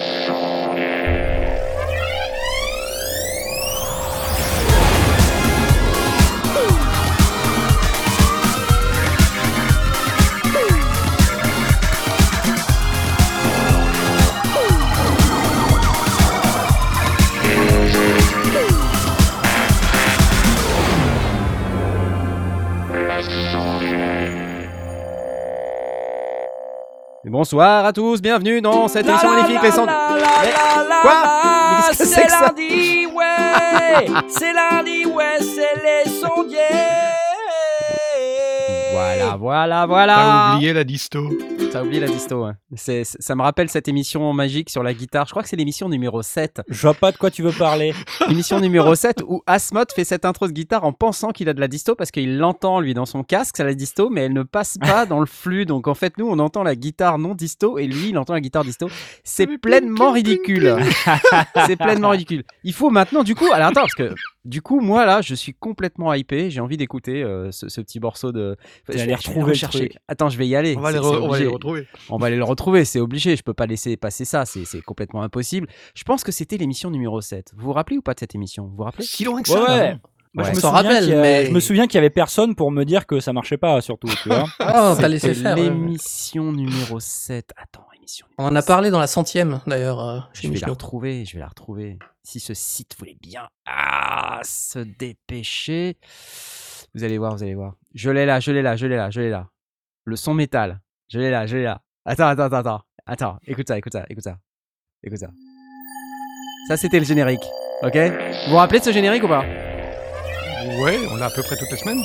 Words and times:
show. 0.00 0.49
Bonsoir 27.40 27.86
à 27.86 27.92
tous, 27.94 28.20
bienvenue 28.20 28.60
dans 28.60 28.86
cette 28.86 29.08
émission 29.08 29.30
magnifique. 29.30 29.62
Les 29.62 29.70
Quoi 29.70 29.86
Mais 29.86 29.92
qu'est-ce 31.86 31.98
que 31.98 32.04
c'est 32.04 32.26
que 32.26 32.30
ça 32.30 32.48
lundi, 32.48 33.06
ouais. 33.06 34.06
C'est 34.28 34.52
lundi, 34.52 35.06
ouais, 35.06 35.38
c'est 35.38 35.80
les 35.82 36.04
sondiers. 36.20 36.58
Voilà, 38.92 39.36
voilà, 39.38 39.86
voilà. 39.86 40.16
T'as 40.16 40.54
oublié 40.56 40.74
la 40.74 40.84
disto 40.84 41.30
T'as 41.72 41.84
oublié 41.84 42.00
la 42.00 42.08
disto. 42.08 42.48
C'est, 42.74 43.04
ça 43.04 43.36
me 43.36 43.42
rappelle 43.42 43.68
cette 43.68 43.86
émission 43.86 44.32
magique 44.32 44.70
sur 44.70 44.82
la 44.82 44.92
guitare. 44.92 45.26
Je 45.26 45.30
crois 45.30 45.44
que 45.44 45.48
c'est 45.48 45.56
l'émission 45.56 45.88
numéro 45.88 46.20
7. 46.20 46.62
Je 46.68 46.80
vois 46.80 46.94
pas 46.94 47.12
de 47.12 47.16
quoi 47.16 47.30
tu 47.30 47.42
veux 47.42 47.52
parler. 47.52 47.94
L'émission 48.28 48.58
numéro 48.58 48.92
7 48.96 49.22
où 49.26 49.42
Asmod 49.46 49.92
fait 49.92 50.02
cette 50.02 50.24
intro 50.24 50.48
de 50.48 50.52
guitare 50.52 50.82
en 50.84 50.92
pensant 50.92 51.30
qu'il 51.30 51.48
a 51.48 51.52
de 51.52 51.60
la 51.60 51.68
disto 51.68 51.94
parce 51.94 52.10
qu'il 52.10 52.38
l'entend 52.38 52.80
lui 52.80 52.92
dans 52.92 53.06
son 53.06 53.22
casque, 53.22 53.56
c'est 53.56 53.64
la 53.64 53.74
disto, 53.74 54.10
mais 54.10 54.22
elle 54.22 54.32
ne 54.32 54.42
passe 54.42 54.78
pas 54.78 55.06
dans 55.06 55.20
le 55.20 55.26
flux. 55.26 55.64
Donc 55.64 55.86
en 55.86 55.94
fait, 55.94 56.18
nous, 56.18 56.26
on 56.26 56.40
entend 56.40 56.64
la 56.64 56.74
guitare 56.74 57.18
non 57.18 57.36
disto 57.36 57.78
et 57.78 57.86
lui, 57.86 58.08
il 58.08 58.18
entend 58.18 58.32
la 58.32 58.40
guitare 58.40 58.64
disto. 58.64 58.88
C'est 59.22 59.46
pleinement 59.46 60.10
ridicule. 60.10 60.76
c'est 61.66 61.76
pleinement 61.76 62.10
ridicule. 62.10 62.42
Il 62.64 62.72
faut 62.72 62.90
maintenant, 62.90 63.22
du 63.22 63.36
coup, 63.36 63.52
alors 63.52 63.68
attends, 63.68 63.82
parce 63.82 63.94
que 63.94 64.12
du 64.44 64.62
coup, 64.62 64.80
moi 64.80 65.04
là, 65.06 65.20
je 65.20 65.34
suis 65.34 65.52
complètement 65.54 66.12
hypé. 66.14 66.50
J'ai 66.50 66.60
envie 66.60 66.76
d'écouter 66.76 67.22
euh, 67.22 67.50
ce, 67.52 67.68
ce 67.68 67.80
petit 67.80 68.00
morceau 68.00 68.32
de. 68.32 68.56
Tu 68.90 68.92
Je 68.92 68.92
aller 68.92 69.00
je 69.02 69.06
vais 69.08 69.14
retrouver 69.16 69.40
le 69.40 69.46
rechercher. 69.50 69.78
truc. 69.90 69.96
Attends, 70.08 70.28
je 70.30 70.38
vais 70.38 70.48
y 70.48 70.56
aller. 70.56 70.74
On 70.76 70.80
va, 70.80 70.92
les, 70.92 70.98
on 70.98 71.28
va 71.28 71.38
les 71.38 71.46
retrouver. 71.46 71.86
On 72.08 72.16
va 72.16 72.26
aller 72.28 72.36
le 72.36 72.44
retrouver, 72.44 72.84
c'est 72.84 73.00
obligé. 73.00 73.36
Je 73.36 73.42
peux 73.42 73.54
pas 73.54 73.66
laisser 73.66 73.96
passer 73.96 74.24
ça, 74.24 74.44
c'est 74.46 74.80
complètement 74.82 75.22
impossible. 75.22 75.66
Je 75.94 76.04
pense 76.04 76.24
que 76.24 76.32
c'était 76.32 76.56
l'émission 76.56 76.90
numéro 76.90 77.20
7. 77.20 77.52
Vous 77.56 77.66
vous 77.66 77.72
rappelez 77.72 77.98
ou 77.98 78.02
pas 78.02 78.14
de 78.14 78.20
cette 78.20 78.34
émission? 78.34 78.66
Vous 78.66 78.76
vous 78.76 78.84
rappelez? 78.84 79.04
Si 79.04 79.24
loin 79.24 79.42
que 79.42 79.48
ça. 79.48 79.60
ouais. 79.62 79.92
non 79.92 79.98
Moi, 80.32 80.44
Ouais. 80.44 80.50
je, 80.50 80.54
me 80.56 80.60
souviens 80.60 80.70
rappelle, 80.70 81.04
qu'il 81.04 81.12
y 81.12 81.16
a- 81.16 81.20
mais- 81.22 81.46
je 81.46 81.50
me 81.50 81.60
souviens 81.60 81.86
qu'il 81.88 81.96
y 81.96 81.98
avait 81.98 82.08
personne 82.08 82.54
pour 82.54 82.70
me 82.70 82.84
dire 82.84 83.04
que 83.06 83.18
ça 83.18 83.32
marchait 83.32 83.56
pas, 83.58 83.80
surtout. 83.80 84.08
Tu 84.22 84.28
vois 84.28 84.44
Oh, 84.60 84.94
t'as 84.98 85.08
laissé 85.08 85.34
faire. 85.34 85.56
ouais. 85.56 85.64
L'émission 85.64 86.52
numéro 86.52 87.00
7. 87.00 87.50
Attends, 87.56 87.84
émission 88.10 88.26
On 88.38 88.44
en 88.44 88.56
a 88.56 88.60
7. 88.60 88.68
parlé 88.68 88.90
dans 88.90 88.98
la 88.98 89.06
centième, 89.06 89.60
d'ailleurs, 89.66 90.00
euh, 90.00 90.20
Je 90.32 90.48
vais 90.48 90.58
la 90.58 90.68
retrouver, 90.68 91.24
je 91.24 91.34
vais 91.34 91.40
la 91.40 91.48
retrouver. 91.48 91.98
Si 92.22 92.40
ce 92.40 92.54
site 92.54 92.96
voulait 92.98 93.16
bien 93.20 93.48
ah, 93.66 94.40
se 94.44 94.78
dépêcher. 94.78 95.96
Vous 96.94 97.04
allez 97.04 97.18
voir, 97.18 97.36
vous 97.36 97.42
allez 97.42 97.54
voir. 97.54 97.74
Je 97.94 98.10
l'ai 98.10 98.26
là, 98.26 98.40
je 98.40 98.52
l'ai 98.52 98.62
là, 98.62 98.76
je 98.76 98.86
l'ai 98.86 98.96
là, 98.96 99.10
je 99.10 99.20
l'ai 99.20 99.30
là. 99.30 99.48
Le 100.04 100.16
son 100.16 100.34
métal. 100.34 100.80
Je 101.08 101.18
l'ai 101.18 101.30
là, 101.30 101.46
je 101.46 101.56
l'ai 101.56 101.64
là. 101.64 101.80
Attends, 102.04 102.26
attends, 102.26 102.44
attends, 102.44 102.56
attends. 102.56 102.82
Attends, 103.06 103.38
écoute 103.46 103.66
ça, 103.66 103.78
écoute 103.78 103.92
ça, 103.92 104.04
écoute 104.08 104.24
ça. 104.24 104.36
Écoute 105.02 105.18
ça. 105.18 105.28
Ça, 106.68 106.76
c'était 106.76 106.98
le 106.98 107.04
générique. 107.04 107.42
Ok? 107.82 107.96
Vous 107.96 108.50
vous 108.50 108.56
rappelez 108.56 108.80
de 108.80 108.84
ce 108.84 108.92
générique 108.92 109.24
ou 109.24 109.28
pas? 109.28 109.44
Ouais, 110.80 110.98
on 111.10 111.16
l'a 111.16 111.26
à 111.26 111.30
peu 111.30 111.42
près 111.42 111.56
toutes 111.56 111.70
les 111.70 111.78
semaines. 111.78 112.02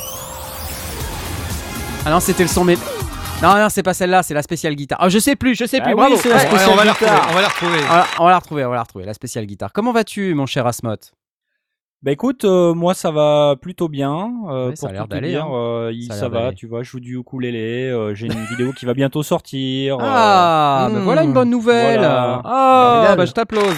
Ah 2.06 2.11
non, 2.11 2.20
c'était 2.20 2.44
le 2.44 2.50
son 2.50 2.64
métal. 2.64 2.94
Non, 3.44 3.55
non, 3.58 3.67
c'est 3.69 3.83
pas 3.83 3.94
celle-là, 3.94 4.23
c'est 4.23 4.33
la 4.33 4.41
spéciale 4.41 4.75
guitare. 4.75 4.97
Ah, 5.02 5.09
je 5.09 5.19
sais 5.19 5.36
plus, 5.36 5.55
je 5.55 5.66
sais 5.66 5.80
plus. 5.80 5.91
Ah 5.91 5.95
oui, 5.95 5.95
bravo. 5.95 6.16
c'est 6.16 6.30
la 6.30 6.36
Ouais, 6.36 6.41
spéciale 6.47 6.69
on 6.72 6.75
va 6.75 6.86
la 6.86 6.94
retrouver. 6.94 7.11
guitare. 7.11 7.28
On 7.30 7.33
va 7.36 7.42
la 7.42 7.47
retrouver. 7.47 7.77
on 7.80 7.94
va- 7.94 8.05
on 8.19 8.23
va 8.23 8.30
la 8.31 8.39
retrouver, 8.39 8.66
on 8.66 8.69
va 8.69 8.75
la 8.75 8.81
retrouver, 8.83 9.05
la 9.05 9.14
spéciale 9.14 9.45
guitare. 9.45 9.72
Comment 9.73 9.92
vas-tu, 9.92 10.33
mon 10.33 10.45
cher 10.45 10.66
Asmot 10.66 10.95
Bah 12.02 12.11
écoute, 12.11 12.45
euh, 12.45 12.73
moi 12.73 12.93
ça 12.93 13.11
va 13.11 13.55
plutôt 13.61 13.87
bien. 13.89 14.32
euh, 14.49 14.70
Ouais, 14.70 14.76
ça 14.76 14.87
a 14.87 14.92
l'air 14.93 15.08
d'aller, 15.08 15.36
hein. 15.36 15.48
euh, 15.52 15.92
Ça 16.09 16.30
va, 16.30 16.54
tu 16.54 16.65
vois, 16.65 16.82
je 16.82 16.89
joue 16.92 16.99
du 17.02 17.17
ukulélé. 17.17 17.89
euh, 17.92 18.15
J'ai 18.15 18.27
une 18.27 18.45
vidéo 18.45 18.71
qui 18.71 18.86
va 18.86 18.93
bientôt 18.93 19.21
sortir. 19.21 19.95
euh, 19.99 20.04
Ah, 20.04 20.89
bah 20.92 20.99
voilà 21.02 21.23
une 21.23 21.33
bonne 21.33 21.49
nouvelle. 21.49 21.99
voilà. 21.99 22.42
Ah, 22.45 23.15
bah 23.17 23.26
je 23.26 23.32
t'applause. 23.33 23.76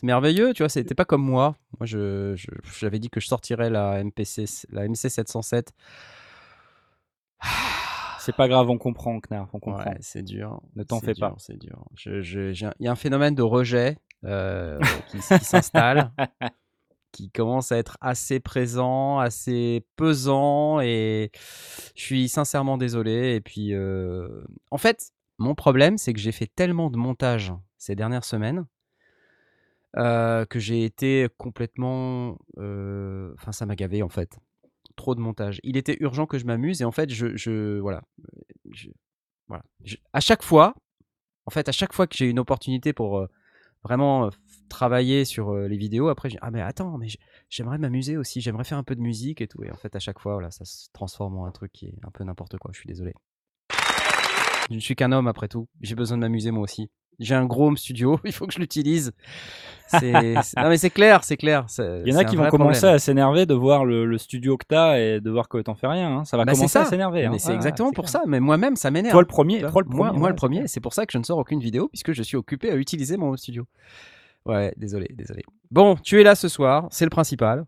C'est 0.00 0.06
merveilleux, 0.06 0.52
tu 0.54 0.62
vois, 0.62 0.68
c'était 0.70 0.94
pas 0.94 1.04
comme 1.04 1.22
moi. 1.22 1.54
Moi, 1.78 1.86
je, 1.86 2.34
je- 2.34 2.48
j'avais 2.80 2.98
dit 2.98 3.08
que 3.10 3.20
je 3.20 3.26
sortirais 3.28 3.70
la 3.70 4.00
MPC, 4.02 4.46
la 4.72 4.84
MC 4.88 5.08
707. 5.10 5.72
C'est 8.26 8.34
pas 8.34 8.48
grave, 8.48 8.68
on 8.68 8.76
comprend, 8.76 9.20
Knarf, 9.20 9.54
on 9.54 9.60
comprend. 9.60 9.88
Ouais, 9.88 9.98
c'est 10.00 10.24
dur. 10.24 10.60
Ne 10.74 10.82
t'en 10.82 10.98
fais 10.98 11.12
dur, 11.12 11.28
pas. 11.28 11.34
C'est 11.38 11.56
dur. 11.56 11.84
Il 12.04 12.74
y 12.80 12.88
a 12.88 12.90
un 12.90 12.96
phénomène 12.96 13.36
de 13.36 13.42
rejet 13.42 13.98
euh, 14.24 14.80
qui, 15.12 15.20
s'installe, 15.20 16.10
qui 17.12 17.30
commence 17.30 17.70
à 17.70 17.76
être 17.76 17.96
assez 18.00 18.40
présent, 18.40 19.20
assez 19.20 19.86
pesant, 19.94 20.80
et 20.80 21.30
je 21.94 22.02
suis 22.02 22.28
sincèrement 22.28 22.76
désolé. 22.78 23.36
Et 23.36 23.40
puis, 23.40 23.74
euh, 23.74 24.42
en 24.72 24.78
fait, 24.78 25.12
mon 25.38 25.54
problème, 25.54 25.96
c'est 25.96 26.12
que 26.12 26.18
j'ai 26.18 26.32
fait 26.32 26.50
tellement 26.52 26.90
de 26.90 26.96
montage 26.96 27.52
ces 27.78 27.94
dernières 27.94 28.24
semaines 28.24 28.66
euh, 29.96 30.44
que 30.46 30.58
j'ai 30.58 30.84
été 30.84 31.28
complètement. 31.38 32.38
Enfin, 32.56 33.52
ça 33.52 33.66
m'a 33.66 33.76
gavé 33.76 34.02
en 34.02 34.08
fait. 34.08 34.36
Trop 34.96 35.14
de 35.14 35.20
montage. 35.20 35.60
Il 35.62 35.76
était 35.76 35.96
urgent 36.00 36.26
que 36.26 36.38
je 36.38 36.46
m'amuse 36.46 36.80
et 36.82 36.84
en 36.84 36.92
fait, 36.92 37.10
je, 37.10 37.78
voilà, 37.78 38.02
voilà. 39.48 39.62
À 40.12 40.20
chaque 40.20 40.42
fois, 40.42 40.74
en 41.46 41.50
fait, 41.50 41.68
à 41.68 41.72
chaque 41.72 41.92
fois 41.92 42.06
que 42.06 42.16
j'ai 42.16 42.28
une 42.28 42.38
opportunité 42.38 42.92
pour 42.92 43.18
euh, 43.18 43.26
vraiment 43.84 44.26
euh, 44.26 44.30
travailler 44.68 45.24
sur 45.24 45.50
euh, 45.50 45.68
les 45.68 45.76
vidéos, 45.76 46.08
après, 46.08 46.30
j'ai 46.30 46.38
ah 46.40 46.50
mais 46.50 46.60
attends, 46.60 46.98
mais 46.98 47.08
j'aimerais 47.48 47.78
m'amuser 47.78 48.16
aussi, 48.16 48.40
j'aimerais 48.40 48.64
faire 48.64 48.78
un 48.78 48.84
peu 48.84 48.96
de 48.96 49.00
musique 49.00 49.40
et 49.40 49.46
tout. 49.46 49.62
Et 49.62 49.70
en 49.70 49.76
fait, 49.76 49.94
à 49.94 50.00
chaque 50.00 50.18
fois, 50.18 50.34
voilà, 50.34 50.50
ça 50.50 50.64
se 50.64 50.88
transforme 50.92 51.38
en 51.38 51.46
un 51.46 51.52
truc 51.52 51.72
qui 51.72 51.86
est 51.86 51.98
un 52.02 52.10
peu 52.10 52.24
n'importe 52.24 52.58
quoi. 52.58 52.70
Je 52.72 52.78
suis 52.78 52.88
désolé. 52.88 53.12
Je 54.70 54.74
ne 54.74 54.80
suis 54.80 54.96
qu'un 54.96 55.12
homme 55.12 55.28
après 55.28 55.48
tout. 55.48 55.68
J'ai 55.80 55.94
besoin 55.94 56.16
de 56.16 56.22
m'amuser 56.22 56.50
moi 56.50 56.64
aussi. 56.64 56.90
J'ai 57.18 57.34
un 57.34 57.46
gros 57.46 57.68
home 57.68 57.76
studio, 57.76 58.20
il 58.24 58.32
faut 58.32 58.46
que 58.46 58.52
je 58.52 58.58
l'utilise. 58.58 59.12
Non 59.92 60.68
mais 60.68 60.78
c'est 60.78 60.90
clair, 60.90 61.22
c'est 61.22 61.36
clair. 61.36 61.66
Il 61.78 62.12
y 62.12 62.14
en 62.14 62.18
a 62.18 62.24
qui 62.24 62.34
vont 62.34 62.48
commencer 62.48 62.80
problème. 62.80 62.96
à 62.96 62.98
s'énerver 62.98 63.46
de 63.46 63.54
voir 63.54 63.84
le, 63.84 64.04
le 64.04 64.18
studio 64.18 64.56
que 64.56 64.64
t'as 64.68 64.98
et 64.98 65.20
de 65.20 65.30
voir 65.30 65.48
que 65.48 65.58
t'en 65.58 65.76
fais 65.76 65.86
rien. 65.86 66.18
hein. 66.18 66.24
Ça 66.24 66.36
va 66.36 66.44
Bah, 66.44 66.52
commencer 66.54 66.78
à 66.80 66.84
s'énerver. 66.86 67.24
hein. 67.26 67.30
Mais 67.32 67.38
c'est 67.38 67.54
exactement 67.54 67.92
pour 67.92 68.06
clair. 68.06 68.10
ça. 68.10 68.22
Mais 68.26 68.40
moi-même, 68.40 68.74
ça 68.74 68.90
m'énerve. 68.90 69.12
Toi 69.12 69.22
le 69.22 69.28
premier, 69.28 69.60
toi 69.60 69.70
le 69.82 69.88
moi, 69.88 70.06
premier. 70.08 70.18
moi 70.18 70.26
ouais, 70.26 70.30
le 70.32 70.36
premier, 70.36 70.66
c'est 70.66 70.80
pour 70.80 70.92
ça 70.92 71.06
que 71.06 71.12
je 71.12 71.18
ne 71.18 71.22
sors 71.22 71.38
aucune 71.38 71.60
vidéo 71.60 71.88
puisque 71.88 72.12
je 72.12 72.22
suis 72.24 72.36
occupé 72.36 72.70
à 72.72 72.74
utiliser 72.74 73.16
mon 73.16 73.28
home 73.28 73.36
studio. 73.36 73.64
Ouais, 74.44 74.74
désolé, 74.76 75.06
désolé. 75.14 75.44
Bon, 75.70 75.94
tu 76.02 76.20
es 76.20 76.24
là 76.24 76.34
ce 76.34 76.48
soir, 76.48 76.88
c'est 76.90 77.04
le 77.04 77.10
principal. 77.10 77.64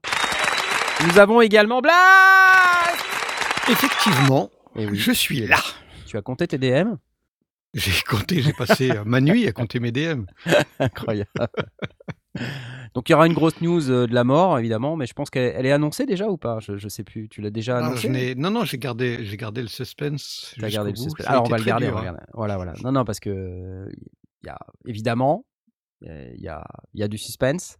Nous 1.06 1.18
avons 1.20 1.40
également 1.40 1.80
Blaze 1.80 1.94
Effectivement, 3.70 4.50
Et 4.76 4.86
oui, 4.86 4.96
je 4.96 5.12
suis 5.12 5.46
là. 5.46 5.58
tu 6.06 6.16
as 6.16 6.22
compté 6.22 6.46
tes 6.48 6.58
DM 6.58 6.94
J'ai 7.78 8.02
compté, 8.08 8.42
j'ai 8.42 8.52
passé 8.52 8.90
euh, 8.90 9.04
ma 9.04 9.20
nuit 9.20 9.46
à 9.46 9.52
compter 9.52 9.80
mes 9.80 9.92
DM. 9.92 10.24
Incroyable. 10.78 11.30
Donc 12.94 13.08
il 13.08 13.12
y 13.12 13.14
aura 13.14 13.26
une 13.26 13.32
grosse 13.34 13.60
news 13.60 13.90
euh, 13.90 14.06
de 14.06 14.14
la 14.14 14.24
mort, 14.24 14.58
évidemment, 14.58 14.96
mais 14.96 15.06
je 15.06 15.12
pense 15.12 15.30
qu'elle 15.30 15.52
elle 15.56 15.66
est 15.66 15.72
annoncée 15.72 16.06
déjà 16.06 16.28
ou 16.28 16.36
pas? 16.36 16.58
Je, 16.60 16.76
je 16.76 16.88
sais 16.88 17.04
plus. 17.04 17.28
Tu 17.28 17.40
l'as 17.40 17.50
déjà 17.50 17.80
Non, 17.80 17.86
annoncé 17.88 18.02
je 18.02 18.12
n'ai- 18.12 18.34
non, 18.34 18.50
non, 18.50 18.64
j'ai 18.64 18.78
gardé, 18.78 19.24
j'ai 19.24 19.36
gardé 19.36 19.60
le 19.62 19.68
suspense. 19.68 20.54
T'as 20.60 20.68
gardé 20.70 20.90
le 20.90 20.96
bout. 20.96 21.02
suspense. 21.02 21.26
Ça 21.26 21.32
Alors 21.32 21.44
on 21.46 21.48
va 21.50 21.58
le 21.58 21.64
garder, 21.64 21.86
dur, 21.86 21.94
on 21.94 21.96
va 21.96 22.02
hein. 22.02 22.04
garder. 22.12 22.22
Voilà, 22.34 22.56
voilà. 22.56 22.74
Non, 22.82 22.92
non, 22.92 23.04
parce 23.04 23.20
que 23.20 23.88
il 24.42 24.46
y 24.46 24.50
a 24.50 24.58
évidemment 24.86 25.44
euh, 26.06 26.30
il 26.36 26.40
y 26.42 26.48
a, 26.48 26.64
y 26.94 27.02
a 27.02 27.08
du 27.08 27.18
suspense. 27.18 27.76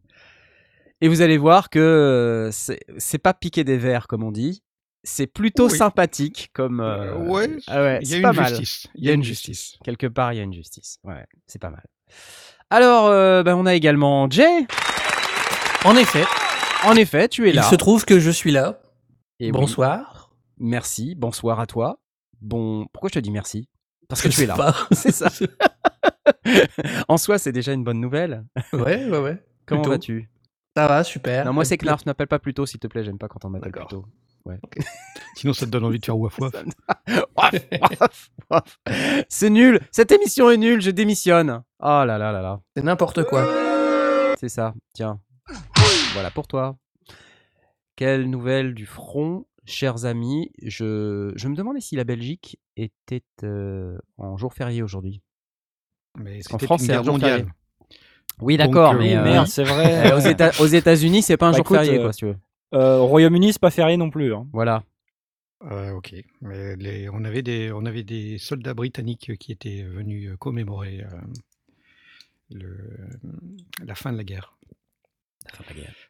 Et 1.01 1.07
vous 1.09 1.21
allez 1.23 1.39
voir 1.39 1.71
que 1.71 1.79
euh, 1.79 2.51
c'est 2.51 2.81
c'est 2.99 3.19
pas 3.19 3.33
piquer 3.35 3.63
des 3.63 3.79
verres 3.79 4.09
comme 4.09 4.25
on 4.25 4.33
dit. 4.33 4.63
C'est 5.05 5.27
plutôt 5.27 5.69
Oui. 5.71 5.77
sympathique 5.79 6.51
comme. 6.53 6.81
euh, 6.81 7.15
Euh, 7.15 7.17
ouais, 7.29 7.49
ah 7.69 7.83
ouais, 7.83 7.99
Il 8.03 8.09
y 8.09 8.11
c'est 8.11 8.19
a 8.19 8.23
pas 8.23 8.31
une 8.31 8.37
mal. 8.37 8.55
justice. 8.57 8.87
Il 8.95 9.05
y 9.05 9.11
a 9.11 9.13
une 9.13 9.23
justice. 9.23 9.79
Quelque 9.85 10.07
part, 10.07 10.33
il 10.33 10.37
y 10.37 10.41
a 10.41 10.43
une 10.43 10.53
justice. 10.53 10.99
Ouais, 11.05 11.25
c'est 11.47 11.61
pas 11.61 11.71
mal. 11.71 11.85
Alors, 12.71 13.07
euh, 13.07 13.43
ben, 13.43 13.55
on 13.55 13.65
a 13.67 13.75
également 13.75 14.29
Jay. 14.31 14.67
En 15.85 15.97
effet, 15.97 16.25
En 16.85 16.95
effet, 16.97 17.29
tu 17.29 17.47
es 17.47 17.51
il 17.51 17.57
là. 17.57 17.63
se 17.63 17.75
trouve 17.77 18.05
que 18.05 18.19
je 18.19 18.31
suis 18.31 18.51
là. 18.51 18.81
Et 19.41 19.47
oui, 19.47 19.53
Bonsoir. 19.53 20.31
merci. 20.59 21.15
Bonsoir 21.15 21.61
à 21.61 21.67
toi. 21.67 22.01
Bon, 22.41 22.87
pourquoi 22.93 23.09
je 23.09 23.15
te 23.15 23.19
dis 23.21 23.31
merci? 23.31 23.69
Parce 24.09 24.21
Je 24.23 24.29
que 24.29 24.33
tu 24.35 24.41
es 24.41 24.43
sais 24.43 24.47
là. 24.47 24.55
pas. 24.57 24.75
C'est 24.93 25.13
ça. 25.13 25.29
en 27.09 27.17
soi, 27.17 27.39
c'est 27.39 27.53
déjà 27.53 27.73
une 27.73 27.85
bonne 27.85 28.01
nouvelle. 28.01 28.45
ouais, 28.73 29.07
ouais, 29.07 29.19
ouais. 29.19 29.43
Comment 29.67 29.83
vas-tu? 29.83 30.29
Ça 30.77 30.87
va, 30.87 31.05
super. 31.05 31.45
Non, 31.45 31.53
moi 31.53 31.65
c'est 31.65 31.77
Knarf, 31.79 32.05
m'appelle 32.07 32.29
pas 32.29 32.39
plus 32.39 32.55
tôt 32.55 32.65
s'il 32.67 32.79
te 32.81 32.87
plaît, 32.87 33.03
j'aime 33.05 33.19
pas 33.19 33.29
quand 33.29 33.45
on 33.45 33.51
m'appelle 33.51 33.73
plus 33.73 33.87
Tôt. 34.45 34.53
Sinon, 35.37 35.53
ça 35.53 35.67
te 35.67 35.71
donne 35.71 35.85
envie 35.85 35.99
de 35.99 36.05
faire 36.05 36.19
waf 36.19 36.39
waf. 36.39 36.53
Ouaf, 37.37 37.55
ouaf, 38.01 38.31
ouaf. 38.51 38.79
C'est 39.29 39.51
nul, 39.51 39.81
cette 39.93 40.11
émission 40.13 40.51
est 40.51 40.57
nulle, 40.57 40.81
je 40.81 40.91
démissionne. 40.91 41.63
Oh 41.81 42.05
là 42.05 42.19
là 42.19 42.33
là 42.33 42.43
là, 42.43 42.61
C'est 42.77 42.83
n'importe 42.85 43.25
quoi. 43.25 44.35
c'est 44.39 44.49
ça, 44.49 44.75
tiens. 44.95 45.21
Voilà 46.15 46.31
pour 46.31 46.47
toi. 46.47 46.77
Quelle 47.97 48.29
nouvelle 48.31 48.75
du 48.75 48.87
front, 48.87 49.47
chers 49.65 50.05
amis 50.05 50.53
je, 50.63 51.33
je 51.37 51.49
me 51.49 51.57
demandais 51.57 51.81
si 51.81 51.97
la 51.97 52.05
Belgique 52.05 52.59
était 52.77 53.23
euh, 53.43 53.99
en 54.19 54.37
jour 54.37 54.55
férié 54.55 54.83
aujourd'hui. 54.83 55.21
Mais 56.17 56.41
qu'en 56.43 56.53
c'était 56.59 56.67
France, 56.67 56.83
c'est 56.83 56.93
un 56.95 57.03
jour 57.03 57.15
mondiale. 57.15 57.31
férié. 57.41 57.53
Oui, 58.41 58.57
d'accord, 58.57 58.93
euh, 58.95 58.99
mais 58.99 59.17
euh, 59.17 59.23
Merde, 59.25 59.47
c'est 59.49 59.65
vrai. 59.65 60.11
euh, 60.13 60.17
aux, 60.17 60.21
Éta- 60.21 60.61
aux 60.63 60.67
États-Unis, 60.67 61.23
c'est 61.23 61.37
pas 61.37 61.47
un 61.49 61.51
Bah, 61.51 61.57
jour 61.59 61.67
écoute, 61.67 61.77
férié, 61.79 61.99
euh, 61.99 62.03
quoi, 62.03 62.13
si 62.13 62.19
tu 62.21 62.27
veux. 62.27 62.37
Euh, 62.75 62.99
au 62.99 63.07
Royaume-Uni, 63.07 63.53
c'est 63.53 63.61
pas 63.61 63.71
férié 63.71 63.97
non 63.97 64.11
plus. 64.11 64.35
hein. 64.35 64.47
Voilà. 64.53 64.85
Euh, 65.63 65.91
ok. 65.93 66.15
Mais 66.41 66.77
les- 66.77 67.09
on, 67.09 67.25
avait 67.25 67.43
des, 67.43 67.73
on 67.73 67.85
avait 67.87 68.03
des 68.05 68.39
soldats 68.39 68.75
britanniques 68.75 69.37
qui 69.39 69.53
étaient 69.53 69.83
venus 69.83 70.31
euh, 70.31 70.37
commémorer 70.37 71.03
euh, 71.03 71.21
le- 72.51 73.09
la 73.85 73.95
fin 73.95 74.13
de 74.13 74.17
la 74.19 74.25
guerre. 74.25 74.57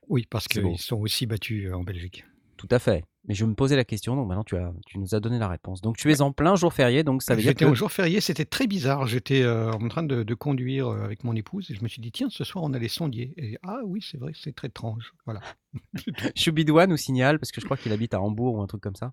Oui, 0.09 0.27
parce 0.29 0.47
C'est 0.51 0.61
beau. 0.61 0.71
qu'ils 0.71 0.81
sont 0.81 0.97
aussi 0.97 1.27
battus 1.27 1.73
en 1.73 1.85
Belgique. 1.85 2.25
Tout 2.57 2.69
à 2.71 2.79
fait. 2.79 3.05
Mais 3.27 3.35
je 3.35 3.45
me 3.45 3.55
posais 3.55 3.77
la 3.77 3.85
question, 3.85 4.17
donc 4.17 4.29
maintenant 4.29 4.45
tu, 4.45 4.57
as, 4.57 4.73
tu 4.87 4.99
nous 4.99 5.15
as 5.15 5.21
donné 5.21 5.39
la 5.39 5.49
réponse. 5.49 5.83
Donc 5.83 5.97
tu 5.97 6.11
es 6.11 6.21
en 6.23 6.33
plein 6.33 6.55
jour 6.55 6.73
férié, 6.73 7.05
donc 7.05 7.23
ça 7.23 7.35
veut 7.35 7.43
dire 7.43 7.51
J'étais 7.51 7.65
que... 7.65 7.71
un 7.71 7.75
jour 7.75 7.93
férié, 7.93 8.21
c'était 8.21 8.45
très 8.45 8.67
bizarre. 8.67 9.07
J'étais 9.07 9.43
euh, 9.43 9.71
en 9.73 9.89
train 9.89 10.03
de, 10.03 10.23
de 10.23 10.35
conduire 10.35 10.89
euh, 10.89 11.05
avec 11.05 11.25
mon 11.25 11.35
épouse 11.35 11.71
et 11.71 11.75
je 11.75 11.83
me 11.83 11.89
suis 11.89 12.01
dit, 12.01 12.13
tiens, 12.13 12.29
ce 12.31 12.45
soir 12.45 12.65
on 12.65 12.73
allait 12.73 12.89
sondier. 12.89 13.35
Et 13.37 13.59
ah 13.63 13.81
oui, 13.85 14.01
c'est 14.09 14.19
vrai, 14.19 14.33
c'est 14.35 14.55
très 14.55 14.69
étrange. 14.69 15.13
Voilà. 15.27 15.41
Choubidoua 16.37 16.87
nous 16.87 16.97
signale, 16.97 17.39
parce 17.39 17.53
que 17.53 17.61
je 17.61 17.67
crois 17.67 17.77
qu'il 17.77 17.93
habite 17.93 18.15
à 18.15 18.21
Hambourg 18.21 18.55
ou 18.55 18.63
un 18.63 18.67
truc 18.67 18.81
comme 18.81 18.97
ça, 18.97 19.13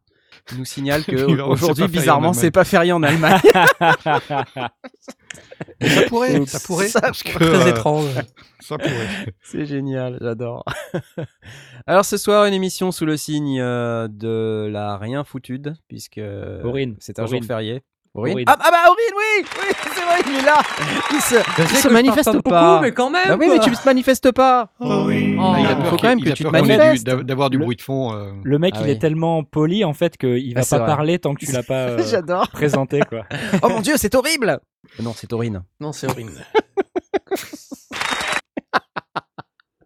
il 0.52 0.58
nous 0.58 0.66
signale 0.66 1.04
que 1.06 1.16
aujourd'hui, 1.42 1.84
en 1.84 1.88
bizarrement, 1.88 2.34
c'est 2.34 2.52
pas 2.52 2.64
férié 2.64 2.92
en 2.92 3.04
Allemagne. 3.04 3.42
Et 5.80 5.90
ça 5.90 6.02
pourrait, 6.04 6.46
ça 6.46 6.60
pourrait, 6.60 6.88
Ça 6.88 7.02
parce 7.02 7.24
que, 7.24 7.32
Très 7.32 7.46
euh, 7.46 7.70
étrange. 7.70 8.10
ça 8.60 8.78
pourrait. 8.78 9.34
c'est 9.44 9.66
génial, 9.66 10.18
j'adore. 10.22 10.64
Alors 11.88 12.06
ce 12.06 12.18
soir, 12.18 12.46
une 12.46 12.54
émission 12.54 12.92
sous 12.92 13.06
le 13.06 13.18
signe 13.18 13.60
euh, 13.60 13.95
de 14.10 14.68
la 14.72 14.98
rien 14.98 15.24
foutude, 15.24 15.76
puisque 15.88 16.20
Aurine. 16.64 16.96
c'est 17.00 17.20
un 17.20 17.24
Aurine. 17.24 17.42
jour 17.42 17.48
férié. 17.48 17.82
Aurine. 18.14 18.34
Aurine. 18.36 18.46
Ah, 18.48 18.56
ah 18.62 18.72
bah 18.72 18.78
Aurine, 18.88 19.14
oui, 19.18 19.46
oui, 19.62 19.76
c'est 19.94 20.02
vrai, 20.02 20.22
il 20.26 20.40
est 20.40 20.46
là. 20.46 20.62
Il 21.12 21.20
se, 21.22 21.36
il 21.62 21.78
se 21.78 21.90
manifeste 21.90 22.24
parle 22.32 22.42
pas. 22.44 22.70
beaucoup, 22.72 22.82
mais 22.84 22.92
quand 22.94 23.10
même. 23.10 23.28
Bah 23.28 23.36
oui, 23.38 23.48
mais 23.50 23.60
tu 23.60 23.72
te 23.72 23.86
manifestes 23.86 24.32
pas. 24.32 24.70
Oh. 24.80 25.08
il 25.12 25.34
il 25.34 25.38
a 25.38 25.76
faut 25.76 25.82
peur 25.82 25.90
quand 25.92 25.98
qu'il- 25.98 26.08
même 26.10 26.24
que 26.24 26.30
tu 26.30 26.44
te 26.46 26.48
manifestes. 26.48 27.06
D'avoir 27.06 27.50
du 27.50 27.58
bruit 27.58 27.76
de 27.76 27.82
fond. 27.82 28.14
euh. 28.14 28.32
Le 28.44 28.58
mec, 28.58 28.74
Ah 28.78 28.80
il 28.82 28.86
oui. 28.86 28.92
est 28.92 29.00
tellement 29.00 29.44
poli 29.44 29.84
en 29.84 29.92
fait 29.94 30.16
qu'il 30.16 30.54
va 30.56 30.62
Ah, 30.62 30.70
pas 30.70 30.78
vrai. 30.78 30.88
parler 30.88 31.20
tant 31.20 31.34
que 31.36 31.46
tu 31.46 31.52
l'as 31.52 31.64
pas 31.68 31.90
euh, 31.90 31.98
présenté 32.54 33.02
quoi. 33.02 33.24
Oh 33.64 33.68
mon 33.68 33.82
dieu, 33.82 33.96
c'est 33.98 34.16
horrible. 34.16 34.60
Non, 35.02 35.12
c'est 35.14 35.34
Aurine. 35.34 35.64
Non, 35.82 35.92
c'est 35.92 36.10
horrible. 36.10 36.32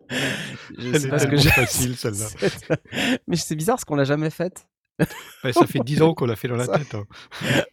Je 0.09 0.97
sais 0.97 1.07
est 1.07 1.09
pas 1.09 1.19
ce 1.19 1.25
que 1.25 1.29
tellement 1.35 1.41
j'ai. 1.41 1.49
facile, 1.51 1.95
celle-là. 1.97 2.75
Mais 3.27 3.35
c'est 3.35 3.55
bizarre 3.55 3.79
ce 3.79 3.85
qu'on 3.85 3.95
l'a 3.95 4.03
jamais 4.05 4.29
faite. 4.29 4.67
Ouais, 5.43 5.53
ça 5.53 5.65
fait 5.65 5.79
10 5.79 6.01
ans 6.01 6.13
qu'on 6.13 6.25
l'a 6.25 6.35
fait 6.35 6.47
dans 6.49 6.57
la 6.57 6.65
Ça- 6.65 6.77
tête. 6.77 6.93
hein. 6.95 7.05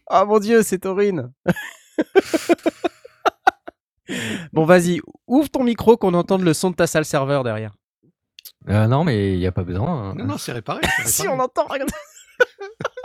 Oh 0.09 0.23
mon 0.27 0.39
dieu, 0.39 0.63
c'est 0.63 0.79
Taurine. 0.79 1.33
bon, 4.53 4.65
vas-y, 4.65 5.01
ouvre 5.27 5.49
ton 5.49 5.63
micro 5.63 5.97
qu'on 5.97 6.13
entende 6.13 6.41
le 6.43 6.53
son 6.53 6.69
de 6.71 6.75
ta 6.75 6.87
salle 6.87 7.05
serveur 7.05 7.43
derrière. 7.43 7.73
Euh, 8.69 8.87
non, 8.87 9.03
mais 9.03 9.33
il 9.33 9.39
n'y 9.39 9.47
a 9.47 9.51
pas 9.51 9.63
besoin. 9.63 10.11
hein. 10.11 10.15
Non, 10.15 10.25
non, 10.25 10.37
c'est 10.37 10.51
réparé. 10.53 10.81
c'est 11.03 11.07
Si, 11.23 11.27
on 11.27 11.39
entend, 11.39 11.65
regarde. 11.65 11.89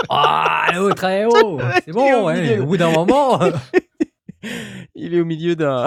Ah, 0.08 0.67
allô, 0.69 0.93
très 0.94 1.25
haut 1.25 1.58
C'est 1.75 1.85
Il 1.88 1.90
est 1.90 1.93
au 1.93 1.94
bon, 1.94 2.26
ouais, 2.26 2.40
milieu. 2.43 2.62
au 2.62 2.67
bout 2.67 2.76
d'un 2.76 2.90
moment. 2.93 3.40
Il 4.94 5.14
est 5.14 5.20
au 5.20 5.25
milieu 5.25 5.56
d'un 5.56 5.87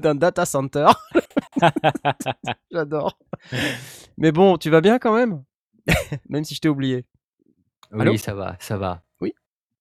d'un 0.00 0.14
data 0.14 0.44
center. 0.44 0.86
J'adore. 2.70 3.18
Mais 4.16 4.32
bon, 4.32 4.56
tu 4.58 4.70
vas 4.70 4.80
bien 4.80 4.98
quand 4.98 5.14
même? 5.14 5.42
Même 6.28 6.44
si 6.44 6.54
je 6.54 6.60
t'ai 6.60 6.68
oublié. 6.68 7.04
Allô? 7.92 8.12
oui, 8.12 8.18
ça 8.18 8.34
va, 8.34 8.56
ça 8.60 8.76
va. 8.76 9.02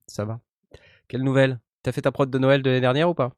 Ça 0.07 0.23
va. 0.23 0.39
Quelle 1.09 1.23
nouvelle? 1.23 1.59
T'as 1.83 1.91
fait 1.91 2.01
ta 2.01 2.11
prod 2.11 2.29
de 2.29 2.37
Noël 2.37 2.61
de 2.61 2.69
l'année 2.69 2.81
dernière 2.81 3.09
ou 3.09 3.13
pas? 3.13 3.33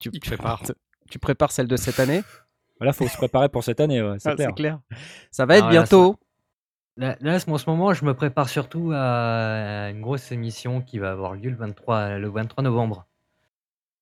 Tu, 0.00 0.10
Il 0.12 0.20
prépare. 0.20 0.62
Tu 1.10 1.18
prépares 1.18 1.52
celle 1.52 1.68
de 1.68 1.76
cette 1.76 2.00
année? 2.00 2.22
Voilà, 2.78 2.92
faut 2.92 3.08
se 3.08 3.16
préparer 3.16 3.48
pour 3.48 3.64
cette 3.64 3.80
année, 3.80 4.02
ouais, 4.02 4.18
c'est 4.18 4.38
Ah, 4.44 4.52
clair. 4.52 4.78
Ça 5.30 5.46
va 5.46 5.56
être 5.56 5.64
Ah, 5.64 5.66
là, 5.68 5.70
bientôt? 5.70 6.16
Là, 6.98 7.16
là, 7.20 7.36
en 7.36 7.58
ce 7.58 7.70
moment, 7.70 7.94
je 7.94 8.04
me 8.04 8.12
prépare 8.12 8.48
surtout 8.48 8.90
à 8.92 9.88
une 9.90 10.02
grosse 10.02 10.30
émission 10.32 10.82
qui 10.82 10.98
va 10.98 11.12
avoir 11.12 11.34
lieu 11.34 11.48
le 11.48 11.56
23, 11.56 12.18
le 12.18 12.28
23 12.28 12.62
novembre 12.62 13.06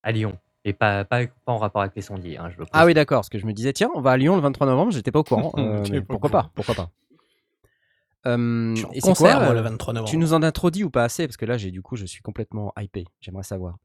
à 0.02 0.10
Lyon. 0.10 0.36
Et 0.68 0.72
pas, 0.72 1.04
pas, 1.04 1.26
pas 1.26 1.52
en 1.52 1.58
rapport 1.58 1.80
avec 1.82 1.94
les 1.94 2.02
sondiers. 2.02 2.38
Hein, 2.38 2.50
je 2.50 2.58
le 2.58 2.66
Ah 2.72 2.84
oui, 2.86 2.92
d'accord, 2.92 3.18
parce 3.20 3.28
que 3.28 3.38
je 3.38 3.46
me 3.46 3.52
disais, 3.52 3.72
tiens, 3.72 3.88
on 3.94 4.00
va 4.00 4.10
à 4.10 4.16
Lyon 4.16 4.34
le 4.34 4.42
23 4.42 4.66
novembre, 4.66 4.90
j'étais 4.90 5.12
pas 5.12 5.20
au 5.20 5.24
courant. 5.24 5.52
euh, 5.58 6.00
pourquoi 6.08 6.28
courant. 6.28 6.42
pas 6.42 6.50
Pourquoi 6.56 6.74
pas 6.74 6.90
Euh, 8.26 8.74
Je 8.74 8.82
et 8.92 8.94
c'est 8.94 9.00
concert, 9.00 9.36
quoi, 9.36 9.44
moi, 9.44 9.52
euh, 9.52 9.54
le 9.54 9.60
23 9.60 9.94
novembre. 9.94 10.10
Tu 10.10 10.16
nous 10.16 10.34
en 10.34 10.42
as 10.42 10.50
trop 10.52 10.70
dit 10.70 10.82
ou 10.82 10.90
pas 10.90 11.04
assez? 11.04 11.26
Parce 11.26 11.36
que 11.36 11.44
là, 11.46 11.56
j'ai 11.56 11.70
du 11.70 11.82
coup, 11.82 11.94
je 11.96 12.04
suis 12.04 12.20
complètement 12.22 12.72
hypé. 12.78 13.04
J'aimerais 13.20 13.44
savoir. 13.44 13.76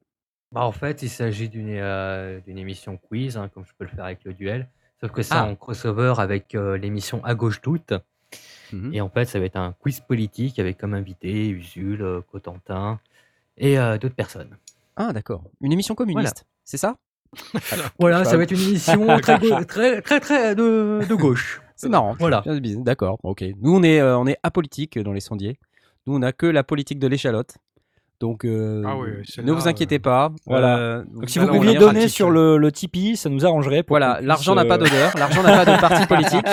Bah, 0.52 0.62
en 0.66 0.72
fait, 0.72 1.02
il 1.04 1.10
s'agit 1.10 1.50
d'une 1.50 1.70
euh, 1.70 2.40
d'une 2.42 2.58
émission 2.58 2.98
quiz, 2.98 3.38
hein, 3.38 3.50
comme 3.54 3.64
je 3.66 3.72
peux 3.78 3.86
le 3.86 3.92
faire 3.92 4.06
avec 4.06 4.24
le 4.26 4.34
duel. 4.34 4.68
Sauf 5.00 5.12
que 5.12 5.22
c'est 5.22 5.36
Ah. 5.36 5.46
en 5.46 5.56
crossover 5.56 6.16
avec 6.18 6.56
euh, 6.56 6.78
l'émission 6.78 7.24
À 7.24 7.36
gauche 7.36 7.62
toute. 7.62 7.94
Mhm. 8.74 8.94
Et 8.94 9.02
en 9.02 9.10
fait, 9.10 9.26
ça 9.26 9.40
va 9.40 9.46
être 9.46 9.56
un 9.58 9.74
quiz 9.80 10.00
politique 10.00 10.58
avec 10.60 10.78
comme 10.78 10.94
invité 10.94 11.50
Usul, 11.50 12.02
euh, 12.02 12.22
Cotentin 12.32 13.00
et 13.58 13.78
euh, 13.80 13.98
d'autres 13.98 14.16
personnes. 14.16 14.58
Ah, 14.96 15.14
d'accord. 15.14 15.44
Une 15.62 15.72
émission 15.72 15.96
communiste, 15.96 16.46
c'est 16.64 16.78
ça? 16.78 16.96
Voilà, 18.00 18.26
ça 18.26 18.38
va 18.38 18.44
être 18.44 18.52
une 18.52 18.62
émission 18.62 19.08
très, 19.22 19.40
très, 19.64 20.02
très, 20.02 20.20
très 20.20 20.56
de, 20.56 21.00
de 21.08 21.16
gauche. 21.16 21.62
C'est 21.76 21.90
marrant. 21.90 22.16
Voilà. 22.20 22.44
D'accord, 22.78 23.18
ok. 23.24 23.44
Nous, 23.62 23.76
on 23.76 23.84
est, 23.84 24.00
euh, 24.00 24.18
on 24.18 24.28
est 24.28 24.38
apolitique 24.44 25.00
dans 25.00 25.14
les 25.14 25.20
sondiers. 25.22 25.58
Nous, 26.06 26.16
on 26.16 26.22
a 26.22 26.32
que 26.32 26.46
la 26.46 26.64
politique 26.64 27.00
de 27.00 27.08
l'échalote. 27.08 27.56
Donc, 28.20 28.46
euh, 28.46 28.84
Ah 28.86 28.98
oui, 28.98 29.10
ne 29.44 29.52
vous 29.52 29.68
inquiétez 29.68 29.96
euh, 29.96 30.00
pas. 30.00 30.32
voilà. 30.46 30.78
Euh, 30.78 31.04
Donc 31.12 31.28
si 31.30 31.40
vous 31.40 31.48
pouviez 31.48 31.76
donner 31.76 32.08
sur 32.08 32.30
le, 32.30 32.58
le 32.58 32.72
Tipeee, 32.72 33.16
ça 33.16 33.30
nous 33.30 33.46
arrangerait. 33.48 33.82
pour 33.82 33.94
Voilà, 33.96 34.20
l'argent 34.22 34.54
n'a 34.54 34.64
pas 34.64 34.76
euh, 34.76 34.78
d'odeur, 34.78 35.12
l'argent 35.18 35.42
n'a 35.42 35.66
pas 35.66 35.76
de 35.76 35.82
parti 35.82 36.06
politique. 36.06 36.46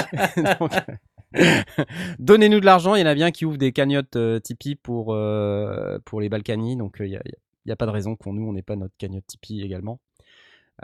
Donnez-nous 2.19 2.61
de 2.61 2.65
l'argent, 2.65 2.95
il 2.95 3.01
y 3.01 3.03
en 3.03 3.07
a 3.07 3.15
bien 3.15 3.31
qui 3.31 3.45
ouvrent 3.45 3.59
des 3.59 3.73
cagnottes 3.73 4.17
euh, 4.17 4.41
Tipeee 4.41 4.77
pour, 4.77 5.13
euh, 5.15 5.99
pour 6.07 6.23
les 6.23 6.31
Balkany, 6.31 6.77
donc 6.77 7.01
euh, 7.03 7.07
il 7.07 7.21
n'y 7.69 7.73
a, 7.73 7.77
pas 7.77 7.87
de 7.87 7.91
raison 7.91 8.17
qu'on 8.17 8.33
nous, 8.33 8.49
on 8.49 8.53
n'ait 8.53 8.63
pas 8.63 8.77
notre 8.77 8.97
cagnotte 8.97 9.27
Tipeee 9.27 9.63
également. 9.63 10.01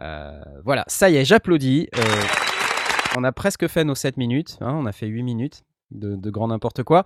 Euh, 0.01 0.41
voilà, 0.65 0.85
ça 0.89 1.11
y 1.11 1.17
est, 1.17 1.25
j'applaudis. 1.25 1.89
Euh, 1.97 2.01
on 3.17 3.25
a 3.25 3.33
presque 3.33 3.69
fait 3.69 3.85
nos 3.85 3.95
7 3.95 4.17
minutes, 4.17 4.59
hein, 4.61 4.75
on 4.75 4.87
a 4.87 4.93
fait 4.93 5.07
8 5.07 5.23
minutes 5.23 5.65
de, 5.91 6.31
grand 6.31 6.49
n'importe 6.49 6.83
quoi. 6.83 7.05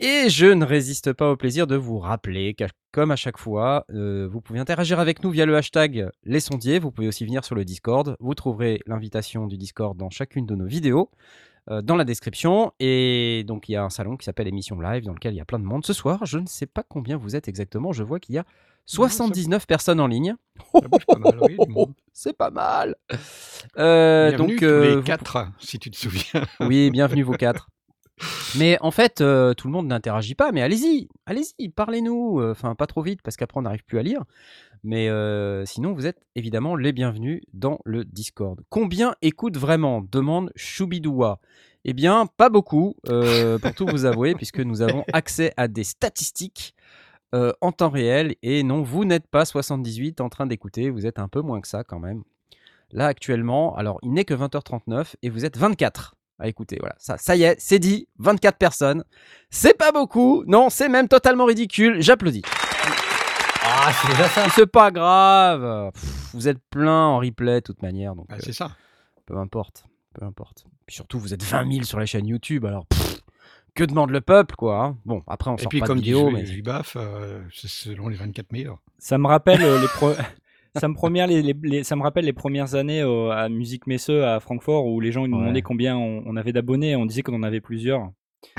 Et 0.00 0.28
je 0.28 0.46
ne 0.46 0.64
résiste 0.64 1.12
pas 1.12 1.30
au 1.30 1.36
plaisir 1.36 1.66
de 1.66 1.76
vous 1.76 1.98
rappeler 1.98 2.54
qu'à 2.54 2.66
comme 2.90 3.10
à 3.10 3.16
chaque 3.16 3.38
fois, 3.38 3.84
euh, 3.90 4.28
vous 4.30 4.40
pouvez 4.40 4.58
interagir 4.58 5.00
avec 5.00 5.22
nous 5.22 5.30
via 5.30 5.46
le 5.46 5.56
hashtag 5.56 6.10
Les 6.24 6.40
Sondiers. 6.40 6.78
Vous 6.78 6.90
pouvez 6.90 7.08
aussi 7.08 7.24
venir 7.24 7.44
sur 7.44 7.54
le 7.54 7.64
Discord. 7.64 8.16
Vous 8.20 8.34
trouverez 8.34 8.80
l'invitation 8.86 9.46
du 9.46 9.56
Discord 9.56 9.96
dans 9.96 10.10
chacune 10.10 10.46
de 10.46 10.54
nos 10.54 10.66
vidéos, 10.66 11.10
dans 11.68 11.96
la 11.96 12.04
description. 12.04 12.72
Et 12.78 13.42
donc, 13.46 13.68
il 13.68 13.72
y 13.72 13.76
a 13.76 13.82
un 13.82 13.90
salon 13.90 14.16
qui 14.16 14.24
s'appelle 14.24 14.46
Émission 14.46 14.80
Live 14.80 15.04
dans 15.04 15.12
lequel 15.12 15.34
il 15.34 15.38
y 15.38 15.40
a 15.40 15.44
plein 15.44 15.58
de 15.58 15.64
monde. 15.64 15.84
Ce 15.84 15.92
soir, 15.92 16.24
je 16.24 16.38
ne 16.38 16.46
sais 16.46 16.66
pas 16.66 16.84
combien 16.84 17.16
vous 17.16 17.34
êtes 17.34 17.48
exactement. 17.48 17.92
Je 17.92 18.04
vois 18.04 18.20
qu'il 18.20 18.36
y 18.36 18.38
a 18.38 18.44
79 18.86 19.66
personnes 19.66 20.00
en 20.00 20.06
ligne. 20.06 20.34
Oui, 20.74 21.56
monde. 21.68 21.94
C'est 22.12 22.36
pas 22.36 22.50
mal. 22.50 22.94
Euh, 23.78 24.28
Bienvenue 24.30 24.52
donc, 24.52 24.58
tous 24.60 24.64
euh, 24.64 24.84
les 24.84 24.96
vous- 24.96 25.02
quatre, 25.02 25.46
si 25.58 25.78
tu 25.78 25.90
te 25.90 25.96
souviens. 25.96 26.44
oui, 26.60 26.90
bienvenue 26.90 27.22
vos 27.22 27.32
quatre. 27.32 27.68
Mais 28.56 28.78
en 28.80 28.92
fait, 28.92 29.20
euh, 29.20 29.54
tout 29.54 29.66
le 29.66 29.72
monde 29.72 29.88
n'interagit 29.88 30.36
pas. 30.36 30.52
Mais 30.52 30.62
allez-y, 30.62 31.08
allez-y, 31.26 31.68
parlez-nous. 31.70 32.40
Euh, 32.40 32.52
Enfin, 32.52 32.74
pas 32.76 32.86
trop 32.86 33.02
vite 33.02 33.20
parce 33.22 33.36
qu'après 33.36 33.58
on 33.58 33.62
n'arrive 33.62 33.84
plus 33.84 33.98
à 33.98 34.02
lire. 34.02 34.22
Mais 34.84 35.08
euh, 35.08 35.64
sinon, 35.64 35.94
vous 35.94 36.06
êtes 36.06 36.20
évidemment 36.36 36.76
les 36.76 36.92
bienvenus 36.92 37.40
dans 37.52 37.80
le 37.84 38.04
Discord. 38.04 38.60
Combien 38.68 39.16
écoute 39.22 39.56
vraiment? 39.56 40.02
Demande 40.12 40.52
Choubidoua. 40.56 41.40
Eh 41.86 41.92
bien, 41.92 42.26
pas 42.36 42.48
beaucoup, 42.50 42.94
euh, 43.08 43.58
pour 43.58 43.74
tout 43.74 43.86
vous 43.86 44.04
avouer, 44.04 44.34
puisque 44.34 44.60
nous 44.60 44.80
avons 44.82 45.04
accès 45.12 45.52
à 45.56 45.68
des 45.68 45.84
statistiques 45.84 46.74
euh, 47.34 47.52
en 47.60 47.72
temps 47.72 47.90
réel. 47.90 48.36
Et 48.42 48.62
non, 48.62 48.82
vous 48.82 49.04
n'êtes 49.04 49.26
pas 49.26 49.44
78 49.44 50.20
en 50.22 50.28
train 50.30 50.46
d'écouter, 50.46 50.88
vous 50.90 51.04
êtes 51.06 51.18
un 51.18 51.28
peu 51.28 51.40
moins 51.42 51.60
que 51.60 51.68
ça 51.68 51.84
quand 51.84 51.98
même. 51.98 52.22
Là, 52.92 53.06
actuellement, 53.06 53.74
alors 53.76 53.98
il 54.02 54.12
n'est 54.12 54.24
que 54.24 54.34
20h39 54.34 55.14
et 55.22 55.28
vous 55.30 55.44
êtes 55.44 55.56
24 55.56 56.14
à 56.38 56.48
écouter. 56.48 56.76
Voilà, 56.80 56.94
ça, 56.98 57.18
ça 57.18 57.34
y 57.36 57.42
est, 57.42 57.56
c'est 57.58 57.78
dit, 57.78 58.08
24 58.18 58.56
personnes. 58.56 59.04
C'est 59.50 59.76
pas 59.76 59.90
beaucoup, 59.92 60.44
non, 60.46 60.70
c'est 60.70 60.88
même 60.88 61.08
totalement 61.08 61.44
ridicule. 61.44 62.00
J'applaudis. 62.00 62.42
Ah, 63.66 63.90
c'est 64.00 64.08
déjà 64.08 64.28
ça. 64.28 64.46
C'est 64.54 64.66
pas 64.66 64.90
grave. 64.90 65.90
Pff, 65.92 66.30
vous 66.34 66.48
êtes 66.48 66.58
plein 66.70 67.06
en 67.06 67.18
replay 67.18 67.56
de 67.56 67.60
toute 67.60 67.82
manière, 67.82 68.14
donc 68.14 68.26
Ah, 68.28 68.34
euh, 68.34 68.38
c'est 68.40 68.52
ça. 68.52 68.70
peu 69.26 69.36
importe, 69.38 69.84
peu 70.14 70.24
importe. 70.24 70.66
Puis 70.86 70.94
surtout, 70.96 71.18
vous 71.18 71.32
êtes 71.34 71.42
20 71.42 71.72
000 71.72 71.84
sur 71.84 71.98
la 71.98 72.06
chaîne 72.06 72.26
YouTube, 72.26 72.64
alors 72.66 72.86
pff, 72.86 73.20
que 73.74 73.84
demande 73.84 74.10
le 74.10 74.20
peuple, 74.20 74.54
quoi. 74.56 74.82
hein. 74.84 74.96
bon, 75.04 75.22
après, 75.26 75.50
on 75.50 75.56
Et 75.56 75.62
sort 75.62 75.68
puis, 75.68 75.80
pas 75.80 75.86
comme 75.86 75.98
de 75.98 76.02
dit 76.02 76.12
vidéo, 76.12 76.30
mais 76.30 76.46
Jubaf, 76.46 76.96
euh, 76.98 77.40
c'est 77.52 77.68
selon 77.68 78.08
les 78.08 78.16
24 78.16 78.52
meilleurs. 78.52 78.78
Ça 78.98 79.18
me 79.18 79.26
rappelle 79.26 79.62
euh, 79.62 79.80
les 79.80 79.88
pro- 79.88 80.12
ça 80.76 80.88
me 80.88 80.94
première 80.94 81.26
les, 81.26 81.42
les- 81.42 81.56
les- 81.62 81.84
ça 81.84 81.96
me 81.96 82.02
rappelle 82.02 82.24
les 82.24 82.32
premières 82.32 82.74
années 82.74 83.00
euh, 83.02 83.30
à 83.30 83.48
Musique 83.48 83.86
Messeux 83.86 84.24
à 84.24 84.40
Francfort 84.40 84.86
où 84.86 85.00
les 85.00 85.12
gens 85.12 85.24
ils 85.24 85.30
nous 85.30 85.36
Ouais. 85.36 85.42
demandaient 85.42 85.62
combien 85.62 85.96
on, 85.96 86.22
on 86.26 86.36
avait 86.36 86.52
d'abonnés 86.52 86.90
et 86.92 86.96
on 86.96 87.06
disait 87.06 87.22
qu'on 87.22 87.34
en 87.34 87.42
avait 87.42 87.60
plusieurs. 87.60 88.10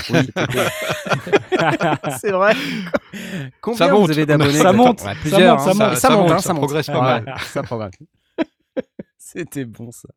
Oui, 0.10 0.18
c'est 2.20 2.32
vrai. 2.32 2.54
Combien 3.62 3.78
Ça 3.78 3.88
vous 3.94 4.00
monte. 4.00 4.10
avez 4.10 4.26
d'abonnés 4.26 4.50
Ça 4.52 4.58
exactement 4.72 4.86
monte. 4.88 5.02
Ouais, 5.02 5.14
Ça 5.14 5.16
plusieurs, 5.22 5.58
monte, 5.58 5.68
hein, 5.68 5.74
ça 5.74 5.74
ça, 5.74 5.86
monte. 5.86 5.98
ça 5.98 6.10
monte, 6.10 6.32
hein, 6.32 6.38
ça 6.38 6.42
ça 6.42 6.54
monte. 6.54 6.62
progresse 6.64 6.88
pas 6.88 6.94
Ouais, 6.94 7.22
mal. 7.22 7.36
Ça 7.46 7.64
progresse. 7.64 7.94
C'était 9.18 9.66
bon 9.66 9.92
ça. 9.92 10.10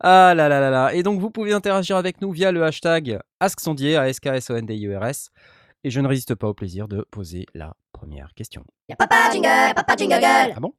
Ah 0.00 0.34
là 0.34 0.48
là 0.48 0.60
là 0.60 0.70
là. 0.70 0.94
Et 0.94 1.02
donc 1.02 1.20
vous 1.20 1.30
pouvez 1.30 1.52
interagir 1.52 1.96
avec 1.96 2.20
nous 2.20 2.30
via 2.30 2.52
le 2.52 2.64
hashtag 2.64 3.18
AskSondier, 3.40 3.96
A-S-K-S-O-N-D-I-E-R-S. 3.96 5.30
Et 5.84 5.90
je 5.90 6.00
ne 6.00 6.08
résiste 6.08 6.34
pas 6.34 6.48
au 6.48 6.54
plaisir 6.54 6.88
de 6.88 7.06
poser 7.10 7.46
la 7.54 7.74
première 7.92 8.34
question. 8.34 8.64
Papa 8.98 9.30
jingle, 9.32 9.74
papa 9.74 9.96
jingle. 9.96 10.16
Ah 10.22 10.60
bon? 10.60 10.74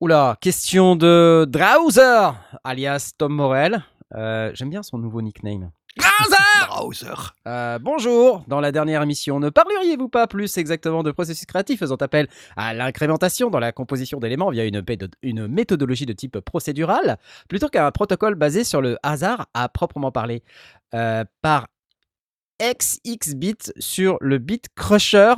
Oula, 0.00 0.36
question 0.40 0.96
de 0.96 1.46
Drowser, 1.48 2.30
alias 2.62 3.12
Tom 3.16 3.34
Morel. 3.34 3.82
Euh, 4.14 4.50
J'aime 4.54 4.70
bien 4.70 4.82
son 4.82 4.98
nouveau 4.98 5.22
nickname. 5.22 5.70
Browser. 5.96 7.14
Euh, 7.46 7.78
bonjour, 7.78 8.44
dans 8.48 8.60
la 8.60 8.72
dernière 8.72 9.02
émission, 9.02 9.38
ne 9.38 9.48
parleriez-vous 9.48 10.08
pas 10.08 10.26
plus 10.26 10.56
exactement 10.58 11.02
de 11.02 11.12
processus 11.12 11.46
créatif 11.46 11.80
faisant 11.80 11.96
appel 11.96 12.28
à 12.56 12.74
l'incrémentation 12.74 13.50
dans 13.50 13.60
la 13.60 13.72
composition 13.72 14.18
d'éléments 14.18 14.50
via 14.50 14.64
une, 14.64 15.46
méthodologie 15.46 16.06
de 16.06 16.12
type 16.12 16.40
procédural, 16.40 17.18
plutôt 17.48 17.68
qu'un 17.68 17.90
protocole 17.90 18.34
basé 18.34 18.64
sur 18.64 18.80
le 18.80 18.98
hasard 19.02 19.46
à 19.54 19.68
proprement 19.68 20.10
parler? 20.10 20.42
Euh, 20.94 21.24
Par 21.42 21.66
XXbit 22.60 23.72
sur 23.78 24.16
le 24.20 24.38
bit 24.38 24.68
crusher. 24.74 25.34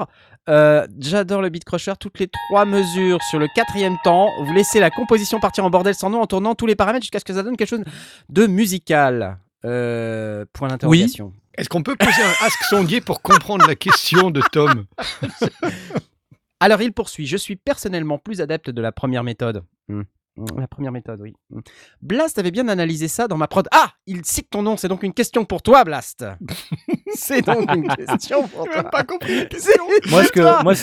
Euh, 0.49 0.87
J'adore 0.99 1.43
le 1.43 1.49
bit 1.49 1.65
crusher, 1.65 1.95
toutes 1.99 2.19
les 2.19 2.29
trois 2.29 2.65
mesures 2.65 3.23
sur 3.25 3.39
le 3.39 3.49
quatrième 3.55 3.97
temps. 4.05 4.31
Vous 4.45 4.53
laissez 4.53 4.81
la 4.81 4.91
composition 4.91 5.41
partir 5.41 5.65
en 5.65 5.71
bordel 5.71 5.95
sans 5.95 6.11
nom 6.11 6.21
en 6.21 6.27
tournant 6.27 6.55
tous 6.55 6.67
les 6.67 6.77
paramètres 6.77 7.05
jusqu'à 7.05 7.19
ce 7.19 7.25
que 7.25 7.35
ça 7.35 7.43
donne 7.43 7.57
quelque 7.57 7.69
chose 7.69 7.85
de 8.29 8.47
musical. 8.47 9.39
Euh, 9.67 10.45
point 10.53 10.69
d'interrogation. 10.69 11.33
Est-ce 11.59 11.69
qu'on 11.69 11.83
peut 11.83 11.97
poser 11.97 12.23
un 12.23 12.47
ask 12.47 12.63
sondier 12.65 13.01
pour 13.01 13.21
comprendre 13.23 13.67
la 13.67 13.75
question 13.75 14.31
de 14.31 14.41
Tom? 14.53 14.85
Alors 16.61 16.81
il 16.83 16.93
poursuit. 16.93 17.27
Je 17.27 17.37
suis 17.37 17.57
personnellement 17.57 18.19
plus 18.19 18.41
adepte 18.41 18.71
de 18.71 18.81
la 18.81 18.93
première 18.93 19.25
méthode. 19.25 19.63
Hmm. 19.89 20.03
Hmm, 20.39 20.61
La 20.61 20.69
première 20.69 20.93
méthode, 20.93 21.21
oui. 21.23 21.35
Hmm. 21.49 21.61
Blast 22.03 22.39
avait 22.39 22.51
bien 22.51 22.69
analysé 22.69 23.09
ça 23.09 23.27
dans 23.27 23.39
ma 23.39 23.49
prod. 23.49 23.67
Ah 23.73 23.93
Il 24.07 24.23
cite 24.27 24.51
ton 24.51 24.63
nom, 24.63 24.77
c'est 24.77 24.89
donc 24.89 25.03
une 25.03 25.15
question 25.15 25.47
pour 25.47 25.63
toi, 25.63 25.83
Blast. 25.85 26.27
c'est 27.15 27.41
donc 27.41 27.71
une 27.75 27.89
question 27.89 28.47
pour 28.49 28.69
toi. 28.69 28.85
pas 28.85 29.03
compris 29.05 29.45
la 29.45 29.59
C'est 29.59 29.79
Moi, 30.11 30.25
ce 30.25 30.33
que, 30.33 30.63
moi, 30.63 30.75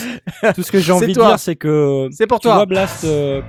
tout 0.54 0.62
ce 0.64 0.72
que 0.72 0.80
j'ai 0.80 0.90
envie 0.90 1.06
de 1.06 1.12
dire, 1.12 1.38
c'est 1.38 1.54
que 1.54 2.08
C'est 2.10 2.26
pour 2.26 2.40
tu 2.40 2.48
toi. 2.48 2.56
vois 2.56 2.66
Blast, 2.66 3.04
euh. 3.04 3.42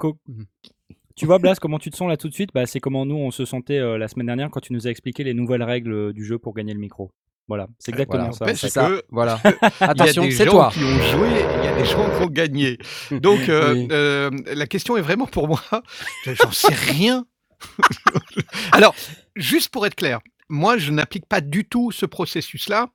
Tu 1.15 1.25
vois 1.25 1.39
Blast, 1.39 1.59
comment 1.59 1.79
tu 1.79 1.89
te 1.89 1.95
sens 1.95 2.07
là 2.09 2.17
tout 2.17 2.29
de 2.29 2.33
suite? 2.33 2.49
Bah, 2.53 2.65
C'est 2.65 2.79
comment 2.79 3.05
nous 3.05 3.15
on 3.15 3.31
se 3.31 3.45
sentait 3.45 3.79
euh, 3.79 3.97
la 3.97 4.07
semaine 4.07 4.25
dernière 4.27 4.49
quand 4.49 4.59
tu 4.59 4.73
nous 4.73 4.87
as 4.87 4.89
expliqué 4.89 5.23
les 5.23 5.33
nouvelles 5.33 5.63
règles 5.63 5.93
euh, 5.93 6.13
du 6.13 6.25
jeu 6.25 6.37
pour 6.37 6.53
gagner 6.53 6.73
le 6.73 6.79
micro. 6.79 7.11
Voilà, 7.47 7.67
c'est 7.77 7.91
exactement 7.91 8.31
Voilà. 8.31 8.53
ça. 8.55 8.59
C'est 8.59 8.69
ça. 8.73 8.87
que 8.89 9.03
Voilà. 9.11 9.39
il 9.45 9.49
y 9.51 9.55
a 9.63 9.69
Attention, 9.91 10.23
des 10.23 10.31
c'est 10.31 10.45
gens 10.45 10.51
toi. 10.51 10.69
qui 10.73 10.79
ont 10.83 10.99
joué, 10.99 11.29
il 11.59 11.65
y 11.65 11.67
a 11.67 11.75
des 11.77 11.85
gens 11.85 12.09
qui 12.17 12.23
ont 12.23 12.27
gagné. 12.27 12.77
Donc, 13.11 13.49
euh, 13.49 13.73
Oui. 13.75 13.87
euh, 13.91 14.31
la 14.55 14.65
question 14.67 14.97
est 14.97 15.01
vraiment 15.01 15.27
pour 15.27 15.47
moi. 15.47 15.61
J'en 16.25 16.51
sais 16.51 16.73
rien. 16.73 17.25
Alors, 18.71 18.95
juste 19.35 19.69
pour 19.69 19.85
être 19.85 19.95
clair, 19.95 20.19
moi, 20.49 20.77
je 20.77 20.91
n'applique 20.91 21.25
pas 21.25 21.41
du 21.41 21.65
tout 21.65 21.91
ce 21.91 22.05
processus-là 22.05 22.89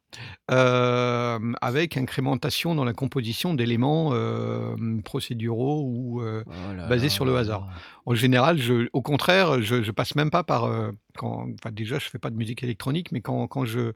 euh, 0.51 1.39
avec 1.61 1.97
incrémentation 1.97 2.75
dans 2.75 2.85
la 2.85 2.93
composition 2.93 3.55
d'éléments 3.55 4.11
euh, 4.13 4.77
procéduraux 5.05 5.83
ou 5.85 6.23
euh, 6.23 6.45
Oh 6.47 6.75
là 6.77 6.87
basé 6.87 7.07
là 7.07 7.11
sur 7.11 7.25
le 7.25 7.37
hasard. 7.37 7.69
en 8.07 8.15
général, 8.15 8.59
je, 8.59 8.89
au 8.93 9.03
contraire, 9.03 9.61
je, 9.63 9.83
je 9.83 9.91
passe 9.91 10.15
même 10.15 10.31
pas 10.31 10.45
par. 10.45 10.71
quand, 11.17 11.49
enfin, 11.59 11.73
déjà, 11.73 11.99
je 11.99 12.09
fais 12.09 12.19
pas 12.19 12.31
de 12.31 12.37
musique 12.37 12.63
électronique, 12.63 13.11
mais 13.13 13.21
quand, 13.21 13.47
quand 13.49 13.65
je 13.65 13.93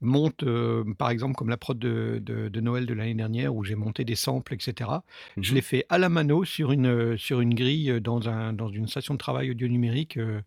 monte, 0.00 0.42
euh, 0.44 0.84
par 0.96 1.10
exemple, 1.10 1.34
comme 1.34 1.48
la 1.48 1.56
prod 1.56 1.78
de, 1.78 2.20
de- 2.22 2.48
de 2.48 2.60
Noël 2.60 2.86
de 2.86 2.94
l'année 2.94 3.14
dernière, 3.14 3.54
où 3.54 3.64
j'ai 3.64 3.74
monté 3.74 4.04
des 4.04 4.14
samples, 4.14 4.54
etc., 4.54 5.04
je 5.40 5.50
Mhm. 5.50 5.54
l'ai 5.56 5.60
fait 5.62 5.84
à 5.88 5.98
la 5.98 6.08
mano 6.08 6.44
sur 6.44 6.72
une, 6.72 6.86
euh, 6.86 7.16
sur 7.16 7.40
une 7.40 7.54
grille 7.54 7.90
euh, 7.90 8.00
dans, 8.00 8.28
un, 8.28 8.52
dans 8.52 8.68
une 8.68 8.86
station 8.86 9.14
de 9.14 9.18
travail 9.18 9.50
audio 9.50 9.66
numérique 9.68 10.16
euh, 10.16 10.40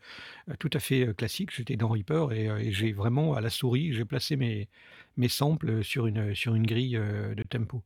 tout 0.59 0.69
à 0.73 0.79
fait 0.79 1.13
classique. 1.15 1.51
J'étais 1.55 1.75
dans 1.75 1.89
Reaper 1.89 2.31
et, 2.33 2.45
et 2.67 2.71
j'ai 2.71 2.93
vraiment, 2.93 3.33
à 3.35 3.41
la 3.41 3.49
souris, 3.49 3.93
j'ai 3.93 4.05
placé 4.05 4.35
mes, 4.37 4.69
mes 5.17 5.29
samples 5.29 5.83
sur 5.83 6.07
une, 6.07 6.33
sur 6.35 6.55
une 6.55 6.65
grille 6.65 6.97
de 6.99 7.43
tempo. 7.43 7.83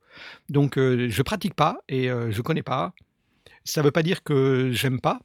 Donc, 0.50 0.77
euh, 0.77 1.07
je 1.10 1.22
pratique 1.24 1.55
pas 1.55 1.79
et 1.89 2.07
je 2.07 2.41
connais 2.41 2.63
pas. 2.63 2.93
Ça 3.63 3.81
veut 3.81 3.91
pas 3.91 4.03
dire 4.03 4.24
que 4.24 4.69
j'aime 4.72 5.00
pas. 5.01 5.19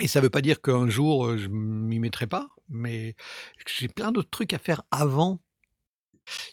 Et 0.00 0.08
ça 0.08 0.20
veut 0.20 0.30
pas 0.30 0.40
dire 0.40 0.60
qu'un 0.62 0.88
jour 0.88 1.36
je 1.36 1.48
m'y 1.48 1.98
mettrai 2.00 2.26
pas, 2.26 2.48
mais 2.68 3.14
j'ai 3.66 3.88
plein 3.88 4.10
d'autres 4.10 4.30
trucs 4.30 4.52
à 4.54 4.58
faire 4.58 4.82
avant. 4.90 5.38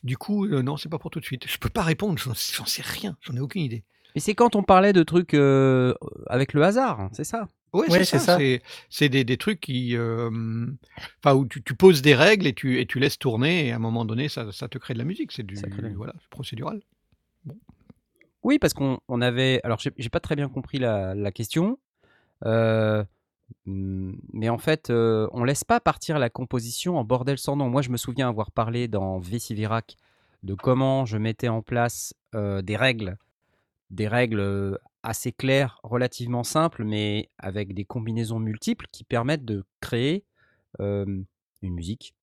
Du 0.03 0.17
coup, 0.17 0.45
euh, 0.45 0.61
non, 0.61 0.77
c'est 0.77 0.89
pas 0.89 0.99
pour 0.99 1.11
tout 1.11 1.19
de 1.19 1.25
suite. 1.25 1.47
Je 1.47 1.57
peux 1.57 1.69
pas 1.69 1.83
répondre, 1.83 2.17
j'en 2.17 2.33
j'en 2.33 2.65
sais 2.65 2.81
rien, 2.81 3.17
j'en 3.21 3.35
ai 3.35 3.39
aucune 3.39 3.61
idée. 3.61 3.83
Mais 4.15 4.21
c'est 4.21 4.33
quand 4.33 4.55
on 4.55 4.63
parlait 4.63 4.93
de 4.93 5.03
trucs 5.03 5.33
euh, 5.33 5.93
avec 6.27 6.53
le 6.53 6.63
hasard, 6.63 6.99
hein, 6.99 7.09
c'est 7.13 7.23
ça? 7.23 7.47
Ouais, 7.73 7.87
Ouais, 7.89 7.99
c'est 7.99 8.05
c'est 8.05 8.19
ça. 8.19 8.25
ça. 8.25 8.37
C'est 8.37 8.61
c'est 8.89 9.09
des, 9.09 9.23
des 9.23 9.37
trucs 9.37 9.59
qui, 9.59 9.95
euh, 9.95 10.65
enfin, 11.23 11.35
où 11.35 11.45
tu, 11.45 11.61
tu 11.61 11.75
poses 11.75 12.01
des 12.01 12.15
règles 12.15 12.47
et 12.47 12.53
tu, 12.53 12.79
et 12.79 12.87
tu 12.87 12.99
laisses 12.99 13.19
tourner, 13.19 13.67
et 13.67 13.71
à 13.71 13.75
un 13.75 13.79
moment 13.79 14.05
donné, 14.05 14.27
ça, 14.27 14.51
ça 14.51 14.67
te 14.67 14.79
crée 14.79 14.95
de 14.95 14.99
la 14.99 15.05
musique. 15.05 15.31
C'est 15.31 15.45
du, 15.45 15.55
Ça 15.55 15.67
crée 15.69 15.83
de 15.83 15.87
la- 15.89 15.93
voilà, 15.93 16.13
c'est 16.19 16.29
procédural. 16.29 16.81
Oui, 18.43 18.57
parce 18.57 18.73
qu'on 18.73 18.99
on 19.07 19.21
avait. 19.21 19.59
Alors, 19.63 19.79
j'ai 19.79 19.91
j'ai 19.97 20.09
pas 20.09 20.19
très 20.21 20.35
bien 20.35 20.47
compris 20.49 20.79
la, 20.79 21.13
la 21.13 21.31
question. 21.31 21.77
Euh, 22.45 23.03
mais 23.65 24.49
en 24.49 24.57
fait, 24.57 24.89
euh, 24.89 25.27
on 25.31 25.43
laisse 25.43 25.63
pas 25.63 25.79
partir 25.79 26.19
la 26.19 26.29
composition 26.29 26.97
en 26.97 27.03
bordel 27.03 27.37
sans 27.37 27.55
nom. 27.55 27.69
Moi, 27.69 27.81
je 27.81 27.89
me 27.89 27.97
souviens 27.97 28.29
avoir 28.29 28.51
parlé 28.51 28.87
dans 28.87 29.19
Vesivirak 29.19 29.95
de 30.43 30.53
comment 30.53 31.05
je 31.05 31.17
mettais 31.17 31.49
en 31.49 31.61
place 31.61 32.13
euh, 32.35 32.61
des 32.61 32.75
règles, 32.77 33.17
des 33.91 34.07
règles 34.07 34.39
euh, 34.39 34.75
assez 35.03 35.31
claires, 35.31 35.79
relativement 35.83 36.43
simples, 36.43 36.83
mais 36.83 37.29
avec 37.37 37.73
des 37.73 37.85
combinaisons 37.85 38.39
multiples 38.39 38.85
qui 38.91 39.03
permettent 39.03 39.45
de 39.45 39.63
créer 39.81 40.23
euh, 40.79 41.05
une 41.61 41.73
musique. 41.73 42.13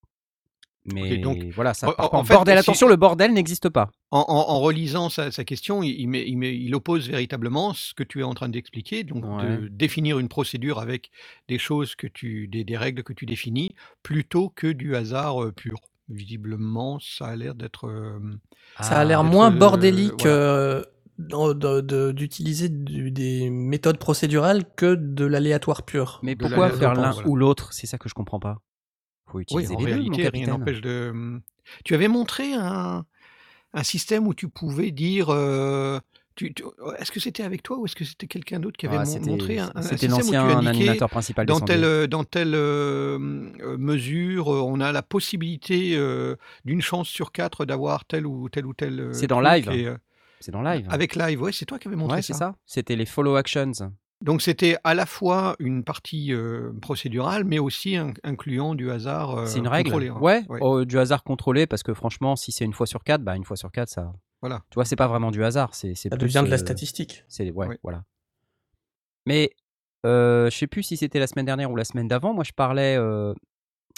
Mais 0.95 1.19
donc, 1.19 1.39
voilà, 1.55 1.75
ça 1.75 1.89
en- 1.89 1.93
part 1.93 2.07
en- 2.07 2.09
pas 2.11 2.17
en 2.17 2.21
en 2.21 2.25
fait, 2.25 2.35
bordel. 2.35 2.59
Attention, 2.59 2.89
le 2.89 2.97
bordel 2.97 3.33
n'existe 3.33 3.69
pas. 3.69 3.91
En, 4.13 4.21
en- 4.29 4.51
en 4.55 4.61
relisant 4.61 5.09
sa, 5.09 5.33
sa 5.33 5.45
question, 5.45 5.83
il, 5.83 5.91
il 6.01 6.07
met- 6.09 6.25
il 6.29 6.37
met- 6.37 6.57
il 6.57 6.73
oppose 6.77 7.09
véritablement 7.09 7.75
ce 7.75 7.93
que 7.93 8.05
tu 8.05 8.21
es 8.21 8.23
en 8.23 8.35
train 8.35 8.49
d'expliquer, 8.49 9.03
donc 9.03 9.25
de 9.43 9.67
définir 9.69 10.19
une 10.21 10.29
procédure 10.29 10.79
avec 10.79 11.11
des 11.49 11.59
choses 11.59 11.97
que 11.97 12.07
tu, 12.07 12.47
des, 12.47 12.63
des 12.63 12.77
règles 12.77 13.03
que 13.03 13.13
tu 13.13 13.27
définis, 13.27 13.75
plutôt 14.05 14.49
que 14.49 14.69
du 14.69 14.95
hasard 14.95 15.43
euh, 15.43 15.53
pur. 15.53 15.79
Visiblement, 16.09 16.99
ça 17.01 17.27
a 17.27 17.37
l'air 17.37 17.57
d'être. 17.57 17.89
euh, 17.89 18.21
Ça 18.81 19.01
a 19.01 19.05
l'air 19.05 19.25
moins 19.25 19.53
euh, 19.53 19.59
bordélique 19.59 20.21
voilà. 20.23 20.37
euh, 20.37 20.85
dans- 21.19 21.53
de- 21.53 21.81
de- 21.81 22.13
d'utiliser 22.13 22.69
du- 22.69 23.11
des 23.11 23.51
méthodes 23.51 23.99
procédurales 23.99 24.63
que 24.77 24.95
de 24.95 25.25
l'aléatoire 25.25 25.83
pur. 25.85 26.21
Mais 26.23 26.37
pourquoi 26.37 26.71
faire 26.71 26.95
l'un 26.95 27.11
voilà. 27.11 27.29
ou 27.29 27.35
l'autre 27.35 27.73
C'est 27.73 27.89
ça 27.89 27.99
que 27.99 28.09
je 28.09 28.15
comprends 28.15 28.39
pas. 28.39 28.61
Faut 29.27 29.39
Oui, 29.39 29.43
utiliser 29.43 29.75
en 29.75 29.79
les 29.81 29.85
deux, 29.87 29.91
mon 29.91 29.97
réalité, 29.97 30.29
rien 30.29 30.47
n'empêche 30.47 30.81
de. 30.81 31.41
Tu 31.85 31.95
avais 31.95 32.07
montré 32.07 32.53
un, 32.55 33.05
un 33.77 33.83
système 33.85 34.27
où 34.27 34.35
tu 34.35 34.49
pouvais 34.49 34.91
dire. 34.91 35.29
euh, 35.31 36.01
tu- 36.35 36.53
tu- 36.53 36.65
Est-ce 36.99 37.11
que 37.13 37.21
c'était 37.21 37.43
avec 37.45 37.63
toi 37.63 37.79
ou 37.79 37.85
est-ce 37.87 37.95
que 37.97 38.05
c'était 38.05 38.27
quelqu'un 38.27 38.59
d'autre 38.59 38.77
qui 38.77 38.87
avait 38.87 38.97
Ah, 38.99 39.05
montré 39.21 39.59
un, 39.59 39.71
un 39.75 39.83
c'était 39.83 40.09
système 40.09 40.13
où 40.13 40.31
tu 40.31 40.35
l'ancien 40.35 40.67
animateur 40.67 41.09
principal 41.09 41.47
dans 41.47 41.61
telle, 41.61 41.85
euh, 41.85 42.07
dans 42.07 42.25
telle 42.25 42.55
euh, 42.55 43.19
mesure, 43.79 44.49
on 44.49 44.81
a 44.81 44.93
la 44.93 45.03
possibilité 45.03 45.97
euh, 45.97 46.37
d'une 46.65 46.83
chance 46.83 47.09
sur 47.09 47.33
quatre 47.33 47.65
d'avoir 47.65 48.05
tel 48.05 48.27
ou 48.27 48.49
tel 48.49 48.67
ou 48.67 48.75
tel. 48.75 49.11
C'est 49.13 49.27
dans 49.27 49.41
live. 49.41 49.71
et, 49.71 49.89
C'est 50.41 50.53
dans 50.53 50.63
live. 50.63 50.87
avec 50.91 51.15
live, 51.15 51.41
ouais, 51.43 51.53
c'est 51.53 51.65
toi 51.67 51.79
qui 51.79 51.89
avais 51.89 51.97
montré 51.97 52.17
ouais, 52.17 52.23
c'est 52.23 52.33
ça. 52.33 52.39
ça. 52.39 52.55
C'était 52.67 52.97
les 52.97 53.07
follow 53.07 53.37
actions. 53.37 53.73
Donc 54.23 54.41
c'était 54.41 54.77
à 54.83 54.95
la 54.95 55.05
fois 55.05 55.57
une 55.59 55.85
partie 55.85 56.33
euh, 56.33 56.73
procédurale, 56.81 57.45
mais 57.45 57.59
aussi 57.59 57.97
in- 57.97 58.15
incluant 58.25 58.75
du 58.75 58.91
hasard. 58.91 59.37
euh, 59.39 59.47
c'est 59.47 59.59
une 59.59 59.69
règle. 59.69 59.91
contrôlé, 59.91 60.09
hein. 60.09 60.19
Ouais, 60.21 60.43
Ouais. 60.49 60.59
oh, 60.63 60.85
du 60.85 60.99
hasard 60.99 61.23
contrôlé 61.23 61.67
parce 61.67 61.83
que 61.83 61.93
franchement, 61.93 62.35
si 62.35 62.51
c'est 62.51 62.65
une 62.65 62.73
fois 62.73 62.87
sur 62.87 63.05
quatre, 63.05 63.23
bah 63.23 63.37
une 63.37 63.45
fois 63.45 63.57
sur 63.57 63.71
quatre, 63.71 63.91
ça. 63.91 64.13
Voilà. 64.41 64.63
Tu 64.71 64.75
vois, 64.77 64.85
c'est 64.87 64.97
pas 64.97 65.07
vraiment 65.09 65.31
du 65.31 65.45
hasard. 65.45 65.75
C'est 65.75 65.95
c'est 65.95 66.09
Ça 66.09 66.17
plus, 66.17 66.27
devient 66.29 66.43
de 66.45 66.51
la 66.51 66.55
euh, 66.57 66.59
statistique. 66.59 67.25
C'est 67.29 67.51
ouais, 67.51 67.67
Oui. 67.69 67.77
voilà. 67.83 68.05
Mais 69.27 69.51
euh, 70.05 70.49
je 70.51 70.57
sais 70.57 70.67
plus 70.67 70.83
si 70.83 70.97
c'était 70.97 71.19
la 71.19 71.27
semaine 71.27 71.47
dernière 71.47 71.71
ou 71.71 71.77
la 71.77 71.85
semaine 71.85 72.09
d'avant. 72.09 72.33
Moi, 72.33 72.45
je 72.45 72.53
parlais. 72.53 72.97
euh, 72.97 73.35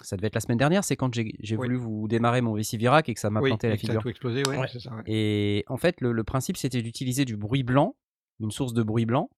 ça 0.02 0.16
devait 0.16 0.28
être 0.28 0.34
la 0.36 0.40
semaine 0.40 0.58
dernière. 0.58 0.84
C'est 0.84 0.96
quand 0.96 1.12
j'ai 1.14 1.34
j'ai 1.40 1.56
Oui. 1.56 1.66
voulu 1.66 1.76
vous 1.76 2.06
démarrer 2.08 2.40
mon 2.40 2.54
Vessi 2.54 2.76
Virac 2.76 3.08
et 3.08 3.14
que 3.14 3.20
ça 3.20 3.30
m'a 3.30 3.40
Oui, 3.40 3.50
planté 3.50 3.68
la 3.68 3.74
et 3.74 3.76
que 3.78 3.82
ça 3.82 3.86
a 3.86 3.90
figure. 3.92 4.02
tout 4.02 4.08
explosé, 4.08 4.42
ouais, 4.48 4.58
Ouais. 4.58 4.68
c'est 4.72 4.80
ça. 4.80 4.94
ouais. 4.94 5.02
Et 5.06 5.64
en 5.68 5.76
fait, 5.76 6.00
le, 6.00 6.12
le 6.12 6.24
principe, 6.24 6.56
c'était 6.56 6.82
d'utiliser 6.82 7.24
du 7.24 7.36
bruit 7.36 7.62
blanc, 7.64 7.96
une 8.40 8.50
source 8.52 8.72
de 8.74 8.82
bruit 8.82 9.06
blanc, 9.06 9.28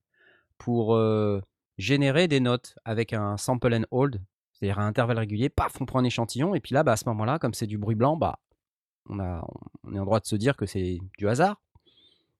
pour 0.60 0.94
euh, 0.94 1.40
générer 1.78 2.28
des 2.28 2.38
notes 2.38 2.76
avec 2.84 3.12
un 3.14 3.36
sample 3.38 3.72
and 3.74 3.84
hold, 3.90 4.20
c'est-à-dire 4.52 4.78
à 4.78 4.82
intervalles 4.84 5.18
réguliers. 5.18 5.48
Paf, 5.48 5.80
on 5.80 5.86
prend 5.86 5.98
un 6.00 6.04
échantillon, 6.04 6.54
et 6.54 6.60
puis 6.60 6.74
là, 6.74 6.82
bah, 6.84 6.92
à 6.92 6.96
ce 6.96 7.08
moment-là, 7.08 7.38
comme 7.38 7.54
c'est 7.54 7.66
du 7.66 7.78
bruit 7.78 7.94
blanc, 7.96 8.16
bah, 8.16 8.38
on, 9.08 9.18
a, 9.18 9.42
on 9.84 9.94
est 9.94 9.98
en 9.98 10.04
droit 10.04 10.20
de 10.20 10.26
se 10.26 10.36
dire 10.36 10.56
que 10.56 10.66
c'est 10.66 10.98
du 11.18 11.28
hasard. 11.28 11.60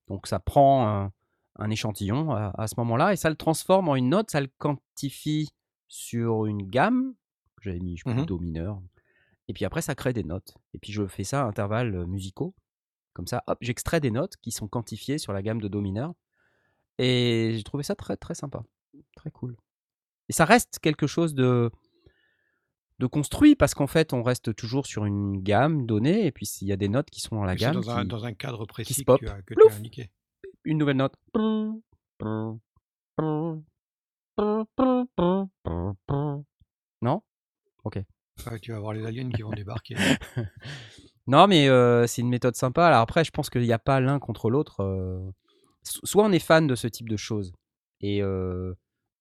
Donc 0.07 0.27
ça 0.27 0.39
prend 0.39 0.87
un, 0.87 1.11
un 1.57 1.69
échantillon 1.71 2.31
à, 2.31 2.53
à 2.57 2.67
ce 2.67 2.75
moment-là, 2.77 3.11
et 3.11 3.15
ça 3.15 3.29
le 3.29 3.35
transforme 3.35 3.89
en 3.89 3.95
une 3.95 4.09
note, 4.09 4.29
ça 4.29 4.39
le 4.39 4.49
quantifie 4.59 5.49
sur 5.87 6.45
une 6.45 6.63
gamme, 6.69 7.13
que 7.57 7.63
j'avais 7.63 7.79
mis, 7.79 7.97
je 7.97 8.03
crois, 8.03 8.13
Mhm. 8.13 8.25
do 8.25 8.37
mineur, 8.39 8.79
Et 9.47 9.53
puis 9.53 9.65
après, 9.65 9.81
ça 9.81 9.95
crée 9.95 10.13
des 10.13 10.23
notes. 10.23 10.55
Et 10.73 10.77
puis 10.79 10.93
je 10.93 11.05
fais 11.07 11.23
ça 11.23 11.41
à 11.41 11.45
intervalles 11.45 12.05
musicaux. 12.05 12.53
Comme 13.13 13.27
ça, 13.27 13.43
hop, 13.47 13.57
j'extrais 13.61 13.99
des 13.99 14.11
notes 14.11 14.37
qui 14.37 14.51
sont 14.51 14.67
quantifiées 14.69 15.17
sur 15.17 15.33
la 15.33 15.41
gamme 15.41 15.59
de 15.59 15.67
Do 15.67 15.81
mineur. 15.81 16.13
Et 17.03 17.53
j'ai 17.55 17.63
trouvé 17.63 17.83
ça 17.83 17.95
très 17.95 18.15
très 18.15 18.35
sympa. 18.35 18.61
Très 19.15 19.31
cool. 19.31 19.55
Et 20.29 20.33
ça 20.33 20.45
reste 20.45 20.77
quelque 20.79 21.07
chose 21.07 21.33
de, 21.33 21.71
de 22.99 23.07
construit 23.07 23.55
parce 23.55 23.73
qu'en 23.73 23.87
fait, 23.87 24.13
on 24.13 24.21
reste 24.21 24.55
toujours 24.55 24.85
sur 24.85 25.05
une 25.05 25.41
gamme 25.41 25.85
donnée. 25.87 26.25
Et 26.27 26.31
puis 26.31 26.45
il 26.61 26.67
y 26.67 26.71
a 26.71 26.77
des 26.77 26.89
notes 26.89 27.09
qui 27.09 27.21
sont 27.21 27.35
dans 27.37 27.43
la 27.43 27.55
gamme. 27.55 27.75
dans, 27.75 27.89
un, 27.89 28.01
qui- 28.03 28.07
dans 28.07 28.25
un 28.25 28.33
cadre 28.33 28.65
précis 28.65 28.93
se 28.93 28.99
que 29.01 29.05
pop. 29.05 29.19
tu 29.19 29.27
as, 29.27 29.41
que 29.41 29.53
tu 29.55 29.59
as 29.69 29.75
indiqué. 29.75 30.11
Une 30.63 30.77
nouvelle 30.77 30.97
note. 30.97 31.15
Non? 37.01 37.21
Ok. 37.83 37.99
Ouais, 38.49 38.59
tu 38.59 38.71
vas 38.71 38.79
voir 38.79 38.93
les 38.93 39.05
aliens 39.05 39.29
qui 39.29 39.41
vont 39.41 39.51
débarquer. 39.51 39.95
Non, 41.27 41.45
mais 41.47 41.69
euh, 41.69 42.07
c'est 42.07 42.21
une 42.23 42.29
méthode 42.29 42.55
sympa. 42.55 42.87
Alors 42.87 42.99
après, 42.99 43.23
je 43.23 43.29
pense 43.31 43.49
qu'il 43.51 43.61
n'y 43.61 43.71
a 43.71 43.79
pas 43.79 43.99
l'un 44.01 44.17
contre 44.17 44.49
l'autre. 44.49 44.81
euh. 44.81 45.21
So- 45.83 45.99
Soit 46.03 46.23
on 46.25 46.31
est 46.31 46.39
fan 46.39 46.67
de 46.67 46.75
ce 46.75 46.87
type 46.87 47.09
de 47.09 47.17
choses 47.17 47.53
et 48.01 48.21
euh, 48.21 48.73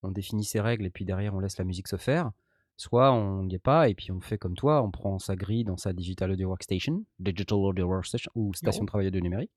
on 0.03 0.11
définit 0.11 0.45
ses 0.45 0.61
règles 0.61 0.87
et 0.87 0.91
puis 0.91 1.05
derrière 1.05 1.35
on 1.35 1.41
laisse 1.41 1.59
la 1.59 1.65
musique 1.65 1.89
se 1.89 1.97
faire. 1.97 2.31
Soit 2.77 3.13
on 3.13 3.45
n'y 3.45 3.55
est 3.57 3.59
pas 3.59 3.89
et 3.89 3.95
puis 3.95 4.11
on 4.11 4.21
fait 4.21 4.39
comme 4.39 4.55
toi, 4.57 4.83
on 4.83 4.91
prend 4.91 5.19
sa 5.19 5.37
grille 5.37 5.65
dans 5.65 5.77
sa 5.77 5.93
Digital 5.93 6.31
Audio 6.31 6.49
Workstation, 6.49 7.05
Digital 7.19 7.59
Audio 7.59 7.87
Workstation 7.87 8.31
ou 8.35 8.55
station 8.55 8.85
de 8.85 8.87
travail 8.89 9.09
audio 9.09 9.21
numérique 9.21 9.51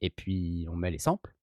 et 0.00 0.10
puis 0.10 0.66
on 0.70 0.76
met 0.76 0.90
les 0.90 0.98
samples. 0.98 1.34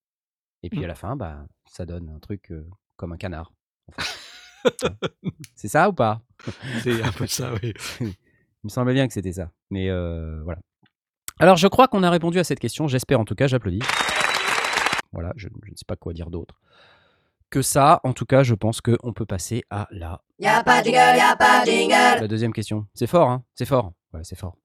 Et 0.62 0.70
puis 0.70 0.80
Mm. 0.80 0.84
à 0.84 0.86
la 0.88 0.94
fin, 0.94 1.14
bah, 1.16 1.46
ça 1.66 1.84
donne 1.86 2.08
un 2.08 2.18
truc 2.18 2.50
euh, 2.50 2.66
comme 2.96 3.12
un 3.12 3.16
canard. 3.16 3.52
c'est 5.54 5.68
ça 5.68 5.88
ou 5.88 5.92
pas? 5.92 6.22
C'est 6.82 7.02
un 7.02 7.12
peu 7.12 7.26
ça, 7.28 7.52
oui. 7.62 7.72
Il 8.00 8.06
me 8.64 8.68
semblait 8.70 8.94
bien 8.94 9.06
que 9.06 9.12
c'était 9.12 9.32
ça. 9.32 9.50
Mais 9.70 9.90
euh, 9.90 10.40
voilà. 10.42 10.60
Alors, 11.38 11.56
je 11.56 11.66
crois 11.68 11.86
qu'on 11.88 12.02
a 12.02 12.10
répondu 12.10 12.38
à 12.38 12.44
cette 12.44 12.60
question. 12.60 12.86
J'espère 12.88 13.20
en 13.20 13.24
tout 13.24 13.34
cas, 13.34 13.46
j'applaudis. 13.46 13.80
Voilà, 15.14 15.32
je, 15.36 15.48
je 15.64 15.70
ne 15.70 15.76
sais 15.76 15.84
pas 15.86 15.96
quoi 15.96 16.12
dire 16.12 16.30
d'autre. 16.30 16.60
Que 17.50 17.62
ça, 17.62 18.00
en 18.04 18.12
tout 18.12 18.26
cas, 18.26 18.42
je 18.42 18.54
pense 18.54 18.80
qu'on 18.80 19.12
peut 19.12 19.26
passer 19.26 19.62
à 19.70 19.86
la, 19.90 20.22
Y'a 20.40 20.62
pas 20.64 20.80
de 20.80 20.86
jingle, 20.86 20.98
y'a 21.16 21.36
pas 21.36 21.64
de 21.64 21.70
jingle. 21.70 21.92
la 22.20 22.28
deuxième 22.28 22.52
question. 22.52 22.86
C'est 22.94 23.06
fort, 23.06 23.30
hein 23.30 23.44
C'est 23.54 23.64
fort. 23.66 23.92
Ouais, 24.12 24.20
c'est 24.24 24.36
fort. 24.36 24.56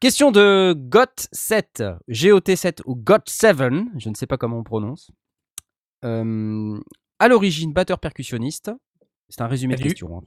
Question 0.00 0.32
de 0.32 0.74
GOT7, 0.76 1.98
GOT7 2.10 2.80
ou 2.86 2.96
GOT7, 2.96 3.84
je 3.98 4.08
ne 4.08 4.14
sais 4.14 4.26
pas 4.26 4.36
comment 4.36 4.58
on 4.58 4.64
prononce. 4.64 5.10
Euh, 6.04 6.80
à 7.18 7.28
l'origine, 7.28 7.72
batteur 7.72 8.00
percussionniste. 8.00 8.70
C'est 9.28 9.40
un 9.42 9.46
résumé 9.46 9.74
de 9.74 9.78
Salut. 9.78 9.90
question. 9.90 10.18
hein. 10.18 10.22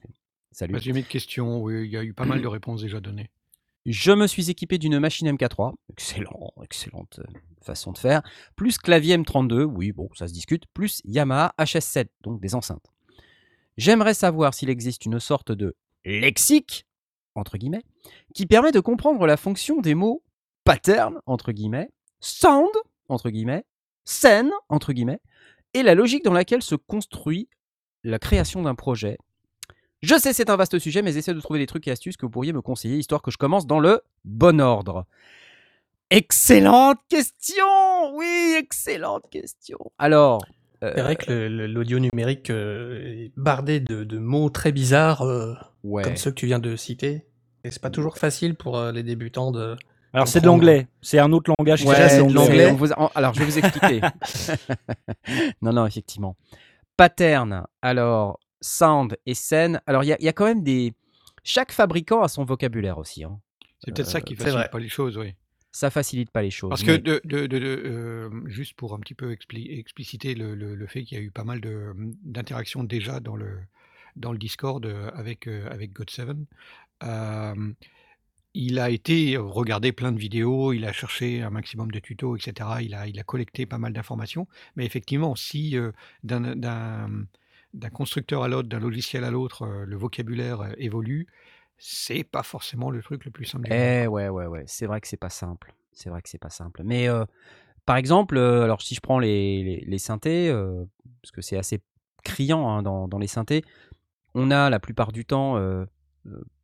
Salut. 0.52 0.74
Mis 0.74 0.80
de 1.04 1.08
questions, 1.08 1.62
oui, 1.62 1.84
il 1.86 1.92
y 1.92 1.98
a 1.98 2.04
eu 2.04 2.14
pas 2.14 2.24
mal 2.26 2.42
de 2.42 2.48
réponses 2.48 2.82
déjà 2.82 3.02
données. 3.02 3.30
Je 3.86 4.12
me 4.12 4.26
suis 4.26 4.50
équipé 4.50 4.78
d'une 4.78 4.98
machine 5.00 5.30
MK3. 5.32 5.74
Excellent, 5.92 6.52
excellente 6.64 7.20
euh, 7.20 7.40
façon 7.62 7.92
de 7.92 7.98
faire. 8.00 8.24
Plus 8.56 8.78
clavier 8.80 9.16
M32, 9.18 9.64
oui, 9.64 9.92
bon, 9.92 10.10
ça 10.16 10.28
se 10.28 10.34
discute. 10.34 10.64
Plus 10.74 11.02
Yamaha 11.06 11.54
HS7, 11.60 12.08
donc 12.22 12.42
des 12.42 12.56
enceintes. 12.56 12.92
J'aimerais 13.78 14.14
savoir 14.14 14.54
s'il 14.54 14.70
existe 14.70 15.06
une 15.06 15.20
sorte 15.20 15.52
de 15.52 15.76
lexique, 16.04 16.88
entre 17.36 17.58
guillemets, 17.58 17.84
qui 18.34 18.46
permet 18.46 18.72
de 18.72 18.80
comprendre 18.80 19.26
la 19.28 19.38
fonction 19.38 19.82
des 19.82 19.94
mots 19.94 20.24
pattern, 20.64 21.20
entre 21.28 21.52
guillemets, 21.52 21.92
sound, 22.20 22.72
entre 23.08 23.30
guillemets, 23.30 23.66
scène, 24.04 24.52
entre 24.70 24.94
guillemets, 24.94 25.20
et 25.74 25.84
la 25.84 25.94
logique 25.94 26.24
dans 26.24 26.34
laquelle 26.34 26.62
se 26.64 26.76
construit 26.76 27.50
la 28.04 28.18
création 28.18 28.64
d'un 28.64 28.76
projet. 28.76 29.18
Je 30.06 30.20
sais, 30.20 30.34
c'est 30.34 30.52
un 30.52 30.56
vaste 30.56 30.78
sujet, 30.78 31.02
mais 31.02 31.12
j'essaie 31.12 31.34
de 31.34 31.40
trouver 31.40 31.58
des 31.58 31.66
trucs 31.66 31.88
et 31.88 31.92
astuces 31.92 32.16
que 32.16 32.28
vous 32.28 32.30
pourriez 32.30 32.54
me 32.54 32.62
conseiller, 32.62 32.98
histoire 32.98 33.24
que 33.24 33.32
je 33.32 33.38
commence 33.38 33.66
dans 33.66 33.80
le 33.80 34.02
bon 34.24 34.62
ordre. 34.62 35.06
Excellente 36.12 37.00
question 37.10 37.66
Oui, 38.14 38.56
excellente 38.56 39.24
question. 39.32 39.80
Alors, 39.98 40.46
euh, 40.84 40.92
C'est 40.94 41.02
vrai 41.02 41.16
que 41.16 41.32
l'audio 41.32 41.98
numérique 41.98 42.52
euh, 42.52 43.02
est 43.04 43.32
bardé 43.36 43.80
de, 43.80 44.04
de 44.04 44.20
mots 44.20 44.52
très 44.52 44.72
bizarres, 44.72 45.24
euh, 45.24 45.56
ouais. 45.84 46.04
comme 46.04 46.18
ceux 46.18 46.30
que 46.30 46.36
tu 46.36 46.46
viens 46.46 46.60
de 46.60 46.76
citer. 46.76 47.26
Et 47.64 47.72
c'est 47.72 47.82
pas 47.82 47.90
toujours 47.90 48.20
facile 48.20 48.54
pour 48.54 48.78
euh, 48.78 48.92
les 48.92 49.02
débutants 49.02 49.50
de. 49.50 49.76
Alors 50.14 50.28
c'est 50.28 50.40
de 50.40 50.46
l'anglais, 50.46 50.88
c'est 51.02 51.18
un 51.18 51.32
autre 51.32 51.52
langage. 51.58 51.82
qui 51.82 51.88
Ouais, 51.88 51.96
Déjà, 51.96 52.10
c'est 52.10 52.24
de 52.24 52.32
l'anglais. 52.32 52.72
vous 52.72 52.90
alors, 53.16 53.34
je 53.34 53.40
vais 53.40 53.46
vous 53.46 53.58
expliquer. 53.58 54.02
non, 55.64 55.74
non, 55.74 55.88
effectivement. 55.88 56.36
Pattern, 56.96 57.66
alors, 57.82 58.40
sound 58.62 59.18
et 59.26 59.34
scène. 59.34 59.82
Alors, 59.86 60.04
il 60.04 60.08
y, 60.08 60.14
a- 60.14 60.18
il 60.20 60.26
y 60.26 60.30
a 60.30 60.34
quand 60.34 60.46
même 60.46 60.64
des. 60.64 60.94
Chaque 61.44 61.72
fabricant 61.72 62.22
a 62.24 62.28
son 62.28 62.44
vocabulaire 62.44 62.98
aussi. 62.98 63.24
hein. 63.24 63.40
C'est 63.80 63.94
peut-être 63.94 64.10
ça 64.10 64.22
qui 64.22 64.36
c'est 64.36 64.44
facilite 64.46 64.72
pas 64.72 64.80
les 64.80 64.90
choses, 64.90 65.18
oui. 65.18 65.34
Ça 65.72 65.90
facilite 65.92 66.32
pas 66.32 66.42
les 66.42 66.50
choses. 66.52 66.70
Parce 66.70 66.84
que, 66.84 66.92
mais- 66.92 66.98
de, 66.98 67.22
de- 67.26 67.46
de- 67.48 67.58
de, 67.60 67.82
euh, 67.86 68.30
juste 68.48 68.74
pour 68.76 68.94
un 68.96 69.00
petit 69.00 69.14
peu 69.14 69.34
expli- 69.34 69.78
expliciter 69.78 70.34
le, 70.34 70.56
le- 70.56 70.74
le 70.74 70.88
fait 70.88 71.04
qu'il 71.04 71.18
y 71.18 71.22
a 71.22 71.24
eu 71.24 71.32
pas 71.32 71.44
mal 71.44 71.60
d'interactions 72.24 72.84
déjà 72.84 73.20
dans 73.20 73.36
le, 73.36 73.60
dans 74.16 74.32
le 74.32 74.38
Discord 74.38 74.86
euh, 74.86 75.12
avec, 75.14 75.48
euh, 75.48 75.68
avec 75.70 75.92
God7, 75.92 76.46
euh, 77.04 77.74
il 78.54 78.80
a 78.80 78.90
été 78.90 79.36
regarder 79.36 79.92
plein 79.92 80.14
de 80.14 80.18
vidéos, 80.18 80.72
il 80.72 80.86
a 80.86 80.94
cherché 80.94 81.42
un 81.42 81.50
maximum 81.50 81.92
de 81.92 82.00
tutos, 82.00 82.38
etc. 82.38 82.70
Il 82.82 82.96
a, 82.96 83.06
il 83.08 83.20
a 83.20 83.24
collecté 83.24 83.66
pas 83.66 83.78
mal 83.78 83.92
d'informations. 83.92 84.48
Mais 84.78 84.86
effectivement, 84.86 85.36
si 85.36 85.78
euh, 85.78 85.92
d'un- 86.24 86.56
d'un 87.76 87.90
constructeur 87.90 88.44
à 88.44 88.48
l'autre, 88.48 88.70
d'un 88.70 88.80
logiciel 88.80 89.24
à 89.24 89.32
l'autre, 89.32 89.64
euh, 89.64 89.86
le 89.86 89.96
vocabulaire 89.98 90.62
euh, 90.62 90.72
évolue, 90.78 91.28
c'est 91.78 92.24
pas 92.24 92.44
forcément 92.44 92.90
le 92.90 93.02
truc 93.02 93.26
le 93.26 93.32
plus 93.32 93.46
simple. 93.46 93.68
Eh 93.72 94.08
ouais, 94.08 94.30
ouais, 94.30 94.46
ouais. 94.48 94.64
C'est 94.66 94.88
vrai 94.88 95.02
que 95.02 95.08
c'est 95.08 95.18
pas 95.18 95.30
simple. 95.30 95.74
C'est 95.92 96.10
vrai 96.10 96.22
que 96.22 96.30
c'est 96.30 96.38
pas 96.42 96.50
simple. 96.50 96.82
Mais 96.84 97.08
euh, 97.08 97.26
par 97.86 97.98
exemple, 97.98 98.38
euh, 98.38 98.64
alors 98.64 98.82
si 98.82 98.96
je 98.96 99.02
prends 99.02 99.20
les, 99.20 99.64
les, 99.64 99.84
les 99.86 99.98
synthés, 100.00 100.50
euh, 100.50 100.86
parce 101.22 101.32
que 101.32 101.42
c'est 101.42 101.58
assez 101.58 101.82
criant 102.24 102.70
hein, 102.70 102.82
dans, 102.82 103.08
dans 103.08 103.20
les 103.20 103.28
synthés, 103.28 103.64
on 104.34 104.52
a 104.52 104.70
la 104.70 104.80
plupart 104.80 105.12
du 105.12 105.24
temps, 105.26 105.56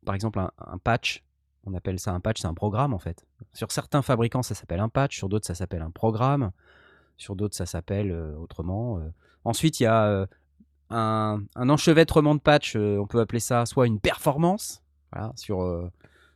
par 0.04 0.14
exemple, 0.14 0.38
un, 0.40 0.50
un 0.58 0.78
patch. 0.78 1.22
On 1.64 1.74
appelle 1.74 1.98
ça 1.98 2.12
un 2.12 2.20
patch, 2.20 2.40
c'est 2.40 2.48
un 2.48 2.54
programme 2.54 2.92
en 2.92 2.98
fait. 2.98 3.24
Sur 3.54 3.70
certains 3.70 4.02
fabricants, 4.02 4.42
ça 4.42 4.54
s'appelle 4.54 4.80
un 4.80 4.88
patch. 4.88 5.16
Sur 5.16 5.28
d'autres, 5.28 5.46
ça 5.46 5.54
s'appelle 5.54 5.80
un 5.82 5.90
programme. 5.90 6.50
Sur 7.16 7.36
d'autres, 7.36 7.54
ça 7.54 7.66
s'appelle 7.66 8.10
euh, 8.10 8.34
autrement. 8.36 8.98
euh. 8.98 9.08
Ensuite, 9.44 9.78
il 9.80 9.84
y 9.84 9.86
a 9.86 10.06
euh, 10.06 10.26
un, 10.92 11.68
enchevêtrement 11.68 12.34
de 12.34 12.40
patch. 12.40 12.76
euh, 12.76 12.98
on 12.98 13.06
peut 13.06 13.20
appeler 13.20 13.40
ça 13.40 13.66
soit 13.66 13.86
une 13.86 14.00
performance. 14.00 14.82
Voilà, 15.12 15.32
sur, 15.36 15.62
euh, 15.62 15.90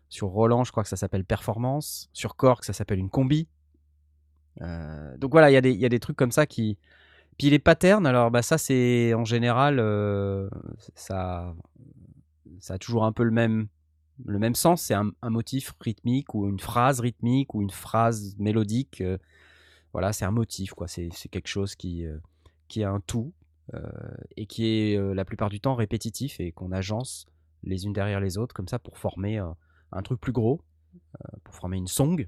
sur 0.09 0.29
Roland, 0.29 0.65
je 0.65 0.71
crois 0.71 0.83
que 0.83 0.89
ça 0.89 0.97
s'appelle 0.97 1.25
performance. 1.25 2.09
Sur 2.13 2.37
Korg, 2.37 2.65
ça 2.65 2.73
s'appelle 2.73 2.99
une 2.99 3.11
combi. 3.11 3.49
Euh, 4.63 5.17
donc 5.19 5.33
voilà, 5.33 5.51
il 5.51 5.55
y, 5.55 5.57
a 5.57 5.61
des- 5.61 5.73
il 5.73 5.81
y 5.81 5.87
a 5.87 5.89
des 5.89 6.01
trucs 6.01 6.17
comme 6.17 6.33
ça 6.33 6.47
qui. 6.47 6.79
Puis 7.39 7.51
les 7.51 7.59
patterns, 7.59 8.07
alors 8.07 8.31
bah 8.31 8.41
ça 8.41 8.57
c'est 8.57 9.13
en 9.13 9.27
général, 9.27 9.77
ça, 10.95 11.55
ça 12.61 12.75
a 12.75 12.79
toujours 12.79 13.05
un 13.05 13.13
peu 13.13 13.25
le 13.25 13.31
même, 13.31 13.69
le 14.25 14.39
même 14.39 14.55
sens. 14.55 14.81
C'est 14.83 14.95
un, 14.95 15.13
motif 15.23 15.75
rythmique 15.81 16.35
ou 16.35 16.49
une 16.49 16.61
phrase 16.61 17.01
rythmique 17.01 17.55
ou 17.55 17.61
une 17.61 17.71
phrase 17.71 18.35
mélodique. 18.39 19.03
voilà, 19.93 20.15
c'est 20.15 20.25
un 20.25 20.31
motif, 20.31 20.73
quoi. 20.73 20.89
C'est 20.89 21.11
quelque 21.31 21.49
chose 21.49 21.75
qui, 21.75 22.07
qui 22.69 22.81
est 22.81 22.85
un 22.85 23.01
tout 23.01 23.35
et 24.37 24.47
qui 24.47 24.67
est 24.67 24.97
euh, 24.97 25.15
la 25.15 25.25
plupart 25.25 25.49
du 25.49 25.61
temps 25.61 25.75
répétitif 25.75 26.41
et 26.41 26.53
qu'on 26.53 26.73
agence 26.73 27.27
les 27.63 27.85
unes 27.85 27.93
derrière 27.93 28.21
les 28.21 28.39
autres 28.39 28.55
comme 28.55 28.69
ça 28.69 28.79
pour 28.79 28.99
former 28.99 29.39
euh, 29.39 29.49
un 29.93 30.03
truc 30.03 30.21
plus 30.21 30.33
gros, 30.33 30.63
euh, 30.95 31.37
pour 31.45 31.55
former 31.55 31.77
une 31.77 31.87
song 31.87 32.27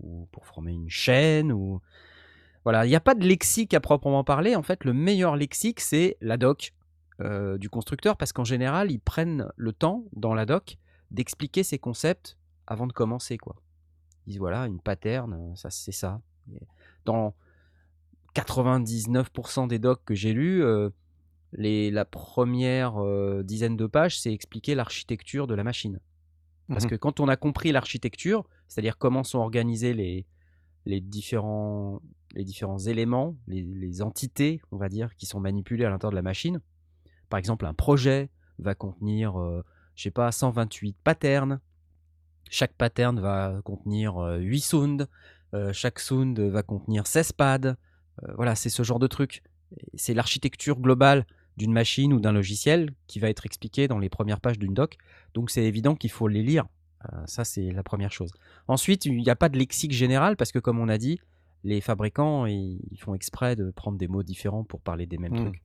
ou 0.00 0.28
pour 0.32 0.46
former 0.46 0.72
une 0.72 0.90
chaîne 0.90 1.52
ou 1.52 1.80
voilà, 2.64 2.86
il 2.86 2.88
n'y 2.88 2.96
a 2.96 3.00
pas 3.00 3.14
de 3.14 3.26
lexique 3.26 3.74
à 3.74 3.80
proprement 3.80 4.24
parler. 4.24 4.56
En 4.56 4.62
fait, 4.62 4.84
le 4.84 4.94
meilleur 4.94 5.36
lexique 5.36 5.80
c'est 5.80 6.16
la 6.20 6.36
doc 6.36 6.72
euh, 7.20 7.58
du 7.58 7.70
constructeur 7.70 8.16
parce 8.16 8.32
qu'en 8.32 8.44
général 8.44 8.90
ils 8.90 9.00
prennent 9.00 9.48
le 9.56 9.72
temps 9.72 10.04
dans 10.12 10.34
la 10.34 10.46
doc 10.46 10.78
d'expliquer 11.10 11.62
ces 11.62 11.78
concepts 11.78 12.36
avant 12.66 12.86
de 12.86 12.92
commencer 12.92 13.38
quoi. 13.38 13.56
Ils 14.26 14.30
disent 14.30 14.38
voilà 14.38 14.66
une 14.66 14.80
pattern, 14.80 15.32
euh, 15.32 15.54
ça 15.54 15.70
c'est 15.70 15.92
ça. 15.92 16.20
Dans 17.04 17.34
99% 18.34 19.66
des 19.68 19.78
docs 19.78 20.02
que 20.04 20.14
j'ai 20.14 20.32
lus, 20.32 20.62
euh, 20.62 20.90
les, 21.52 21.90
la 21.90 22.04
première 22.04 23.02
euh, 23.02 23.42
dizaine 23.44 23.76
de 23.76 23.86
pages, 23.86 24.18
c'est 24.20 24.32
expliquer 24.32 24.74
l'architecture 24.74 25.46
de 25.46 25.54
la 25.54 25.64
machine. 25.64 26.00
Parce 26.68 26.84
Mhm. 26.84 26.90
que 26.90 26.94
quand 26.96 27.20
on 27.20 27.28
a 27.28 27.36
compris 27.36 27.72
l'architecture, 27.72 28.44
c'est-à-dire 28.68 28.98
comment 28.98 29.22
sont 29.22 29.38
organisés 29.38 29.94
les, 29.94 30.26
les, 30.86 31.00
différents, 31.00 32.00
les 32.34 32.44
différents 32.44 32.78
éléments, 32.78 33.36
les, 33.46 33.62
les 33.62 34.02
entités, 34.02 34.60
on 34.72 34.76
va 34.78 34.88
dire, 34.88 35.14
qui 35.16 35.26
sont 35.26 35.40
manipulées 35.40 35.84
à 35.84 35.90
l'intérieur 35.90 36.10
de 36.12 36.16
la 36.16 36.22
machine, 36.22 36.60
par 37.28 37.38
exemple, 37.38 37.66
un 37.66 37.74
projet 37.74 38.30
va 38.58 38.74
contenir, 38.74 39.38
euh, 39.40 39.62
je 39.94 40.04
sais 40.04 40.10
pas, 40.10 40.30
128 40.32 40.96
patterns. 41.04 41.60
Chaque 42.50 42.74
pattern 42.74 43.18
va 43.20 43.60
contenir 43.64 44.18
euh, 44.18 44.38
8 44.38 44.60
sounds. 44.60 45.06
euh, 45.54 45.72
chaque 45.72 45.98
sound 46.00 46.38
va 46.40 46.62
contenir 46.62 47.06
16 47.06 47.32
pads. 47.32 47.76
Euh, 48.22 48.32
voilà, 48.36 48.54
c'est 48.54 48.70
ce 48.70 48.82
genre 48.82 48.98
de 48.98 49.06
truc. 49.06 49.42
C'est 49.94 50.14
l'architecture 50.14 50.78
globale 50.78 51.26
d'une 51.56 51.72
machine 51.72 52.12
ou 52.12 52.20
d'un 52.20 52.32
logiciel 52.32 52.92
qui 53.06 53.18
va 53.18 53.28
être 53.28 53.46
expliqué 53.46 53.88
dans 53.88 53.98
les 53.98 54.08
premières 54.08 54.40
pages 54.40 54.58
d'une 54.58 54.74
doc. 54.74 54.96
Donc 55.34 55.50
c'est 55.50 55.64
évident 55.64 55.94
qu'il 55.96 56.10
faut 56.10 56.28
les 56.28 56.42
lire. 56.42 56.66
Euh, 57.12 57.22
ça, 57.26 57.44
c'est 57.44 57.70
la 57.72 57.82
première 57.82 58.12
chose. 58.12 58.32
Ensuite, 58.68 59.04
il 59.04 59.16
n'y 59.16 59.30
a 59.30 59.36
pas 59.36 59.48
de 59.48 59.58
lexique 59.58 59.92
général 59.92 60.36
parce 60.36 60.52
que, 60.52 60.58
comme 60.58 60.78
on 60.78 60.88
a 60.88 60.96
dit, 60.98 61.20
les 61.62 61.80
fabricants, 61.80 62.46
ils 62.46 62.98
font 62.98 63.14
exprès 63.14 63.56
de 63.56 63.70
prendre 63.70 63.98
des 63.98 64.08
mots 64.08 64.22
différents 64.22 64.64
pour 64.64 64.80
parler 64.80 65.06
des 65.06 65.18
mêmes 65.18 65.32
Mm. 65.34 65.44
trucs. 65.44 65.62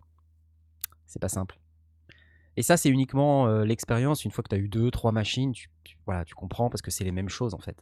C'est 1.05 1.19
pas 1.21 1.29
simple. 1.29 1.59
Et 2.57 2.62
ça, 2.62 2.77
c'est 2.77 2.89
uniquement 2.89 3.47
euh, 3.47 3.63
l'expérience. 3.63 4.25
Une 4.25 4.31
fois 4.31 4.43
que 4.43 4.49
tu 4.49 4.55
as 4.55 4.59
eu 4.59 4.67
deux, 4.67 4.91
trois 4.91 5.12
machines, 5.12 5.53
tu, 5.53 5.69
tu- 5.83 5.97
voilà, 6.05 6.25
tu 6.25 6.35
comprends 6.35 6.69
parce 6.69 6.81
que 6.81 6.91
c'est 6.91 7.03
les 7.05 7.12
mêmes 7.12 7.29
choses 7.29 7.53
en 7.53 7.59
fait. 7.59 7.81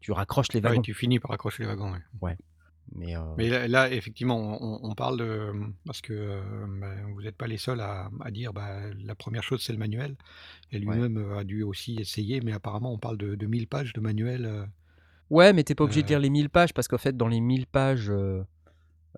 Tu 0.00 0.12
raccroches 0.12 0.52
les 0.52 0.60
Ouais, 0.60 0.68
wagons. 0.70 0.82
tu 0.82 0.94
finis 0.94 1.18
par 1.18 1.32
accrocher 1.32 1.64
les 1.64 1.68
wagons. 1.68 1.92
ouais. 2.20 2.36
Mais, 2.94 3.16
euh, 3.16 3.20
Mais 3.36 3.48
là, 3.48 3.66
là, 3.68 3.90
effectivement, 3.92 4.58
on, 4.62 4.80
on 4.82 4.94
parle 4.94 5.18
de. 5.18 5.52
Parce 5.84 6.00
que 6.00 6.12
euh, 6.14 6.40
bah, 6.80 6.94
vous 7.14 7.22
n'êtes 7.22 7.36
pas 7.36 7.46
les 7.46 7.58
seuls 7.58 7.80
à, 7.80 8.08
à 8.20 8.30
dire 8.30 8.52
bah, 8.52 8.78
la 9.04 9.14
première 9.14 9.42
chose, 9.42 9.62
c'est 9.62 9.72
le 9.72 9.78
manuel. 9.78 10.16
Et 10.72 10.78
lui-même 10.78 11.18
euh, 11.18 11.38
a 11.38 11.44
dû 11.44 11.62
aussi 11.62 11.96
essayer, 11.98 12.40
mais 12.40 12.52
apparemment, 12.52 12.92
on 12.92 12.98
parle 12.98 13.18
de, 13.18 13.34
de 13.34 13.46
1000 13.46 13.66
pages 13.66 13.92
de 13.92 14.00
manuel. 14.00 14.46
euh, 14.46 14.64
Ouais, 15.30 15.52
mais 15.52 15.64
t'es 15.64 15.74
pas 15.74 15.84
obligé 15.84 16.02
de 16.02 16.08
lire 16.08 16.20
les 16.20 16.30
1000 16.30 16.48
pages 16.50 16.72
parce 16.72 16.86
qu'en 16.86 16.98
fait, 16.98 17.16
dans 17.16 17.26
les 17.28 17.40
1000 17.40 17.66
pages, 17.66 18.12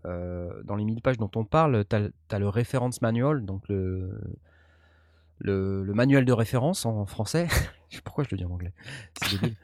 dans 0.05 0.77
les 0.77 0.85
1000 0.85 1.03
pages 1.03 1.19
dont 1.19 1.31
on 1.37 1.45
parle, 1.45 1.85
t'as 1.85 2.09
as 2.31 2.39
le 2.39 2.49
reference 2.49 3.03
manual, 3.03 3.45
donc 3.45 3.69
le, 3.69 4.19
le, 5.39 5.85
le 5.85 5.95
manuel 5.95 6.25
de 6.25 6.33
référence 6.33 6.87
en 6.87 7.07
français. 7.07 7.47
Pourquoi 8.05 8.25
je 8.25 8.31
le 8.33 8.39
dis 8.39 8.45
en 8.45 8.51
anglais 8.51 8.73
C'est 9.23 9.33
débile. 9.39 9.57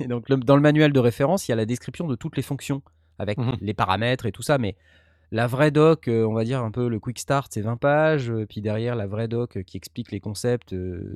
Et 0.00 0.06
donc, 0.08 0.28
le- 0.28 0.36
dans 0.36 0.56
le 0.56 0.62
manuel 0.62 0.92
de 0.92 0.98
référence, 1.00 1.48
il 1.48 1.50
y 1.50 1.54
a 1.54 1.56
la 1.56 1.66
description 1.66 2.06
de 2.06 2.14
toutes 2.14 2.36
les 2.36 2.42
fonctions 2.42 2.82
avec 3.18 3.38
Mhm. 3.38 3.56
les 3.60 3.74
paramètres 3.74 4.26
et 4.26 4.32
tout 4.32 4.42
ça, 4.42 4.58
mais 4.58 4.76
la 5.32 5.46
vraie 5.48 5.70
doc, 5.72 6.06
euh, 6.06 6.24
on 6.24 6.32
va 6.32 6.44
dire 6.44 6.62
un 6.62 6.70
peu 6.70 6.88
le 6.88 7.00
quick 7.00 7.18
start, 7.18 7.48
c'est 7.52 7.60
20 7.62 7.76
pages, 7.76 8.30
euh, 8.30 8.46
puis 8.46 8.60
derrière 8.60 8.94
la 8.94 9.06
vraie 9.06 9.26
doc 9.26 9.56
euh, 9.56 9.62
qui 9.62 9.76
explique 9.76 10.12
les 10.12 10.20
concepts, 10.20 10.74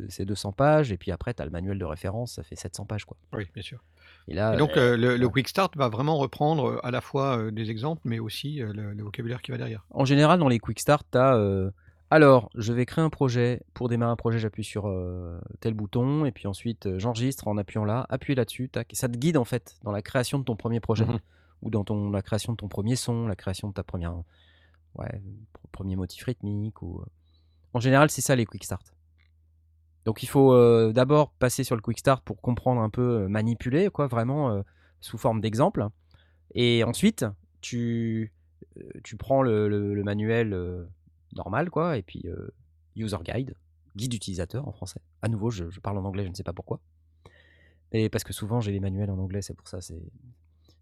c'est 0.08 0.24
200 0.24 0.52
pages, 0.52 0.90
et 0.90 0.96
puis 0.96 1.12
après, 1.12 1.34
tu 1.34 1.42
as 1.42 1.44
le 1.44 1.50
manuel 1.52 1.78
de 1.78 1.84
référence, 1.84 2.32
ça 2.32 2.42
fait 2.42 2.56
700 2.56 2.84
pages, 2.86 3.04
quoi. 3.04 3.16
Oui, 3.32 3.44
bien 3.54 3.62
sûr. 3.62 3.78
Et 4.26 4.34
là, 4.34 4.54
Et 4.54 4.56
donc, 4.56 4.76
euh, 4.76 4.96
le. 4.96 5.28
Quick 5.28 5.48
Start 5.48 5.76
va 5.76 5.88
vraiment 5.88 6.16
reprendre 6.16 6.80
à 6.82 6.90
la 6.90 7.00
fois 7.00 7.50
des 7.52 7.70
exemples, 7.70 8.00
mais 8.04 8.18
aussi 8.18 8.56
le, 8.56 8.92
le 8.92 9.02
vocabulaire 9.04 9.40
qui 9.40 9.50
va 9.52 9.58
derrière. 9.58 9.84
En 9.90 10.04
général, 10.04 10.38
dans 10.40 10.48
les 10.48 10.58
quick 10.58 10.80
start, 10.80 11.06
tu 11.12 11.18
as 11.18 11.70
alors, 12.10 12.48
je 12.54 12.72
vais 12.72 12.86
créer 12.86 13.04
un 13.04 13.10
projet. 13.10 13.60
Pour 13.74 13.90
démarrer 13.90 14.10
un 14.12 14.16
projet, 14.16 14.38
j'appuie 14.38 14.64
sur 14.64 14.88
euh, 14.88 15.38
tel 15.60 15.74
bouton 15.74 16.24
et 16.24 16.32
puis 16.32 16.46
ensuite 16.46 16.96
j'enregistre 16.96 17.48
en 17.48 17.58
appuyant 17.58 17.84
là, 17.84 18.06
appuie 18.08 18.34
là-dessus, 18.34 18.70
tac. 18.70 18.90
Et 18.94 18.96
ça 18.96 19.08
te 19.10 19.18
guide 19.18 19.36
en 19.36 19.44
fait 19.44 19.76
dans 19.82 19.92
la 19.92 20.00
création 20.00 20.38
de 20.38 20.44
ton 20.44 20.56
premier 20.56 20.80
projet 20.80 21.04
Mhm. 21.04 21.18
Ou 21.62 21.70
dans 21.70 21.84
ton, 21.84 22.10
la 22.10 22.22
création 22.22 22.52
de 22.52 22.56
ton 22.56 22.68
premier 22.68 22.96
son, 22.96 23.26
la 23.26 23.36
création 23.36 23.68
de 23.68 23.74
ta 23.74 23.82
première 23.82 24.14
ouais, 24.94 25.08
pr- 25.54 25.68
premier 25.72 25.96
motif 25.96 26.24
rythmique 26.24 26.82
ou 26.82 27.00
euh. 27.00 27.06
en 27.74 27.80
général, 27.80 28.10
c'est 28.10 28.22
ça 28.22 28.36
les 28.36 28.46
quick 28.46 28.64
start. 28.64 28.94
Donc 30.04 30.22
il 30.22 30.26
faut 30.28 30.52
euh, 30.52 30.92
d'abord 30.92 31.32
passer 31.32 31.64
sur 31.64 31.76
le 31.76 31.82
quick 31.82 31.98
start 31.98 32.24
pour 32.24 32.40
comprendre 32.40 32.80
un 32.80 32.90
peu 32.90 33.22
euh, 33.22 33.28
manipuler 33.28 33.90
quoi, 33.90 34.06
vraiment 34.06 34.62
sous 35.00 35.18
forme 35.18 35.40
d'exemple. 35.40 35.86
Et 36.54 36.82
ensuite, 36.84 37.26
tu 37.60 38.32
tu 39.04 39.16
prends 39.16 39.42
le, 39.42 39.68
le- 39.68 40.02
manuel 40.04 40.56
normal, 41.34 41.68
quoi, 41.68 41.98
et 41.98 42.02
puis 42.02 42.24
user 42.96 43.18
guide, 43.22 43.54
guide 43.96 44.14
utilisateur 44.14 44.66
en 44.66 44.72
français. 44.72 45.00
À 45.20 45.28
nouveau, 45.28 45.50
je, 45.50 45.68
je 45.68 45.80
parle 45.80 45.98
en 45.98 46.04
anglais, 46.04 46.24
je 46.24 46.30
ne 46.30 46.34
sais 46.34 46.44
pas 46.44 46.52
pourquoi. 46.54 46.80
Et 47.92 48.08
parce 48.08 48.24
que 48.24 48.32
souvent 48.32 48.60
j'ai 48.60 48.72
les 48.72 48.80
manuels 48.80 49.10
en 49.10 49.18
anglais, 49.18 49.42
c'est 49.42 49.54
pour 49.54 49.68
ça, 49.68 49.80
c'est 49.80 50.00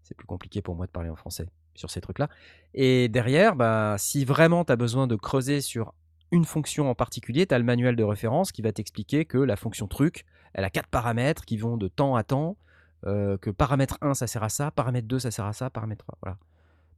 c'est 0.07 0.15
plus 0.15 0.25
compliqué 0.27 0.61
pour 0.61 0.75
moi 0.75 0.85
de 0.85 0.91
parler 0.91 1.09
en 1.09 1.15
français 1.15 1.47
sur 1.75 1.89
ces 1.91 2.01
trucs-là. 2.01 2.29
Et 2.73 3.09
derrière, 3.09 3.55
bah, 3.55 3.95
si 3.97 4.25
vraiment 4.25 4.63
tu 4.65 4.71
as 4.71 4.75
besoin 4.75 5.05
de 5.07 5.15
creuser 5.15 5.61
sur 5.61 5.93
une 6.31 6.45
fonction 6.45 6.89
en 6.89 6.95
particulier, 6.95 7.45
tu 7.45 7.53
as 7.53 7.59
le 7.59 7.63
manuel 7.65 7.95
de 7.95 8.03
référence 8.03 8.51
qui 8.51 8.61
va 8.61 8.71
t'expliquer 8.71 9.25
que 9.25 9.37
la 9.37 9.55
fonction 9.55 9.87
truc, 9.87 10.25
elle 10.53 10.63
a 10.63 10.69
quatre 10.69 10.87
paramètres 10.89 11.45
qui 11.45 11.57
vont 11.57 11.77
de 11.77 11.87
temps 11.87 12.15
à 12.15 12.23
temps, 12.23 12.57
euh, 13.05 13.37
que 13.37 13.49
paramètre 13.49 13.97
1 14.01 14.13
ça 14.13 14.27
sert 14.27 14.43
à 14.43 14.49
ça, 14.49 14.71
paramètre 14.71 15.07
2 15.07 15.19
ça 15.19 15.31
sert 15.31 15.45
à 15.45 15.53
ça, 15.53 15.69
paramètre 15.69 16.03
3, 16.05 16.17
voilà. 16.21 16.37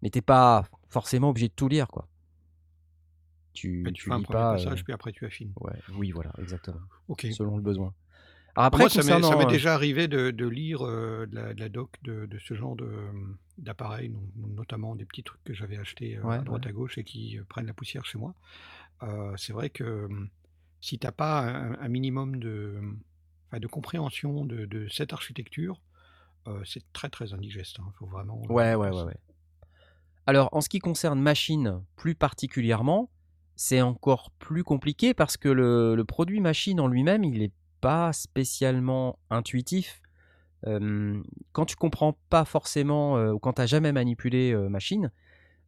Mais 0.01 0.09
t'es 0.09 0.21
pas 0.21 0.63
forcément 0.87 1.29
obligé 1.29 1.47
de 1.49 1.53
tout 1.53 1.67
lire, 1.67 1.87
quoi. 1.87 2.07
Tu, 3.53 3.81
Mais 3.83 3.91
tu 3.91 4.03
tu 4.03 4.09
fais 4.09 4.13
un 4.15 4.21
premier 4.21 4.39
pas. 4.39 4.53
passage, 4.53 4.79
euh, 4.79 4.83
puis 4.83 4.93
après 4.93 5.11
tu 5.11 5.25
affines. 5.25 5.51
ouais, 5.59 5.73
oui, 5.95 6.11
voilà, 6.11 6.31
exactement. 6.39 6.79
Selon 7.31 7.57
le 7.57 7.63
besoin. 7.63 7.93
Alors 8.59 8.65
après, 8.65 8.83
Moi, 8.83 8.89
ça 8.89 8.99
m'est 8.99 9.07
ça 9.07 9.15
concernant, 9.15 9.37
m'est 9.37 9.45
euh, 9.45 9.47
déjà 9.47 9.73
arrivé 9.73 10.09
de, 10.09 10.31
de 10.31 10.45
lire 10.45 10.85
euh, 10.85 11.25
de, 11.27 11.35
la, 11.35 11.53
de 11.53 11.61
la 11.61 11.69
doc 11.69 11.91
de, 12.03 12.25
de 12.25 12.39
ce 12.39 12.55
genre 12.55 12.75
de, 12.75 12.91
d'appareils, 13.57 14.11
notamment 14.35 14.97
des 14.97 15.05
petits 15.05 15.23
trucs 15.23 15.41
que 15.45 15.53
j'avais 15.53 15.77
achetés 15.77 16.17
euh, 16.17 16.23
Ouais, 16.23 16.35
à 16.35 16.39
droite 16.39 16.67
à 16.67 16.73
gauche 16.73 16.97
et 16.97 17.05
qui 17.05 17.39
prennent 17.47 17.67
la 17.67 17.73
poussière 17.73 18.03
chez 18.05 18.17
moi. 18.17 18.33
Euh, 19.03 19.33
c'est 19.37 19.53
vrai 19.53 19.69
que 19.69 19.85
euh, 19.85 20.09
si 20.81 20.99
tu 20.99 21.07
n'as 21.07 21.13
pas 21.13 21.39
un, 21.39 21.79
un 21.79 21.87
minimum 21.87 22.37
de, 22.37 22.81
enfin, 23.47 23.61
de 23.61 23.67
compréhension 23.67 24.43
de, 24.43 24.87
cette 24.89 25.13
architecture, 25.13 25.79
c'est 26.65 26.83
très 26.91 27.07
très 27.07 27.31
indigeste. 27.33 27.77
Il 27.79 27.93
faut 27.97 28.07
vraiment. 28.07 28.41
Ouais, 28.49 28.75
ouais, 28.75 28.89
ouais, 28.89 29.03
ouais. 29.03 29.17
Alors, 30.25 30.49
en 30.51 30.59
ce 30.59 30.67
qui 30.67 30.79
concerne 30.79 31.21
machine 31.21 31.81
plus 31.95 32.13
particulièrement, 32.13 33.09
c'est 33.55 33.81
encore 33.81 34.31
plus 34.31 34.65
compliqué 34.65 35.13
parce 35.13 35.37
que 35.37 35.47
le, 35.47 35.95
le 35.95 36.03
produit 36.03 36.41
machine 36.41 36.81
en 36.81 36.87
lui-même, 36.87 37.23
il 37.23 37.39
n'est 37.39 37.51
pas 37.81 38.13
spécialement 38.13 39.19
intuitif. 39.29 40.01
Quand 40.63 41.65
tu 41.65 41.75
comprends 41.75 42.17
pas 42.29 42.45
forcément, 42.45 43.17
ou 43.31 43.39
quand 43.39 43.53
tu 43.53 43.61
n'as 43.61 43.67
jamais 43.67 43.91
manipulé 43.91 44.53
machine, 44.69 45.11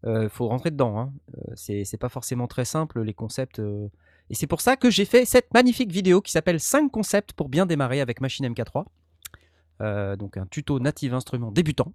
il 0.06 0.30
faut 0.30 0.48
rentrer 0.48 0.72
dedans. 0.72 1.00
Hein. 1.00 1.14
C'est 1.56 2.00
pas 2.00 2.10
forcément 2.10 2.48
très 2.48 2.66
simple, 2.66 3.02
les 3.02 3.14
concepts. 3.14 3.62
Et 4.30 4.36
c'est 4.36 4.48
pour 4.48 4.62
ça 4.62 4.76
que 4.78 4.90
j'ai 4.90 5.06
fait 5.06 5.26
cette 5.26 5.54
magnifique 5.54 5.92
vidéo 5.92 6.22
qui 6.22 6.32
s'appelle 6.32 6.60
5 6.60 6.90
concepts 6.90 7.34
pour 7.34 7.50
bien 7.50 7.66
démarrer 7.66 8.02
avec 8.02 8.22
Machine 8.22 8.48
MK3. 8.48 8.86
Euh, 9.82 10.16
donc 10.16 10.38
un 10.38 10.46
tuto 10.46 10.80
native 10.80 11.14
instrument 11.14 11.52
débutant. 11.52 11.92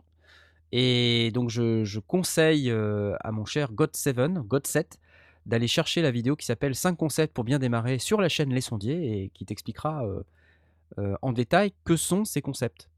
Et 0.73 1.31
donc 1.33 1.51
je, 1.51 1.85
je 1.85 2.01
conseille 2.01 2.71
à 2.71 3.33
mon 3.33 3.45
cher 3.45 3.73
God7, 3.73 4.39
God7 4.47 4.97
d'aller 5.47 5.69
chercher 5.69 6.03
la 6.03 6.11
vidéo 6.11 6.37
qui 6.37 6.45
s'appelle 6.45 6.75
5 6.75 6.97
concepts 6.97 7.33
pour 7.33 7.45
bien 7.45 7.59
démarrer 7.59 7.99
sur 7.99 8.21
la 8.21 8.29
chaîne 8.29 8.53
Les 8.53 8.61
Sondiers 8.61 9.23
et 9.23 9.29
qui 9.31 9.47
t'expliquera 9.47 10.05
euh, 10.05 10.23
euh, 10.99 11.17
en 11.23 11.33
détail 11.33 11.73
que 11.85 11.97
sont 11.97 12.25
ces 12.25 12.43
concepts. 12.43 12.91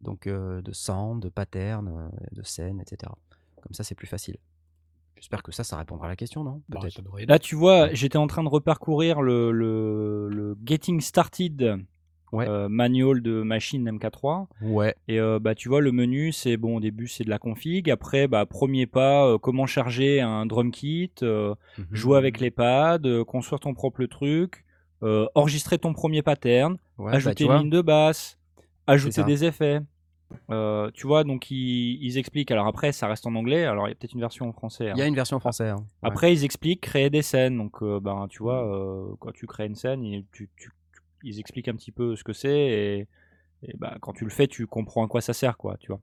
Donc 0.00 0.26
euh, 0.26 0.62
de 0.62 0.72
sound, 0.72 1.22
de 1.22 1.28
pattern, 1.28 2.10
de 2.32 2.42
scène, 2.42 2.80
etc. 2.80 3.12
Comme 3.60 3.74
ça 3.74 3.84
c'est 3.84 3.96
plus 3.96 4.06
facile. 4.06 4.36
J'espère 5.16 5.42
que 5.42 5.52
ça, 5.52 5.64
ça 5.64 5.76
répondra 5.76 6.06
à 6.06 6.08
la 6.08 6.16
question, 6.16 6.44
non? 6.44 6.62
Bah. 6.70 6.80
Là, 7.28 7.38
tu 7.38 7.54
vois, 7.54 7.92
j'étais 7.92 8.16
en 8.16 8.26
train 8.26 8.42
de 8.42 8.48
reparcourir 8.48 9.20
le, 9.20 9.52
le, 9.52 10.30
le 10.30 10.56
Getting 10.64 11.02
Started 11.02 11.84
Ouais. 12.32 12.48
euh, 12.48 12.68
manual 12.68 13.22
de 13.22 13.42
machine 13.42 13.88
MK3. 13.90 14.46
Ouais. 14.62 14.94
Et 15.08 15.18
euh, 15.18 15.38
bah, 15.40 15.54
tu 15.54 15.68
vois, 15.68 15.80
le 15.80 15.90
menu, 15.92 16.30
c'est 16.32 16.56
bon, 16.56 16.76
au 16.76 16.80
début, 16.80 17.08
c'est 17.08 17.24
de 17.24 17.30
la 17.30 17.38
config. 17.38 17.90
Après, 17.90 18.28
bah, 18.28 18.46
premier 18.46 18.86
pas, 18.86 19.26
euh, 19.26 19.38
comment 19.38 19.66
charger 19.66 20.20
un 20.20 20.46
drum 20.46 20.70
kit, 20.70 21.10
euh, 21.22 21.54
jouer 21.90 22.18
avec 22.18 22.38
les 22.40 22.50
pads, 22.50 22.98
construire 23.26 23.60
ton 23.60 23.74
propre 23.74 24.04
truc, 24.06 24.64
enregistrer 25.34 25.78
ton 25.78 25.92
premier 25.92 26.22
pattern, 26.22 26.76
Ouais, 26.98 27.10
bah, 27.12 27.16
ajouter 27.16 27.34
tu 27.36 27.50
une 27.50 27.58
ligne 27.58 27.70
de 27.70 27.80
basse, 27.80 28.38
ajouter 28.86 29.22
des 29.24 29.44
effets. 29.44 29.80
Tu 30.94 31.06
vois, 31.06 31.24
donc 31.24 31.50
ils, 31.50 31.98
ils 32.02 32.18
expliquent. 32.18 32.50
Alors 32.52 32.66
après, 32.66 32.92
ça 32.92 33.08
reste 33.08 33.26
en 33.26 33.34
anglais. 33.34 33.64
Alors 33.64 33.88
il 33.88 33.90
y 33.90 33.92
a 33.92 33.94
peut-être 33.96 34.12
une 34.14 34.20
version 34.20 34.48
en 34.48 34.52
français. 34.52 34.90
hein. 34.90 34.94
Il 34.96 35.00
y 35.00 35.02
a 35.02 35.06
une 35.06 35.14
version 35.14 35.40
française. 35.40 35.72
hein. 35.72 35.76
Ouais. 36.02 36.08
Après, 36.08 36.32
ils 36.32 36.44
expliquent 36.44 36.82
créer 36.82 37.10
des 37.10 37.22
scènes. 37.22 37.56
Donc, 37.56 37.82
ben, 37.82 38.26
tu 38.30 38.42
vois, 38.42 38.64
euh, 38.64 39.08
quand 39.18 39.32
tu 39.32 39.46
crées 39.46 39.66
une 39.66 39.74
scène, 39.74 40.02
tu- 40.32 40.48
tu- 40.56 40.70
ils 41.22 41.38
expliquent 41.40 41.68
un 41.68 41.74
petit 41.74 41.92
peu 41.92 42.16
ce 42.16 42.24
que 42.24 42.32
c'est. 42.32 42.58
Et, 42.58 43.06
et 43.62 43.76
bah, 43.76 43.96
quand 44.00 44.12
tu 44.12 44.24
le 44.24 44.30
fais, 44.30 44.46
tu 44.46 44.66
comprends 44.66 45.04
à 45.04 45.08
quoi 45.08 45.20
ça 45.20 45.32
sert, 45.32 45.56
quoi, 45.56 45.76
tu 45.78 45.88
vois. 45.88 46.00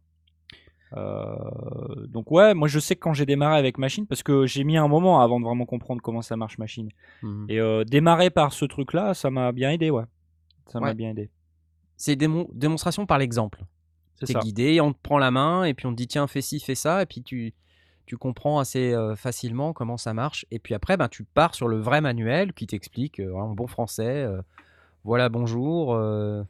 Euh, 0.96 2.06
donc, 2.08 2.32
ouais, 2.32 2.54
moi 2.54 2.68
je 2.68 2.80
sais 2.80 2.96
que 2.96 3.02
quand 3.02 3.14
j'ai 3.14 3.26
démarré 3.26 3.58
avec 3.58 3.78
Machine, 3.78 4.08
parce 4.08 4.24
que 4.24 4.46
j'ai 4.46 4.64
mis 4.64 4.78
un 4.78 4.88
moment 4.88 5.22
avant 5.22 5.40
de 5.40 5.46
vraiment 5.46 5.66
comprendre 5.66 6.02
comment 6.02 6.22
ça 6.22 6.38
marche 6.38 6.58
Machine. 6.58 6.90
Mhm. 7.22 7.46
Et 7.50 7.60
euh, 7.60 7.84
démarrer 7.84 8.30
par 8.30 8.54
ce 8.54 8.66
truc-là, 8.66 9.14
ça 9.14 9.30
m'a 9.30 9.52
bien 9.52 9.72
aidé, 9.72 9.90
ouais. 9.90 10.06
Ça 10.68 10.80
m'a 10.80 10.94
bien 10.94 11.10
aidé. 11.12 11.30
C'est 11.98 12.16
démon- 12.16 12.48
démonstration 12.54 13.06
par 13.06 13.18
l'exemple. 13.18 13.64
C'est 14.24 14.34
guidé, 14.40 14.82
on 14.82 14.94
te 14.94 14.98
prend 15.02 15.20
la 15.20 15.30
main 15.30 15.64
et 15.64 15.74
puis 15.74 15.86
on 15.86 15.92
te 15.92 15.98
dit 15.98 16.08
tiens 16.08 16.26
fais 16.26 16.42
ci, 16.42 16.60
fais 16.60 16.74
ça 16.74 17.04
et 17.04 17.06
puis 17.06 17.22
tu, 17.22 17.54
tu 18.08 18.18
comprends 18.18 18.58
assez 18.58 18.92
euh, 18.94 19.16
facilement 19.16 19.74
comment 19.74 19.98
ça 19.98 20.14
marche 20.16 20.46
et 20.50 20.58
puis 20.58 20.74
après 20.74 20.98
ben, 20.98 21.08
tu 21.08 21.24
pars 21.24 21.54
sur 21.54 21.68
le 21.68 21.78
vrai 21.78 22.02
manuel 22.02 22.54
qui 22.54 22.66
t'explique 22.66 23.22
en 23.36 23.50
bon 23.50 23.68
français 23.68 24.28
voilà 25.04 25.30
bonjour 25.30 25.94
euh, 25.94 26.44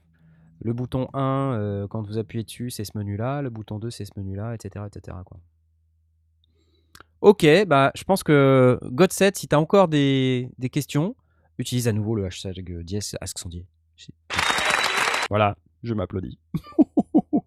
le 0.60 0.74
bouton 0.74 1.08
1 1.14 1.20
euh, 1.20 1.88
quand 1.88 2.02
vous 2.02 2.18
appuyez 2.18 2.44
dessus 2.44 2.70
c'est 2.70 2.86
ce 2.86 2.98
menu 2.98 3.18
là 3.18 3.42
le 3.42 3.50
bouton 3.50 3.80
2 3.80 3.90
c'est 3.90 4.06
ce 4.06 4.12
menu 4.18 4.36
là 4.36 4.54
etc 4.54 4.86
etc. 4.88 5.18
Ok 7.22 7.46
bah 7.68 7.92
je 7.96 8.04
pense 8.04 8.24
que 8.24 8.80
Godset 8.84 9.32
si 9.36 9.48
tu 9.48 9.56
encore 9.56 9.88
des, 9.88 10.50
des 10.58 10.70
questions 10.70 11.16
utilise 11.58 11.88
à 11.88 11.94
nouveau 11.94 12.16
le 12.16 12.26
hashtag 12.26 12.72
euh, 12.72 12.84
dièse 12.84 13.16
AskSondier. 13.22 13.66
Voilà, 15.30 15.58
je 15.84 15.94
m'applaudis. 15.94 16.40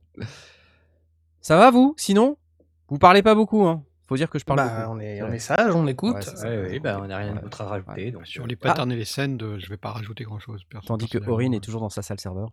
Ça 1.41 1.57
va 1.57 1.71
vous? 1.71 1.95
Sinon 1.97 2.37
Vous 2.89 2.99
parlez 2.99 3.23
pas 3.23 3.35
beaucoup, 3.35 3.67
hein 3.67 3.85
Faut 4.11 4.17
dire 4.17 4.29
que 4.29 4.41
je 4.41 4.45
parle 4.45 4.57
Bah, 4.59 4.81
beaucoup. 4.87 4.97
on 4.97 5.01
est, 5.01 5.23
on 5.23 5.31
est 5.31 5.39
sage, 5.39 5.73
on 5.73 5.87
écoute. 5.87 6.17
Ouais, 6.17 6.23
c'est 6.23 6.37
ça. 6.37 6.49
Ouais, 6.49 6.67
oui, 6.69 6.81
bah, 6.81 6.99
on 7.01 7.07
n'a 7.07 7.17
rien 7.19 7.33
Ouais. 7.37 7.43
d'autre 7.43 7.61
à 7.61 7.67
rajouter. 7.67 8.11
Donc, 8.11 8.27
Sur 8.27 8.43
euh, 8.43 8.47
les 8.49 8.57
patterns 8.57 8.91
et 8.91 8.97
les 8.97 9.05
scènes, 9.05 9.37
de- 9.37 9.57
je 9.61 9.69
vais 9.69 9.77
pas 9.77 9.91
rajouter 9.93 10.25
grand 10.25 10.41
chose. 10.41 10.65
Tandis 10.85 11.09
que 11.09 11.19
Aurine 11.31 11.55
est 11.55 11.61
toujours 11.61 11.81
dans 11.81 11.91
sa 11.91 12.03
salle 12.03 12.19
serveur. 12.19 12.49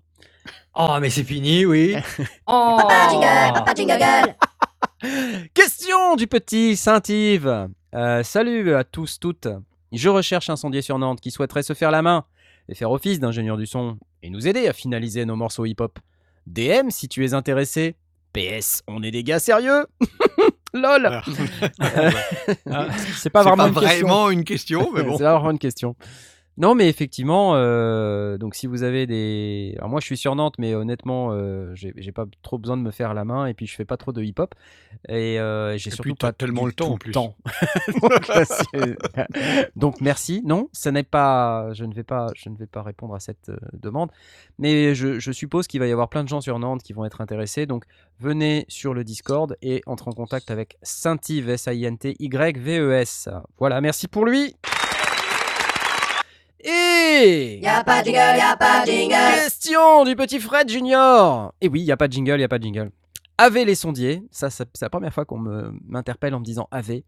Oh, 0.75 0.97
mais 1.01 1.09
c'est 1.09 1.23
fini, 1.23 1.65
oui. 1.65 1.95
oh 2.45 2.77
Papa 2.79 3.09
jingle, 3.09 3.53
papa 3.55 3.73
jingle. 3.73 4.35
Question 5.55 6.15
du 6.15 6.27
petit 6.27 6.75
Saint-Yves. 6.75 7.69
Euh, 7.95 8.21
salut 8.21 8.75
à 8.75 8.83
tous, 8.83 9.19
toutes. 9.19 9.47
Je 9.91 10.09
recherche 10.09 10.51
un 10.51 10.57
sondier 10.57 10.83
sur 10.83 10.99
Nantes 10.99 11.21
qui 11.21 11.31
souhaiterait 11.31 11.63
se 11.63 11.73
faire 11.73 11.89
la 11.89 12.03
main 12.03 12.25
et 12.69 12.75
faire 12.75 12.91
office 12.91 13.19
d'ingénieur 13.19 13.57
du 13.57 13.65
son 13.65 13.97
et 14.21 14.29
nous 14.29 14.47
aider 14.47 14.67
à 14.67 14.73
finaliser 14.73 15.25
nos 15.25 15.35
morceaux 15.35 15.65
hip-hop. 15.65 15.97
DM 16.45 16.91
si 16.91 17.07
tu 17.07 17.25
es 17.25 17.33
intéressé. 17.33 17.95
PS, 18.33 18.83
on 18.87 19.01
est 19.01 19.09
des 19.09 19.23
gars 19.23 19.39
sérieux 19.39 19.87
LOL 20.73 21.07
Ah. 21.09 21.21
Ah, 22.71 22.87
c'est 23.17 23.29
pas 23.31 23.43
vraiment 23.43 23.67
une 23.67 23.73
question. 23.75 24.29
une 24.29 24.43
question, 24.43 24.91
mais 24.93 25.03
bon. 25.03 25.17
C'est 25.17 25.23
vraiment 25.23 25.51
une 25.51 25.59
question. 25.59 25.95
Non, 26.57 26.73
mais 26.73 26.89
effectivement, 26.89 27.53
euh, 27.55 28.37
donc 28.39 28.55
si 28.55 28.65
vous 28.65 28.81
avez 28.83 29.05
des. 29.05 29.75
Alors 29.77 29.89
moi, 29.89 29.99
je 29.99 30.05
suis 30.05 30.17
sur 30.17 30.35
Nantes, 30.35 30.55
mais 30.57 30.73
honnêtement, 30.73 31.29
euh, 31.31 31.71
j'ai 31.75 31.93
j'ai 31.97 32.11
pas 32.11 32.25
trop 32.41 32.57
besoin 32.57 32.77
de 32.77 32.81
me 32.81 32.89
faire 32.89 33.13
la 33.13 33.25
main 33.25 33.45
et 33.45 33.53
puis 33.53 33.67
je 33.67 33.75
fais 33.75 33.85
pas 33.85 33.97
trop 33.97 34.11
de 34.11 34.23
hip-hop. 34.23 34.55
Et 35.07 35.39
euh, 35.39 35.77
j'ai 35.77 35.89
Et 35.89 35.93
surtout 35.93 36.13
t'as 36.15 36.29
pas 36.29 36.33
tellement 36.33 36.63
du 36.63 36.67
le 36.69 36.73
temps, 36.73 36.87
tout 36.87 36.93
en 36.93 36.97
plus. 36.97 37.11
donc, 38.01 38.25
c'est- 38.43 38.97
donc, 39.75 40.01
merci. 40.01 40.41
Non, 40.45 40.67
ce 40.73 40.89
n'est 40.89 41.03
pas. 41.03 41.73
Je 41.73 41.85
ne 41.85 41.93
vais 41.93 42.03
pas. 42.03 42.27
Je 42.35 42.49
ne 42.49 42.57
vais 42.57 42.65
pas 42.67 42.81
répondre 42.81 43.13
à 43.13 43.19
cette 43.19 43.49
euh, 43.49 43.57
demande. 43.73 44.09
Mais 44.57 44.95
je, 44.95 45.19
je 45.19 45.31
suppose 45.31 45.67
qu'il 45.67 45.79
va 45.79 45.85
y 45.87 45.91
avoir 45.91 46.09
plein 46.09 46.23
de 46.23 46.29
gens 46.29 46.41
sur 46.41 46.57
Nantes 46.57 46.81
qui 46.81 46.93
vont 46.93 47.05
être 47.05 47.21
intéressés. 47.21 47.67
Donc, 47.67 47.83
venez 48.19 48.65
sur 48.67 48.95
le 48.95 49.03
Discord 49.03 49.55
et 49.61 49.83
entre 49.85 50.07
en 50.07 50.11
contact 50.13 50.49
avec 50.49 50.77
Saint-Yves, 50.81 51.49
S-A-I-N-T-Y-V-E-S. 51.49 53.29
E 53.31 53.37
Voilà, 53.59 53.79
merci 53.79 54.07
pour 54.07 54.25
lui. 54.25 54.55
Et 56.63 57.59
Y'a 57.61 57.83
pas 57.83 58.01
de 58.01 58.05
jingle, 58.07 58.37
y'a 58.37 58.57
pas 58.57 58.81
de 58.85 58.91
jingle. 58.91 59.15
question 59.43 60.03
du 60.05 60.15
petit 60.15 60.39
Fred 60.39 60.69
Junior. 60.69 61.53
Et 61.61 61.67
oui, 61.69 61.81
y 61.81 61.91
a 61.91 61.97
pas 61.97 62.07
de 62.07 62.13
jingle, 62.13 62.39
y 62.39 62.43
a 62.43 62.47
pas 62.47 62.57
de 62.59 62.63
jingle. 62.63 62.91
Ave 63.37 63.57
les 63.65 63.75
sondiers, 63.75 64.23
ça, 64.31 64.49
ça- 64.49 64.65
c'est 64.73 64.85
la 64.85 64.89
première 64.89 65.13
fois 65.13 65.23
qu'on 65.25 65.37
me- 65.37 65.71
m'interpelle 65.87 66.33
en 66.33 66.39
me 66.39 66.45
disant 66.45 66.67
Ave. 66.71 67.01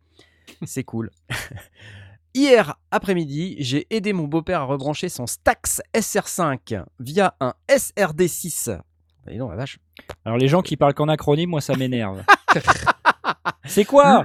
C'est 0.66 0.84
cool. 0.84 1.10
Hier 2.36 2.76
après-midi, 2.92 3.56
j'ai 3.60 3.88
aidé 3.90 4.14
mon 4.14 4.26
beau-père 4.26 4.62
à 4.62 4.66
rebrancher 4.66 5.10
son 5.10 5.26
Stax 5.26 5.82
SR5 5.96 6.84
via 7.00 7.36
un 7.40 7.54
SRD6. 7.68 8.80
Dis 9.28 9.38
donc, 9.38 9.50
la 9.52 9.58
vache. 9.58 9.80
Alors 10.26 10.38
les 10.38 10.48
gens 10.48 10.62
qui 10.62 10.78
parlent 10.78 10.94
qu'en 10.94 11.08
acronyme, 11.08 11.50
moi 11.50 11.62
ça 11.62 11.76
m'énerve. 11.76 12.24
c'est 13.66 13.86
quoi? 13.86 14.24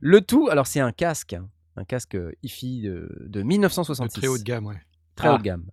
Le 0.00 0.20
tout, 0.20 0.48
alors 0.50 0.66
c'est 0.68 0.80
un 0.80 0.92
casque, 0.92 1.36
un 1.76 1.84
casque 1.84 2.16
hi-fi 2.42 2.82
de, 2.82 3.08
de 3.20 3.40
De 3.40 3.42
1966. 3.42 4.20
très 4.20 4.28
haut 4.28 4.38
de 4.38 4.42
gamme, 4.42 4.66
ouais. 4.66 4.80
Très 5.16 5.28
Ah. 5.28 5.34
haut 5.34 5.38
de 5.38 5.42
gamme. 5.42 5.64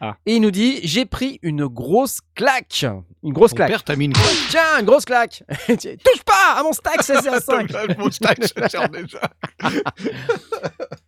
Ah. 0.00 0.16
Et 0.26 0.36
il 0.36 0.40
nous 0.42 0.50
dit 0.50 0.80
J'ai 0.82 1.06
pris 1.06 1.38
une 1.42 1.66
grosse 1.66 2.20
claque. 2.34 2.84
Une 3.22 3.32
grosse 3.32 3.54
claque. 3.54 3.70
père 3.70 3.84
t'a 3.84 3.96
mis 3.96 4.06
une 4.06 4.12
Tiens, 4.50 4.80
une 4.80 4.84
grosse 4.86 5.04
claque. 5.04 5.44
Touche 5.66 6.22
pas 6.26 6.56
à 6.58 6.62
mon 6.62 6.72
Stax 6.72 7.08
SR5. 7.10 7.96
Mon 7.98 8.10
stack, 8.10 8.44
ça 8.44 8.68
sert 8.68 8.88
déjà. 8.90 9.20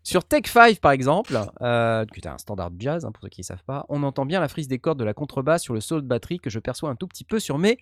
Sur 0.02 0.24
Tech 0.24 0.46
5, 0.46 0.78
par 0.78 0.92
exemple, 0.92 1.36
euh, 1.60 2.04
qui 2.06 2.20
est 2.20 2.28
un 2.28 2.38
standard 2.38 2.70
jazz, 2.78 3.04
hein, 3.04 3.10
pour 3.12 3.22
ceux 3.22 3.28
qui 3.28 3.40
ne 3.40 3.44
savent 3.46 3.64
pas, 3.64 3.84
on 3.88 4.02
entend 4.04 4.24
bien 4.24 4.40
la 4.40 4.48
frise 4.48 4.68
des 4.68 4.78
cordes 4.78 4.98
de 5.00 5.04
la 5.04 5.14
contrebasse 5.14 5.62
sur 5.64 5.74
le 5.74 5.80
solo 5.80 6.00
de 6.00 6.06
batterie 6.06 6.38
que 6.38 6.48
je 6.48 6.58
perçois 6.60 6.88
un 6.88 6.94
tout 6.96 7.08
petit 7.08 7.24
peu 7.24 7.40
sur 7.40 7.58
mes 7.58 7.78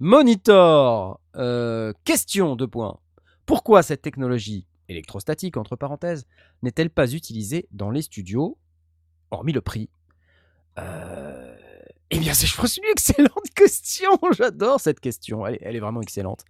monitors. 0.00 1.20
Euh, 1.36 1.92
question 2.04 2.56
de 2.56 2.66
points. 2.66 2.98
Pourquoi 3.46 3.82
cette 3.82 4.02
technologie 4.02 4.66
électrostatique, 4.90 5.56
entre 5.56 5.76
parenthèses, 5.76 6.26
n'est-elle 6.62 6.90
pas 6.90 7.12
utilisée 7.12 7.66
dans 7.70 7.90
les 7.90 8.02
studios, 8.02 8.58
hormis 9.30 9.52
le 9.52 9.60
prix? 9.60 9.88
Euh, 10.78 11.56
Eh 12.10 12.18
bien, 12.18 12.34
c'est, 12.34 12.46
je 12.46 12.56
pense, 12.56 12.76
une 12.76 12.90
excellente 12.90 13.50
question. 13.54 14.10
J'adore 14.32 14.80
cette 14.80 15.00
question. 15.00 15.46
Elle, 15.46 15.76
est- 15.76 15.80
vraiment 15.80 16.02
excellente. 16.02 16.44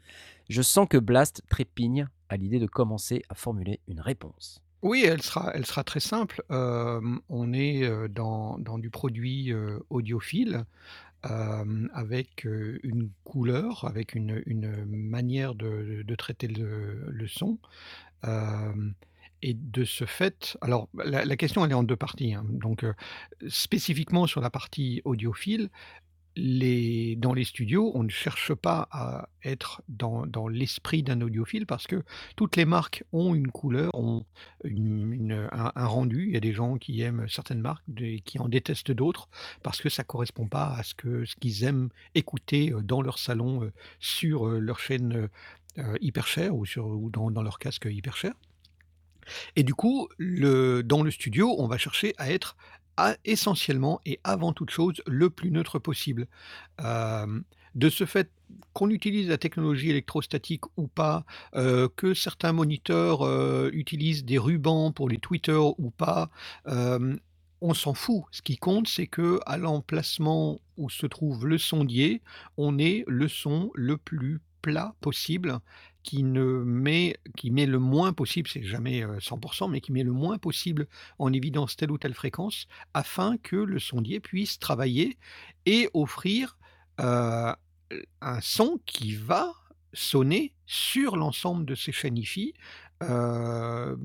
Je 0.49 0.63
sens 0.63 0.89
que 0.89 0.99
Blast 0.99 1.43
trépigne 1.49 2.09
à 2.29 2.37
l'idée 2.37 2.59
de 2.59 2.67
commencer 2.67 3.23
à 3.29 3.35
formuler 3.35 3.81
une 3.87 4.01
réponse. 4.01 4.63
Oui, 4.83 5.05
elle 5.05 5.23
sera, 5.23 5.85
très 5.85 6.01
simple. 6.01 6.43
Euh, 6.51 7.01
on 7.29 7.53
est 7.53 7.85
euh, 7.85 8.09
dans, 8.09 8.59
du 8.79 8.89
produit 8.89 9.53
audiophile 9.91 10.65
avec 11.23 12.47
une 12.47 13.11
couleur, 13.25 13.85
avec 13.85 14.15
une, 14.15 14.43
manière 14.87 15.55
de, 15.55 16.15
traiter 16.17 16.49
le 16.49 17.27
son. 17.27 17.59
Et 19.43 19.55
de 19.55 19.85
ce 19.85 20.05
fait, 20.05 20.59
alors 20.61 20.89
la, 21.03 21.25
la 21.25 21.37
question 21.37 21.65
elle 21.65 21.71
est 21.71 21.75
en 21.75 21.83
deux 21.83 21.97
parties. 21.97 22.35
hein. 22.35 22.45
Donc 22.49 22.85
spécifiquement 23.49 24.27
sur 24.27 24.41
la 24.43 24.51
partie 24.51 25.01
audiophile, 25.05 25.71
dans 26.37 27.35
les 27.35 27.45
studios, 27.45 27.91
on 27.95 28.05
ne 28.05 28.09
cherche 28.09 28.55
pas 28.55 28.89
à 28.93 29.29
être 29.45 29.83
dans, 29.89 30.49
l'esprit 30.49 31.03
d'un 31.03 31.21
audiophile 31.21 31.67
parce 31.67 31.87
que 31.87 32.03
toutes 32.37 32.57
les 32.57 32.65
marques 32.65 33.05
ont 33.13 33.35
une 33.35 33.49
couleur, 33.51 33.91
ont 33.95 34.25
un, 34.65 35.87
rendu. 35.87 36.27
Il 36.29 36.35
y 36.35 36.37
a 36.37 36.41
des 36.41 36.53
gens 36.53 36.77
qui 36.77 37.01
aiment 37.03 37.27
certaines 37.29 37.61
marques, 37.61 37.83
des- 37.89 38.21
qui 38.21 38.39
en 38.39 38.49
détestent 38.49 38.93
d'autres 38.93 39.29
parce 39.63 39.81
que 39.81 39.89
ça 39.89 40.05
correspond 40.05 40.47
pas 40.47 40.75
à 40.77 40.83
ce 40.83 40.95
que 40.95 41.25
ce 41.25 41.35
qu'ils 41.37 41.65
aiment 41.65 41.91
écouter 42.15 42.73
dans 42.83 43.03
leur 43.03 43.19
salon, 43.19 43.71
sur 43.99 44.47
leur 44.47 44.79
chaîne 44.79 45.29
euh, 45.79 45.97
hyper 46.01 46.27
chère 46.27 46.55
ou, 46.55 46.67
sur, 46.67 46.87
ou 46.87 47.11
dans, 47.11 47.31
dans 47.31 47.43
leur 47.43 47.59
casque 47.59 47.87
hyper 47.91 48.17
cher. 48.17 48.33
Et 49.57 49.63
du 49.63 49.75
coup, 49.75 50.09
le, 50.19 50.83
dans 50.83 51.03
le 51.03 51.11
studio, 51.11 51.55
on 51.59 51.67
va 51.69 51.79
chercher 51.79 52.15
à 52.19 52.31
être 52.31 52.57
à- 52.97 53.17
essentiellement 53.25 54.01
et 54.05 54.19
avant 54.25 54.53
toute 54.53 54.71
chose 54.71 55.03
le 55.07 55.31
plus 55.31 55.51
neutre 55.51 55.79
possible. 55.79 56.27
Euh, 56.81 57.41
de 57.75 57.89
ce 57.89 58.05
fait, 58.05 58.31
qu'on 58.73 58.91
utilise 58.91 59.29
la 59.29 59.39
technologie 59.39 59.91
électrostatique 59.91 60.65
ou 60.77 60.89
pas, 60.89 61.25
euh, 61.55 61.89
que 61.95 62.15
certains 62.15 62.53
moniteurs 62.53 63.23
utilisent 63.73 64.25
des 64.25 64.39
rubans 64.39 64.93
pour 64.93 65.09
les 65.09 65.19
tweeters 65.19 65.79
ou 65.79 65.91
pas, 65.91 66.31
on 67.61 67.75
s'en 67.75 67.95
fout. 67.95 68.25
Ce 68.33 68.43
qui 68.43 68.57
compte, 68.57 68.89
c'est 68.89 69.07
que 69.07 69.39
à 69.47 69.57
l'emplacement 69.57 70.61
où 70.77 70.91
se 70.91 71.07
trouve 71.07 71.47
le 71.47 71.59
sondier, 71.59 72.23
on 72.57 72.79
ait 72.79 73.05
le 73.07 73.29
son 73.29 73.71
le 73.75 73.97
plus 73.97 74.41
plat 74.63 74.95
possible 75.01 75.61
qui 76.03 76.23
ne 76.23 76.63
met, 76.65 77.17
qui 77.37 77.51
met 77.51 77.67
le 77.67 77.79
moins 77.79 78.13
possible, 78.13 78.49
c'est 78.49 78.63
jamais 78.63 79.05
euh, 79.05 79.19
100%, 79.19 79.71
mais 79.71 79.81
qui 79.81 79.93
met 79.93 80.03
le 80.03 80.13
moins 80.13 80.39
possible 80.39 80.87
en 81.19 81.33
évidence 81.33 81.77
telle 81.77 81.91
ou 81.91 81.99
telle 81.99 82.15
fréquence, 82.15 82.67
afin 82.95 83.37
que 83.37 83.57
le 83.57 83.79
sondier 83.79 84.21
puisse 84.21 84.59
travailler 84.59 85.19
et 85.67 85.91
offrir 85.93 86.57
euh, 87.01 87.53
un 88.21 88.41
son 88.41 88.81
qui 88.87 89.15
va 89.15 89.53
sonner 89.93 90.55
sur 90.67 91.17
l'ensemble 91.17 91.65
de 91.65 91.75
ces 91.75 91.93
chaînes 91.93 92.23
euh, 93.03 93.97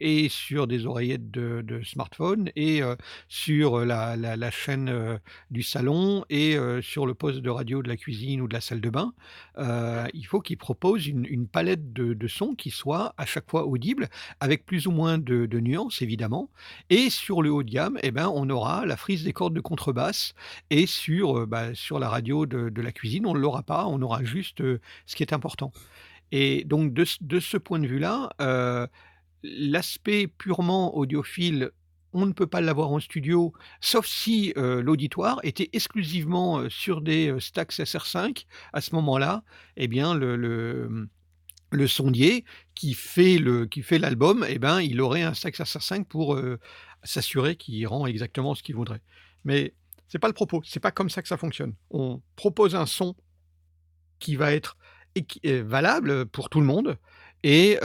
et 0.00 0.28
sur 0.28 0.66
des 0.66 0.86
oreillettes 0.86 1.30
de, 1.30 1.80
smartphone 1.84 2.50
et 2.56 2.82
sur 3.28 3.80
la, 3.84 4.16
la- 4.16 4.50
chaîne 4.50 5.20
du 5.50 5.62
salon 5.62 6.24
et 6.28 6.56
sur 6.82 7.06
le 7.06 7.14
poste 7.14 7.38
de 7.38 7.50
radio 7.50 7.82
de 7.82 7.88
la 7.88 7.96
cuisine 7.96 8.40
ou 8.40 8.48
de 8.48 8.54
la 8.54 8.60
salle 8.60 8.80
de 8.80 8.90
bain. 8.90 9.12
Il 9.58 10.24
faut 10.26 10.40
qu'il 10.40 10.56
propose 10.56 11.06
une, 11.06 11.24
une 11.24 11.46
palette 11.46 11.92
de, 11.92 12.28
sons 12.28 12.54
qui 12.54 12.70
soit 12.70 13.14
à 13.16 13.26
chaque 13.26 13.50
fois 13.50 13.66
audible, 13.66 14.08
avec 14.40 14.66
plus 14.66 14.86
ou 14.86 14.90
moins 14.90 15.18
de, 15.18 15.46
de 15.46 15.60
nuances 15.60 16.02
évidemment. 16.02 16.50
Et 16.90 17.10
sur 17.10 17.42
le 17.42 17.50
haut 17.50 17.62
de 17.62 17.70
gamme, 17.70 17.98
eh 18.02 18.10
ben, 18.10 18.30
on 18.32 18.48
aura 18.50 18.86
la 18.86 18.96
frise 18.96 19.24
des 19.24 19.32
cordes 19.32 19.54
de 19.54 19.60
contrebasse. 19.60 20.34
Et 20.70 20.86
sur, 20.86 21.46
bah, 21.46 21.74
sur 21.74 21.98
la 21.98 22.08
radio 22.08 22.46
de, 22.46 22.80
la 22.80 22.92
cuisine, 22.92 23.26
on 23.26 23.34
ne 23.34 23.38
l'aura 23.38 23.62
pas, 23.62 23.86
on 23.86 24.00
aura 24.02 24.24
juste 24.24 24.62
ce 25.06 25.16
qui 25.16 25.22
est 25.22 25.32
important. 25.32 25.72
Et 26.32 26.64
donc 26.64 26.92
de, 26.92 27.04
de 27.20 27.40
ce 27.40 27.56
point 27.56 27.78
de 27.78 27.86
vue-là, 27.86 28.30
l'aspect 29.42 30.26
purement 30.26 30.96
audiophile, 30.96 31.70
on 32.12 32.26
ne 32.26 32.32
peut 32.32 32.46
pas 32.46 32.60
l'avoir 32.60 32.90
en 32.90 33.00
studio, 33.00 33.52
sauf 33.80 34.06
si 34.06 34.52
euh, 34.56 34.82
l'auditoire 34.82 35.38
était 35.42 35.70
exclusivement 35.72 36.58
euh, 36.58 36.68
sur 36.68 37.00
des 37.00 37.30
euh, 37.30 37.40
Stax 37.40 37.80
SR5. 37.80 38.46
À 38.72 38.80
ce 38.80 38.94
moment-là, 38.96 39.44
eh 39.76 39.86
bien, 39.86 40.14
le, 40.14 40.36
le, 40.36 41.08
le 41.70 41.86
sondier 41.86 42.44
qui 42.74 42.94
fait 42.94 43.38
l'album, 43.98 44.44
eh 44.48 44.58
ben, 44.58 44.80
il 44.80 45.00
aurait 45.00 45.22
un 45.22 45.34
Stax 45.34 45.60
SR5 45.60 46.04
pour 46.04 46.40
s'assurer 47.04 47.56
qu'il 47.56 47.86
rend 47.86 48.06
exactement 48.06 48.54
ce 48.54 48.62
qu'il 48.62 48.74
voudrait. 48.74 49.02
Mais 49.44 49.74
c'est 50.08 50.18
pas 50.18 50.28
le 50.28 50.34
propos, 50.34 50.62
c'est 50.64 50.80
pas 50.80 50.90
comme 50.90 51.10
ça 51.10 51.22
que 51.22 51.28
ça 51.28 51.36
fonctionne. 51.36 51.74
On 51.90 52.20
propose 52.34 52.74
un 52.74 52.86
son 52.86 53.14
qui 54.18 54.34
va 54.34 54.52
être 54.52 54.76
valable 55.44 56.26
pour 56.26 56.50
tout 56.50 56.60
le 56.60 56.66
monde. 56.66 56.98
Et, 57.42 57.78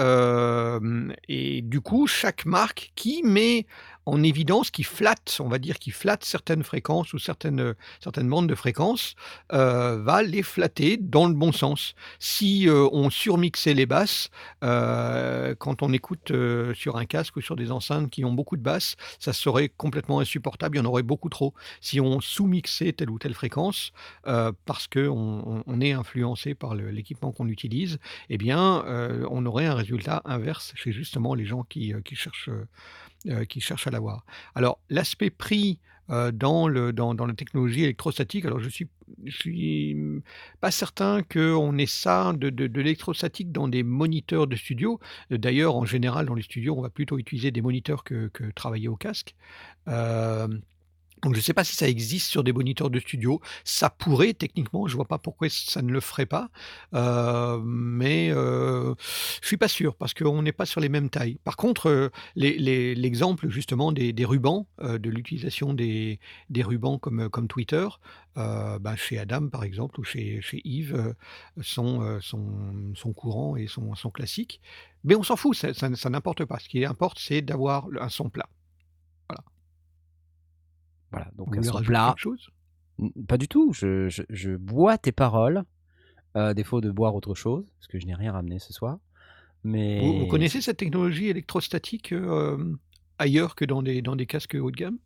du 1.64 1.82
coup, 1.82 2.08
chaque 2.08 2.46
marque 2.46 2.92
qui 2.96 3.24
met 3.24 3.66
en 4.06 4.24
évidence, 4.24 4.72
qui 4.72 4.84
flatte, 4.84 5.38
on 5.40 5.48
va 5.48 5.58
dire, 5.58 5.80
qui 5.80 5.92
flatte 5.92 6.24
certaines 6.24 6.64
fréquences 6.64 7.14
ou 7.14 7.20
certaines, 7.20 7.74
certaines 8.00 8.30
bandes 8.30 8.48
de 8.48 8.56
fréquences, 8.56 9.16
euh, 9.54 10.02
va 10.02 10.22
les 10.22 10.44
flatter 10.44 10.98
dans 10.98 11.28
le 11.28 11.34
bon 11.34 11.52
sens. 11.52 11.96
Si 12.20 12.70
euh, 12.70 12.88
on 12.92 13.10
surmixait 13.10 13.74
les 13.74 13.86
basses, 13.86 14.30
euh, 14.64 15.56
quand 15.56 15.82
on 15.82 15.92
écoute 15.94 16.32
sur 16.74 16.98
un 16.98 17.06
casque 17.06 17.38
ou 17.38 17.42
sur 17.42 17.56
des 17.56 17.72
enceintes 17.72 18.10
qui 18.10 18.26
ont 18.26 18.34
beaucoup 18.34 18.58
de 18.58 18.62
basses, 18.62 18.96
ça 19.20 19.34
serait 19.34 19.70
complètement 19.70 20.20
insupportable, 20.20 20.78
il 20.78 20.80
y 20.80 20.82
en 20.82 20.86
aurait 20.86 21.04
beaucoup 21.04 21.30
trop. 21.30 21.54
Si 21.82 22.00
on 22.00 22.22
sous-mixait 22.22 22.94
telle 22.94 23.10
ou 23.10 23.20
telle 23.20 23.34
fréquence, 23.34 23.92
parce 24.24 24.88
qu'on 24.88 25.44
on, 25.46 25.64
on 25.66 25.82
est 25.82 25.92
influencé 25.94 26.56
par 26.56 26.76
l'équipement 26.76 27.32
qu'on 27.32 27.48
utilise, 27.48 27.98
eh 28.30 28.38
bien, 28.38 28.84
on 29.30 29.46
aurait 29.46 29.66
un 29.66 29.76
résultat 29.76 30.22
inverse 30.26 30.74
chez 30.76 30.92
justement 30.92 31.36
les 31.36 31.46
gens 31.46 31.64
qui, 31.64 31.94
cherchent, 32.14 32.50
qui 33.50 33.60
cherchent 33.60 33.88
à 33.88 33.92
l'avoir. 33.92 34.26
Alors, 34.56 34.80
l'aspect 34.90 35.30
prix 35.30 35.80
euh, 36.12 36.32
dans, 36.32 36.68
le, 36.68 36.94
dans, 36.94 37.14
la 37.14 37.34
technologie 37.34 37.84
électrostatique, 37.84 38.46
alors 38.46 38.60
je 38.60 38.70
je 39.24 39.32
suis 39.32 39.98
pas 40.62 40.70
certain 40.70 41.24
qu'on 41.24 41.78
ait 41.78 41.88
ça 41.88 42.34
de, 42.34 42.50
de, 42.50 42.82
l'électrostatique 42.82 43.52
dans 43.52 43.68
des 43.68 43.82
moniteurs 43.82 44.46
de 44.46 44.56
studio. 44.56 45.00
Euh, 45.32 45.38
D'ailleurs, 45.40 45.76
en 45.76 45.86
général, 45.86 46.28
dans 46.28 46.36
les 46.36 46.44
studios, 46.44 46.76
on 46.78 46.82
va 46.82 46.90
plutôt 46.92 47.18
utiliser 47.18 47.50
des 47.50 47.62
moniteurs 47.62 48.04
que, 48.04 48.28
que 48.28 48.44
travailler 48.52 48.88
au 48.88 48.96
casque. 48.96 49.36
Euh, 49.88 50.48
donc 51.26 51.34
je 51.34 51.40
ne 51.40 51.44
sais 51.44 51.54
pas 51.54 51.64
si 51.64 51.76
ça 51.76 51.90
existe 51.90 52.30
sur 52.30 52.44
des 52.44 52.54
moniteurs 52.54 52.92
de 52.92 53.00
studio. 53.00 53.42
Ça 53.64 53.90
pourrait 53.90 54.36
techniquement, 54.36 54.88
je 54.88 54.96
vois 54.96 55.08
pas 55.08 55.18
pourquoi 55.18 55.48
ça 55.50 55.82
ne 55.82 55.92
le 55.92 56.00
ferait 56.00 56.28
pas, 56.28 56.50
Euh, 56.94 57.60
mais 57.64 58.30
euh, 58.32 58.94
je 59.42 59.48
suis 59.48 59.58
pas 59.58 59.68
sûr 59.68 59.96
parce 59.96 60.14
qu'on 60.14 60.44
n'est 60.44 60.52
pas 60.52 60.68
sur 60.68 60.82
les 60.82 60.90
mêmes 60.90 61.10
tailles. 61.10 61.40
Par 61.44 61.58
contre, 61.58 61.90
euh, 61.90 62.10
l'exemple 62.36 63.50
justement 63.50 63.92
des, 63.92 64.14
rubans, 64.26 64.68
euh, 64.82 65.00
de 65.00 65.10
l'utilisation 65.10 65.74
des, 65.74 66.20
rubans 66.56 67.00
comme, 67.00 67.28
comme 67.30 67.48
Twitter, 67.48 67.88
bah, 68.36 68.96
chez 68.96 69.18
Adam 69.18 69.48
par 69.48 69.64
exemple 69.64 70.00
ou 70.00 70.04
chez, 70.04 70.42
Yves, 70.64 71.16
sont, 71.62 72.20
sont, 72.22 72.94
sont 72.94 73.14
courants 73.14 73.56
et 73.56 73.66
sont, 73.68 74.12
classiques. 74.14 74.62
Mais 75.04 75.16
on 75.16 75.24
s'en 75.24 75.36
fout, 75.36 75.56
ça 75.56 76.10
n'importe 76.10 76.46
pas. 76.46 76.60
Ce 76.60 76.70
qui 76.70 76.86
importe, 76.86 77.18
c'est 77.20 77.42
d'avoir 77.42 77.88
un 78.00 78.10
son 78.10 78.30
plat. 78.30 78.48
Voilà, 81.12 81.28
donc 81.38 81.56
Vous 81.56 81.84
plat. 81.84 82.08
quelque 82.10 82.20
chose? 82.20 82.50
Pas 83.28 83.38
du 83.38 83.48
tout. 83.48 83.74
Je, 83.74 84.10
je- 84.10 84.24
je 84.30 84.52
bois 84.56 84.98
tes 84.98 85.12
paroles, 85.12 85.64
à 86.34 86.54
défaut 86.54 86.82
de 86.82 86.92
boire 86.92 87.16
autre 87.16 87.34
chose, 87.36 87.66
parce 87.80 87.88
que 87.88 88.00
je 88.00 88.06
n'ai 88.06 88.16
rien 88.16 88.32
ramené 88.34 88.60
ce 88.60 88.74
soir. 88.74 88.98
Mais 89.64 90.00
Vous, 90.02 90.20
vous 90.20 90.28
connaissez 90.28 90.62
cette 90.62 90.78
technologie 90.78 91.28
électrostatique 91.28 92.12
euh, 92.14 92.76
ailleurs 93.18 93.56
que 93.56 93.66
dans 93.66 93.82
des, 93.82 94.02
dans 94.02 94.16
des 94.16 94.26
casques 94.26 94.56
haut 94.60 94.72
de 94.72 94.76
gamme? 94.76 94.98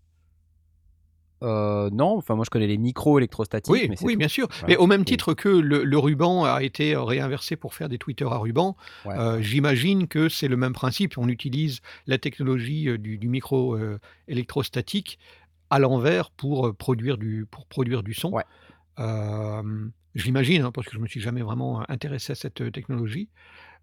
Euh, 1.41 1.89
non, 1.91 2.17
enfin 2.17 2.35
moi 2.35 2.43
je 2.43 2.49
connais 2.49 2.67
les 2.67 2.77
micros 2.77 3.17
électrostatiques. 3.17 3.71
Oui, 3.73 3.87
mais 3.89 3.95
c'est 3.95 4.03
oui, 4.05 4.13
tout. 4.13 4.19
bien 4.19 4.27
sûr. 4.27 4.49
Mais 4.67 4.75
au 4.75 4.87
même 4.87 5.05
titre 5.05 5.33
que 5.33 5.47
le, 5.47 5.85
le 5.85 5.97
ruban 5.97 6.43
a 6.43 6.61
été 6.63 6.97
réinversé 6.97 7.55
pour 7.55 7.73
faire 7.73 7.87
des 7.87 7.97
tweeters 7.97 8.33
à 8.33 8.37
ruban, 8.39 8.75
Ouais. 9.05 9.17
euh, 9.17 9.41
j'imagine 9.41 10.07
que 10.09 10.27
c'est 10.27 10.49
le 10.49 10.57
même 10.57 10.73
principe. 10.73 11.17
On 11.17 11.29
utilise 11.29 11.79
la 12.07 12.17
technologie 12.17 12.89
euh, 12.89 12.97
du, 12.97 13.17
du 13.17 13.29
micro 13.29 13.75
euh, 13.77 13.99
électrostatique 14.27 15.17
à 15.69 15.79
l'envers 15.79 16.31
pour 16.31 16.75
produire 16.75 17.17
du, 17.17 17.45
pour 17.49 17.65
produire 17.67 18.03
du 18.03 18.13
son. 18.13 18.31
Ouais. 18.31 18.43
Euh, 18.99 19.87
J'imagine, 20.15 20.63
hein, 20.63 20.71
parce 20.71 20.87
que 20.87 20.93
je 20.95 20.99
me 20.99 21.07
suis 21.07 21.21
jamais 21.21 21.41
vraiment 21.41 21.89
intéressé 21.89 22.31
à 22.31 22.35
cette 22.35 22.71
technologie. 22.71 23.29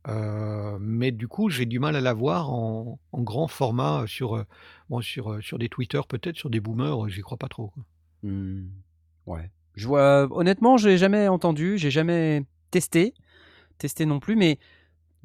Euh, 0.09 0.77
mais 0.81 1.11
du 1.13 1.29
coup, 1.29 1.49
j'ai 1.51 1.67
du 1.67 1.79
mal 1.79 1.97
à 1.97 2.01
la 2.01 2.13
voir 2.15 2.51
en, 2.53 2.99
en 3.13 3.23
grand 3.23 3.47
format 3.49 4.05
sur, 4.07 4.45
bon, 4.89 5.01
sur, 5.01 5.43
sur 5.43 5.59
des 5.59 5.69
tweeters, 5.69 6.07
peut-être 6.07 6.37
sur 6.37 6.51
des 6.51 6.61
boomers, 6.61 7.09
j'y 7.09 7.23
crois 7.23 7.39
pas 7.39 7.49
trop. 7.49 7.73
Hmm, 8.23 8.67
Ouais. 9.27 9.51
Je 9.75 9.87
vois. 9.87 10.27
Honnêtement, 10.31 10.77
j'ai 10.77 10.97
jamais 10.99 11.29
entendu, 11.29 11.77
j'ai 11.79 11.91
jamais 11.91 12.45
testé, 12.71 13.15
testé 13.79 14.07
non 14.07 14.21
plus. 14.21 14.35
Mais 14.37 14.59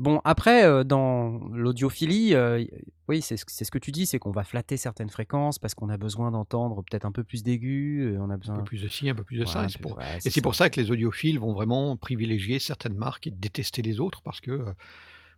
bon, 0.02 0.20
après, 0.24 0.66
euh, 0.66 0.84
dans 0.84 1.40
l'audiophilie, 1.54 2.34
euh, 2.36 2.64
oui, 3.08 3.22
c'est 3.22 3.38
ce, 3.38 3.72
que 3.72 3.78
tu 3.78 3.92
dis, 3.92 4.06
c'est 4.06 4.20
qu'on 4.20 4.32
va 4.32 4.44
flatter 4.44 4.76
certaines 4.78 5.10
fréquences 5.10 5.60
parce 5.60 5.74
qu'on 5.76 5.90
a 5.90 5.98
besoin 5.98 6.32
d'entendre 6.32 6.84
peut-être 6.84 7.06
un 7.06 7.12
peu 7.12 7.24
plus 7.24 7.44
d'aigus. 7.44 8.06
euh, 8.14 8.18
On 8.20 8.30
a 8.30 8.34
Un 8.34 8.38
besoin. 8.38 8.58
peu 8.58 8.64
plus 8.64 8.82
de 8.84 8.88
ci, 8.88 9.10
un 9.10 9.16
peu 9.16 9.24
plus 9.24 9.38
de 9.38 9.42
Ouais, 9.46 9.48
ça. 9.52 9.62
un 9.62 9.66
et 9.68 9.70
c'est 9.70 9.78
peu- 9.80 9.90
pour, 9.90 9.98
ouais, 9.98 10.18
Et 10.26 10.30
c'est 10.30 10.42
pour 10.42 10.56
ça 10.56 10.70
que 10.70 10.80
les 10.82 10.92
audiophiles 10.92 11.40
vont 11.40 11.54
vraiment 11.54 11.96
privilégier 11.98 12.60
certaines 12.60 12.96
marques 12.96 13.28
et 13.28 13.32
détester 13.32 13.82
les 13.82 14.00
autres 14.00 14.22
parce 14.22 14.42
que 14.42 14.52
euh, 14.52 14.74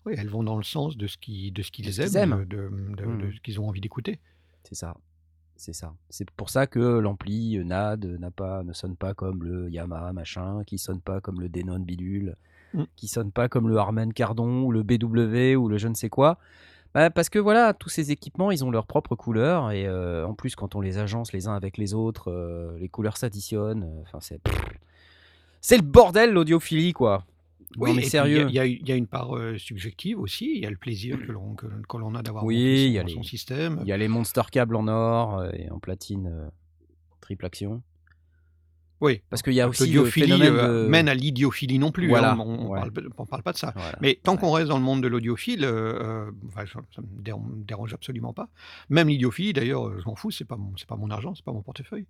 oui, 0.05 0.13
elles 0.17 0.29
vont 0.29 0.43
dans 0.43 0.57
le 0.57 0.63
sens 0.63 0.97
de 0.97 1.07
ce 1.07 1.17
qui- 1.17 1.51
de 1.51 1.61
ce 1.61 1.71
qu'ils 1.71 1.85
De 1.85 1.91
ce 1.91 2.01
aiment, 2.01 2.07
qu'ils 2.09 2.17
aiment. 2.17 2.45
de, 2.45 2.95
de- 3.01 3.05
Mhm. 3.25 3.33
ce 3.35 3.39
qu'ils 3.41 3.59
ont 3.59 3.67
envie 3.67 3.81
d'écouter. 3.81 4.19
C'est 4.63 4.75
ça. 4.75 4.95
C'est 5.55 5.73
ça. 5.73 5.93
C'est 6.09 6.29
pour 6.31 6.49
ça 6.49 6.67
que 6.67 6.79
l'ampli 6.79 7.57
NAD 7.63 8.05
n'a 8.19 8.31
pas, 8.31 8.63
ne 8.63 8.73
sonne 8.73 8.95
pas 8.95 9.13
comme 9.13 9.43
le 9.43 9.69
Yamaha 9.69 10.11
machin, 10.11 10.63
qui 10.65 10.77
sonne 10.77 10.99
pas 10.99 11.21
comme 11.21 11.39
le 11.39 11.47
Denon 11.47 11.79
bidule, 11.79 12.35
Mm. 12.73 12.83
qui 12.95 13.07
sonne 13.07 13.31
pas 13.31 13.49
comme 13.49 13.69
le 13.69 13.77
Harman 13.77 14.11
Kardon 14.13 14.63
ou 14.63 14.71
le 14.71 14.81
BW 14.83 15.55
ou 15.55 15.67
le 15.67 15.77
je 15.77 15.87
ne 15.87 15.93
sais 15.93 16.09
quoi. 16.09 16.37
Bah, 16.95 17.09
parce 17.09 17.29
que 17.29 17.39
voilà, 17.39 17.73
tous 17.73 17.89
ces 17.89 18.11
équipements, 18.11 18.51
ils 18.51 18.63
ont 18.63 18.69
leur 18.71 18.85
propre 18.85 19.15
couleur 19.15 19.71
et 19.71 19.87
euh, 19.87 20.25
en 20.27 20.33
plus, 20.35 20.55
quand 20.55 20.75
on 20.75 20.81
les 20.81 20.97
agence 20.99 21.33
les 21.33 21.47
uns 21.47 21.55
avec 21.55 21.77
les 21.77 21.93
autres, 21.95 22.31
euh, 22.31 22.77
les 22.79 22.89
couleurs 22.89 23.17
s'additionnent. 23.17 23.83
euh, 23.83 24.01
Enfin, 24.03 24.19
c'est 24.21 24.39
c'est 25.61 25.77
le 25.77 25.83
bordel 25.83 26.31
l'audiophilie 26.33 26.93
quoi. 26.93 27.25
Oui, 27.77 27.89
non 27.89 27.95
mais 27.95 28.03
sérieux. 28.03 28.45
Il 28.49 28.53
y, 28.55 28.59
a- 28.59 28.65
y 28.67 28.81
y 28.85 28.91
une 28.95 29.07
part 29.07 29.35
euh, 29.35 29.57
subjective 29.57 30.19
aussi. 30.19 30.51
Il 30.55 30.61
y 30.61 30.65
a 30.65 30.69
le 30.69 30.77
plaisir 30.77 31.17
que 31.25 31.31
l'on 31.31 31.55
que, 31.55 31.65
que 31.89 31.97
l'on 31.97 32.13
a 32.13 32.21
d'avoir 32.21 32.43
Oui, 32.43 32.95
son, 32.99 33.05
les- 33.07 33.13
son 33.13 33.23
système. 33.23 33.79
Il 33.81 33.87
y 33.87 33.91
a 33.91 33.97
les 33.97 34.07
monster 34.07 34.43
câbles 34.51 34.75
en 34.75 34.87
or 34.87 35.43
et 35.53 35.69
en 35.71 35.79
platine 35.79 36.51
triple 37.21 37.45
action. 37.45 37.81
Oui. 39.03 39.21
Parce 39.29 39.41
qu'il 39.41 39.51
y 39.53 39.59
a 39.59 39.67
aussi 39.67 39.91
le 39.91 40.05
phénomène 40.05 40.53
euh, 40.55 40.85
de... 40.85 40.89
mène 40.89 41.09
à 41.09 41.13
l'idiophilie 41.13 41.77
non 41.77 41.91
plus. 41.91 42.07
Voilà, 42.07 42.31
hein, 42.31 42.37
on 42.39 42.63
ne 42.63 42.67
ouais. 42.69 42.79
parle, 43.27 43.43
pas 43.43 43.51
de 43.51 43.57
ça. 43.57 43.73
Voilà. 43.75 43.97
Mais 44.01 44.17
tant 44.23 44.31
Ouais. 44.33 44.37
qu'on 44.39 44.51
reste 44.51 44.69
dans 44.69 44.77
le 44.77 44.83
monde 44.83 45.03
de 45.03 45.09
l'audiophile, 45.09 45.65
euh, 45.65 46.27
euh, 46.27 46.31
enfin, 46.47 46.63
ça 46.65 47.01
ne 47.01 47.17
me 47.17 47.21
dérange, 47.21 47.45
me 47.53 47.63
dérange 47.65 47.93
absolument 47.93 48.31
pas. 48.31 48.47
Même 48.89 49.09
l'idiophilie, 49.09 49.51
d'ailleurs, 49.51 49.99
je 49.99 50.05
m'en 50.05 50.15
fous, 50.15 50.31
c'est 50.31 50.45
pas 50.45 50.55
mon, 50.55 50.71
c'est 50.77 50.87
pas 50.87 50.95
mon 50.95 51.09
argent, 51.11 51.35
c'est 51.35 51.43
pas 51.43 51.51
mon 51.51 51.61
portefeuille. 51.61 52.05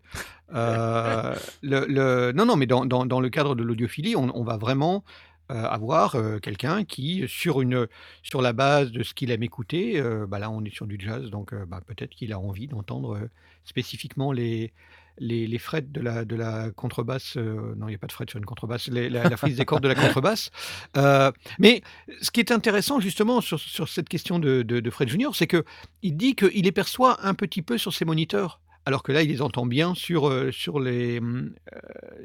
Euh, 0.53 1.35
le, 1.63 1.85
le- 1.87 2.31
non, 2.33 2.45
non, 2.45 2.55
mais 2.57 2.67
dans, 2.67 2.85
dans- 2.85 3.05
dans 3.07 3.19
le 3.19 3.29
cadre 3.29 3.55
de 3.55 3.63
l'audiophilie, 3.63 4.15
on, 4.15 4.29
on 4.37 4.43
va 4.43 4.57
vraiment 4.57 5.03
euh, 5.51 5.63
avoir 5.63 6.15
euh, 6.15 6.37
quelqu'un 6.39 6.83
qui, 6.85 7.23
sur 7.27 7.61
une, 7.61 7.87
sur 8.21 8.41
la 8.41 8.53
base 8.53 8.91
de 8.91 9.03
ce 9.03 9.13
qu'il 9.13 9.31
aime 9.31 9.43
écouter, 9.43 9.99
euh, 9.99 10.25
bah 10.27 10.37
là, 10.39 10.49
on 10.51 10.63
est 10.63 10.73
sur 10.73 10.85
du 10.87 10.97
jazz, 10.99 11.29
donc 11.31 11.53
bah, 11.65 11.81
peut-être 11.85 12.11
qu'il 12.11 12.31
a 12.33 12.39
envie 12.39 12.67
d'entendre 12.67 13.19
spécifiquement 13.63 14.31
les 14.31 14.71
les, 15.17 15.47
les 15.47 15.57
frettes 15.59 15.91
de 15.91 16.01
la, 16.01 16.25
de 16.25 16.35
la 16.35 16.71
contrebasse, 16.71 17.37
euh, 17.37 17.75
non, 17.75 17.87
il 17.87 17.91
n'y 17.91 17.95
a 17.95 17.99
pas 17.99 18.07
de 18.07 18.11
frettes 18.11 18.29
sur 18.31 18.39
une 18.39 18.45
contrebasse, 18.45 18.87
les- 18.87 19.09
la, 19.09 19.29
la 19.29 19.37
frise 19.37 19.57
des 19.57 19.65
cordes 19.65 19.83
de 19.83 19.87
la 19.87 19.95
contrebasse. 19.95 20.49
Euh, 20.97 21.31
mais 21.59 21.81
ce 22.21 22.29
qui 22.31 22.39
est 22.39 22.51
intéressant 22.51 22.99
justement 22.99 23.41
sur, 23.41 23.59
sur 23.59 23.89
cette 23.89 24.07
question 24.09 24.37
de, 24.39 24.61
de, 24.61 24.79
de 24.79 24.89
Fred 24.89 25.09
Junior, 25.09 25.35
c'est 25.35 25.47
que 25.47 25.63
il 26.01 26.15
dit 26.17 26.35
qu'il 26.35 26.63
les 26.65 26.71
perçoit 26.71 27.25
un 27.25 27.33
petit 27.33 27.61
peu 27.61 27.77
sur 27.77 27.93
ses 27.93 28.05
moniteurs, 28.05 28.61
alors 28.85 29.01
que 29.01 29.11
là, 29.11 29.21
il 29.23 29.29
les 29.29 29.41
entend 29.41 29.65
bien 29.65 29.95
sur, 29.95 30.27
euh, 30.29 30.51
sur, 30.51 30.79
les, 30.79 31.19
euh, 31.19 31.49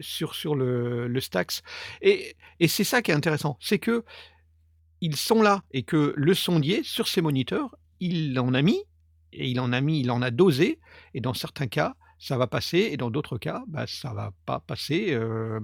sur, 0.01 0.35
sur 0.35 0.55
le, 0.55 1.09
le 1.09 1.21
Stax. 1.21 1.63
Et, 2.03 2.37
et 2.61 2.69
c'est 2.69 2.85
ça 2.85 3.01
qui 3.01 3.11
est 3.11 3.15
intéressant, 3.15 3.57
c'est 3.61 3.79
que 3.79 4.05
ils 5.01 5.17
sont 5.17 5.43
là 5.43 5.63
et 5.73 5.83
que 5.85 6.13
le 6.17 6.35
sondier 6.35 6.83
sur 6.83 7.07
ses 7.09 7.21
moniteurs, 7.23 7.77
il 8.01 8.39
en 8.41 8.53
a 8.55 8.63
mis 8.63 8.83
et 9.33 9.49
il 9.49 9.61
en 9.61 9.73
a 9.73 9.81
mis, 9.81 10.01
il 10.01 10.11
en 10.11 10.23
a 10.23 10.31
dosé 10.31 10.79
et 11.15 11.21
dans 11.21 11.35
certains 11.35 11.69
cas, 11.69 11.95
ça 12.19 12.37
va 12.39 12.47
passer 12.47 12.79
et 12.93 12.97
dans 12.97 13.11
d'autres 13.11 13.39
cas, 13.39 13.63
bah, 13.69 13.87
ça 13.87 14.13
va 14.13 14.33
pas 14.47 14.61
passer 14.61 15.13
euh, 15.13 15.61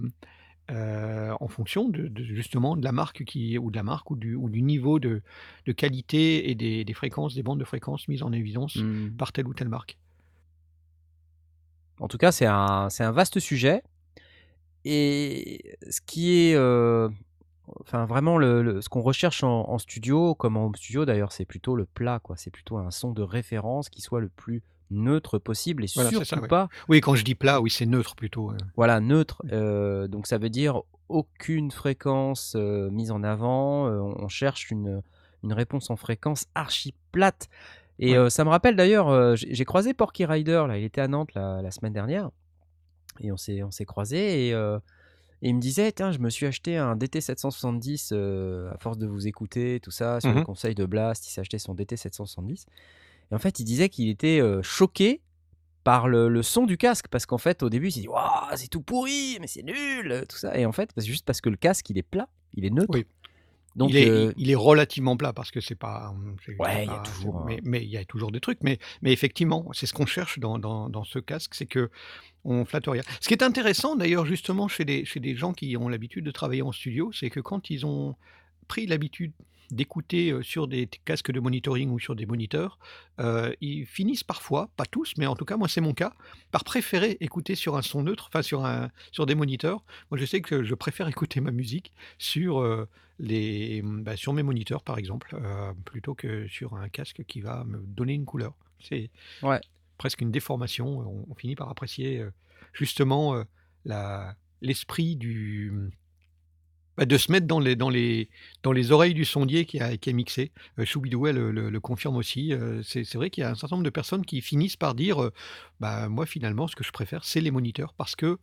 euh, 0.70 1.34
en 1.40 1.48
fonction 1.48 1.88
de, 1.88 2.08
de- 2.08 2.22
justement 2.24 2.76
de 2.76 2.84
la 2.84 2.92
marque 2.92 3.24
qui 3.24 3.58
ou 3.58 3.70
de 3.70 3.76
la 3.76 3.82
marque 3.82 4.10
ou 4.10 4.16
du, 4.16 4.34
ou 4.34 4.48
du 4.48 4.62
niveau 4.62 4.98
de, 4.98 5.22
de 5.66 5.72
qualité 5.72 6.50
et 6.50 6.54
des, 6.54 6.84
des 6.84 6.94
fréquences, 6.94 7.34
des 7.34 7.42
bandes 7.42 7.60
de 7.60 7.64
fréquences 7.64 8.08
mises 8.08 8.22
en 8.22 8.32
évidence 8.32 8.76
Hmm. 8.76 9.10
par 9.18 9.32
telle 9.32 9.46
ou 9.48 9.54
telle 9.54 9.68
marque. 9.68 9.98
En 12.00 12.08
tout 12.08 12.18
cas, 12.18 12.32
c'est 12.32 12.46
un, 12.46 12.88
c'est 12.90 13.04
un 13.04 13.12
vaste 13.12 13.38
sujet. 13.40 13.82
Et 14.84 15.76
ce 15.88 16.00
qui 16.00 16.32
est. 16.48 16.54
euh, 16.54 17.08
Enfin, 17.80 18.04
vraiment, 18.06 18.38
le, 18.38 18.62
le- 18.62 18.82
ce 18.82 18.88
qu'on 18.90 19.00
recherche 19.02 19.42
en, 19.44 19.68
en 19.70 19.78
studio, 19.78 20.34
comme 20.34 20.56
en 20.58 20.66
home 20.66 20.74
studio 20.76 21.06
d'ailleurs, 21.06 21.32
c'est 21.32 21.46
plutôt 21.46 21.76
le 21.76 21.86
plat, 21.86 22.20
quoi. 22.22 22.36
C'est 22.36 22.50
plutôt 22.50 22.76
un 22.78 22.90
son 22.90 23.12
de 23.12 23.22
référence 23.22 23.88
qui 23.88 24.02
soit 24.02 24.20
le 24.20 24.28
plus 24.28 24.62
neutre 24.90 25.38
possible 25.38 25.84
et 25.84 25.88
Voilà, 25.94 26.10
surtout 26.10 26.24
ça, 26.26 26.36
pas, 26.48 26.68
Oui, 26.88 27.00
quand 27.00 27.14
je 27.14 27.24
dis 27.24 27.34
plat, 27.34 27.60
oui, 27.60 27.70
c'est 27.70 27.86
neutre 27.86 28.14
plutôt. 28.16 28.50
euh. 28.50 28.56
voilà, 28.76 29.00
neutre. 29.00 29.42
Euh, 29.52 30.06
donc 30.08 30.26
ça 30.26 30.38
veut 30.38 30.50
dire 30.50 30.82
aucune 31.08 31.70
fréquence 31.70 32.54
euh, 32.56 32.90
mise 32.90 33.10
en 33.10 33.22
avant. 33.22 33.88
Euh, 33.88 33.98
on 34.00 34.28
cherche 34.28 34.70
une, 34.70 35.02
une 35.42 35.52
réponse 35.52 35.90
en 35.90 35.96
fréquence 35.96 36.46
archi 36.54 36.94
plate. 37.12 37.48
Et 37.98 38.18
Ouais. 38.18 38.30
ça 38.30 38.44
me 38.44 38.50
rappelle 38.50 38.74
d'ailleurs, 38.76 39.36
j'ai 39.36 39.64
croisé 39.64 39.94
Porky 39.94 40.24
Rider, 40.26 40.64
là, 40.66 40.76
il 40.78 40.84
était 40.84 41.00
à 41.00 41.06
Nantes 41.08 41.32
la, 41.34 41.62
la 41.62 41.70
semaine 41.70 41.92
dernière. 41.92 42.30
Et 43.20 43.30
on 43.30 43.36
s'est 43.36 43.62
on 43.62 43.70
s'est 43.70 43.84
croisés 43.84 44.48
et, 44.48 44.50
et 44.50 45.48
il 45.48 45.54
me 45.54 45.60
disait, 45.60 45.92
tiens, 45.92 46.10
je 46.10 46.18
me 46.18 46.28
suis 46.30 46.46
acheté 46.46 46.76
un 46.76 46.96
DT770 46.96 48.08
euh, 48.12 48.72
à 48.72 48.78
force 48.78 48.98
de 48.98 49.06
vous 49.06 49.28
écouter, 49.28 49.78
tout 49.80 49.90
ça, 49.92 50.20
sur 50.20 50.30
les 50.30 50.38
Mhm. 50.38 50.44
conseils 50.44 50.74
de 50.74 50.86
Blast, 50.86 51.26
il 51.28 51.30
s'est 51.30 51.40
acheté 51.42 51.58
son 51.58 51.74
DT770. 51.74 52.66
Et 53.30 53.34
en 53.34 53.38
fait, 53.38 53.58
il 53.60 53.64
disait 53.64 53.88
qu'il 53.88 54.08
était 54.08 54.40
choqué 54.62 55.20
par 55.82 56.08
le, 56.08 56.28
le 56.28 56.42
son 56.42 56.64
du 56.66 56.76
casque 56.78 57.08
parce 57.08 57.26
qu'en 57.26 57.38
fait, 57.38 57.62
au 57.62 57.68
début, 57.70 57.88
il 57.88 57.92
s'est 57.92 58.00
dit 58.00 58.08
Waouh, 58.08 58.56
c'est 58.56 58.68
tout 58.68 58.80
pourri, 58.80 59.36
mais 59.40 59.46
c'est 59.46 59.62
nul, 59.62 60.24
tout 60.28 60.36
ça. 60.36 60.56
Et 60.58 60.64
en 60.66 60.72
fait, 60.72 60.90
c'est 60.96 61.04
juste 61.04 61.26
parce 61.26 61.40
que 61.40 61.50
le 61.50 61.56
casque, 61.56 61.90
il 61.90 61.98
est 61.98 62.02
plat, 62.02 62.28
il 62.54 62.64
est 62.64 62.70
neutre. 62.70 62.88
Oui. 62.94 63.04
Donc, 63.76 63.90
il, 63.90 63.96
est, 63.96 64.08
euh, 64.08 64.32
il 64.36 64.50
est 64.52 64.54
relativement 64.54 65.16
plat 65.16 65.32
parce 65.32 65.50
que 65.50 65.60
c'est 65.60 65.74
pas. 65.74 66.14
c'est- 66.46 66.54
Ouais, 66.60 66.84
il 66.84 66.90
y 66.90 66.94
a 66.94 66.98
toujours 67.00 67.44
Mais, 67.44 67.58
mais 67.64 67.82
il 67.82 67.90
y 67.90 67.96
a 67.98 68.04
toujours 68.04 68.30
des 68.30 68.38
trucs. 68.38 68.60
Mais, 68.62 68.78
mais 69.02 69.12
effectivement, 69.12 69.68
c'est 69.72 69.86
ce 69.86 69.92
qu'on 69.92 70.06
cherche 70.06 70.38
dans, 70.38 70.60
dans, 70.60 70.88
dans 70.88 71.02
ce 71.02 71.18
casque, 71.18 71.54
c'est 71.56 71.66
que 71.66 71.90
on 72.44 72.64
flatte 72.64 72.86
rien. 72.86 73.02
Ce 73.20 73.26
qui 73.26 73.34
est 73.34 73.42
intéressant 73.42 73.96
d'ailleurs 73.96 74.26
justement 74.26 74.68
chez 74.68 74.84
des, 74.84 75.04
chez 75.04 75.18
des 75.18 75.34
gens 75.34 75.52
qui 75.52 75.76
ont 75.76 75.88
l'habitude 75.88 76.24
de 76.24 76.30
travailler 76.30 76.62
en 76.62 76.70
studio, 76.72 77.10
c'est 77.12 77.30
que 77.30 77.40
quand 77.40 77.68
ils 77.68 77.84
ont 77.84 78.14
pris 78.68 78.86
l'habitude 78.86 79.32
d'écouter 79.70 80.32
sur 80.42 80.68
des 80.68 80.86
casques 81.04 81.30
de 81.32 81.40
monitoring 81.40 81.90
ou 81.90 81.98
sur 81.98 82.14
des 82.16 82.26
moniteurs, 82.26 82.78
euh, 83.20 83.52
ils 83.60 83.86
finissent 83.86 84.24
parfois, 84.24 84.68
pas 84.76 84.86
tous, 84.86 85.14
mais 85.18 85.26
en 85.26 85.36
tout 85.36 85.44
cas 85.44 85.56
moi 85.56 85.68
c'est 85.68 85.80
mon 85.80 85.94
cas, 85.94 86.12
par 86.50 86.64
préférer 86.64 87.16
écouter 87.20 87.54
sur 87.54 87.76
un 87.76 87.82
son 87.82 88.02
neutre, 88.02 88.26
enfin 88.28 88.42
sur, 88.42 88.64
un, 88.64 88.90
sur 89.12 89.26
des 89.26 89.34
moniteurs. 89.34 89.84
Moi 90.10 90.18
je 90.18 90.24
sais 90.24 90.40
que 90.40 90.62
je 90.64 90.74
préfère 90.74 91.08
écouter 91.14 91.40
ma 91.40 91.50
musique 91.50 91.92
sur, 92.18 92.58
euh, 92.60 92.88
les, 93.18 93.82
bah, 93.82 94.16
sur 94.16 94.32
mes 94.32 94.42
moniteurs 94.42 94.82
par 94.82 94.98
exemple, 94.98 95.36
euh, 95.40 95.72
plutôt 95.84 96.14
que 96.14 96.46
sur 96.48 96.74
un 96.74 96.88
casque 96.88 97.22
qui 97.26 97.40
va 97.40 97.64
me 97.64 97.78
donner 97.78 98.14
une 98.14 98.24
couleur. 98.24 98.54
C'est 98.80 99.10
Ouais. 99.42 99.60
presque 99.98 100.20
une 100.20 100.30
déformation. 100.30 100.98
On, 101.00 101.26
on 101.30 101.34
finit 101.34 101.54
par 101.54 101.68
apprécier 101.70 102.24
justement 102.72 103.42
la- 103.84 104.34
l'esprit 104.60 105.14
du 105.16 105.72
bah, 106.96 107.04
de 107.06 107.16
se 107.18 107.30
mettre 107.32 107.46
dans 107.46 107.60
les, 107.60 107.76
dans, 107.76 107.90
les, 107.90 108.28
dans 108.62 108.72
les 108.72 108.92
oreilles 108.92 109.14
du 109.14 109.24
sondier 109.24 109.64
qui 109.64 109.80
a, 109.80 109.96
qui 109.96 110.10
a 110.10 110.12
mixé. 110.12 110.52
Euh, 110.78 110.84
Choubidouet 110.84 111.32
le, 111.32 111.50
le- 111.50 111.70
le 111.70 111.80
confirme 111.80 112.16
aussi. 112.16 112.52
Euh, 112.52 112.82
c'est 112.82 113.14
vrai 113.14 113.30
qu'il 113.30 113.42
y 113.42 113.44
a 113.44 113.50
un 113.50 113.54
certain 113.54 113.76
nombre 113.76 113.84
de 113.84 113.90
personnes 113.90 114.24
qui 114.24 114.40
finissent 114.40 114.76
par 114.76 114.94
dire 114.94 115.22
euh, 115.22 115.32
bah, 115.80 116.08
Moi, 116.08 116.26
finalement, 116.26 116.68
ce 116.68 116.76
que 116.76 116.84
je 116.84 116.92
préfère, 116.92 117.24
c'est 117.24 117.40
les 117.40 117.50
moniteurs 117.50 117.94
parce 117.94 118.14
que 118.16 118.38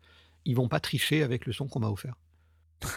ils 0.45 0.55
vont 0.55 0.67
pas 0.67 0.79
tricher 0.79 1.23
avec 1.23 1.45
le 1.45 1.53
son 1.53 1.67
qu'on 1.67 1.79
m'a 1.79 1.89
offert. 1.89 2.15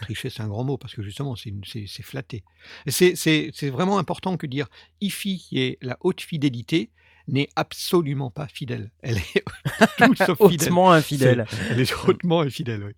Tricher, 0.01 0.31
c'est 0.31 0.43
un 0.43 0.49
grand 0.49 0.65
mot 0.65 0.79
parce 0.79 0.95
que 0.95 1.03
justement, 1.03 1.37
c'est 1.37 1.53
c'est 1.87 2.03
flatté. 2.03 2.43
C'est 2.87 3.69
vraiment 3.71 3.99
important 3.99 4.39
que 4.39 4.47
dire 4.47 4.67
IFI, 5.03 5.39
qui 5.39 5.61
est 5.61 5.77
la 5.83 5.99
haute 6.01 6.23
fidélité, 6.23 6.91
n'est 7.29 7.49
absolument 7.55 8.31
pas 8.31 8.49
fidèle. 8.49 8.91
Elle 9.03 9.19
est 9.19 9.45
tout 9.99 10.15
sauf 10.15 10.39
fidèle. 10.39 10.41
hautement 10.41 10.91
infidèle. 10.93 11.47
Elle 11.71 11.81
est 11.81 11.95
hautement 12.07 12.41
infidèle, 12.41 12.83
oui. 12.85 12.93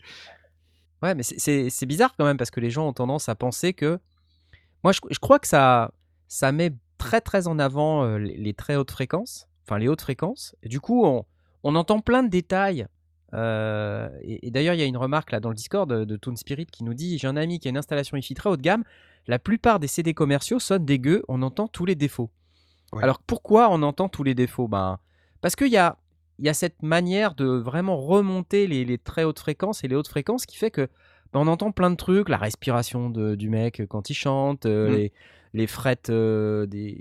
Ouais, 1.03 1.15
mais 1.15 1.23
c'est- 1.23 1.87
bizarre 1.87 2.15
quand 2.17 2.25
même 2.25 2.37
parce 2.37 2.51
que 2.51 2.61
les 2.61 2.71
gens 2.71 2.89
ont 2.89 2.93
tendance 2.93 3.29
à 3.29 3.35
penser 3.35 3.73
que. 3.75 3.99
Moi, 4.85 4.93
je, 4.93 5.01
je 5.11 5.19
crois 5.19 5.39
que 5.39 5.47
ça, 5.49 5.93
ça 6.29 6.53
met 6.53 6.73
très 6.99 7.21
très 7.21 7.49
en 7.49 7.59
avant 7.59 8.05
euh, 8.05 8.19
les, 8.19 8.37
les 8.37 8.55
très 8.55 8.77
hautes 8.77 8.91
fréquences, 8.91 9.49
enfin 9.67 9.79
les 9.79 9.89
hautes 9.89 10.01
fréquences. 10.01 10.55
Et 10.63 10.69
du 10.69 10.81
coup, 10.81 11.05
on, 11.05 11.25
on 11.65 11.75
entend 11.75 12.01
plein 12.01 12.23
de 12.23 12.29
détails. 12.29 12.87
euh, 13.35 14.09
et 14.23 14.47
et 14.47 14.51
d'ailleurs, 14.51 14.75
il 14.75 14.79
y 14.81 14.83
a 14.83 14.87
une 14.87 14.97
remarque 14.97 15.33
là 15.33 15.41
dans 15.41 15.49
le 15.51 15.55
Discord 15.55 15.89
de, 15.91 16.05
de 16.05 16.17
Toon 16.17 16.37
Spirit 16.37 16.67
qui 16.67 16.85
nous 16.85 16.95
dit 16.95 17.19
J'ai 17.19 17.27
un 17.29 17.37
ami 17.37 17.59
qui 17.59 17.69
a 17.69 17.71
une 17.71 17.77
installation 17.79 18.17
IFI 18.17 18.35
très 18.35 18.49
haut 18.51 18.57
de 18.57 18.63
gamme. 18.63 18.85
La 19.27 19.39
plupart 19.39 19.81
des 19.81 19.89
CD 19.89 20.15
commerciaux 20.15 20.61
sonnent 20.61 20.85
dégueux, 20.87 21.23
on 21.29 21.43
entend 21.43 21.67
tous 21.69 21.85
les 21.85 21.97
défauts. 21.97 22.31
Ouais. 22.93 23.03
Alors 23.03 23.19
pourquoi 23.19 23.69
on 23.71 23.83
entend 23.83 24.09
tous 24.09 24.23
les 24.23 24.35
défauts? 24.35 24.69
Ben, 24.69 24.99
Parce 25.41 25.57
qu'il 25.57 25.69
y 25.73 25.77
a, 25.77 25.99
y 26.45 26.49
a 26.49 26.55
cette 26.55 26.83
manière 26.83 27.35
de 27.35 27.47
vraiment 27.47 27.97
remonter 27.97 28.67
les, 28.67 28.85
les 28.85 28.99
très 28.99 29.25
hautes 29.25 29.39
fréquences 29.39 29.83
et 29.85 29.89
les 29.89 29.97
hautes 29.97 30.09
fréquences 30.09 30.45
qui 30.45 30.57
fait 30.59 30.71
que 30.71 30.83
ben, 31.33 31.41
on 31.41 31.47
entend 31.47 31.73
plein 31.73 31.91
de 31.91 31.97
trucs, 31.97 32.29
la 32.29 32.37
respiration 32.37 33.09
de- 33.11 33.35
du 33.35 33.49
mec 33.49 33.83
quand 33.89 34.11
il 34.11 34.15
chante, 34.15 34.67
euh, 34.67 34.91
Mm. 34.91 34.95
les, 34.95 35.13
les 35.55 35.67
frettes, 35.67 36.11
euh, 36.11 36.67
des, 36.67 37.01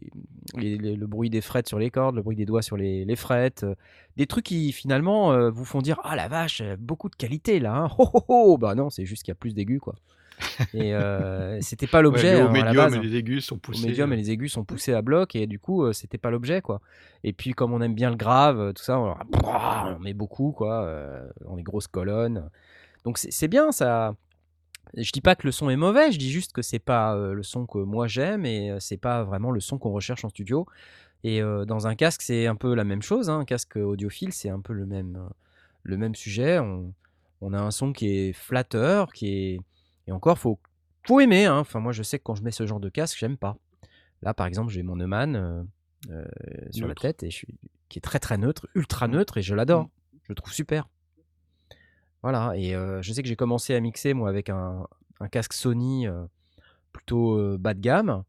les- 0.56 0.78
les- 0.78 0.96
le 0.96 1.08
bruit 1.08 1.30
des 1.30 1.42
frettes 1.42 1.68
sur 1.68 1.78
les 1.80 1.90
cordes, 1.92 2.16
le 2.16 2.22
bruit 2.22 2.38
des 2.38 2.46
doigts 2.46 2.62
sur 2.62 2.78
les, 2.78 3.04
les 3.04 3.16
frettes, 3.18 3.64
euh, 3.64 3.76
des 4.16 4.26
trucs 4.28 4.46
qui 4.46 4.72
finalement 4.72 5.34
euh, 5.34 5.50
vous 5.50 5.66
font 5.66 5.82
dire 5.82 6.00
ah 6.04 6.16
la 6.16 6.28
vache, 6.30 6.62
euh, 6.62 6.76
beaucoup 6.80 7.10
de 7.10 7.16
qualité 7.16 7.60
là, 7.60 7.76
hein. 7.76 7.90
oh, 8.00 8.10
oh, 8.14 8.24
oh. 8.30 8.58
bah 8.58 8.74
non 8.76 8.90
c'est 8.90 9.06
juste 9.06 9.24
qu'il 9.24 9.32
y 9.32 9.34
a 9.34 9.36
plus 9.36 9.54
d'aigus 9.54 9.80
quoi. 9.80 9.96
Et 10.74 10.94
euh, 10.94 11.60
c'était 11.62 11.88
pas 11.88 12.02
l'objet 12.02 12.36
Ouais, 12.36 12.42
hein, 12.42 12.52
la 12.54 12.64
médium 12.64 12.94
et 12.96 13.00
les 13.08 13.16
aigus 13.16 13.46
sont 13.46 13.56
Au 13.56 13.60
poussés. 13.60 13.88
médium 13.88 14.12
et 14.12 14.16
euh, 14.16 14.18
les 14.20 14.32
aigus 14.32 14.52
sont 14.52 14.64
poussés 14.64 14.94
à 14.94 15.02
bloc 15.02 15.36
et 15.36 15.48
du 15.48 15.60
coup 15.60 15.84
euh, 15.84 15.94
c'était 15.94 16.18
pas 16.18 16.30
l'objet 16.30 16.62
quoi. 16.62 16.82
Et 17.24 17.34
puis 17.34 17.54
comme 17.54 17.74
on 17.74 17.82
aime 17.82 17.96
bien 17.96 18.10
le 18.10 18.16
grave, 18.18 18.60
euh, 18.60 18.74
tout 18.74 18.84
ça, 18.84 19.00
on, 19.00 19.16
on 19.44 20.00
met 20.00 20.14
beaucoup 20.14 20.52
quoi, 20.52 20.90
dans 21.42 21.56
les 21.56 21.64
grosses 21.64 21.88
colonnes. 21.88 22.50
Donc 23.04 23.18
c'est 23.18 23.48
bien 23.48 23.72
ça. 23.72 24.16
Je 24.96 25.12
dis 25.12 25.22
pas 25.22 25.36
que 25.36 25.48
le 25.48 25.52
son 25.52 25.70
est 25.70 25.76
mauvais, 25.76 26.12
je 26.12 26.20
dis 26.20 26.32
juste 26.32 26.54
que 26.54 26.62
c'est 26.62 26.80
pas 26.80 27.16
le 27.16 27.44
son 27.44 27.66
que 27.66 27.80
moi 27.80 28.08
j'aime 28.08 28.46
et 28.46 28.76
c'est 28.80 28.98
pas 28.98 29.24
vraiment 29.24 29.52
le 29.52 29.60
son 29.60 29.78
qu'on 29.78 29.92
recherche 29.92 30.24
en 30.26 30.30
studio. 30.30 30.66
Et 31.24 31.42
euh, 31.42 31.66
dans 31.66 31.88
un 31.88 31.96
casque 31.96 32.22
c'est 32.22 32.46
un 32.46 32.56
peu 32.56 32.76
la 32.76 32.84
même 32.84 33.02
chose, 33.02 33.30
hein. 33.30 33.40
un 33.40 33.46
casque 33.46 33.78
audiophile 33.78 34.32
c'est 34.32 34.50
un 34.50 34.60
peu 34.60 34.74
le 34.74 34.86
même, 34.86 35.18
le 35.84 35.98
même 35.98 36.14
sujet. 36.14 36.60
On, 36.60 36.94
on 37.42 37.52
a 37.54 37.60
un 37.60 37.72
son 37.72 37.94
qui 37.94 38.10
est 38.10 38.34
flatteur, 38.34 39.12
qui 39.12 39.28
est 39.28 39.60
et 40.08 40.12
encore 40.12 40.38
faut 40.40 40.60
faut 41.08 41.20
aimer. 41.20 41.46
hein. 41.46 41.60
Enfin 41.60 41.80
moi 41.80 41.92
je 41.92 42.04
sais 42.04 42.18
que 42.20 42.24
quand 42.24 42.36
je 42.36 42.44
mets 42.44 42.52
ce 42.52 42.66
genre 42.66 42.80
de 42.80 42.90
casque 42.90 43.18
j'aime 43.18 43.38
pas. 43.38 43.58
Là 44.22 44.34
par 44.34 44.48
exemple 44.48 44.72
j'ai 44.72 44.84
mon 44.84 44.96
Neumann 44.96 45.36
euh, 45.36 45.64
euh, 46.10 46.26
sur 46.72 46.88
la 46.88 46.96
tête 46.96 47.24
et 47.24 47.30
je 47.32 47.36
suis 47.36 47.56
qui 47.90 48.00
est 48.00 48.02
très 48.02 48.20
très 48.20 48.38
neutre, 48.38 48.68
ultra 48.76 49.08
Mm. 49.08 49.12
neutre 49.12 49.38
et 49.38 49.42
je 49.42 49.54
l'adore. 49.56 49.90
Je 50.24 50.30
le 50.30 50.36
trouve 50.36 50.52
super. 50.54 50.88
Voilà, 52.24 52.54
et 52.58 52.74
euh, 52.76 53.02
je 53.04 53.14
sais 53.14 53.22
que 53.22 53.28
j'ai 53.30 53.36
commencé 53.36 53.76
à 53.76 53.80
mixer 53.80 54.14
moi 54.16 54.30
avec 54.30 54.50
un, 54.50 54.88
un 55.20 55.28
casque 55.28 55.54
Sony 55.54 56.08
plutôt 56.92 57.58
bas 57.60 57.74
de 57.76 57.80
gamme. 57.82 58.24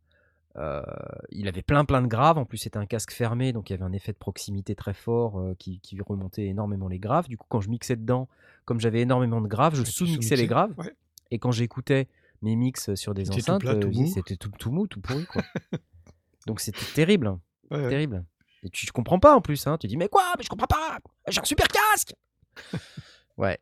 Il 1.31 1.49
avait 1.49 1.63
plein 1.63 1.85
plein 1.87 2.03
de 2.03 2.07
graves, 2.07 2.37
en 2.39 2.45
plus 2.45 2.59
c'était 2.59 2.77
un 2.79 2.85
casque 2.87 3.13
fermé, 3.13 3.53
donc 3.55 3.71
il 3.71 3.73
y 3.73 3.75
avait 3.75 3.85
un 3.85 3.93
effet 3.93 4.13
de 4.13 4.19
proximité 4.19 4.75
très 4.75 4.93
fort 4.95 5.41
qui, 5.59 5.81
qui 5.81 5.99
remontait 6.01 6.47
énormément 6.47 6.89
les 6.89 6.99
graves. 6.99 7.29
Du 7.29 7.37
coup, 7.39 7.47
quand 7.49 7.61
je 7.63 7.71
mixais 7.71 7.97
dedans, 7.97 8.29
comme 8.67 8.81
j'avais 8.81 9.01
énormément 9.01 9.41
de 9.41 9.49
graves, 9.49 9.75
je 9.75 9.83
sous-mixais 9.85 10.37
les 10.37 10.47
graves. 10.47 10.75
ouais. 10.79 10.95
Et 11.31 11.39
quand 11.39 11.51
j'écoutais 11.53 12.09
mes 12.43 12.57
mix 12.57 12.95
sur 12.95 13.15
des 13.15 13.25
C'était 13.25 13.37
tout 13.37 13.43
enceintes, 13.51 13.61
plat, 13.63 13.75
tout 13.77 13.89
euh, 13.89 14.07
c'était 14.07 14.37
tout, 14.37 14.51
tout 14.59 14.71
mou, 14.71 14.87
tout 14.87 15.01
pourri. 15.01 15.27
Quoi. 15.27 15.43
donc 16.47 16.61
c'était 16.61 16.85
terrible, 16.95 17.37
Ouais, 17.71 17.79
ouais. 17.83 17.89
terrible. 17.89 18.25
Et 18.63 18.71
tu, 18.71 18.87
tu 18.87 18.93
comprends 18.93 19.19
pas 19.19 19.35
en 19.35 19.41
plus, 19.41 19.67
hein. 19.67 19.77
tu 19.79 19.87
dis 19.87 19.97
mais 19.97 20.09
quoi, 20.09 20.23
mais 20.39 20.45
je 20.45 20.49
comprends 20.49 20.67
pas, 20.67 20.99
j'ai 21.29 21.41
un 21.41 21.45
super 21.45 21.67
casque. 21.69 22.15
ouais. 23.39 23.59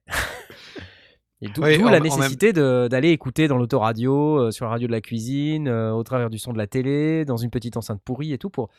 Et 1.41 1.49
d'où 1.49 1.63
Ouais, 1.63 1.77
d'où 1.79 1.85
en- 1.87 1.91
la 1.91 2.01
même- 2.01 2.05
nécessité 2.05 2.53
de- 2.53 2.89
d'aller 2.91 3.11
écouter 3.11 3.49
dans 3.49 3.57
l'autoradio, 3.59 4.39
euh, 4.39 4.51
sur 4.51 4.65
la 4.67 4.71
radio 4.73 4.87
de 4.87 4.93
la 4.93 5.01
cuisine, 5.01 5.69
euh, 5.69 5.93
au 5.93 6.03
travers 6.03 6.31
du 6.31 6.39
son 6.39 6.53
de 6.53 6.59
la 6.59 6.67
télé, 6.67 7.25
dans 7.25 7.37
une 7.37 7.51
petite 7.51 7.77
enceinte 7.77 8.01
pourrie 8.03 8.33
et 8.33 8.39
tout. 8.39 8.51
Pour... 8.51 8.71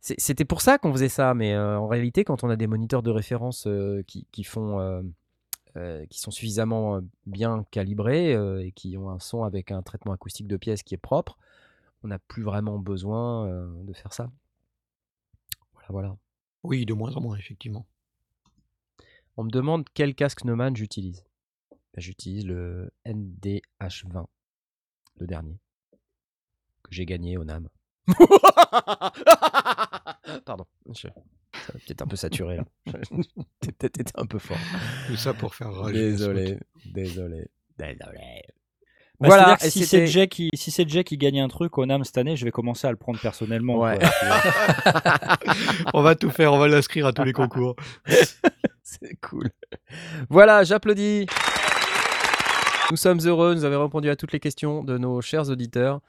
C'est- 0.00 0.18
C'était 0.18 0.44
pour 0.44 0.62
ça 0.62 0.78
qu'on 0.78 0.92
faisait 0.92 1.08
ça, 1.08 1.34
mais 1.34 1.52
euh, 1.54 1.78
en 1.78 1.86
réalité, 1.86 2.24
quand 2.24 2.42
on 2.44 2.50
a 2.50 2.56
des 2.56 2.66
moniteurs 2.66 3.02
de 3.02 3.10
référence 3.10 3.68
qui, 4.06 4.26
qui 4.32 4.42
font, 4.44 4.80
euh, 5.76 6.06
qui 6.06 6.20
sont 6.20 6.30
suffisamment 6.30 7.02
bien 7.26 7.64
calibrés 7.70 8.34
euh, 8.34 8.64
et 8.64 8.72
qui 8.72 8.96
ont 8.96 9.10
un 9.10 9.18
son 9.18 9.44
avec 9.44 9.70
un 9.70 9.82
traitement 9.82 10.12
acoustique 10.12 10.46
de 10.46 10.56
pièce 10.56 10.82
qui 10.82 10.94
est 10.94 10.98
propre, 10.98 11.36
on 12.02 12.08
n'a 12.08 12.18
plus 12.18 12.42
vraiment 12.42 12.78
besoin 12.78 13.46
euh, 13.46 13.82
de 13.82 13.92
faire 13.92 14.14
ça. 14.14 14.30
Voilà, 15.74 15.88
voilà. 15.90 16.16
Oui, 16.62 16.86
de 16.86 16.94
moins 16.94 17.14
en 17.16 17.20
moins, 17.20 17.36
effectivement. 17.36 17.86
On 19.36 19.44
me 19.44 19.50
demande 19.50 19.84
quel 19.92 20.14
casque 20.14 20.44
Neumann 20.44 20.74
j'utilise. 20.74 21.26
Ben, 21.70 22.00
j'utilise 22.00 22.46
le 22.46 22.90
NDH20, 23.04 24.24
le 25.16 25.26
dernier, 25.26 25.58
que 26.82 26.94
j'ai 26.94 27.04
gagné 27.04 27.36
au 27.36 27.44
NAM. 27.44 27.68
Pardon, 30.46 30.66
je... 30.94 31.08
peut-être 31.72 32.02
un 32.02 32.06
peu 32.06 32.16
saturé 32.16 32.56
là. 32.56 32.64
J'ai 33.62 33.72
peut-être 33.72 34.00
été 34.00 34.12
un 34.16 34.26
peu 34.26 34.38
fort. 34.38 34.58
Tout 35.06 35.16
ça 35.16 35.34
pour 35.34 35.54
faire 35.54 35.72
rager. 35.72 36.10
Désolé, 36.10 36.58
désolé, 36.92 37.48
désolé. 37.78 38.42
Bah, 39.18 39.28
Voilà, 39.28 39.56
et 39.64 39.70
si 39.70 39.86
c'est 39.86 40.06
Jay 40.06 40.28
qui 40.28 40.50
si 40.54 40.70
c'est 40.70 40.88
Jay 40.88 41.02
qui 41.02 41.16
gagne 41.16 41.40
un 41.40 41.48
truc 41.48 41.78
au 41.78 41.86
NAM 41.86 42.04
cette 42.04 42.18
année, 42.18 42.36
je 42.36 42.44
vais 42.44 42.50
commencer 42.50 42.86
à 42.86 42.90
le 42.90 42.96
prendre 42.96 43.18
personnellement. 43.18 43.78
Ouais. 43.78 43.98
quoi. 43.98 44.08
Puis, 45.40 45.50
on 45.94 46.02
va 46.02 46.14
tout 46.14 46.30
faire, 46.30 46.52
on 46.52 46.58
va 46.58 46.68
l'inscrire 46.68 47.06
à 47.06 47.12
tous 47.12 47.24
les 47.24 47.32
concours. 47.32 47.76
C'est 48.82 49.16
cool. 49.20 49.50
Voilà, 50.28 50.64
j'applaudis. 50.64 51.26
Nous 52.90 52.96
sommes 52.96 53.20
heureux, 53.24 53.54
nous 53.54 53.64
avons 53.64 53.82
répondu 53.82 54.08
à 54.10 54.16
toutes 54.16 54.32
les 54.32 54.38
questions 54.38 54.84
de 54.84 54.96
nos 54.96 55.20
chers 55.20 55.48
auditeurs. 55.50 56.00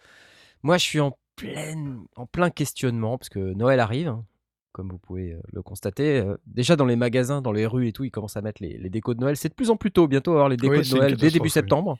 Moi, 0.61 0.77
je 0.77 0.83
suis 0.83 0.99
en, 0.99 1.17
pleine, 1.35 2.01
en 2.15 2.25
plein 2.25 2.49
questionnement, 2.49 3.17
parce 3.17 3.29
que 3.29 3.39
Noël 3.39 3.79
arrive, 3.79 4.09
hein, 4.09 4.25
comme 4.71 4.89
vous 4.89 4.99
pouvez 4.99 5.33
euh, 5.33 5.39
le 5.51 5.61
constater. 5.61 6.19
Euh, 6.19 6.37
déjà 6.45 6.75
dans 6.75 6.85
les 6.85 6.95
magasins, 6.95 7.41
dans 7.41 7.51
les 7.51 7.65
rues 7.65 7.87
et 7.87 7.93
tout, 7.93 8.03
ils 8.03 8.11
commencent 8.11 8.37
à 8.37 8.41
mettre 8.41 8.61
les, 8.61 8.77
les 8.77 8.89
décos 8.89 9.13
de 9.13 9.19
Noël. 9.21 9.35
C'est 9.37 9.49
de 9.49 9.53
plus 9.55 9.69
en 9.71 9.77
plus 9.77 9.91
tôt, 9.91 10.07
bientôt 10.07 10.31
avoir 10.33 10.49
les 10.49 10.57
décos 10.57 10.75
Oui, 10.75 10.87
de 10.89 10.95
Noël 10.95 11.15
dès 11.17 11.29
début 11.31 11.45
oui. 11.45 11.49
septembre. 11.49 11.97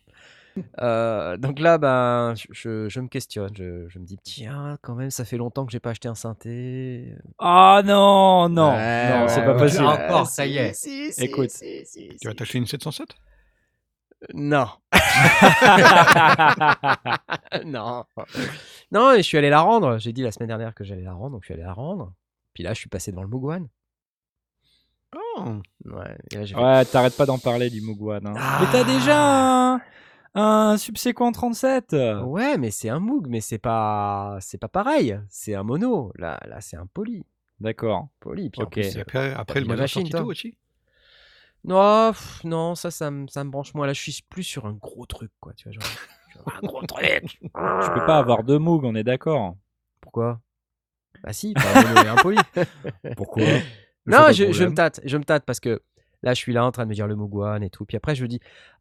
Euh, 0.82 1.38
donc 1.38 1.60
là, 1.60 1.78
ben, 1.78 2.34
je, 2.36 2.48
je- 2.52 2.90
je 2.90 3.00
me 3.00 3.08
questionne, 3.08 3.52
je, 3.56 3.88
je 3.90 4.00
me 4.00 4.06
dis, 4.06 4.18
tiens, 4.24 4.78
quand 4.82 4.96
même, 4.96 5.12
ça 5.12 5.24
fait 5.24 5.38
longtemps 5.38 5.68
que 5.68 5.72
j'ai 5.72 5.80
pas 5.80 5.92
acheté 5.92 6.08
un 6.08 6.16
synthé. 6.16 7.14
Ah 7.38 7.84
non, 7.86 8.50
non, 8.50 8.72
Ouais, 8.72 9.20
non, 9.20 9.28
c'est 9.28 9.42
ouais, 9.42 9.46
pas 9.46 9.54
ouais. 9.54 9.60
possible. 9.60 9.86
Encore, 9.86 10.26
ça 10.26 10.48
y 10.48 10.58
est. 10.58 10.74
Si, 10.74 11.14
si, 11.14 11.26
Écoute. 11.26 11.52
si, 11.52 11.86
si, 11.86 12.10
Tu 12.20 12.28
vas 12.28 12.34
t'acheter 12.34 12.58
une 12.58 12.66
707 12.66 13.08
Non. 14.34 14.66
non. 17.66 18.04
Non, 18.92 19.14
je 19.16 19.22
suis 19.22 19.38
allé 19.38 19.50
la 19.52 19.62
rendre. 19.62 20.00
J'ai 20.00 20.12
dit 20.14 20.24
la 20.24 20.32
semaine 20.32 20.48
dernière 20.48 20.74
que 20.74 20.84
j'allais 20.84 21.04
la 21.04 21.14
rendre, 21.14 21.32
donc 21.32 21.44
je 21.44 21.48
suis 21.48 21.54
allé 21.54 21.64
la 21.64 21.74
rendre. 21.74 22.14
Puis 22.58 22.64
là, 22.64 22.74
je 22.74 22.80
suis 22.80 22.90
passé 22.90 23.12
devant 23.12 23.22
le 23.22 23.28
Mugwan. 23.28 23.68
Oh. 25.16 25.44
Ouais, 25.86 26.18
et 26.32 26.38
là, 26.38 26.46
j'ai 26.46 26.56
fait, 26.56 26.60
Ouais, 26.60 26.86
t'arrêtes 26.86 27.16
pas 27.16 27.28
d'en 27.28 27.38
parler 27.38 27.70
du 27.70 27.82
Mugwan. 27.82 28.26
hein. 28.26 28.34
Ah. 28.36 28.58
Mais 28.62 28.72
t'as 28.72 28.84
déjà 28.84 29.76
un, 29.76 29.82
un 30.34 30.78
subséquent 30.78 31.32
37. 31.32 31.96
Ouais, 32.24 32.58
mais 32.58 32.72
c'est 32.72 32.90
un 32.90 33.00
Moog, 33.00 33.28
mais 33.30 33.42
c'est 33.42 33.60
pas, 33.60 34.40
c'est 34.42 34.58
pas 34.58 34.70
pareil. 34.70 35.20
C'est 35.30 35.54
un 35.54 35.62
mono. 35.62 36.12
Là, 36.18 36.40
là, 36.48 36.62
c'est 36.62 36.78
un 36.78 36.88
poly. 36.88 37.28
D'accord. 37.60 38.08
Poly. 38.22 38.50
Puis 38.50 38.60
en 38.60 38.66
Ok. 38.66 38.78
plus, 38.80 38.98
Et 38.98 39.02
après, 39.02 39.34
après 39.36 39.60
mis 39.60 39.68
le 39.68 39.70
la 39.70 39.76
moteur 39.76 39.84
machine, 39.84 40.02
Sortito 40.02 40.18
toi. 40.24 40.32
aussi? 40.32 40.58
Non, 41.64 42.12
pff, 42.12 42.44
non, 42.44 42.74
ça, 42.74 42.90
ça, 42.90 43.12
me- 43.12 43.28
ça 43.28 43.44
me 43.44 43.52
branche 43.52 43.76
moins. 43.76 43.86
Là, 43.86 43.94
je 43.94 44.02
suis 44.02 44.24
plus 44.28 44.44
sur 44.44 44.66
un 44.66 44.74
gros 44.74 45.06
truc, 45.06 45.32
quoi. 45.40 45.54
Tu 45.54 45.66
vois, 45.70 45.74
genre, 45.74 45.84
genre, 46.34 46.54
un 46.58 46.66
gros 46.66 46.82
truc. 46.88 47.40
Tu 47.40 47.92
peux 47.94 48.06
pas 48.08 48.18
avoir 48.18 48.44
deux 48.44 48.58
Moog, 48.58 48.84
on 48.84 48.96
est 48.96 49.04
d'accord. 49.04 49.56
Pourquoi? 50.02 50.40
Bah 51.24 51.34
si, 51.34 51.54
et 51.54 52.08
un 52.08 52.16
poly. 52.16 52.38
Pourquoi? 53.16 53.44
Non, 54.06 54.32
je, 54.32 54.64
me 54.64 54.74
tâte, 54.74 55.02
je 55.04 55.18
me 55.18 55.24
tâte 55.24 55.44
parce 55.46 55.60
que 55.60 55.82
là, 56.24 56.34
je 56.34 56.40
suis 56.40 56.54
là 56.54 56.66
en 56.66 56.72
train 56.72 56.84
de 56.84 56.90
me 56.90 56.96
dire 56.96 57.08
le 57.08 57.16
Mugwan 57.16 57.62
et 57.64 57.70
tout. 57.70 57.86
Puis 57.86 57.98
après, 57.98 58.16
je 58.16 58.24
me 58.24 58.28
dis, 58.28 58.40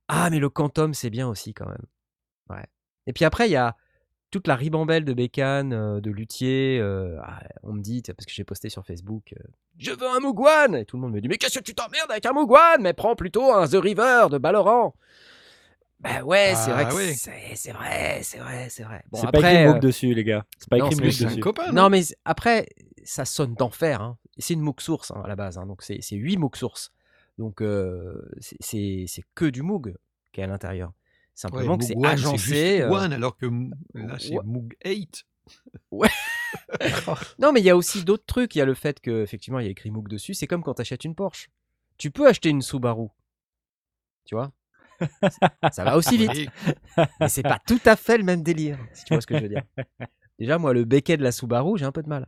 ah, 0.08 0.30
mais 0.30 0.38
le 0.38 0.48
Quantum, 0.48 0.94
c'est 0.94 1.10
bien 1.10 1.28
aussi 1.28 1.52
quand 1.52 1.68
même. 1.68 1.84
Ouais. 2.48 2.64
Et 3.06 3.12
puis 3.12 3.24
après, 3.24 3.48
il 3.48 3.52
y 3.52 3.56
a 3.56 3.76
toute 4.30 4.46
la 4.46 4.56
ribambelle 4.56 5.04
de 5.04 5.12
bécanes, 5.12 5.72
euh, 5.72 6.00
de 6.00 6.10
luthiers. 6.10 6.78
euh, 6.80 7.18
ah, 7.22 7.40
on 7.62 7.72
me 7.72 7.80
dit, 7.80 8.02
parce 8.02 8.26
que 8.26 8.32
j'ai 8.32 8.44
posté 8.44 8.68
sur 8.68 8.84
Facebook, 8.84 9.32
euh, 9.32 9.42
je 9.78 9.90
veux 9.90 10.08
un 10.08 10.20
Mugwan 10.20 10.74
Et 10.74 10.84
tout 10.84 10.96
le 10.96 11.02
monde 11.02 11.12
me 11.12 11.20
dit, 11.20 11.28
mais 11.28 11.36
qu'est-ce 11.36 11.58
que 11.58 11.64
tu 11.64 11.74
t'emmerdes 11.74 12.10
avec 12.10 12.24
un 12.26 12.32
Mugwan 12.32 12.80
Mais 12.80 12.92
prends 12.92 13.14
plutôt 13.14 13.52
un 13.52 13.66
The 13.66 13.74
River 13.74 14.26
de 14.30 14.38
Balloran. 14.38 14.94
Bah 16.00 16.22
ouais, 16.22 16.52
c'est 16.54 16.70
Ah 16.70 16.74
vrai 16.74 16.86
que 16.88 16.94
ouais. 16.94 17.14
c'est 17.14 17.56
c'est 17.56 17.72
vrai, 17.72 18.20
c'est 18.22 18.38
vrai, 18.38 18.68
c'est 18.70 18.82
vrai. 18.84 19.02
Bon, 19.10 19.18
c'est 19.18 19.22
pas 19.24 19.38
après, 19.38 19.54
écrit 19.54 19.66
Moog 19.66 19.76
euh, 19.76 19.80
dessus, 19.80 20.14
les 20.14 20.24
gars. 20.24 20.44
C'est 20.58 20.68
pas 20.68 20.78
non, 20.78 20.86
écrit 20.86 20.96
c'est 20.96 21.02
Moog 21.02 21.12
C'est 21.12 21.24
un 21.24 21.28
dessus. 21.28 21.40
copain, 21.40 21.72
non, 21.72 21.88
mais 21.90 22.02
après, 22.24 22.68
ça 23.04 23.24
sonne 23.24 23.54
d'enfer. 23.54 24.02
Hein. 24.02 24.18
C'est 24.38 24.54
une 24.54 24.60
Moog 24.60 24.80
source 24.80 25.10
hein, 25.10 25.22
à 25.24 25.28
la 25.28 25.36
base. 25.36 25.58
hein. 25.58 25.66
Donc, 25.66 25.82
c'est 25.82 25.98
c'est 26.02 26.16
8 26.16 26.36
Moog 26.36 26.54
sources. 26.56 26.92
Donc, 27.38 27.60
euh, 27.62 28.22
c'est- 28.40 28.56
c'est 28.60 29.04
c'est 29.08 29.22
que 29.34 29.46
du 29.46 29.62
Moog 29.62 29.94
qui 30.32 30.40
est 30.40 30.44
à 30.44 30.46
l'intérieur. 30.46 30.88
Ouais, 30.88 30.94
Simplement 31.34 31.76
que 31.78 31.84
c'est 31.84 31.96
One, 31.96 32.04
agencé. 32.06 32.36
juste 32.36 32.80
euh, 32.82 32.90
One, 32.90 33.12
alors 33.12 33.36
que 33.36 33.46
m- 33.46 33.72
là, 33.94 34.16
c'est 34.18 34.34
Ouais. 34.36 34.44
Moog 34.44 34.74
8. 34.84 35.24
Non, 37.38 37.52
mais 37.52 37.60
il 37.60 37.64
y 37.66 37.70
a 37.70 37.76
aussi 37.76 38.04
d'autres 38.04 38.26
trucs. 38.26 38.54
Il 38.54 38.58
y 38.58 38.62
a 38.62 38.64
le 38.64 38.74
fait 38.74 39.00
que 39.00 39.22
effectivement, 39.22 39.58
il 39.60 39.64
y 39.64 39.68
a 39.68 39.70
écrit 39.70 39.90
Moog 39.90 40.08
dessus. 40.08 40.34
C'est 40.34 40.46
comme 40.46 40.62
quand 40.62 40.74
tu 40.74 40.82
achètes 40.82 41.04
une 41.04 41.14
Porsche. 41.14 41.48
Tu 41.98 42.10
peux 42.10 42.26
acheter 42.28 42.50
une 42.50 42.62
Subaru. 42.62 43.08
Tu 44.24 44.34
vois? 44.34 44.52
Ça 45.72 45.84
va 45.84 45.96
aussi 45.96 46.16
vite. 46.16 46.50
Mais 47.20 47.28
c'est 47.28 47.42
pas 47.42 47.60
tout 47.66 47.80
à 47.84 47.96
fait 47.96 48.18
le 48.18 48.24
même 48.24 48.42
délire, 48.42 48.78
si 48.92 49.04
tu 49.04 49.14
vois 49.14 49.20
ce 49.20 49.26
que 49.26 49.36
je 49.36 49.42
veux 49.42 49.48
dire. 49.48 49.62
Déjà, 50.38 50.58
moi, 50.58 50.72
le 50.72 50.84
becquet 50.84 51.16
de 51.16 51.22
la 51.22 51.32
Subaru, 51.32 51.78
j'ai 51.78 51.84
un 51.84 51.92
peu 51.92 52.02
de 52.02 52.08
mal. 52.08 52.26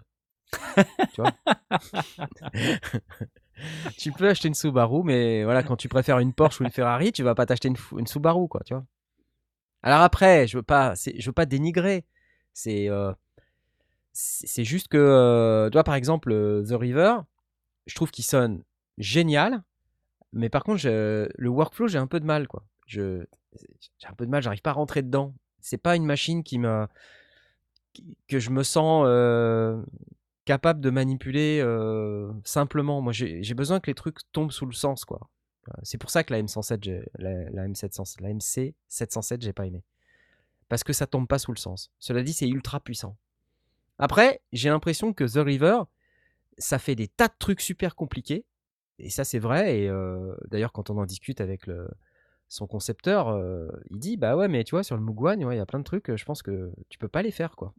tu 1.15 1.21
vois 1.21 1.33
Tu 3.99 4.13
peux 4.13 4.29
acheter 4.29 4.49
une 4.49 4.55
Subaru, 4.55 5.03
mais 5.05 5.45
voilà, 5.45 5.63
quand 5.63 5.77
tu 5.77 5.89
préfères 5.89 6.19
une 6.21 6.33
Porsche 6.33 6.61
ou 6.61 6.65
une 6.65 6.71
Ferrari, 6.71 7.13
tu 7.13 7.23
vas 7.23 7.35
pas 7.35 7.47
t'acheter 7.47 7.69
une, 7.69 8.07
Subaru, 8.07 8.49
quoi, 8.49 8.63
tu 8.65 8.75
vois. 8.75 8.85
Alors 9.83 10.01
après, 10.01 10.47
je 10.47 10.57
veux 10.59 10.63
pas, 10.63 10.95
je 10.95 11.25
veux 11.27 11.33
pas 11.33 11.47
dénigrer. 11.47 12.05
C'est, 12.53 12.89
euh, 12.89 13.13
c'est 14.13 14.47
c'est 14.47 14.65
juste 14.65 14.89
que, 14.89 14.97
euh, 14.97 15.71
toi, 15.71 15.85
par 15.85 15.95
exemple, 15.95 16.33
euh, 16.33 16.65
The 16.65 16.73
River, 16.73 17.19
je 17.87 17.95
trouve 17.95 18.11
qu'il 18.11 18.25
sonne 18.25 18.63
génial, 18.97 19.63
mais 20.33 20.49
par 20.49 20.63
contre, 20.65 20.85
le 20.87 21.49
workflow, 21.49 21.89
j'ai 21.89 21.99
un 21.99 22.07
peu 22.07 22.21
de 22.21 22.25
mal, 22.27 22.49
quoi. 22.49 22.65
J'ai 22.87 23.25
un 24.07 24.13
peu 24.17 24.25
de 24.27 24.31
mal, 24.31 24.43
j'arrive 24.43 24.63
pas 24.63 24.71
à 24.71 24.75
rentrer 24.75 25.03
dedans. 25.03 25.35
C'est 25.61 25.79
pas 25.79 25.97
une 25.97 26.05
machine 26.05 26.43
qui 26.45 26.59
qui- 27.93 28.17
que 28.29 28.39
je 28.39 28.51
me 28.51 28.63
sens 28.63 29.05
euh, 29.07 29.83
capable 30.45 30.81
de 30.81 30.91
manipuler 30.91 31.61
euh, 31.63 32.33
simplement. 32.45 33.01
Moi, 33.01 33.13
j'ai 33.13 33.55
besoin 33.55 33.81
que 33.81 33.89
les 33.91 33.95
trucs 33.95 34.19
tombent 34.33 34.53
sous 34.53 34.67
le 34.67 34.73
sens, 34.73 35.05
quoi. 35.05 35.29
Euh, 35.69 35.73
C'est 35.83 35.99
pour 35.99 36.11
ça 36.11 36.25
que 36.25 36.33
la 36.33 36.41
M107, 36.43 36.79
j'ai- 36.85 37.05
la, 37.19 37.51
la 37.51 37.67
M700, 37.69 38.21
la 38.21 38.31
MC 38.31 38.75
707, 38.89 39.43
j'ai 39.43 39.53
pas 39.53 39.67
aimé. 39.67 39.83
Parce 40.69 40.85
que 40.85 40.93
ça 40.93 41.07
tombe 41.07 41.27
pas 41.27 41.39
sous 41.39 41.53
le 41.53 41.59
sens. 41.59 41.91
Cela 41.99 42.23
dit, 42.23 42.33
c'est 42.33 42.49
ultra 42.49 42.81
puissant. 42.81 43.17
Après, 43.99 44.41
j'ai 44.53 44.69
l'impression 44.69 45.13
que 45.13 45.25
The 45.25 45.43
River, 45.45 45.81
ça 46.59 46.79
fait 46.79 46.95
des 46.95 47.09
tas 47.09 47.29
de 47.29 47.35
trucs 47.39 47.61
super 47.61 47.97
compliqués. 47.97 48.45
Et 48.99 49.11
ça, 49.11 49.25
c'est 49.25 49.39
vrai. 49.39 49.81
Et 49.81 49.89
euh, 49.89 50.35
d'ailleurs, 50.49 50.73
quand 50.73 50.91
on 50.91 50.99
en 50.99 51.07
discute 51.07 51.41
avec 51.41 51.67
son 52.49 52.67
concepteur, 52.67 53.29
euh, 53.29 53.69
il 53.91 53.99
dit 53.99 54.17
Bah 54.17 54.37
ouais, 54.37 54.49
mais 54.49 54.65
tu 54.65 54.73
vois, 54.73 54.83
sur 54.83 54.97
le 54.97 55.03
Mugwan, 55.03 55.41
il 55.41 55.57
y 55.57 55.59
a 55.59 55.67
plein 55.67 55.79
de 55.79 55.85
trucs, 55.85 56.11
euh, 56.11 56.17
je 56.17 56.25
pense 56.25 56.43
que 56.43 56.73
tu 56.89 56.99
peux 56.99 57.09
pas 57.09 57.23
les 57.23 57.31
faire, 57.31 57.57
quoi. 57.57 57.75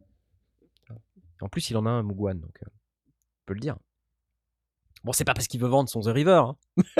En 1.42 1.48
plus, 1.48 1.70
il 1.70 1.76
en 1.76 1.86
a 1.86 1.90
un 1.90 2.02
Mugwan, 2.02 2.38
donc 2.38 2.58
on 2.62 2.70
peut 3.46 3.54
le 3.54 3.60
dire. 3.60 3.76
Bon, 5.02 5.12
c'est 5.12 5.24
pas 5.24 5.32
parce 5.32 5.48
qu'il 5.48 5.58
veut 5.58 5.68
vendre 5.68 5.88
son 5.88 6.00
The 6.02 6.08
River, 6.08 6.42
hein. 6.44 6.56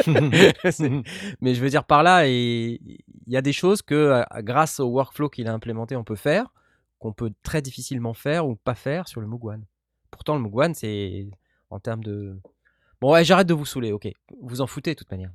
Mais 1.43 1.55
je 1.55 1.61
veux 1.61 1.69
dire 1.69 1.85
par 1.85 2.03
là, 2.03 2.27
il 2.27 2.79
y 3.27 3.37
a 3.37 3.43
des 3.43 3.53
choses 3.53 3.83
que, 3.83 4.25
grâce 4.41 4.81
au 4.81 4.89
workflow 4.89 5.29
qu'il 5.29 5.47
a 5.49 5.53
implémenté, 5.53 5.97
on 5.97 6.05
peut 6.05 6.17
faire, 6.17 6.55
qu'on 6.99 7.13
peut 7.13 7.33
très 7.43 7.61
difficilement 7.61 8.15
faire 8.15 8.47
ou 8.47 8.57
pas 8.57 8.75
faire 8.75 9.07
sur 9.07 9.21
le 9.21 9.27
Mugwan. 9.27 9.63
Pourtant, 10.11 10.35
le 10.37 10.43
Mugwan, 10.43 10.75
c'est 10.75 11.29
en 11.71 11.81
termes 11.81 12.03
de. 12.03 12.41
Bon, 13.01 13.13
ouais, 13.13 13.25
j'arrête 13.25 13.47
de 13.47 13.55
vous 13.55 13.65
saouler, 13.65 13.93
ok. 13.93 14.09
Vous 14.43 14.61
en 14.61 14.67
foutez 14.67 14.95
de 14.95 14.99
toute 14.99 15.11
manière. 15.11 15.31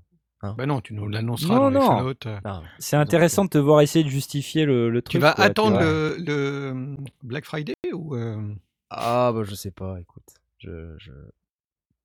Bah 0.57 0.67
non, 0.67 0.79
tu 0.79 0.93
nous 0.93 1.07
l'annonceras 1.07 1.55
Non, 1.55 1.61
dans 1.61 1.69
les 1.69 1.75
non. 1.79 1.87
fallout, 1.97 2.13
euh. 2.27 2.39
Non. 2.45 2.61
C'est 2.77 2.95
intéressant 2.97 3.45
de 3.45 3.49
te 3.49 3.57
voir 3.57 3.81
essayer 3.81 4.05
de 4.05 4.09
justifier 4.09 4.65
le, 4.65 4.91
le 4.91 5.01
truc. 5.01 5.13
Tu 5.13 5.17
vas 5.17 5.33
quoi, 5.33 5.45
attendre 5.45 5.79
le, 5.79 6.17
le 6.19 6.97
Black 7.23 7.45
Friday 7.45 7.73
ou 7.93 8.15
euh, 8.15 8.53
Ah, 8.91 9.31
bah, 9.33 9.41
je 9.43 9.55
sais 9.55 9.71
pas, 9.71 9.99
écoute. 9.99 10.23
Je. 10.59 10.93
je... 10.99 11.11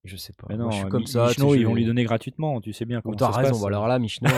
Je 0.05 0.17
sais 0.17 0.33
pas. 0.33 0.47
Mais 0.49 0.57
Moi, 0.57 0.65
non, 0.65 0.71
je 0.71 0.77
suis 0.77 0.85
Mi- 0.87 0.91
comme 0.91 1.05
ça. 1.07 1.27
tu 1.29 1.35
sais, 1.35 1.41
Michno, 1.43 1.55
ils 1.55 1.65
vont 1.67 1.75
lui 1.75 1.85
donner 1.85 2.05
gratuitement, 2.05 2.59
tu 2.63 2.73
sais 2.73 2.87
bien 2.87 3.03
comment 3.03 3.19
ça 3.19 3.33
se 3.33 3.37
raison, 3.37 3.51
passe. 3.51 3.61
bah 3.61 3.67
alors 3.67 3.87
là, 3.87 3.99
Michno. 3.99 4.31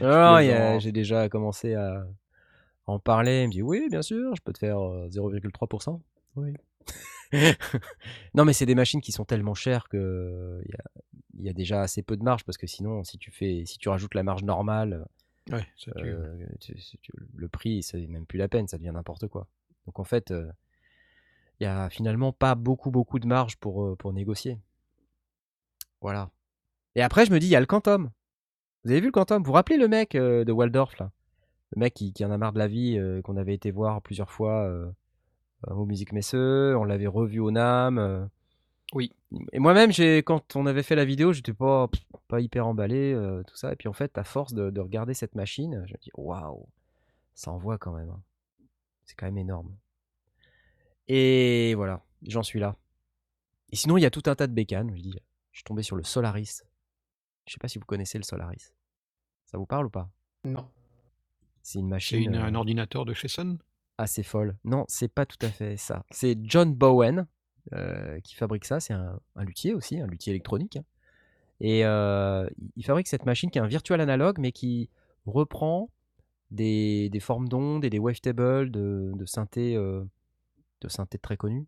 euh, 0.00 0.06
a- 0.06 0.78
j'ai 0.78 0.92
déjà 0.92 1.28
commencé 1.28 1.74
à 1.74 2.06
en 2.86 3.00
parler. 3.00 3.42
Il 3.42 3.48
me 3.48 3.52
dit 3.52 3.62
oui, 3.62 3.88
bien 3.90 4.02
sûr, 4.02 4.36
je 4.36 4.42
peux 4.42 4.52
te 4.52 4.58
faire 4.60 4.78
euh, 4.78 5.08
0,3%. 5.08 6.00
Oui. 6.36 6.52
Non, 8.34 8.44
mais 8.44 8.52
c'est 8.52 8.66
des 8.66 8.74
machines 8.74 9.00
qui 9.00 9.12
sont 9.12 9.24
tellement 9.24 9.54
chères 9.54 9.88
que 9.88 10.60
il 10.64 10.70
y 10.70 10.74
a, 10.74 10.84
il 11.38 11.44
y 11.44 11.48
a 11.48 11.52
déjà 11.52 11.82
assez 11.82 12.02
peu 12.02 12.16
de 12.16 12.22
marge 12.22 12.44
parce 12.44 12.56
que 12.58 12.66
sinon, 12.66 13.04
si 13.04 13.18
tu 13.18 13.30
fais, 13.30 13.64
si 13.66 13.78
tu 13.78 13.88
rajoutes 13.88 14.14
la 14.14 14.22
marge 14.22 14.42
normale, 14.44 15.06
ouais, 15.50 15.66
ça 15.76 15.92
euh, 15.96 16.46
tu- 16.60 17.12
le 17.34 17.48
prix, 17.48 17.82
c'est 17.82 18.06
même 18.06 18.26
plus 18.26 18.38
la 18.38 18.48
peine, 18.48 18.68
ça 18.68 18.78
devient 18.78 18.92
n'importe 18.94 19.28
quoi. 19.28 19.48
Donc 19.86 19.98
en 19.98 20.04
fait, 20.04 20.30
euh, 20.30 20.50
il 21.60 21.64
y 21.64 21.66
a 21.66 21.88
finalement 21.90 22.32
pas 22.32 22.54
beaucoup, 22.54 22.90
beaucoup 22.90 23.18
de 23.18 23.26
marge 23.26 23.56
pour, 23.56 23.84
euh, 23.84 23.96
pour 23.96 24.12
négocier. 24.12 24.58
Voilà. 26.00 26.30
Et 26.94 27.02
après, 27.02 27.26
je 27.26 27.32
me 27.32 27.38
dis, 27.40 27.46
il 27.46 27.50
y 27.50 27.56
a 27.56 27.60
le 27.60 27.66
Quantum. 27.66 28.10
Vous 28.84 28.90
avez 28.90 29.00
vu 29.00 29.06
le 29.06 29.12
Quantum? 29.12 29.42
Vous 29.42 29.46
vous 29.46 29.52
rappelez 29.52 29.76
le 29.78 29.88
mec 29.88 30.12
de 30.12 30.50
Waldorf, 30.52 30.98
là? 30.98 31.10
Le 31.74 31.80
mec 31.80 31.94
qui, 31.94 32.12
qui 32.12 32.24
en 32.24 32.30
a 32.30 32.38
marre 32.38 32.52
de 32.52 32.58
la 32.58 32.68
vie, 32.68 32.98
qu'on 33.24 33.36
avait 33.36 33.54
été 33.54 33.70
voir 33.70 34.00
plusieurs 34.00 34.30
fois 34.30 34.70
au 35.66 35.84
Musique 35.86 36.12
Messeux, 36.12 36.76
on 36.76 36.84
l'avait 36.84 37.06
revu 37.06 37.40
au 37.40 37.50
NAM. 37.50 37.98
euh. 37.98 38.26
Oui. 38.92 39.12
Et 39.52 39.58
moi-même, 39.58 39.90
j'ai 39.92 40.18
quand 40.22 40.54
on 40.56 40.66
avait 40.66 40.82
fait 40.84 40.94
la 40.94 41.04
vidéo, 41.04 41.32
j'étais 41.32 41.52
pas, 41.52 41.88
pas 42.28 42.40
hyper 42.40 42.66
emballé, 42.66 43.12
euh, 43.12 43.42
tout 43.42 43.56
ça. 43.56 43.72
Et 43.72 43.76
puis 43.76 43.88
en 43.88 43.92
fait, 43.92 44.16
à 44.16 44.24
force 44.24 44.54
de, 44.54 44.70
de 44.70 44.80
regarder 44.80 45.12
cette 45.14 45.34
machine, 45.34 45.82
je 45.86 45.92
me 45.92 45.98
dis, 45.98 46.10
waouh, 46.14 46.68
ça 47.34 47.50
envoie 47.50 47.78
quand 47.78 47.92
même. 47.92 48.10
hein. 48.10 48.22
C'est 49.04 49.16
quand 49.16 49.26
même 49.26 49.38
énorme. 49.38 49.76
Et 51.08 51.74
voilà, 51.74 52.02
j'en 52.22 52.42
suis 52.42 52.58
là. 52.60 52.76
Et 53.70 53.76
sinon, 53.76 53.96
il 53.96 54.02
y 54.02 54.06
a 54.06 54.10
tout 54.10 54.22
un 54.26 54.34
tas 54.34 54.46
de 54.46 54.52
bécanes. 54.52 54.92
Je 54.96 55.02
dis, 55.02 55.14
je 55.52 55.58
suis 55.58 55.64
tombé 55.64 55.82
sur 55.82 55.96
le 55.96 56.02
Solaris. 56.04 56.62
Je 57.46 57.52
sais 57.52 57.58
pas 57.58 57.68
si 57.68 57.78
vous 57.78 57.84
connaissez 57.84 58.18
le 58.18 58.24
Solaris. 58.24 58.72
Ça 59.46 59.58
vous 59.58 59.66
parle 59.66 59.86
ou 59.86 59.90
pas? 59.90 60.08
Non. 60.44 60.68
C'est 61.62 61.78
une 61.80 61.86
C'est 61.86 61.90
machine 61.90 62.34
euh, 62.34 62.42
un 62.44 62.54
ordinateur 62.54 63.04
de 63.04 63.14
chez 63.14 63.28
Sun? 63.28 63.58
Assez 63.98 64.22
folle. 64.22 64.56
Non, 64.64 64.84
c'est 64.88 65.08
pas 65.08 65.26
tout 65.26 65.38
à 65.42 65.48
fait 65.48 65.76
ça. 65.76 66.04
C'est 66.10 66.36
John 66.42 66.74
Bowen 66.74 67.26
euh, 67.72 68.20
qui 68.20 68.34
fabrique 68.34 68.64
ça. 68.64 68.80
C'est 68.80 68.92
un, 68.94 69.18
luthier 69.36 69.74
aussi, 69.74 70.00
un 70.00 70.06
luthier 70.06 70.30
électronique. 70.32 70.76
hein. 70.76 70.84
Et 71.60 71.84
euh, 71.86 72.48
il- 72.76 72.84
fabrique 72.84 73.08
cette 73.08 73.24
machine 73.24 73.50
qui 73.50 73.58
est 73.58 73.62
un 73.62 73.66
virtual 73.66 74.00
analogue, 74.00 74.38
mais 74.38 74.52
qui 74.52 74.90
reprend 75.24 75.90
des, 76.50 77.10
formes 77.20 77.48
d'ondes 77.48 77.84
et 77.84 77.90
des 77.90 77.98
wavetables 77.98 78.70
de, 78.70 79.12
de 79.14 79.24
synthé, 79.24 79.74
euh, 79.74 80.04
de 80.82 80.88
synthé 80.88 81.18
très 81.18 81.36
connus. 81.36 81.66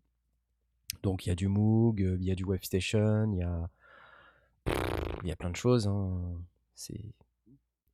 Donc 1.01 1.25
il 1.25 1.29
y 1.29 1.31
a 1.31 1.35
du 1.35 1.47
Moog, 1.47 1.99
il 2.19 2.23
y 2.23 2.31
a 2.31 2.35
du 2.35 2.43
Wavestation, 2.43 3.31
il 3.33 3.39
y 3.39 3.43
a, 3.43 3.69
il 5.23 5.27
y 5.27 5.31
a 5.31 5.35
plein 5.35 5.49
de 5.49 5.55
choses. 5.55 5.87
hein. 5.87 6.21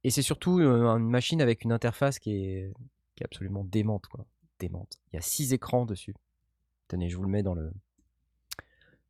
Et 0.04 0.12
c'est 0.12 0.22
surtout 0.22 0.60
une 0.60 1.10
machine 1.10 1.42
avec 1.42 1.64
une 1.64 1.72
interface 1.72 2.20
qui 2.20 2.32
est, 2.36 2.74
qui 3.16 3.24
est 3.24 3.26
absolument 3.26 3.64
démente, 3.64 4.08
quoi. 4.08 4.26
Démente. 4.60 5.00
Il 5.12 5.16
y 5.16 5.20
a 5.20 5.22
six 5.22 5.54
écrans 5.54 5.86
dessus. 5.86 6.16
Tenez, 6.88 7.10
je 7.10 7.18
vous 7.18 7.24
le 7.24 7.30
mets 7.30 7.44
dans 7.44 7.56
le 7.56 7.74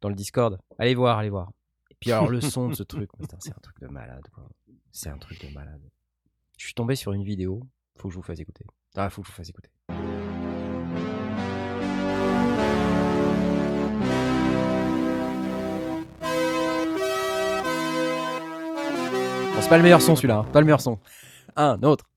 dans 0.01 0.09
le 0.09 0.15
Discord. 0.15 0.59
Allez 0.77 0.95
voir, 0.95 1.17
allez 1.17 1.29
voir. 1.29 1.51
Et 1.91 1.95
puis 1.99 2.11
alors 2.11 2.29
le 2.29 2.41
son 2.41 2.69
de 2.69 2.75
ce 2.75 2.83
truc, 2.83 3.09
c'est 3.39 3.51
un 3.51 3.59
truc 3.61 3.79
de 3.79 3.87
malade, 3.87 4.23
quoi. 4.33 4.47
C'est 4.91 5.09
un 5.09 5.17
truc 5.17 5.45
de 5.45 5.53
malade. 5.53 5.81
Je 6.57 6.65
suis 6.65 6.73
tombé 6.73 6.95
sur 6.95 7.11
une 7.13 7.23
vidéo. 7.23 7.61
Faut 7.97 8.07
que 8.07 8.13
je 8.13 8.17
vous 8.17 8.23
fasse 8.23 8.39
écouter. 8.39 8.65
Ah, 8.95 9.09
faut 9.09 9.21
que 9.21 9.27
je 9.27 9.31
vous 9.31 9.37
fasse 9.37 9.49
écouter. 9.49 9.69
Bon, 19.53 19.61
c'est 19.61 19.69
pas 19.69 19.77
le 19.77 19.83
meilleur 19.83 20.01
son 20.01 20.15
celui-là, 20.15 20.39
hein, 20.39 20.43
pas 20.51 20.59
le 20.59 20.65
meilleur 20.65 20.81
son. 20.81 20.99
Un 21.55 21.81
autre. 21.83 22.09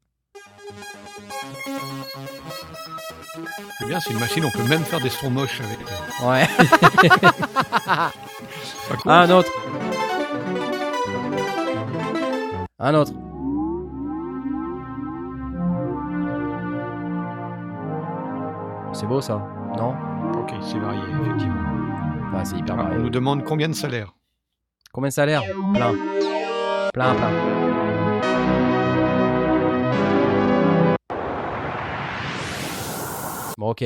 C'est 3.79 3.87
bien, 3.87 4.01
c'est 4.01 4.13
une 4.13 4.19
machine, 4.19 4.45
on 4.45 4.51
peut 4.51 4.65
même 4.69 4.83
faire 4.85 5.01
des 5.01 5.09
sons 5.11 5.31
moches 5.31 5.61
avec. 5.61 5.79
Ouais. 6.25 6.47
Un 9.07 9.31
autre. 9.31 9.51
Un 12.81 12.95
autre. 12.95 13.13
C'est 18.93 19.07
beau 19.07 19.21
ça, 19.21 19.41
non? 19.77 19.95
Ok, 20.41 20.53
c'est 20.63 20.79
varié, 20.79 21.01
effectivement. 21.23 22.45
C'est 22.45 22.57
hyper 22.57 22.75
Ah, 22.79 22.81
on 22.81 22.85
varié. 22.85 23.03
nous 23.03 23.11
demande 23.11 23.45
combien 23.45 23.69
de 23.69 23.75
salaire 23.75 24.15
Combien 24.93 25.09
de 25.09 25.15
salaire 25.15 25.43
Plein. 25.75 25.93
Plein, 26.95 27.15
plein. 27.15 27.31
Bon, 33.59 33.71
ok. 33.71 33.85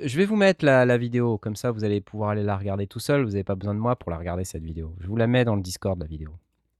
Je 0.00 0.16
vais 0.16 0.24
vous 0.24 0.36
mettre 0.36 0.64
la, 0.64 0.86
la 0.86 0.96
vidéo, 0.96 1.38
comme 1.38 1.56
ça 1.56 1.72
vous 1.72 1.82
allez 1.82 2.00
pouvoir 2.00 2.30
aller 2.30 2.44
la 2.44 2.56
regarder 2.56 2.86
tout 2.86 3.00
seul. 3.00 3.24
Vous 3.24 3.32
n'avez 3.32 3.44
pas 3.44 3.56
besoin 3.56 3.74
de 3.74 3.80
moi 3.80 3.96
pour 3.96 4.12
la 4.12 4.16
regarder 4.16 4.44
cette 4.44 4.62
vidéo. 4.62 4.94
Je 5.00 5.08
vous 5.08 5.16
la 5.16 5.26
mets 5.26 5.44
dans 5.44 5.56
le 5.56 5.62
Discord, 5.62 5.98
la 6.00 6.06
vidéo. 6.06 6.30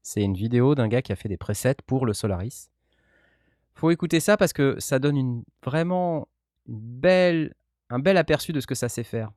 C'est 0.03 0.23
une 0.23 0.35
vidéo 0.35 0.77
d'un 0.77 0.87
gars 0.87 1.03
qui 1.03 1.13
a 1.13 1.17
fait 1.17 1.29
des 1.29 1.37
presets 1.37 1.75
pour 1.85 2.07
le 2.07 2.15
Solaris. 2.15 2.71
Faut 3.75 3.91
écouter 3.91 4.21
ça 4.21 4.37
parce 4.37 4.53
que 4.53 4.77
ça 4.79 5.01
donne 5.01 5.17
une, 5.17 5.45
vraiment 5.65 6.29
une 6.69 6.79
belle, 6.79 7.55
un 7.91 7.99
bel 7.99 8.17
aperçu 8.17 8.53
de 8.53 8.61
ce 8.61 8.69
que 8.69 8.77
ça 8.77 8.89
sait 8.89 9.05
faire. 9.05 9.33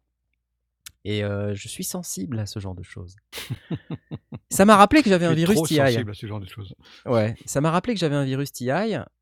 Et 1.04 1.24
euh, 1.24 1.56
je 1.56 1.68
suis 1.68 1.84
sensible 1.84 2.38
à 2.38 2.45
ce 2.45 2.60
genre 2.60 2.76
de 2.76 2.84
choses. 2.84 3.16
ça 4.52 4.66
m'a 4.66 4.76
rappelé 4.76 5.02
que 5.02 5.10
j'avais 5.10 5.26
un 5.26 5.34
virus 5.34 5.56
trop 5.56 5.66
TI. 5.66 5.78
sensible 5.78 6.12
à 6.12 6.14
ce 6.14 6.28
genre 6.28 6.39
de 6.39 6.47
choses. 6.47 6.76
Ouais, 7.08 7.36
ça 7.45 7.62
m'a 7.62 7.72
rappelé 7.72 7.95
que 7.95 7.99
j'avais 7.99 8.16
un 8.16 8.26
virus 8.26 8.52
TI. 8.52 8.70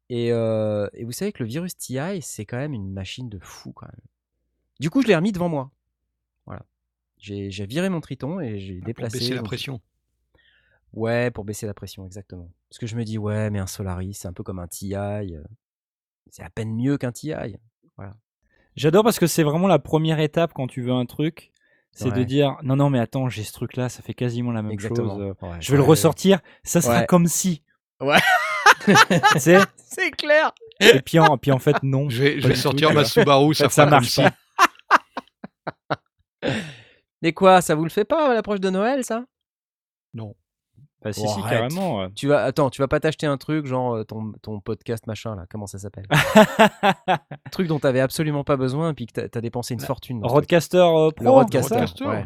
Et, 0.09 0.31
euh, 0.31 0.87
et 0.93 1.03
vous 1.03 1.11
savez 1.11 1.31
que 1.31 1.43
le 1.43 1.47
virus 1.49 1.77
TI, 1.77 2.21
c'est 2.21 2.45
quand 2.45 2.57
même 2.57 2.73
une 2.73 2.91
machine 2.91 3.29
de 3.29 3.37
fou 3.39 3.71
quand 3.73 3.85
même. 3.87 4.01
Du 4.79 4.89
coup, 4.89 5.01
je 5.01 5.07
l'ai 5.07 5.15
remis 5.15 5.31
devant 5.31 5.49
moi. 5.49 5.71
Voilà. 6.45 6.63
J'ai 7.17 7.49
viré 7.65 7.89
mon 7.89 8.01
triton 8.01 8.39
et 8.39 8.59
j'ai 8.59 8.75
Pour 8.77 8.85
déplacé. 8.85 9.19
baisser 9.19 9.33
la 9.35 9.43
pression. 9.43 9.81
Ouais, 10.93 11.29
pour 11.29 11.43
baisser 11.45 11.67
la 11.67 11.73
pression, 11.75 12.05
exactement. 12.05 12.49
Parce 12.69 12.79
que 12.79 12.87
je 12.87 12.95
me 12.95 13.03
dis, 13.03 13.17
ouais, 13.19 13.49
mais 13.51 13.59
un 13.59 13.67
Solaris, 13.67 14.15
c'est 14.15 14.27
un 14.27 14.33
peu 14.33 14.41
comme 14.43 14.57
un 14.59 14.67
TI. 14.67 14.95
euh, 14.95 15.43
C'est 16.31 16.41
à 16.43 16.49
peine 16.49 16.73
mieux 16.75 16.97
qu'un 16.97 17.11
TI. 17.11 17.33
J'adore 18.75 19.03
parce 19.03 19.19
que 19.19 19.27
c'est 19.27 19.43
vraiment 19.43 19.67
la 19.67 19.79
première 19.79 20.19
étape 20.19 20.53
quand 20.53 20.67
tu 20.67 20.81
veux 20.81 20.93
un 20.93 21.05
truc. 21.05 21.51
C'est 21.91 22.11
de 22.11 22.23
dire 22.23 22.55
non, 22.63 22.77
non, 22.77 22.89
mais 22.89 22.99
attends, 22.99 23.27
j'ai 23.27 23.43
ce 23.43 23.51
truc-là, 23.51 23.89
ça 23.89 24.01
fait 24.01 24.13
quasiment 24.13 24.51
la 24.51 24.61
même 24.61 24.71
Exactement. 24.71 25.17
chose. 25.17 25.35
euh, 25.41 25.45
Ouais, 25.45 25.57
Je 25.59 25.71
vais 25.71 25.77
le 25.77 25.83
ressortir, 25.83 26.39
ça 26.63 26.79
sera 26.81 26.99
Ouais. 27.01 27.05
comme 27.05 27.27
si. 27.27 27.61
Ouais. 27.99 28.17
C'est 29.37 30.11
clair. 30.11 30.51
Et 30.79 31.01
puis 31.01 31.19
en, 31.19 31.37
puis 31.37 31.51
en 31.51 31.59
fait, 31.59 31.81
non. 31.83 32.09
Je 32.09 32.23
vais, 32.23 32.39
je 32.41 32.53
sortir 32.53 32.89
tout. 32.89 32.95
ma 32.95 33.05
Subaru, 33.05 33.53
ça, 33.53 33.69
ça 33.69 33.85
marche 33.85 34.15
pas. 34.15 34.31
Mais 37.21 37.33
quoi, 37.33 37.61
ça 37.61 37.75
vous 37.75 37.83
le 37.83 37.89
fait 37.89 38.05
pas 38.05 38.31
à 38.31 38.33
l'approche 38.33 38.59
de 38.61 38.69
Noël, 38.69 39.03
ça? 39.03 39.25
Non. 40.13 40.35
Bah, 41.01 41.13
si, 41.13 41.23
Oh, 41.25 41.41
carrément. 41.43 41.99
ouais. 41.99 42.11
Tu 42.13 42.27
vas, 42.27 42.43
attends, 42.43 42.69
tu 42.69 42.81
vas 42.81 42.87
pas 42.87 42.99
t'acheter 42.99 43.25
un 43.25 43.37
truc 43.37 43.65
genre 43.65 43.95
euh, 43.95 44.03
ton, 44.03 44.33
ton 44.41 44.59
podcast 44.59 45.07
machin 45.07 45.33
là, 45.35 45.45
comment 45.49 45.65
ça 45.65 45.77
s'appelle? 45.79 46.05
Un 47.07 47.49
truc 47.51 47.67
dont 47.67 47.79
t'avais 47.79 48.01
absolument 48.01 48.43
pas 48.43 48.57
besoin 48.57 48.93
puis 48.93 49.05
que 49.05 49.13
t'as 49.21 49.37
as 49.37 49.41
dépensé 49.41 49.73
une 49.75 49.79
fortune. 49.79 50.17
ce 50.17 50.21
truc. 50.23 50.31
Roadcaster 50.33 50.77
euh, 50.77 51.11
Pro. 51.11 51.23
Le 51.23 51.29
Roadcaster. 51.29 51.85
ouais. 52.05 52.25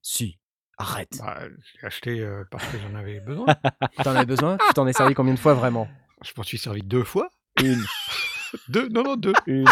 Si. 0.00 0.38
Arrête. 0.78 1.10
Bah, 1.18 1.38
je 1.42 1.80
l'ai 1.80 1.86
acheté 1.86 2.20
euh, 2.20 2.44
parce 2.50 2.64
que 2.66 2.76
j'en 2.78 2.94
avais 2.98 3.18
besoin. 3.20 3.46
T'en 4.04 4.14
avais 4.14 4.26
besoin? 4.26 4.58
Tu 4.68 4.74
t'en 4.74 4.86
es 4.86 4.92
servi 4.92 5.14
combien 5.14 5.34
de 5.34 5.38
fois 5.38 5.54
vraiment? 5.54 5.88
Je 6.24 6.30
m'en 6.36 6.42
suis 6.44 6.58
servi 6.58 6.82
deux 6.82 7.04
fois. 7.04 7.28
Une. 7.62 7.84
Deux 8.68 8.88
Non, 8.88 9.02
non, 9.02 9.16
deux. 9.16 9.32
Une. 9.46 9.66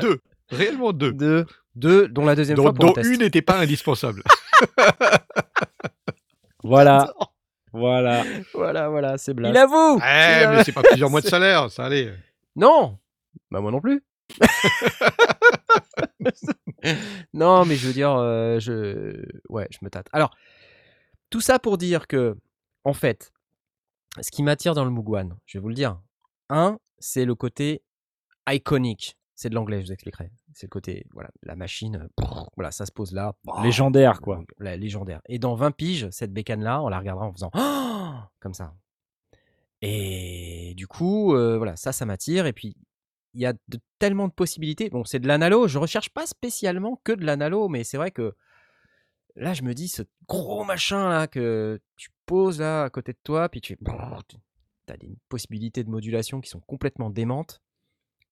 Deux. 0.00 0.20
Réellement 0.50 0.92
deux. 0.92 1.12
Deux. 1.12 1.46
Deux, 1.76 2.08
dont 2.08 2.24
la 2.24 2.34
deuxième 2.34 2.56
Dont, 2.56 2.62
fois 2.64 2.72
pour 2.74 2.84
un 2.84 2.88
dont 2.88 2.92
test. 2.94 3.10
une 3.10 3.20
n'était 3.20 3.42
pas 3.42 3.58
indispensable. 3.58 4.22
Voilà. 6.62 7.12
Voilà. 7.72 8.24
Voilà, 8.52 8.88
voilà, 8.88 9.18
c'est 9.18 9.32
blague. 9.34 9.52
Il 9.54 9.56
avoue 9.56 9.98
Eh, 10.00 10.46
mais 10.48 10.64
c'est 10.64 10.72
pas 10.72 10.82
plusieurs 10.82 11.10
mois 11.10 11.20
de 11.20 11.28
salaire, 11.28 11.70
ça 11.70 11.84
allait. 11.84 12.12
Non 12.56 12.98
Bah 13.52 13.60
moi 13.60 13.70
non 13.70 13.80
plus. 13.80 14.02
non, 17.34 17.64
mais 17.64 17.76
je 17.76 17.86
veux 17.86 17.92
dire, 17.92 18.12
euh, 18.12 18.58
je... 18.58 19.24
Ouais, 19.48 19.66
je 19.70 19.78
me 19.82 19.90
tâte. 19.90 20.08
Alors, 20.12 20.36
tout 21.30 21.40
ça 21.40 21.58
pour 21.58 21.78
dire 21.78 22.06
que, 22.06 22.36
en 22.84 22.92
fait, 22.92 23.32
ce 24.20 24.30
qui 24.30 24.42
m'attire 24.42 24.74
dans 24.74 24.84
le 24.84 24.90
Mugwan, 24.90 25.36
je 25.46 25.58
vais 25.58 25.62
vous 25.62 25.68
le 25.68 25.74
dire. 25.74 26.00
Un, 26.48 26.78
c'est 26.98 27.24
le 27.24 27.34
côté 27.34 27.82
iconique. 28.48 29.16
C'est 29.34 29.50
de 29.50 29.54
l'anglais, 29.54 29.80
je 29.80 29.86
vous 29.86 29.92
expliquerai. 29.92 30.30
C'est 30.54 30.66
le 30.66 30.70
côté, 30.70 31.04
voilà, 31.12 31.30
la 31.42 31.56
machine, 31.56 32.08
voilà, 32.56 32.70
ça 32.70 32.86
se 32.86 32.92
pose 32.92 33.12
là. 33.12 33.34
Légendaire, 33.62 34.22
quoi. 34.22 34.42
La 34.58 34.76
légendaire. 34.76 35.20
Et 35.28 35.38
dans 35.38 35.54
20 35.54 35.72
piges, 35.72 36.08
cette 36.10 36.32
bécane-là, 36.32 36.82
on 36.82 36.88
la 36.88 36.98
regardera 36.98 37.26
en 37.26 37.32
faisant 37.32 37.50
comme 38.40 38.54
ça. 38.54 38.74
Et 39.82 40.72
du 40.74 40.86
coup, 40.86 41.34
euh, 41.34 41.58
voilà, 41.58 41.76
ça, 41.76 41.92
ça 41.92 42.06
m'attire. 42.06 42.46
Et 42.46 42.54
puis, 42.54 42.76
il 43.36 43.42
y 43.42 43.46
a 43.46 43.52
tellement 43.98 44.28
de 44.28 44.32
possibilités. 44.32 44.88
Bon, 44.88 45.04
c'est 45.04 45.18
de 45.18 45.28
l'analo. 45.28 45.68
Je 45.68 45.78
recherche 45.78 46.08
pas 46.08 46.26
spécialement 46.26 47.00
que 47.04 47.12
de 47.12 47.24
l'analo, 47.24 47.68
mais 47.68 47.84
c'est 47.84 47.98
vrai 47.98 48.10
que 48.10 48.34
là, 49.36 49.52
je 49.52 49.62
me 49.62 49.74
dis, 49.74 49.88
ce 49.88 50.02
gros 50.26 50.64
machin 50.64 51.08
là 51.08 51.26
que 51.26 51.78
tu 51.96 52.08
poses 52.24 52.60
là 52.60 52.84
à 52.84 52.90
côté 52.90 53.12
de 53.12 53.18
toi, 53.22 53.48
puis 53.50 53.60
tu 53.60 53.78
as 54.88 54.96
des 54.96 55.18
possibilités 55.28 55.84
de 55.84 55.90
modulation 55.90 56.40
qui 56.40 56.48
sont 56.48 56.60
complètement 56.60 57.10
démentes. 57.10 57.60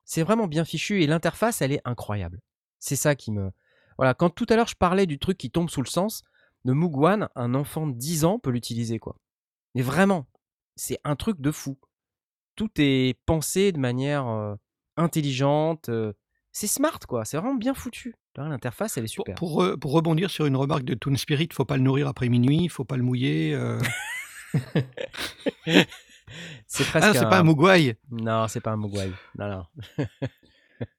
C'est 0.05 0.23
vraiment 0.23 0.47
bien 0.47 0.65
fichu 0.65 1.03
et 1.03 1.07
l'interface, 1.07 1.61
elle 1.61 1.73
est 1.73 1.83
incroyable. 1.85 2.41
C'est 2.79 2.97
ça 2.97 3.15
qui 3.15 3.31
me. 3.31 3.51
Voilà, 3.99 4.15
quand 4.15 4.31
tout 4.31 4.47
à 4.49 4.57
l'heure 4.57 4.69
je 4.69 4.75
parlais 4.75 5.07
du 5.07 5.19
truc 5.19 5.37
qui 5.37 5.51
tombe 5.51 5.69
sous 5.69 5.83
le 5.83 5.87
sens, 5.87 6.23
de 6.65 6.73
Mugwan, 6.73 7.29
un 7.35 7.55
enfant 7.55 7.87
de 7.87 7.93
10 7.93 8.25
ans 8.25 8.39
peut 8.39 8.51
l'utiliser, 8.51 8.99
quoi. 8.99 9.17
Mais 9.75 9.83
vraiment, 9.83 10.27
c'est 10.77 10.99
un 11.05 11.15
truc 11.15 11.41
de 11.41 11.51
fou. 11.51 11.79
Tout 12.57 12.71
est 12.79 13.19
pensé 13.27 13.73
de 13.73 13.79
manière 13.79 14.27
euh, 14.29 14.55
intelligente. 14.97 15.89
euh, 15.89 16.13
c'est 16.53 16.67
smart, 16.69 16.99
quoi. 17.09 17.25
C'est 17.25 17.37
vraiment 17.37 17.55
bien 17.55 17.75
foutu. 17.75 18.15
L'interface, 18.37 18.97
elle 18.97 19.05
est 19.05 19.09
super. 19.09 19.35
pour, 19.37 19.65
pour 19.81 19.93
rebondir 19.93 20.31
sur 20.31 20.47
une 20.47 20.57
remarque 20.57 20.85
de 20.85 20.95
Toon 20.95 21.17
Spirit, 21.17 21.49
faut 21.53 21.65
pas 21.65 21.77
le 21.77 21.83
nourrir 21.83 22.09
après 22.09 22.29
minuit, 22.29 22.69
faut 22.69 22.85
pas 22.85 22.97
le 22.97 23.03
mouiller. 23.03 23.55
euh. 23.55 23.81
C'est 26.67 26.85
presque. 26.85 27.07
Ah, 27.09 27.13
c'est 27.15 27.29
pas 27.29 27.39
un 27.41 27.45
Mugwai. 27.45 27.97
Non, 28.11 28.49
c'est 28.49 28.61
pas 28.61 28.73
un 28.73 28.77
Mugwai. 28.77 29.11
Non, 29.39 29.49
non. 29.49 30.07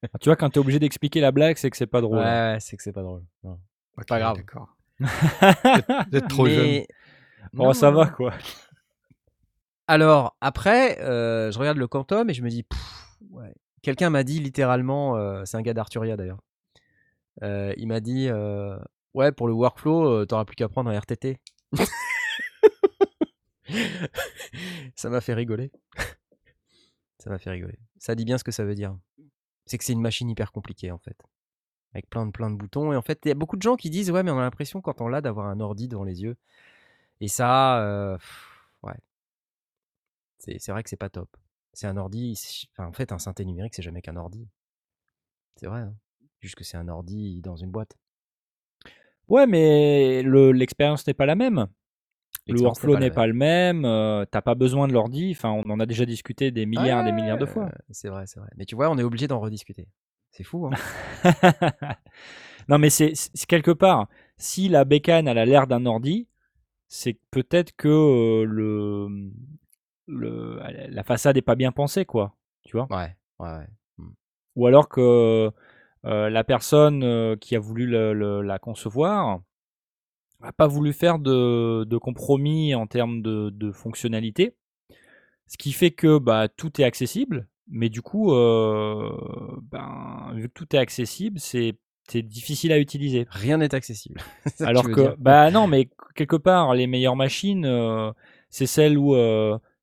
Ah, 0.04 0.18
Tu 0.22 0.30
vois, 0.30 0.38
quand 0.38 0.50
t'es 0.50 0.58
obligé 0.60 0.80
d'expliquer 0.80 1.20
la 1.20 1.32
blague, 1.34 1.58
c'est 1.58 1.70
que 1.70 1.76
c'est 1.76 1.86
pas 1.86 2.00
drôle. 2.00 2.20
Ouais, 2.20 2.24
ouais, 2.24 2.58
c'est 2.62 2.78
que 2.78 2.82
c'est 2.82 2.94
pas 2.94 3.02
drôle. 3.04 3.24
Non. 3.44 3.60
Ok, 3.98 4.08
Pas 4.08 4.20
grave. 4.20 4.38
D'accord. 4.38 4.70
Vous 5.00 6.18
êtes 6.18 6.28
trop 6.30 6.48
jeune. 6.48 6.66
Mais- 6.66 6.88
bon, 7.54 7.66
Non, 7.66 7.74
ça 7.74 7.92
non, 7.92 7.98
va, 7.98 8.08
quoi. 8.08 8.34
Alors, 9.88 10.38
après, 10.40 11.00
euh, 11.02 11.52
je 11.52 11.60
regarde 11.60 11.78
le 11.78 11.88
Quantum 11.88 12.30
et 12.30 12.34
je 12.34 12.42
me 12.42 12.50
dis, 12.50 12.64
pff, 12.64 12.80
ouais. 13.32 13.54
Quelqu'un 13.86 14.10
m'a 14.10 14.24
dit 14.24 14.40
littéralement, 14.40 15.16
euh, 15.16 15.44
c'est 15.46 15.58
un 15.58 15.62
gars 15.62 15.76
d'Arturia 15.76 16.18
d'ailleurs, 16.18 16.42
euh, 17.44 17.72
il 17.78 17.88
m'a 17.88 18.00
dit, 18.00 18.28
euh, 18.30 18.80
ouais, 19.14 19.32
pour 19.32 19.48
le 19.48 19.54
workflow, 19.54 20.26
t'auras 20.26 20.44
plus 20.44 20.56
qu'à 20.56 20.68
prendre 20.68 20.90
un 20.90 21.00
RTT. 21.00 21.40
ça 24.96 25.12
m'a 25.12 25.22
fait 25.22 25.36
rigoler. 25.36 25.72
ça 27.20 27.30
m'a 27.30 27.38
fait 27.38 27.52
rigoler. 27.52 27.78
Ça 28.00 28.16
dit 28.16 28.26
bien 28.26 28.40
ce 28.40 28.44
que 28.44 28.52
ça 28.52 28.66
veut 28.66 28.74
dire. 28.74 28.98
C'est 29.68 29.78
que 29.78 29.84
c'est 29.84 29.94
une 29.94 30.02
machine 30.02 30.32
hyper 30.32 30.52
compliquée 30.52 30.90
en 30.90 30.98
fait. 30.98 31.22
Avec 31.94 32.10
plein 32.10 32.26
de, 32.26 32.32
plein 32.32 32.50
de 32.50 32.56
boutons. 32.56 32.92
Et 32.92 32.96
en 32.96 33.04
fait, 33.04 33.20
il 33.26 33.28
y 33.28 33.32
a 33.32 33.36
beaucoup 33.36 33.56
de 33.56 33.62
gens 33.62 33.76
qui 33.76 33.92
disent, 33.92 34.10
ouais, 34.10 34.24
mais 34.24 34.32
on 34.32 34.40
a 34.40 34.42
l'impression 34.42 34.82
quand 34.82 35.00
on 35.00 35.08
l'a 35.08 35.22
d'avoir 35.22 35.46
un 35.46 35.60
ordi 35.60 35.88
devant 35.88 36.06
les 36.06 36.24
yeux. 36.24 36.38
Et 37.22 37.28
ça, 37.28 38.18
ouais. 38.82 38.98
C'est 40.40 40.70
vrai 40.70 40.82
que 40.82 40.90
c'est 40.90 40.98
pas 40.98 41.10
top. 41.10 41.30
C'est 41.76 41.88
un 41.88 41.98
ordi. 41.98 42.68
enfin, 42.72 42.88
en 42.88 42.94
fait, 42.94 43.12
un 43.12 43.20
synthé 43.20 43.46
numérique, 43.46 43.76
c'est 43.76 43.82
jamais 43.84 44.02
qu'un 44.02 44.16
ordi. 44.16 44.48
C'est 45.58 45.68
vrai. 45.68 45.82
hein. 45.82 45.94
Juste 46.40 46.56
que 46.56 46.64
c'est 46.64 46.78
un 46.78 46.88
ordi 46.88 47.42
dans 47.42 47.56
une 47.56 47.70
boîte. 47.72 47.98
Ouais, 49.28 49.46
mais 49.48 50.22
le- 50.24 50.52
l'expérience 50.52 51.06
n'est 51.08 51.14
pas 51.14 51.26
la 51.26 51.36
même. 51.36 51.68
Le 52.48 52.54
workflow 52.62 52.94
n'est 53.00 53.10
pas 53.16 53.28
le 53.28 53.34
même. 53.34 53.86
euh, 53.86 54.24
T'as 54.26 54.42
pas 54.42 54.54
besoin 54.56 54.88
de 54.88 54.94
l'ordi. 54.94 55.32
Enfin, 55.32 55.50
on 55.52 55.70
en 55.70 55.80
a 55.80 55.86
déjà 55.86 56.06
discuté 56.06 56.52
des 56.52 56.66
milliards 56.66 57.02
et 57.02 57.04
des 57.06 57.12
milliards 57.12 57.38
de 57.40 57.46
fois. 57.46 57.72
C'est 57.90 58.10
vrai, 58.10 58.28
c'est 58.28 58.40
vrai. 58.40 58.50
Mais 58.56 58.66
tu 58.66 58.76
vois, 58.76 58.90
on 58.90 58.98
est 58.98 59.04
obligé 59.04 59.28
d'en 59.28 59.40
rediscuter. 59.40 59.88
C'est 60.32 60.44
fou, 60.44 60.68
hein 60.68 60.72
non, 62.70 62.78
mais 62.78 62.90
c'est 62.90 63.14
quelque 63.48 63.72
part, 63.72 64.08
si 64.38 64.70
la 64.70 64.86
bécane 64.86 65.28
elle 65.28 65.38
a 65.38 65.46
l'air 65.46 65.66
d'un 65.66 65.86
ordi, 65.86 66.28
c'est 66.88 67.18
peut-être 67.32 67.76
que 67.76 67.88
euh, 67.88 68.44
le, 68.46 69.08
le, 70.08 70.60
la 70.90 71.04
façade 71.04 71.38
est 71.38 71.42
pas 71.42 71.56
bien 71.56 71.72
pensée, 71.72 72.06
quoi. 72.06 72.36
Tu 72.64 72.78
vois? 72.78 72.88
Ouais, 72.90 73.16
ouais, 73.40 73.50
ouais. 73.58 73.68
Ou 74.56 74.68
alors 74.68 74.88
que 74.90 75.52
euh, 76.06 76.30
la 76.30 76.44
personne 76.44 77.04
euh, 77.04 77.36
qui 77.36 77.56
a 77.56 77.60
voulu 77.60 77.88
le- 77.88 78.14
le- 78.14 78.42
la 78.42 78.60
concevoir 78.60 79.42
n'a 80.42 80.52
pas 80.52 80.68
voulu 80.68 80.94
faire 80.94 81.20
de, 81.20 81.84
de 81.86 81.98
compromis 81.98 82.76
en 82.76 82.88
termes 82.88 83.22
de, 83.22 83.50
de 83.50 83.72
fonctionnalité. 83.72 84.56
Ce 85.48 85.58
qui 85.58 85.72
fait 85.72 85.92
que 85.92 86.18
bah, 86.18 86.48
tout 86.50 86.82
est 86.82 86.84
accessible, 86.84 87.48
mais 87.70 87.90
du 87.90 88.02
coup, 88.02 88.34
euh, 88.34 89.12
ben, 89.72 90.32
vu 90.36 90.50
que 90.50 90.54
tout 90.54 90.76
est 90.76 90.80
accessible, 90.80 91.40
c'est 91.40 91.78
c'est 92.08 92.22
difficile 92.22 92.72
à 92.72 92.78
utiliser. 92.78 93.26
Rien 93.32 93.58
n'est 93.58 93.74
accessible. 93.74 94.22
Alors 94.62 94.84
que, 94.84 95.16
bah 95.18 95.50
non, 95.50 95.66
mais 95.68 95.90
quelque 96.14 96.36
part, 96.36 96.76
les 96.76 96.86
meilleures 96.86 97.16
machines, 97.16 97.66
euh, 97.66 98.12
c'est 98.52 98.68
celles 98.68 98.98
où 98.98 99.16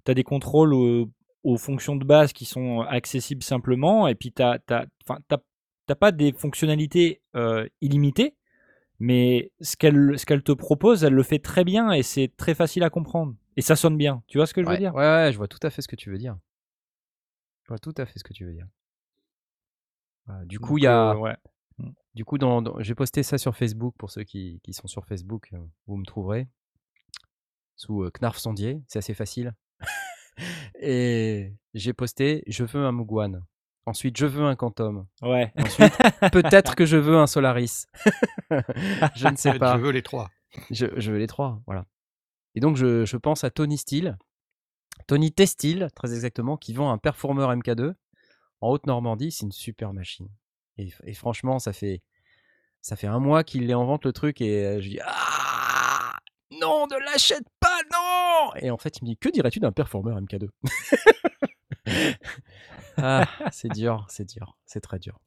tu 0.04 0.10
as 0.10 0.14
des 0.14 0.24
contrôles 0.24 0.74
aux, 0.74 1.10
aux 1.44 1.56
fonctions 1.58 1.96
de 1.96 2.04
base 2.04 2.32
qui 2.32 2.44
sont 2.44 2.80
accessibles 2.80 3.42
simplement, 3.42 4.08
et 4.08 4.14
puis 4.14 4.32
tu 4.32 4.42
n'as 4.42 5.94
pas 5.98 6.12
des 6.12 6.32
fonctionnalités 6.32 7.22
euh, 7.36 7.66
illimitées, 7.80 8.36
mais 9.00 9.52
ce 9.60 9.76
qu'elle 9.76 10.18
ce 10.18 10.26
qu'elle 10.26 10.42
te 10.42 10.52
propose, 10.52 11.04
elle 11.04 11.14
le 11.14 11.22
fait 11.22 11.38
très 11.40 11.64
bien 11.64 11.92
et 11.92 12.02
c'est 12.02 12.32
très 12.36 12.54
facile 12.54 12.82
à 12.84 12.90
comprendre. 12.90 13.34
Et 13.56 13.62
ça 13.62 13.76
sonne 13.76 13.96
bien. 13.96 14.22
Tu 14.28 14.38
vois 14.38 14.46
ce 14.46 14.54
que 14.54 14.62
je 14.62 14.66
ouais, 14.66 14.74
veux 14.74 14.78
dire? 14.78 14.94
ouais, 14.94 15.00
ouais, 15.00 15.32
je 15.32 15.36
vois 15.38 15.48
tout 15.48 15.58
à 15.62 15.70
fait 15.70 15.82
ce 15.82 15.88
que 15.88 15.96
tu 15.96 16.10
veux 16.10 16.18
dire. 16.18 16.36
Je 17.64 17.68
vois 17.68 17.78
tout 17.80 17.94
à 17.96 18.06
fait 18.06 18.20
ce 18.20 18.24
que 18.24 18.32
tu 18.32 18.44
veux 18.44 18.52
dire. 18.52 18.68
Du 20.46 20.58
coup, 20.60 20.78
il 20.78 20.84
y 20.84 20.86
a. 20.86 21.12
euh, 21.12 21.16
ouais. 21.16 21.36
Du 22.14 22.24
coup, 22.24 22.38
dans, 22.38 22.62
dans- 22.62 22.80
j'ai 22.80 22.94
posté 22.94 23.22
ça 23.22 23.38
sur 23.38 23.56
Facebook 23.56 23.94
pour 23.98 24.10
ceux 24.10 24.24
qui, 24.24 24.60
qui 24.62 24.72
sont 24.72 24.86
sur 24.86 25.04
Facebook. 25.06 25.50
Vous 25.86 25.96
me 25.96 26.04
trouverez 26.04 26.48
sous 27.76 28.08
Knarf 28.18 28.38
Sondier, 28.38 28.82
c'est 28.86 28.98
assez 28.98 29.14
facile. 29.14 29.54
Et 30.80 31.52
j'ai 31.74 31.92
posté 31.92 32.42
je 32.46 32.64
veux 32.64 32.84
un 32.84 32.92
Mugwan. 32.92 33.44
Ensuite, 33.84 34.16
je 34.16 34.26
veux 34.26 34.44
un 34.44 34.54
Quantum. 34.54 35.06
Ouais. 35.22 35.52
Ensuite, 35.58 35.92
peut-être 36.32 36.76
que 36.76 36.86
je 36.86 36.96
veux 36.96 37.16
un 37.16 37.26
Solaris. 37.26 37.86
je 39.16 39.28
ne 39.28 39.36
sais 39.36 39.52
Je 39.54 39.58
pas. 39.58 39.76
veux 39.76 39.90
les 39.90 40.02
trois. 40.02 40.30
Je, 40.70 40.86
je 40.96 41.10
veux 41.10 41.18
les 41.18 41.26
trois, 41.26 41.60
voilà. 41.66 41.84
Et 42.54 42.60
donc, 42.60 42.76
je, 42.76 43.04
je 43.04 43.16
pense 43.16 43.42
à 43.42 43.50
Tony 43.50 43.78
Steele, 43.78 44.18
Tony 45.08 45.32
Testil, 45.32 45.88
très 45.96 46.14
exactement, 46.14 46.56
qui 46.56 46.74
vend 46.74 46.92
un 46.92 46.98
Performer 46.98 47.42
MK2 47.56 47.94
en 48.60 48.68
Haute-Normandie. 48.70 49.32
C'est 49.32 49.46
une 49.46 49.52
super 49.52 49.92
machine. 49.92 50.28
Et, 50.78 50.92
et 51.04 51.14
franchement, 51.14 51.58
ça 51.58 51.72
fait, 51.72 52.02
ça 52.82 52.94
fait 52.94 53.08
un 53.08 53.18
mois 53.18 53.42
qu'il 53.42 53.68
est 53.68 53.74
en 53.74 53.84
vente 53.84 54.04
le 54.04 54.12
truc 54.12 54.40
et 54.40 54.64
euh, 54.64 54.80
je 54.80 54.90
dis 54.90 55.00
Ah 55.04 56.18
Non, 56.60 56.86
ne 56.86 57.04
l'achète 57.04 57.42
pas, 57.42 57.51
non 58.46 58.54
Et 58.56 58.70
en 58.70 58.78
fait, 58.78 58.98
il 58.98 59.04
me 59.04 59.08
dit 59.08 59.16
Que 59.16 59.28
dirais-tu 59.28 59.60
d'un 59.60 59.72
Performer 59.72 60.12
MK2 60.20 60.48
Ah, 62.96 63.26
c'est 63.50 63.70
dur, 63.72 64.06
c'est 64.08 64.28
dur, 64.28 64.56
c'est 64.66 64.80
très 64.80 64.98
dur. 64.98 65.18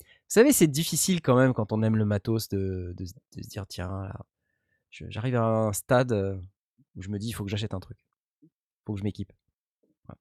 Vous 0.00 0.34
savez, 0.34 0.52
c'est 0.52 0.66
difficile 0.68 1.22
quand 1.22 1.36
même 1.36 1.54
quand 1.54 1.72
on 1.72 1.82
aime 1.82 1.96
le 1.96 2.04
matos 2.04 2.48
de, 2.48 2.94
de, 2.96 3.04
de 3.04 3.42
se 3.42 3.48
dire 3.48 3.66
tiens, 3.66 3.88
là, 3.88 4.14
je- 4.90 5.06
j'arrive 5.08 5.36
à 5.36 5.42
un 5.44 5.72
stade 5.72 6.12
euh, 6.12 6.36
où 6.96 7.02
je 7.02 7.08
me 7.08 7.18
dis 7.18 7.28
il 7.28 7.32
faut 7.32 7.44
que 7.44 7.50
j'achète 7.50 7.74
un 7.74 7.80
truc, 7.80 7.98
il 8.42 8.48
faut 8.86 8.92
que 8.92 8.98
je 9.00 9.04
m'équipe. 9.04 9.32
Voilà. 10.06 10.18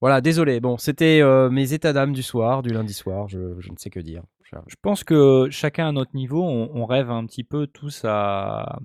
Voilà, 0.00 0.20
désolé. 0.22 0.60
Bon, 0.60 0.78
c'était 0.78 1.20
euh, 1.20 1.50
mes 1.50 1.72
états 1.74 1.92
d'âme 1.92 2.12
du 2.12 2.22
soir, 2.22 2.62
du 2.62 2.70
lundi 2.70 2.94
soir. 2.94 3.28
Je, 3.28 3.60
je 3.60 3.70
ne 3.70 3.76
sais 3.76 3.90
que 3.90 4.00
dire. 4.00 4.22
Je- 4.44 4.56
Je 4.68 4.76
pense 4.80 5.04
que 5.04 5.48
chacun 5.50 5.88
à 5.88 5.92
notre 5.92 6.14
niveau, 6.16 6.42
on, 6.42 6.70
on 6.74 6.86
rêve 6.86 7.10
un 7.10 7.26
petit 7.26 7.44
peu 7.44 7.66
tous 7.66 8.02
à, 8.04 8.78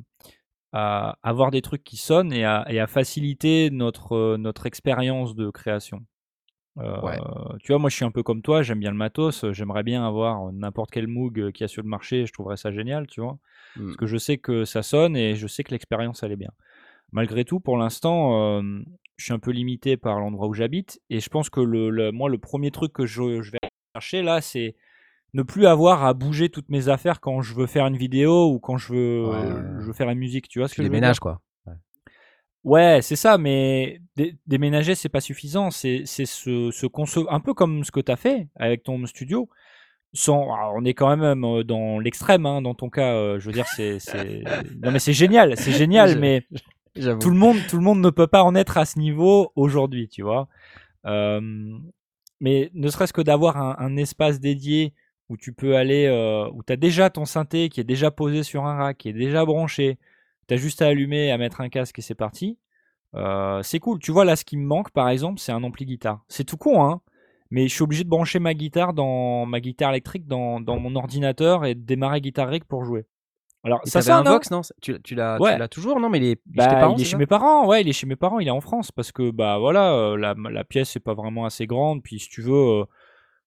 à 0.78 1.18
avoir 1.24 1.52
des 1.52 1.62
trucs 1.62 1.84
qui 1.84 1.98
sonnent 1.98 2.34
et 2.34 2.44
à, 2.44 2.66
et 2.70 2.80
à 2.82 2.88
faciliter 2.88 3.70
notre, 3.72 4.14
euh, 4.16 4.38
notre 4.38 4.66
expérience 4.66 5.34
de 5.36 5.50
création. 5.50 6.02
Euh, 6.80 7.02
Ouais. 7.02 7.18
Tu 7.64 7.72
vois, 7.72 7.80
moi 7.80 7.90
je 7.90 7.96
suis 7.96 8.04
un 8.06 8.12
peu 8.12 8.24
comme 8.24 8.42
toi, 8.42 8.62
j'aime 8.62 8.80
bien 8.82 8.92
le 8.92 8.98
matos, 8.98 9.46
j'aimerais 9.52 9.84
bien 9.84 10.06
avoir 10.06 10.52
n'importe 10.52 10.92
quel 10.92 11.08
Moog 11.08 11.52
qu'il 11.54 11.64
y 11.64 11.64
a 11.64 11.68
sur 11.70 11.82
le 11.84 11.88
marché, 11.90 12.26
je 12.26 12.34
trouverais 12.34 12.58
ça 12.58 12.72
génial, 12.72 13.08
tu 13.08 13.22
vois. 13.22 13.38
Parce 13.86 13.98
que 13.98 14.06
je 14.06 14.18
sais 14.18 14.38
que 14.38 14.66
ça 14.66 14.84
sonne 14.84 15.16
et 15.16 15.36
je 15.36 15.48
sais 15.48 15.64
que 15.64 15.72
l'expérience 15.72 16.24
elle 16.24 16.34
est 16.34 16.36
bien. 16.38 16.52
Malgré 17.14 17.46
tout, 17.46 17.62
pour 17.62 17.78
l'instant, 17.78 18.60
euh, 18.60 18.82
je 19.18 19.24
suis 19.26 19.34
un 19.34 19.40
peu 19.40 19.52
limité 19.52 19.96
par 19.96 20.20
l'endroit 20.20 20.48
où 20.48 20.54
j'habite 20.54 21.00
et 21.10 21.22
je 21.22 21.30
pense 21.30 21.50
que 21.50 21.62
le, 21.62 21.90
le- 21.90 22.12
moi 22.12 22.30
le 22.30 22.38
premier 22.38 22.72
truc 22.72 22.92
que 22.92 23.06
je, 23.06 23.42
je 23.42 23.52
vais 23.52 23.60
chercher 23.96 24.22
là, 24.22 24.42
c'est 24.42 24.76
ne 25.36 25.44
plus 25.44 25.68
avoir 25.68 26.04
à 26.04 26.14
bouger 26.16 26.50
toutes 26.50 26.70
mes 26.70 26.88
affaires 26.90 27.20
quand 27.20 27.42
je 27.42 27.54
veux 27.54 27.68
faire 27.68 27.86
une 27.86 27.98
vidéo 27.98 28.52
ou 28.52 28.58
quand 28.60 28.78
je 28.78 28.94
veux, 28.94 29.26
Ouais, 29.30 29.36
ouais, 29.36 29.54
ouais. 29.54 29.62
je 29.82 29.86
veux 29.86 29.94
faire 29.94 30.10
une 30.10 30.18
musique, 30.18 30.48
tu 30.48 30.58
vois 30.60 30.68
ce 30.68 30.74
que 30.74 30.78
je 30.82 30.88
veux 30.88 30.90
déménages 30.90 31.16
dire 31.18 31.22
quoi. 31.22 31.42
Ouais, 32.64 33.00
c'est 33.04 33.16
ça, 33.16 33.38
mais 33.38 34.02
dé- 34.16 34.36
déménager, 34.48 34.96
c'est 34.96 35.10
pas 35.10 35.22
suffisant. 35.22 35.70
C'est 35.70 36.06
se, 36.08 36.24
se 36.72 36.86
conce- 36.88 37.24
un 37.30 37.40
peu 37.40 37.54
comme 37.54 37.84
ce 37.84 37.92
que 37.92 38.00
tu 38.00 38.12
as 38.12 38.16
fait 38.16 38.48
avec 38.56 38.82
ton 38.84 39.06
studio. 39.06 39.48
Sans, 40.14 40.48
on 40.76 40.84
est 40.86 40.94
quand 40.96 41.16
même 41.16 41.44
euh, 41.46 41.64
dans 41.64 42.00
l'extrême, 42.00 42.46
hein, 42.46 42.62
dans 42.64 42.74
ton 42.74 42.90
cas. 42.90 43.14
euh, 43.14 43.40
je 43.40 43.46
veux 43.48 43.52
dire, 43.52 43.68
c'est, 43.68 44.00
non 44.82 44.92
mais 44.92 45.00
c'est 45.00 45.14
génial, 45.14 45.56
c'est 45.58 45.74
génial, 45.74 46.12
mais 46.20 46.48
tout 47.20 47.30
le 47.30 47.36
monde, 47.36 47.58
tout 47.70 47.76
le 47.78 47.84
monde 47.84 48.00
ne 48.00 48.10
peut 48.10 48.26
pas 48.28 48.42
en 48.44 48.56
être 48.56 48.78
à 48.78 48.86
ce 48.86 48.98
niveau 48.98 49.52
aujourd'hui, 49.56 50.08
tu 50.08 50.22
vois? 50.24 50.48
Euh, 51.06 51.42
mais 52.40 52.72
ne 52.74 52.88
serait-ce 52.90 53.14
que 53.14 53.22
d'avoir 53.22 53.58
un, 53.58 53.76
un 53.78 53.96
espace 53.98 54.40
dédié 54.40 54.94
où 55.30 55.38
tu 55.38 55.54
peux 55.54 55.76
aller, 55.76 56.06
euh, 56.08 56.50
où 56.54 56.64
tu 56.64 56.74
as 56.74 56.78
déjà 56.78 57.10
ton 57.10 57.26
synthé 57.26 57.70
qui 57.70 57.80
est 57.82 57.84
déjà 57.86 58.12
posé 58.12 58.44
sur 58.44 58.66
un 58.66 58.76
rack, 58.76 58.98
qui 59.00 59.10
est 59.10 59.14
déjà 59.14 59.46
branché, 59.46 59.98
tu 60.48 60.54
as 60.54 60.58
juste 60.58 60.82
à 60.82 60.88
allumer, 60.88 61.32
à 61.32 61.38
mettre 61.38 61.62
un 61.62 61.70
casque 61.70 62.00
et 62.00 62.02
c'est 62.02 62.16
parti. 62.16 62.58
Euh, 63.16 63.62
c'est 63.64 63.80
cool. 63.80 64.00
Tu 64.00 64.12
vois, 64.12 64.26
là, 64.26 64.36
ce 64.36 64.46
qui 64.46 64.58
me 64.58 64.66
manque, 64.66 64.92
par 64.92 65.10
exemple, 65.10 65.40
c'est 65.40 65.52
un 65.52 65.64
ampli 65.64 65.86
guitare. 65.86 66.24
C'est 66.28 66.44
tout 66.44 66.58
con, 66.58 66.84
hein, 66.84 67.02
mais 67.52 67.68
je 67.68 67.74
suis 67.74 67.84
obligé 67.84 68.04
de 68.04 68.10
brancher 68.10 68.40
ma 68.40 68.54
guitare 68.54 68.94
dans 68.94 69.46
ma 69.46 69.60
guitare 69.62 69.92
électrique 69.92 70.28
dans, 70.28 70.60
dans 70.60 70.78
mon 70.80 70.96
ordinateur 70.96 71.66
et 71.66 71.76
de 71.76 71.82
démarrer 71.82 72.22
Guitar 72.22 72.50
Rig 72.50 72.64
pour 72.66 72.84
jouer. 72.86 73.06
Alors, 73.64 73.82
Et 73.86 73.90
ça 73.90 74.00
t'avais 74.00 74.12
un 74.12 74.22
hein 74.22 74.24
Vox, 74.24 74.52
non? 74.52 74.62
Tu, 74.82 75.02
tu 75.02 75.16
l'as, 75.16 75.40
Ouais. 75.40 75.58
toujours, 75.70 76.00
non? 76.00 76.10
Mais 76.10 76.20
il 76.20 76.24
est 76.26 76.42
chez 76.60 76.68
bah, 76.68 76.68
tes 76.68 76.76
parents, 76.76 76.98
il 76.98 77.02
est 77.02 77.04
c'est 77.04 77.10
chez 77.10 77.18
ça? 77.18 77.18
mes 77.18 77.26
parents, 77.28 77.66
ouais, 77.68 77.82
il 77.82 77.90
est 77.90 77.94
chez 77.94 78.06
mes 78.08 78.16
parents, 78.16 78.40
il 78.40 78.48
est 78.48 78.52
en 78.52 78.62
France 78.62 78.92
parce 78.92 79.12
que 79.12 79.32
bah 79.32 79.58
voilà, 79.58 79.94
euh, 79.94 80.18
la, 80.18 80.36
la 80.38 80.64
pièce 80.64 80.92
c'est 80.92 81.00
pas 81.00 81.14
vraiment 81.16 81.46
assez 81.46 81.66
grande, 81.68 82.04
puis 82.04 82.20
si 82.20 82.30
tu 82.30 82.42
veux 82.42 82.86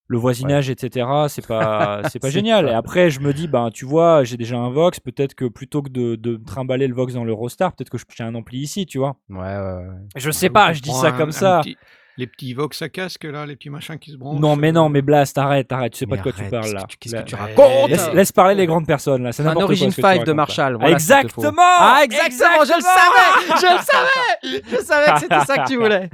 le 0.09 0.19
voisinage, 0.19 0.71
etc. 0.71 1.07
C'est 1.29 1.47
pas 1.47 2.01
c'est 2.11 2.19
pas 2.19 2.31
génial. 2.31 2.65
pas- 2.67 2.71
Et 2.73 2.75
après 2.75 3.11
je 3.11 3.21
me 3.21 3.33
dis 3.33 3.47
ben 3.47 3.71
tu 3.71 3.85
vois, 3.85 4.25
j'ai 4.25 4.37
déjà 4.37 4.57
un 4.57 4.71
Vox, 4.71 4.99
peut-être 5.01 5.35
que 5.35 5.45
plutôt 5.45 5.83
que 5.83 5.91
de, 5.91 6.17
de 6.17 6.37
trimballer 6.37 6.87
le 6.89 6.95
Vox 6.95 7.15
dans 7.15 7.25
l'Eurostar, 7.25 7.73
peut-être 7.75 7.91
que 7.91 7.99
je 7.99 8.05
j'ai 8.17 8.25
un 8.25 8.35
ampli 8.35 8.59
ici, 8.59 8.87
tu 8.87 8.99
vois. 8.99 9.17
Ouais, 9.31 9.39
ouais, 9.39 9.77
ouais. 9.87 9.87
Je 10.17 10.31
sais 10.31 10.51
pas, 10.51 10.73
je 10.73 10.81
dis 10.81 10.93
ça 10.93 11.09
un- 11.09 11.13
comme 11.13 11.29
un 11.29 11.33
ça. 11.33 11.61
petit- 11.63 11.77
les 12.19 12.27
petits 12.27 12.53
Vox 12.53 12.83
à 12.83 12.91
casque, 12.91 13.25
là, 13.25 13.47
les 13.47 13.57
petits 13.57 13.71
machins 13.71 13.99
qui 13.99 14.11
se 14.11 14.17
branchent. 14.17 14.39
Non 14.41 14.57
mais 14.57 14.69
euh, 14.69 14.73
non, 14.73 14.89
mais 14.91 15.01
Blast, 15.01 15.39
arrête, 15.39 15.73
arrête, 15.73 15.93
tu 15.95 16.01
sais 16.01 16.07
pas 16.07 16.17
de 16.19 16.23
quoi 16.23 16.33
tu 16.33 16.43
parles 16.51 16.65
qu'est-ce 16.65 16.75
là. 16.75 16.83
que 16.83 16.87
tu- 16.89 16.97
qu'est-ce 16.99 17.15
Là- 17.15 17.23
que 17.23 17.29
tu 17.29 17.35
racontes 17.37 17.89
Laisse, 17.89 18.13
laisse 18.13 18.33
parler 18.33 18.55
les 18.57 18.67
grandes 18.67 18.87
personnes 18.87 19.23
là, 19.23 19.33
c'est 19.33 19.43
Un 19.43 19.47
n'importe 19.47 19.65
quoi. 19.67 19.73
Origin 19.73 19.91
ce 19.91 19.97
que 19.97 20.01
tu 20.03 20.19
5 20.19 20.25
de. 20.27 20.33
Marshall. 20.33 20.75
voilà 20.77 20.91
exactement 20.93 21.53
Ah, 21.79 22.01
exactement, 22.05 22.65
je 22.65 22.75
le 22.75 22.83
savais 22.83 23.61
Je 23.61 23.73
le 23.73 23.83
savais 23.83 24.63
Je 24.79 24.85
savais 24.85 25.13
que 25.13 25.21
c'était 25.21 25.41
ça 25.47 25.59
que 25.59 25.69
tu 25.69 25.77
voulais 25.81 26.11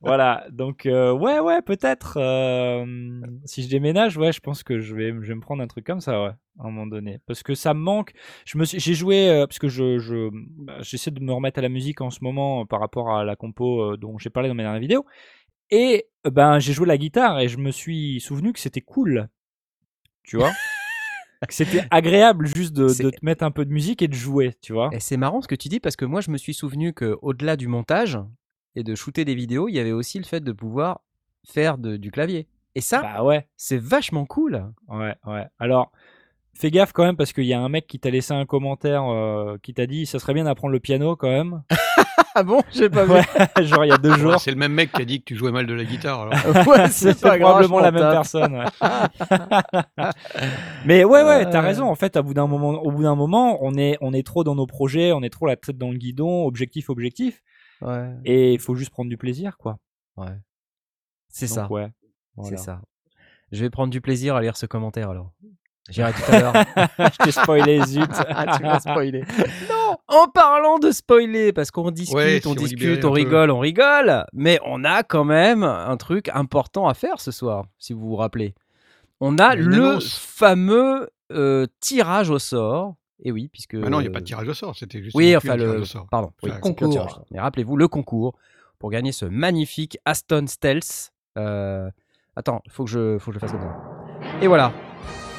voilà, 0.00 0.44
donc 0.50 0.86
euh, 0.86 1.12
ouais, 1.12 1.38
ouais, 1.38 1.62
peut-être. 1.62 2.14
euh, 2.16 2.84
si 3.44 3.62
je 3.62 3.68
déménage, 3.68 4.16
ouais, 4.16 4.32
je 4.32 4.40
pense 4.40 4.62
que 4.62 4.80
je 4.80 4.94
vais, 4.94 5.08
je 5.20 5.28
vais 5.28 5.34
me 5.34 5.40
prendre 5.40 5.62
un 5.62 5.66
truc 5.66 5.86
comme 5.86 6.00
ça, 6.00 6.22
ouais, 6.22 6.30
à 6.60 6.66
un 6.66 6.70
moment 6.70 6.86
donné, 6.86 7.18
parce 7.26 7.42
que 7.42 7.54
ça 7.54 7.74
me 7.74 7.80
manque. 7.80 8.12
Je 8.44 8.58
j'ai 8.62 8.94
joué 8.94 9.30
euh, 9.30 9.46
parce 9.46 9.58
que 9.58 9.68
je, 9.68 9.98
je, 9.98 10.28
bah, 10.32 10.78
j'essaie 10.82 11.10
de 11.10 11.20
me 11.20 11.32
remettre 11.32 11.58
à 11.58 11.62
la 11.62 11.68
musique 11.68 12.00
en 12.00 12.10
ce 12.10 12.18
moment 12.22 12.62
euh, 12.62 12.64
par 12.64 12.80
rapport 12.80 13.16
à 13.16 13.24
la 13.24 13.36
compo 13.36 13.92
euh, 13.92 13.96
dont 13.96 14.18
j'ai 14.18 14.30
parlé 14.30 14.48
dans 14.48 14.54
mes 14.54 14.62
dernières 14.62 14.80
vidéos, 14.80 15.06
et 15.70 16.06
ben 16.24 16.58
j'ai 16.58 16.72
joué 16.72 16.86
la 16.86 16.98
guitare 16.98 17.40
et 17.40 17.48
je 17.48 17.58
me 17.58 17.70
suis 17.70 18.20
souvenu 18.20 18.52
que 18.52 18.60
c'était 18.60 18.80
cool, 18.80 19.28
tu 20.22 20.36
vois? 20.36 20.52
que 21.48 21.54
c'était 21.54 21.86
agréable 21.90 22.46
juste 22.46 22.74
de, 22.74 22.92
te 22.92 23.24
mettre 23.24 23.44
un 23.44 23.50
peu 23.50 23.64
de 23.64 23.72
musique 23.72 24.02
et 24.02 24.08
de 24.08 24.14
jouer, 24.14 24.54
tu 24.60 24.72
vois? 24.72 24.90
Et 24.92 25.00
c'est 25.00 25.16
marrant 25.16 25.40
ce 25.40 25.48
que 25.48 25.54
tu 25.54 25.68
dis 25.68 25.80
parce 25.80 25.96
que 25.96 26.04
moi 26.04 26.20
je 26.20 26.30
me 26.30 26.36
suis 26.36 26.54
souvenu 26.54 26.92
que 26.92 27.16
au-delà 27.22 27.56
du 27.56 27.68
montage 27.68 28.18
et 28.76 28.82
de 28.82 28.94
shooter 28.94 29.24
des 29.24 29.34
vidéos, 29.34 29.68
il 29.68 29.74
y 29.74 29.78
avait 29.78 29.92
aussi 29.92 30.18
le 30.18 30.24
fait 30.24 30.40
de 30.40 30.52
pouvoir 30.52 31.00
faire 31.46 31.78
de- 31.78 31.96
du 31.96 32.10
clavier. 32.10 32.46
Et 32.74 32.80
ça, 32.80 33.02
Bah 33.02 33.24
ouais. 33.24 33.48
c'est 33.56 33.80
vachement 33.80 34.26
cool. 34.26 34.72
Ouais, 34.88 35.14
ouais. 35.26 35.46
Alors, 35.58 35.90
fais 36.60 36.70
gaffe 36.70 36.92
quand 36.92 37.04
même 37.04 37.16
parce 37.16 37.32
qu'il 37.32 37.44
y 37.44 37.52
a 37.54 37.60
un 37.60 37.68
mec 37.68 37.86
qui 37.86 37.98
t'a 37.98 38.10
laissé 38.10 38.32
un 38.34 38.46
commentaire 38.46 39.04
euh, 39.08 39.56
qui 39.62 39.74
t'a 39.74 39.86
dit 39.86 40.06
ça 40.06 40.18
serait 40.18 40.34
bien 40.34 40.44
d'apprendre 40.44 40.72
le 40.72 40.80
piano 40.80 41.16
quand 41.16 41.28
même. 41.30 41.62
Ah 42.36 42.44
bon? 42.44 42.62
J'ai 42.70 42.88
pas 42.88 43.04
vu. 43.06 43.14
Ouais, 43.14 43.24
genre 43.64 43.84
il 43.84 43.88
y 43.88 43.92
a 43.92 43.98
deux 43.98 44.12
ouais, 44.12 44.18
jours. 44.18 44.40
C'est 44.40 44.52
le 44.52 44.56
même 44.56 44.72
mec 44.72 44.92
qui 44.92 45.02
a 45.02 45.04
dit 45.04 45.18
que 45.18 45.24
tu 45.24 45.34
jouais 45.34 45.50
mal 45.50 45.66
de 45.66 45.74
la 45.74 45.82
guitare. 45.82 46.20
Alors. 46.30 46.66
ouais, 46.68 46.88
C'est 46.88 47.20
pas 47.20 47.36
grave, 47.40 47.66
probablement 47.66 47.80
la 47.80 47.90
même 47.90 48.00
tape. 48.02 48.12
personne. 48.12 48.54
ouais. 48.54 50.06
Mais 50.86 51.04
ouais, 51.04 51.24
ouais, 51.24 51.50
t'as 51.50 51.58
Euh. 51.58 51.66
raison. 51.66 51.88
En 51.90 51.96
fait, 51.96 52.16
à 52.16 52.22
bout 52.22 52.32
d'un 52.32 52.46
moment, 52.46 52.68
au 52.82 52.92
bout 52.92 53.02
d'un 53.02 53.16
moment, 53.16 53.58
on 53.62 53.76
est, 53.76 53.98
on 54.00 54.12
est 54.12 54.24
trop 54.24 54.44
dans 54.44 54.54
nos 54.54 54.68
projets, 54.68 55.10
on 55.12 55.22
est 55.22 55.30
trop 55.30 55.46
la 55.46 55.56
tête 55.56 55.76
dans 55.76 55.90
le 55.90 55.96
guidon, 55.98 56.44
objectif, 56.46 56.88
objectif, 56.88 57.42
Ouais, 57.82 58.10
et 58.24 58.52
il 58.52 58.60
faut 58.60 58.76
juste 58.76 58.90
prendre 58.92 59.10
du 59.10 59.16
plaisir, 59.16 59.56
quoi. 59.58 59.78
ouais. 60.16 60.26
C'est 61.28 61.46
Donc, 61.48 61.54
ça. 61.56 61.66
Ouais. 61.72 61.88
Voilà. 62.36 62.56
C'est 62.56 62.62
ça. 62.62 62.80
Je 63.50 63.60
vais 63.62 63.70
prendre 63.70 63.90
du 63.90 64.00
plaisir 64.00 64.36
à 64.36 64.40
lire 64.40 64.56
ce 64.56 64.66
commentaire 64.66 65.10
alors. 65.10 65.32
J'irai 65.90 66.12
tout 66.12 66.22
à 66.32 66.40
l'heure. 66.40 66.52
Je 66.98 67.24
t'ai 67.24 67.32
spoilé, 67.32 67.82
zut. 67.84 68.10
Ah, 68.28 68.56
tu 68.56 68.62
m'as 68.62 68.80
spoilé. 68.80 69.24
Non 69.68 69.96
En 70.08 70.28
parlant 70.28 70.78
de 70.78 70.90
spoiler, 70.90 71.52
parce 71.52 71.70
qu'on 71.70 71.90
discute, 71.90 72.16
Ouais, 72.16 72.40
si 72.40 72.46
on 72.46 72.54
discute, 72.54 73.04
on 73.04 73.08
peu. 73.08 73.14
rigole, 73.14 73.50
on 73.50 73.58
rigole, 73.58 74.24
mais 74.32 74.58
on 74.64 74.84
a 74.84 75.02
quand 75.02 75.24
même 75.24 75.62
un 75.64 75.96
truc 75.96 76.28
important 76.32 76.88
à 76.88 76.94
faire 76.94 77.20
ce 77.20 77.30
soir, 77.32 77.64
si 77.78 77.92
vous 77.92 78.08
vous 78.08 78.16
rappelez. 78.16 78.54
On 79.20 79.38
a 79.38 79.54
Une 79.56 79.62
le 79.68 79.88
annonce. 79.90 80.16
fameux 80.18 81.10
euh, 81.32 81.66
tirage 81.80 82.30
au 82.30 82.38
sort. 82.38 82.94
Et 83.22 83.32
oui, 83.32 83.48
puisque. 83.52 83.74
Ah 83.74 83.90
non, 83.90 84.00
il 84.00 84.04
n'y 84.04 84.08
a 84.08 84.12
pas 84.12 84.20
de 84.20 84.24
tirage 84.24 84.48
au 84.48 84.54
sort, 84.54 84.74
c'était 84.76 85.02
juste. 85.02 85.14
Oui, 85.16 85.36
enfin, 85.36 85.56
tirage 85.56 85.60
le. 85.74 85.80
au 85.80 85.84
sort. 85.84 86.06
Pardon. 86.10 86.30
oui, 86.42 86.50
concours. 86.62 87.22
Mais 87.30 87.38
rappelez-vous, 87.40 87.76
le 87.76 87.86
concours 87.88 88.34
pour 88.78 88.90
gagner 88.90 89.12
ce 89.12 89.26
magnifique 89.26 89.98
Aston 90.06 90.46
Stealth. 90.46 91.12
Euh, 91.36 91.90
Attends, 92.36 92.62
il 92.64 92.70
faut, 92.72 92.84
que 92.84 92.90
je... 92.90 93.18
faut 93.18 93.30
que 93.32 93.38
je 93.38 93.44
le 93.44 93.46
fasse 93.46 93.52
comme 93.52 93.60
ça. 93.60 93.76
Et 94.40 94.46
voilà. 94.46 94.72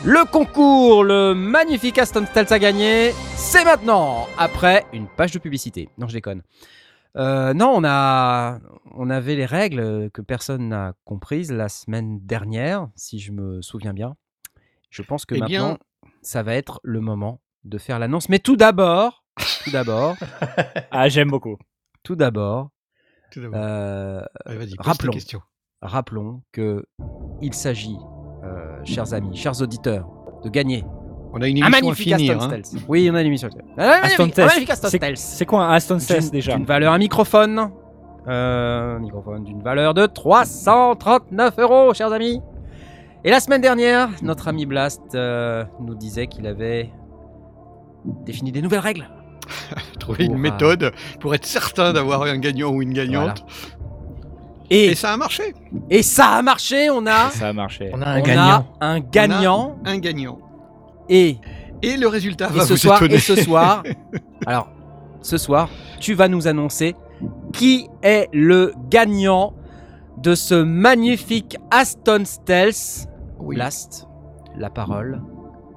Le 0.04 0.30
concours, 0.32 1.04
le 1.04 1.34
magnifique 1.34 1.98
Aston 2.00 2.26
Stealth 2.26 2.52
à 2.52 2.58
gagner, 2.60 3.12
c'est 3.36 3.64
maintenant, 3.64 4.28
après 4.38 4.86
une 4.94 5.08
page 5.08 5.32
de 5.32 5.40
publicité. 5.40 5.90
Non, 5.98 6.08
je 6.08 6.14
déconne. 6.14 6.42
Euh, 7.18 7.54
non, 7.54 7.72
on, 7.76 7.84
a, 7.84 8.60
on 8.96 9.10
avait 9.10 9.36
les 9.36 9.46
règles 9.46 10.10
que 10.12 10.22
personne 10.22 10.70
n'a 10.70 10.94
comprises 11.06 11.52
la 11.52 11.70
semaine 11.70 12.20
dernière, 12.22 12.88
si 12.96 13.20
je 13.20 13.32
me 13.32 13.62
souviens 13.62 13.94
bien. 13.94 14.16
Je 14.90 15.02
pense 15.04 15.26
que 15.26 15.36
Eh 15.36 15.40
maintenant, 15.40 15.48
bien- 15.74 15.78
ça 16.24 16.42
va 16.42 16.56
être 16.56 16.80
le 16.84 17.00
moment 17.00 17.40
de 17.64 17.78
faire 17.78 18.00
l'annonce. 18.00 18.28
Mais 18.30 18.40
tout 18.40 18.56
d'abord, 18.56 19.24
tout 19.64 19.72
d'abord, 19.72 20.16
Ah, 20.92 21.10
j'aime 21.10 21.30
beaucoup. 21.30 21.58
tout 22.04 22.16
d'abord, 22.16 22.70
Tout 23.32 23.42
d'abord. 23.42 23.60
euh, 23.62 24.22
rappelons. 24.80 25.14
rappelons 25.82 26.42
que 26.52 26.86
il 27.42 27.54
s'agit, 27.54 27.98
euh, 28.44 28.78
chers 28.84 29.14
amis, 29.14 29.36
chers 29.36 29.62
auditeurs, 29.62 30.08
de 30.44 30.50
gagner 30.50 30.84
On 31.34 31.42
a 31.42 31.48
une 31.48 31.64
un 31.64 31.68
émission 31.68 31.68
à 31.68 31.70
magnifique 31.70 32.16
finir. 32.18 32.38
Aston 32.38 32.56
hein. 32.56 32.60
Stealth. 32.64 32.84
Oui, 32.88 33.10
on 33.12 33.16
a 33.16 33.22
une 33.22 33.28
émission. 33.28 33.50
Un 33.78 33.84
Aston 33.84 34.32
magnifique, 34.38 34.70
un. 34.70 34.74
Aston 34.74 34.88
C'est- 34.90 34.98
Stealth. 34.98 35.18
C'est 35.18 35.46
quoi 35.46 35.66
un 35.66 35.74
Aston 35.74 36.00
Stealth 36.00 36.32
déjà 36.32 36.56
D'une 36.56 36.66
valeur, 36.66 36.94
un 36.94 36.98
microphone. 36.98 37.72
Euh, 38.28 38.96
un 38.98 39.00
microphone 39.00 39.44
d'une 39.44 39.62
valeur 39.64 39.94
de 39.94 40.06
339 40.06 41.58
euros, 41.58 41.94
chers 41.94 42.12
amis. 42.14 42.42
Et 43.24 43.30
la 43.30 43.40
semaine 43.40 43.62
dernière, 43.62 44.10
notre 44.24 44.48
ami 44.48 44.66
Blast 44.66 45.02
euh, 45.16 45.64
nous 45.80 45.96
disait 45.96 46.28
qu'il 46.28 46.48
avait 46.48 46.92
défini 48.26 48.52
des 48.52 48.62
nouvelles 48.62 48.80
règles. 48.80 49.10
Trouver 50.00 50.26
une 50.26 50.34
euh, 50.34 50.38
méthode 50.38 50.92
pour 51.20 51.36
être 51.36 51.46
certain 51.46 51.94
d'avoir 51.94 52.24
un 52.24 52.38
gagnant 52.38 52.72
ou 52.72 52.82
une 52.82 52.94
gagnante. 52.94 53.46
Et, 54.74 54.86
Et, 54.92 54.96
ça 54.96 55.12
a 55.14 55.18
marché. 55.18 55.54
et 55.90 56.02
ça 56.02 56.28
a 56.30 56.42
marché, 56.42 56.90
on 56.90 57.06
a, 57.06 57.30
Ça 57.32 57.50
a 57.50 57.54
marché. 57.54 57.92
On 57.94 58.02
a 58.02 58.06
un 58.10 58.20
on 58.20 58.24
gagnant. 58.24 58.66
a 58.80 58.86
un 58.88 59.00
gagnant. 59.02 59.78
Un 59.86 59.98
gagnant. 60.00 60.40
Et, 61.10 61.38
Et 61.82 61.98
le 61.98 62.08
résultat 62.08 62.50
et 62.54 62.58
va 62.58 62.64
ce 62.66 62.74
vous 62.74 62.78
soir, 62.78 62.98
étonner. 63.04 63.16
et 63.16 63.20
ce 63.20 63.36
soir, 63.36 63.84
alors, 64.46 64.70
ce 65.22 65.38
soir, 65.38 65.68
tu 66.00 66.14
vas 66.14 66.28
nous 66.30 66.48
annoncer 66.48 66.96
qui 67.54 67.90
est 68.02 68.30
le 68.32 68.74
gagnant 68.90 69.54
de 70.18 70.36
ce 70.36 70.56
magnifique 70.56 71.58
Aston 71.70 72.24
Stealth. 72.24 73.08
Oui. 73.40 73.56
Blast, 73.56 74.08
la 74.58 74.70
parole 74.70 75.22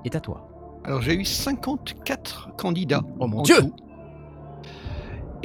est 0.04 0.14
à 0.14 0.20
toi. 0.20 0.48
Alors 0.84 1.00
j'ai 1.02 1.14
eu 1.14 1.24
54 1.24 2.50
candidats. 2.56 3.02
Oh 3.18 3.26
mon 3.26 3.38
en 3.38 3.42
Dieu 3.42 3.56
tout. 3.58 3.72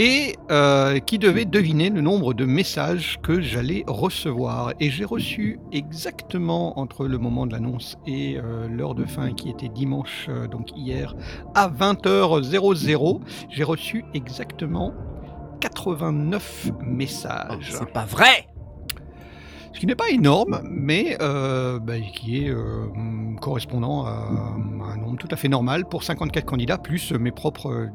Et 0.01 0.37
euh, 0.49 0.99
qui 0.99 1.19
devaient 1.19 1.43
deviner 1.43 1.89
le 1.89 1.99
nombre 1.99 2.33
de 2.33 2.45
messages 2.45 3.19
que 3.21 3.41
j'allais 3.41 3.83
recevoir. 3.85 4.71
Et 4.79 4.89
j'ai 4.89 5.03
reçu 5.03 5.59
exactement 5.73 6.79
entre 6.79 7.05
le 7.05 7.17
moment 7.17 7.45
de 7.45 7.51
l'annonce 7.51 7.97
et 8.07 8.37
euh, 8.37 8.69
l'heure 8.69 8.95
de 8.95 9.03
fin 9.03 9.33
qui 9.33 9.49
était 9.49 9.67
dimanche, 9.67 10.27
euh, 10.29 10.47
donc 10.47 10.69
hier, 10.73 11.15
à 11.53 11.67
20h00, 11.67 13.19
j'ai 13.49 13.63
reçu 13.63 14.05
exactement 14.13 14.93
89 15.59 16.71
messages. 16.79 17.69
C'est 17.69 17.91
pas 17.91 18.05
vrai 18.05 18.47
Ce 19.73 19.81
qui 19.81 19.85
n'est 19.85 19.95
pas 19.95 20.09
énorme, 20.11 20.61
mais 20.63 21.17
bah, 21.19 21.99
qui 22.13 22.45
est 22.45 22.53
correspondant 23.41 24.05
à, 24.05 24.11
à 24.11 24.93
un 24.93 24.95
nombre 24.95 25.17
tout 25.17 25.27
à 25.29 25.35
fait 25.35 25.49
normal 25.49 25.83
pour 25.83 26.03
54 26.03 26.45
candidats, 26.45 26.77
plus 26.77 27.11
mes 27.11 27.31
propres 27.31 27.89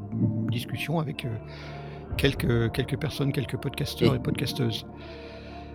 discussions 0.51 0.99
avec 0.99 1.25
quelques, 2.17 2.71
quelques 2.71 2.97
personnes, 2.97 3.31
quelques 3.31 3.57
podcasteurs 3.57 4.13
Et- 4.13 4.17
et, 4.17 4.19
podcasteuses. 4.19 4.85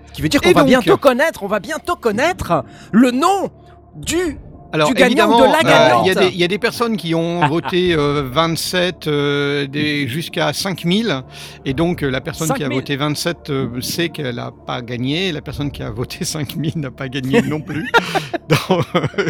Ce 0.06 0.12
qui 0.12 0.22
veut 0.22 0.28
dire 0.28 0.40
qu'on 0.40 0.52
va 0.52 0.64
bientôt 0.64 0.96
connaître, 0.96 1.42
on 1.42 1.46
va 1.46 1.60
bientôt 1.60 1.94
connaître 1.96 2.64
le 2.92 3.10
nom 3.12 3.50
du 3.94 4.38
Alors 4.72 4.88
Du 4.88 4.94
gagnant 4.94 5.06
évidemment, 5.08 5.36
ou 5.38 5.40
de 5.40 5.52
la 5.52 5.58
euh, 5.58 5.62
gagnante. 5.62 6.06
il 6.06 6.08
y, 6.08 6.10
a 6.10 6.14
des- 6.14 6.28
il 6.34 6.36
y 6.40 6.44
a 6.44 6.48
des 6.48 6.58
personnes 6.58 6.96
qui 6.96 7.14
ont 7.14 7.46
voté 7.48 7.92
euh, 7.94 8.22
27 8.30 9.06
euh, 9.08 9.66
jusqu'à 10.06 10.52
5000, 10.52 11.22
et 11.64 11.74
donc 11.74 12.02
euh, 12.04 12.10
la 12.10 12.20
personne 12.20 12.48
qui 12.48 12.62
a 12.62 12.66
5000. 12.66 12.76
voté 12.78 12.96
27 12.96 13.50
euh, 13.50 13.80
sait 13.80 14.10
qu'elle 14.10 14.34
n'a 14.36 14.52
pas 14.66 14.80
gagné, 14.82 15.28
et 15.28 15.32
la 15.32 15.40
personne 15.40 15.70
qui 15.72 15.82
a 15.82 15.90
voté 15.90 16.24
5000 16.24 16.74
n'a 16.76 16.90
pas 16.92 17.08
gagné 17.08 17.42
non 17.42 17.60
plus. 17.60 17.90
Donc, 18.68 18.84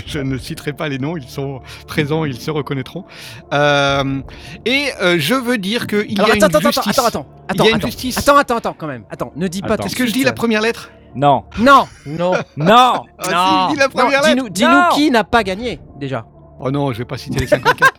je 0.06 0.18
ne 0.18 0.36
citerai 0.38 0.72
pas 0.74 0.88
les 0.88 0.98
noms, 0.98 1.16
ils 1.16 1.28
sont 1.28 1.60
présents, 1.86 2.24
ils 2.24 2.38
se 2.38 2.50
reconnaîtront. 2.50 3.04
Euh, 3.52 4.20
et 4.66 4.86
euh, 5.02 5.16
je 5.18 5.34
veux 5.34 5.58
dire 5.58 5.86
qu'il 5.86 6.12
y 6.12 6.20
a 6.20 6.24
attends, 6.24 6.34
une 6.34 6.44
attends, 6.44 6.60
justice. 6.60 6.98
attends, 6.98 7.06
attends, 7.06 7.26
Il 7.48 7.52
attends, 7.52 7.64
y 7.64 7.66
a 7.66 7.70
une 7.70 7.76
attends, 7.76 7.86
justice. 7.86 8.18
attends, 8.18 8.36
attends, 8.36 8.56
attends, 8.56 8.76
quand 8.78 8.86
même. 8.86 9.04
Attends, 9.10 9.32
ne 9.36 9.46
dis 9.48 9.62
pas 9.62 9.76
Est-ce 9.76 9.96
que 9.96 10.06
je 10.06 10.12
dis 10.12 10.24
la 10.24 10.30
euh, 10.30 10.34
première 10.34 10.60
lettre? 10.62 10.90
Non, 11.14 11.44
Non, 11.58 11.84
Non. 12.06 12.32
non. 12.56 13.04
Ah, 13.18 13.22
si, 13.22 13.30
je 13.30 13.74
dis 13.74 13.78
la 13.80 13.88
première 13.88 14.20
non, 14.22 14.26
lettre. 14.28 14.34
dis-nous, 14.36 14.48
dis-nous 14.48 14.70
Non. 14.70 14.88
qui 14.92 15.10
n'a 15.10 15.24
pas 15.24 15.42
gagné 15.42 15.80
déjà. 15.98 16.26
Oh 16.60 16.70
non, 16.70 16.92
je 16.92 16.98
vais 16.98 17.04
pas 17.04 17.16
citer 17.18 17.40
les 17.40 17.46
54. 17.46 17.92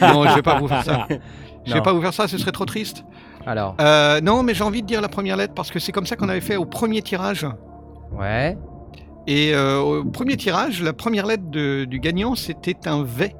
non, 0.14 0.26
je 0.28 0.34
vais 0.34 0.42
pas 0.42 0.58
vous 0.58 0.68
faire 0.68 0.82
ça. 0.84 1.06
Je 1.64 1.70
vais 1.72 1.78
Non. 1.78 1.82
pas 1.84 1.92
vous 1.92 2.00
faire 2.02 2.14
ça, 2.14 2.26
ce 2.28 2.38
serait 2.38 2.52
trop 2.52 2.64
triste. 2.64 3.04
Alors, 3.46 3.76
Euh, 3.80 4.20
non, 4.22 4.42
mais 4.42 4.54
j'ai 4.54 4.64
envie 4.64 4.80
de 4.82 4.86
dire 4.86 5.00
la 5.00 5.08
première 5.08 5.36
lettre 5.36 5.52
parce 5.54 5.70
que 5.70 5.78
c'est 5.78 5.92
comme 5.92 6.06
ça 6.06 6.16
qu'on 6.16 6.28
avait 6.28 6.40
fait 6.40 6.56
au 6.56 6.64
premier 6.66 7.02
tirage. 7.02 7.46
ouais. 8.18 8.56
Et 9.26 9.54
euh, 9.54 9.80
au 9.80 10.04
premier 10.04 10.36
tirage, 10.36 10.82
la 10.82 10.92
première 10.92 11.24
lettre 11.24 11.44
de- 11.50 11.86
du 11.86 11.98
gagnant, 11.98 12.34
c'était 12.34 12.76
un 12.86 13.02
V. 13.04 13.34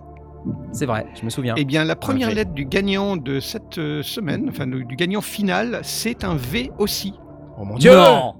C'est 0.72 0.86
vrai, 0.86 1.06
je 1.14 1.24
me 1.26 1.30
souviens. 1.30 1.54
Eh 1.58 1.66
bien, 1.66 1.84
la 1.84 1.94
première 1.96 2.28
V. 2.28 2.34
lettre 2.36 2.52
du 2.52 2.64
gagnant 2.64 3.16
de 3.18 3.38
cette 3.38 3.76
euh, 3.76 4.02
semaine, 4.02 4.46
enfin 4.48 4.66
du 4.66 4.84
du 4.86 4.96
gagnant 4.96 5.20
final, 5.20 5.80
c'est 5.82 6.24
un 6.24 6.36
V 6.36 6.70
aussi. 6.78 7.12
Oh 7.58 7.64
mon 7.66 7.74
Non. 7.78 8.34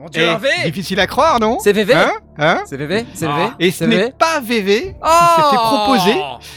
Mon 0.00 0.06
Eh, 0.14 0.64
difficile 0.64 0.98
à 0.98 1.06
croire, 1.06 1.38
non 1.40 1.58
C'est 1.58 1.74
VV 1.74 1.92
Hein 1.92 2.10
Hein 2.38 2.60
C'est 2.64 2.78
VV 2.78 3.04
C'est 3.12 3.26
Ah. 3.26 3.36
VV 3.36 3.50
Et 3.58 3.70
ce 3.70 3.78
C'est 3.80 3.86
n'est 3.86 3.96
VV 3.96 4.12
pas 4.18 4.40
VV 4.40 4.96
Oh 5.02 5.06
qui 5.36 5.42
s'était 5.42 5.56
proposé 5.56 6.14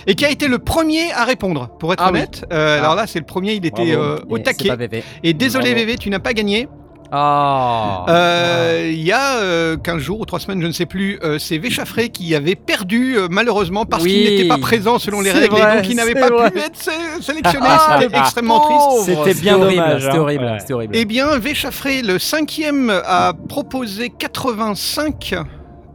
et 0.08 0.16
qui 0.16 0.24
a 0.26 0.30
été 0.30 0.48
le 0.48 0.60
premier 0.60 1.12
à 1.12 1.26
répondre, 1.26 1.68
pour 1.78 1.92
être 1.92 2.02
Ah 2.02 2.12
oui. 2.14 2.20
honnête. 2.20 2.46
Euh, 2.54 2.78
Ah. 2.78 2.80
Alors 2.80 2.96
là, 2.96 3.06
c'est 3.06 3.20
le 3.20 3.26
premier, 3.26 3.54
il 3.56 3.66
était 3.66 3.92
euh, 3.94 4.18
au 4.30 4.36
Mais 4.36 4.38
C'est 4.38 4.44
taquet. 4.44 4.70
pas 4.70 4.76
VV. 4.78 5.04
Et 5.24 5.34
désolé 5.34 5.72
Bravo. 5.74 5.86
VV, 5.88 5.98
tu 5.98 6.10
n'as 6.10 6.20
pas 6.20 6.32
gagné. 6.34 6.70
Oh 7.16 8.06
Euh, 8.10 8.90
Il 8.92 9.02
y 9.04 9.12
a 9.12 9.36
euh, 9.38 9.78
15 9.78 10.00
jours 10.02 10.20
ou 10.22 10.26
3 10.26 10.40
semaines, 10.40 10.62
je 10.62 10.68
ne 10.68 10.72
sais 10.72 10.86
plus, 10.88 11.20
euh, 11.24 11.38
c'est 11.38 11.58
Véchaffré 11.60 12.10
qui 12.10 12.34
avait 12.36 12.56
perdu 12.56 13.16
euh, 13.18 13.28
malheureusement 13.30 13.86
parce 13.86 14.04
Oui. 14.04 14.12
qu'il 14.12 14.24
n'était 14.32 14.48
pas 14.48 14.58
présent 14.58 14.98
selon 15.00 15.22
les 15.22 15.32
règles 15.32 15.56
vrai, 15.56 15.74
et 15.74 15.76
donc 15.82 15.90
il 15.90 15.96
n'avait 15.96 16.14
pas 16.16 16.30
vrai. 16.30 16.50
pu 16.52 16.60
être 16.60 16.76
sé- 16.78 16.92
sélectionné. 17.22 17.68
Ah, 17.70 17.98
C'était 18.02 18.16
ah, 18.16 18.20
extrêmement 18.20 18.60
triste. 18.62 19.16
C'était 19.26 19.40
bien 19.40 19.56
horrible, 19.62 19.82
dommage, 19.84 20.02
C'était 20.04 20.16
hein. 20.16 20.20
horrible, 20.22 20.44
Ouais. 20.46 20.58
c'était 20.60 20.74
horrible. 20.74 20.96
Eh 20.96 21.06
bien, 21.06 21.38
Véchaffré, 21.38 22.02
le 22.02 22.18
cinquième, 22.20 22.90
a 23.06 23.34
proposé 23.48 24.10
85 24.10 25.36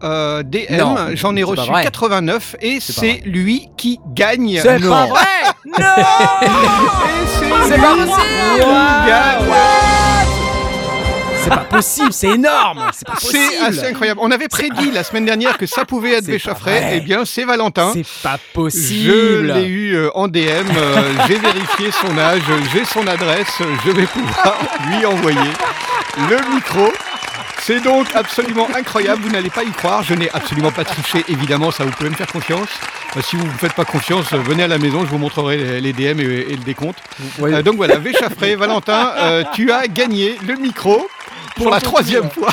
euh, 0.04 0.42
DM. 0.44 0.76
Non, 0.78 0.96
J'en 1.14 1.34
ai 1.34 1.42
reçu 1.42 1.68
vrai. 1.68 1.82
89 1.82 2.54
et 2.60 2.78
C'est 2.80 3.22
lui 3.24 3.68
qui 3.76 3.98
gagne. 4.14 4.60
C'est 4.62 4.78
Non. 4.78 4.90
pas 4.90 5.06
vrai 5.06 5.20
Et 5.72 6.46
c'est 7.26 7.76
lui 7.76 7.82
pas 7.82 7.94
qui 7.96 9.08
gagne. 9.08 9.87
C'est 11.42 11.50
pas 11.50 11.56
possible, 11.58 12.12
c'est 12.12 12.28
énorme 12.28 12.90
C'est 12.92 13.06
pas 13.06 13.14
possible 13.14 13.38
C'est 13.50 13.58
assez 13.58 13.86
incroyable. 13.86 14.20
On 14.22 14.30
avait 14.30 14.48
prédit 14.48 14.90
la 14.90 15.04
semaine 15.04 15.24
dernière 15.24 15.58
que 15.58 15.66
ça 15.66 15.84
pouvait 15.84 16.14
être 16.14 16.50
vrai. 16.58 16.92
Eh 16.94 17.00
bien, 17.00 17.24
c'est 17.24 17.44
Valentin. 17.44 17.92
C'est 17.94 18.06
pas 18.22 18.36
Je 18.36 18.52
possible 18.52 19.52
l'ai 19.52 19.66
eu 19.66 19.94
euh, 19.94 20.10
en 20.14 20.28
DM, 20.28 20.38
euh, 20.40 21.12
j'ai 21.26 21.38
vérifié 21.38 21.90
son 21.90 22.16
âge, 22.18 22.42
j'ai 22.72 22.84
son 22.84 23.06
adresse, 23.06 23.62
je 23.84 23.90
vais 23.90 24.06
pouvoir 24.06 24.58
lui 24.88 25.06
envoyer 25.06 25.50
le 26.28 26.54
micro. 26.54 26.92
C'est 27.60 27.80
donc 27.80 28.06
absolument 28.14 28.66
incroyable, 28.74 29.22
vous 29.22 29.30
n'allez 29.30 29.50
pas 29.50 29.62
y 29.62 29.70
croire, 29.70 30.02
je 30.02 30.14
n'ai 30.14 30.30
absolument 30.30 30.70
pas 30.70 30.84
triché, 30.84 31.24
évidemment, 31.28 31.70
ça 31.70 31.84
vous 31.84 31.90
pouvez 31.90 32.08
me 32.08 32.14
faire 32.14 32.30
confiance. 32.30 32.68
Euh, 33.16 33.20
si 33.20 33.36
vous 33.36 33.44
ne 33.44 33.48
me 33.52 33.58
faites 33.58 33.74
pas 33.74 33.84
confiance, 33.84 34.32
venez 34.32 34.62
à 34.62 34.68
la 34.68 34.78
maison, 34.78 35.04
je 35.04 35.10
vous 35.10 35.18
montrerai 35.18 35.80
les, 35.80 35.92
DM 35.92 36.20
et, 36.20 36.46
et 36.48 36.56
le 36.56 36.64
décompte. 36.64 36.98
Euh, 37.40 37.62
donc 37.62 37.76
voilà, 37.76 37.96
Véchaffré, 37.96 38.56
Valentin, 38.56 39.12
euh, 39.18 39.44
tu 39.54 39.72
as 39.72 39.86
gagné 39.88 40.36
le 40.46 40.54
micro 40.56 41.08
pour 41.56 41.70
la 41.70 41.80
troisième 41.80 42.30
fois. 42.30 42.52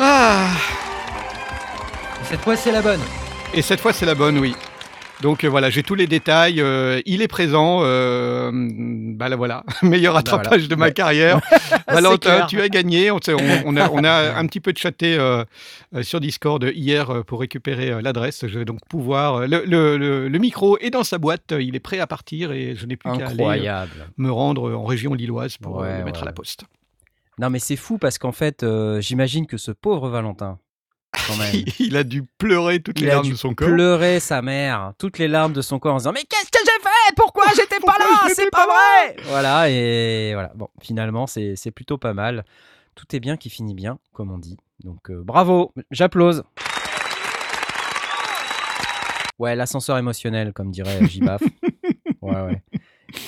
ah 0.00 0.46
Cette 2.28 2.40
fois, 2.42 2.56
c'est 2.56 2.72
la 2.72 2.82
bonne. 2.82 3.00
Et 3.54 3.62
cette 3.62 3.80
fois, 3.80 3.92
c'est 3.92 4.06
la 4.06 4.14
bonne, 4.14 4.38
oui. 4.38 4.54
Donc 5.22 5.44
euh, 5.44 5.48
voilà, 5.48 5.70
j'ai 5.70 5.82
tous 5.82 5.94
les 5.94 6.06
détails. 6.06 6.60
euh, 6.60 7.00
il 7.06 7.22
est 7.22 7.28
présent. 7.28 7.80
euh, 7.82 8.50
bah 8.52 9.28
là 9.28 9.36
voilà, 9.36 9.64
meilleur 9.82 10.16
attrapage 10.16 10.68
de 10.68 10.74
ma 10.74 10.86
Ouais. 10.86 10.92
carrière. 10.92 11.40
Valentin, 11.88 12.46
tu 12.46 12.60
as 12.60 12.68
gagné. 12.68 13.10
On, 13.10 13.18
a, 13.76 13.88
on 13.90 14.04
a 14.04 14.36
un 14.36 14.46
petit 14.46 14.60
peu 14.60 14.72
chatté 14.76 15.16
sur 16.02 16.20
Discord 16.20 16.62
hier 16.74 17.24
pour 17.24 17.40
récupérer 17.40 18.02
l'adresse. 18.02 18.46
Je 18.46 18.58
vais 18.58 18.64
donc 18.64 18.80
pouvoir. 18.88 19.46
Le, 19.46 19.64
le- 19.64 19.96
le- 19.96 20.28
le 20.28 20.38
micro 20.38 20.76
est 20.78 20.90
dans 20.90 21.04
sa 21.04 21.18
boîte. 21.18 21.54
Il 21.58 21.76
est 21.76 21.80
prêt 21.80 22.00
à 22.00 22.06
partir 22.06 22.50
et 22.52 22.74
je 22.74 22.84
n'ai 22.86 22.96
plus 22.96 23.10
qu'à 23.16 23.28
aller 23.28 23.70
me 24.16 24.30
rendre 24.30 24.74
en 24.74 24.84
région 24.84 25.14
lilloise 25.14 25.56
pour 25.56 25.76
Ouais, 25.76 25.98
le 25.98 26.04
mettre 26.04 26.20
ouais, 26.20 26.24
à 26.24 26.26
la 26.26 26.32
poste. 26.32 26.64
Non, 27.38 27.48
mais 27.48 27.60
c'est 27.60 27.76
fou 27.76 27.96
parce 27.98 28.18
qu'en 28.18 28.32
fait, 28.32 28.66
j'imagine 29.00 29.46
que 29.46 29.56
ce 29.56 29.70
pauvre 29.70 30.08
Valentin, 30.08 30.58
quand 31.26 31.36
même, 31.36 31.64
il 31.78 31.96
a 31.96 32.04
dû 32.04 32.24
pleurer 32.38 32.80
toutes 32.80 32.98
il 33.00 33.04
les 33.04 33.10
a 33.10 33.14
larmes 33.14 33.26
dû 33.26 33.32
de 33.32 33.36
son 33.36 33.54
corps. 33.54 33.68
pleurer 33.68 34.20
sa 34.20 34.42
mère, 34.42 34.92
toutes 34.98 35.18
les 35.18 35.28
larmes 35.28 35.52
de 35.52 35.62
son 35.62 35.78
corps 35.78 35.94
en 35.94 35.98
se 35.98 36.02
disant 36.04 36.12
Mais 36.12 36.24
qu'est-ce 36.28 36.50
que 36.50 36.58
j'ai 36.64 36.82
fait? 36.82 37.14
Pourquoi 37.16 37.44
j'étais 37.56 37.80
pas 37.84 37.96
là? 37.98 38.28
C'est 38.34 38.50
pas 38.50 38.66
vrai 38.66 39.16
Voilà, 39.24 39.68
et 39.70 40.32
voilà. 40.34 40.52
Bon, 40.54 40.68
finalement, 40.80 41.26
c'est 41.26 41.54
c'est 41.56 41.70
plutôt 41.70 41.98
pas 41.98 42.14
mal. 42.14 42.44
Tout 42.94 43.14
est 43.16 43.20
bien 43.20 43.36
qui 43.36 43.50
finit 43.50 43.74
bien, 43.74 43.98
comme 44.12 44.30
on 44.30 44.38
dit. 44.38 44.56
Donc 44.84 45.10
euh, 45.10 45.22
bravo, 45.24 45.72
j'applause. 45.90 46.42
Ouais, 49.38 49.56
l'ascenseur 49.56 49.98
émotionnel, 49.98 50.52
comme 50.52 50.70
dirait 50.70 51.04
Jibaf. 51.06 51.42
ouais, 52.22 52.42
ouais. 52.42 52.62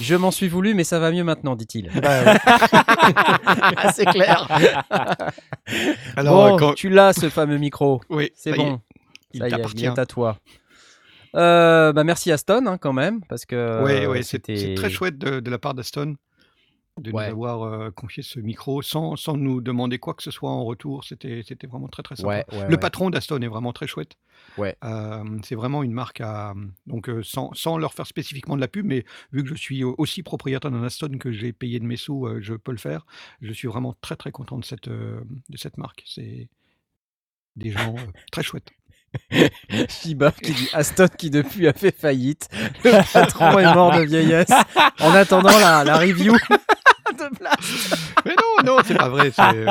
Je 0.01 0.15
m'en 0.15 0.31
suis 0.31 0.49
voulu, 0.49 0.75
mais 0.75 0.85
ça 0.85 0.99
va 0.99 1.11
mieux 1.11 1.25
maintenant, 1.25 1.57
dit-il. 1.57 1.91
c'est 3.95 4.07
clair. 4.07 4.47
Alors, 6.17 6.51
bon, 6.51 6.57
quand- 6.57 6.75
tu 6.75 6.89
l'as, 6.89 7.13
ce 7.13 7.29
fameux 7.29 7.59
micro. 7.59 8.01
Oui, 8.11 8.31
C'est 8.35 8.53
bon. 8.53 8.81
il 9.33 9.41
Ça 9.41 9.49
y 9.49 9.49
est, 9.49 9.57
t'appartient. 9.57 9.85
il 9.85 9.87
est 9.87 9.99
à 9.99 10.07
toi. 10.07 10.39
Euh, 11.37 11.93
bah 11.93 12.05
merci 12.05 12.31
Aston 12.31 12.65
hein, 12.69 12.79
quand 12.79 12.93
même 12.93 13.21
parce 13.29 13.45
que 13.45 13.83
Oui, 13.83 14.07
ouais, 14.07 14.23
c'est 14.23 14.47
c'était 14.47 14.75
très 14.77 14.89
chouette 14.89 15.19
de, 15.19 15.41
de 15.41 15.51
la 15.51 15.59
part 15.59 15.75
d'Aston 15.75 16.15
de 17.01 17.11
Ouais. 17.11 17.27
nous 17.27 17.33
avoir 17.45 17.63
euh, 17.65 17.91
confié 17.91 18.23
ce 18.23 18.39
micro 18.39 18.81
sans, 18.81 19.17
sans 19.17 19.37
nous 19.37 19.61
demander 19.61 19.99
quoi 19.99 20.15
que 20.15 20.23
ce 20.23 20.31
soit 20.31 20.51
en 20.51 20.65
retour. 20.65 21.03
C'était 21.05 21.43
c'était 21.47 21.67
vraiment 21.67 21.89
très 21.89 22.03
très 22.05 22.15
sympa. 22.17 22.29
Ouais, 22.29 22.45
ouais, 22.53 22.69
Le 22.69 22.77
patron 22.77 23.11
d'Aston 23.11 23.41
est 23.43 23.49
vraiment 23.49 23.73
très 23.73 23.87
chouette. 23.89 24.13
Ouais. 24.59 24.77
Euh, 24.85 25.25
c'est 25.43 25.57
vraiment 25.57 25.83
une 25.83 25.93
marque 25.93 26.21
à 26.21 26.55
donc 26.87 27.09
euh, 27.09 27.23
sans, 27.25 27.53
sans 27.55 27.79
leur 27.79 27.95
faire 27.95 28.07
spécifiquement 28.07 28.55
de 28.55 28.61
la 28.61 28.69
pub, 28.69 28.87
mais 28.87 29.05
vu 29.33 29.43
que 29.43 29.49
je 29.49 29.55
suis 29.55 29.83
au- 29.83 29.95
aussi 29.99 30.23
propriétaire 30.23 30.71
d'un 30.71 30.85
Aston 30.85 31.19
que 31.19 31.33
j'ai 31.33 31.53
payé 31.53 31.81
de 31.81 31.85
mes 31.85 31.97
sous, 31.97 32.27
euh, 32.27 32.39
je 32.41 32.55
peux 32.55 32.71
le 32.73 32.79
faire. 32.79 33.07
Je 33.43 33.53
suis 33.53 33.67
vraiment 33.67 33.95
très 34.01 34.15
très 34.17 34.31
content 34.31 34.59
de 34.59 34.65
cette 34.65 34.89
de 34.89 35.25
cette 35.57 35.79
marque. 35.79 36.05
C'est 36.07 36.49
des 37.57 37.71
gens 37.73 37.97
très 38.31 38.43
chouettes. 38.45 38.71
Jibaf 40.03 40.41
qui 40.41 40.53
dit 40.53 40.69
Aston 40.73 41.07
qui 41.17 41.31
depuis 41.31 41.69
a 41.69 41.73
fait 41.73 41.97
faillite. 41.97 42.49
Le 42.85 43.13
patron 43.13 43.59
est 43.61 43.75
mort 43.75 43.97
de 43.97 44.03
vieillesse. 44.05 44.51
En 45.01 45.11
attendant 45.13 45.57
la, 45.59 45.85
la 45.85 45.99
review 45.99 46.35
de 47.13 47.37
place. 47.37 47.95
Mais 48.25 48.35
non, 48.65 48.75
non, 48.77 48.83
c'est 48.85 48.95
pas 48.97 49.09
vrai. 49.09 49.31
C'est 49.31 49.67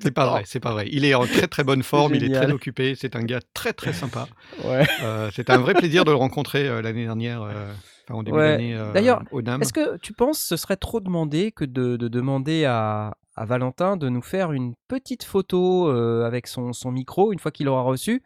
c'est 0.00 0.10
pas 0.10 0.26
vrai, 0.26 0.42
c'est 0.46 0.60
pas 0.60 0.72
vrai. 0.72 0.88
Il 0.90 1.04
est 1.04 1.14
en 1.14 1.26
très 1.26 1.46
très 1.46 1.64
bonne 1.64 1.82
forme, 1.82 2.14
il 2.14 2.24
est 2.24 2.32
très 2.34 2.50
occupé, 2.52 2.94
c'est 2.94 3.16
un 3.16 3.22
gars 3.22 3.40
très 3.54 3.72
très 3.72 3.92
sympa. 3.92 4.28
Ouais. 4.64 4.86
Euh, 5.02 5.30
C'était 5.34 5.52
un 5.52 5.58
vrai 5.58 5.74
plaisir 5.74 6.04
de 6.04 6.10
le 6.10 6.16
rencontrer 6.16 6.66
euh, 6.68 6.82
l'année 6.82 7.04
dernière, 7.04 7.42
euh, 7.42 7.72
en 8.10 8.22
début 8.22 8.36
Ouais. 8.38 8.50
d'année 8.52 8.74
euh, 8.74 8.92
D'ailleurs. 8.92 9.22
Est-ce 9.60 9.72
que 9.72 9.96
tu 9.98 10.12
penses 10.12 10.40
que 10.40 10.46
ce 10.48 10.56
serait 10.56 10.76
trop 10.76 11.00
demandé 11.00 11.52
que 11.52 11.64
de, 11.64 11.96
de 11.96 12.08
demander 12.08 12.64
à, 12.64 13.16
à 13.36 13.44
Valentin 13.44 13.96
de 13.96 14.08
nous 14.08 14.22
faire 14.22 14.52
une 14.52 14.74
petite 14.88 15.24
photo 15.24 15.88
euh, 15.88 16.24
avec 16.26 16.46
son, 16.46 16.72
son 16.72 16.90
micro 16.92 17.32
une 17.32 17.38
fois 17.38 17.50
qu'il 17.50 17.66
l'aura 17.66 17.82
reçu? 17.82 18.22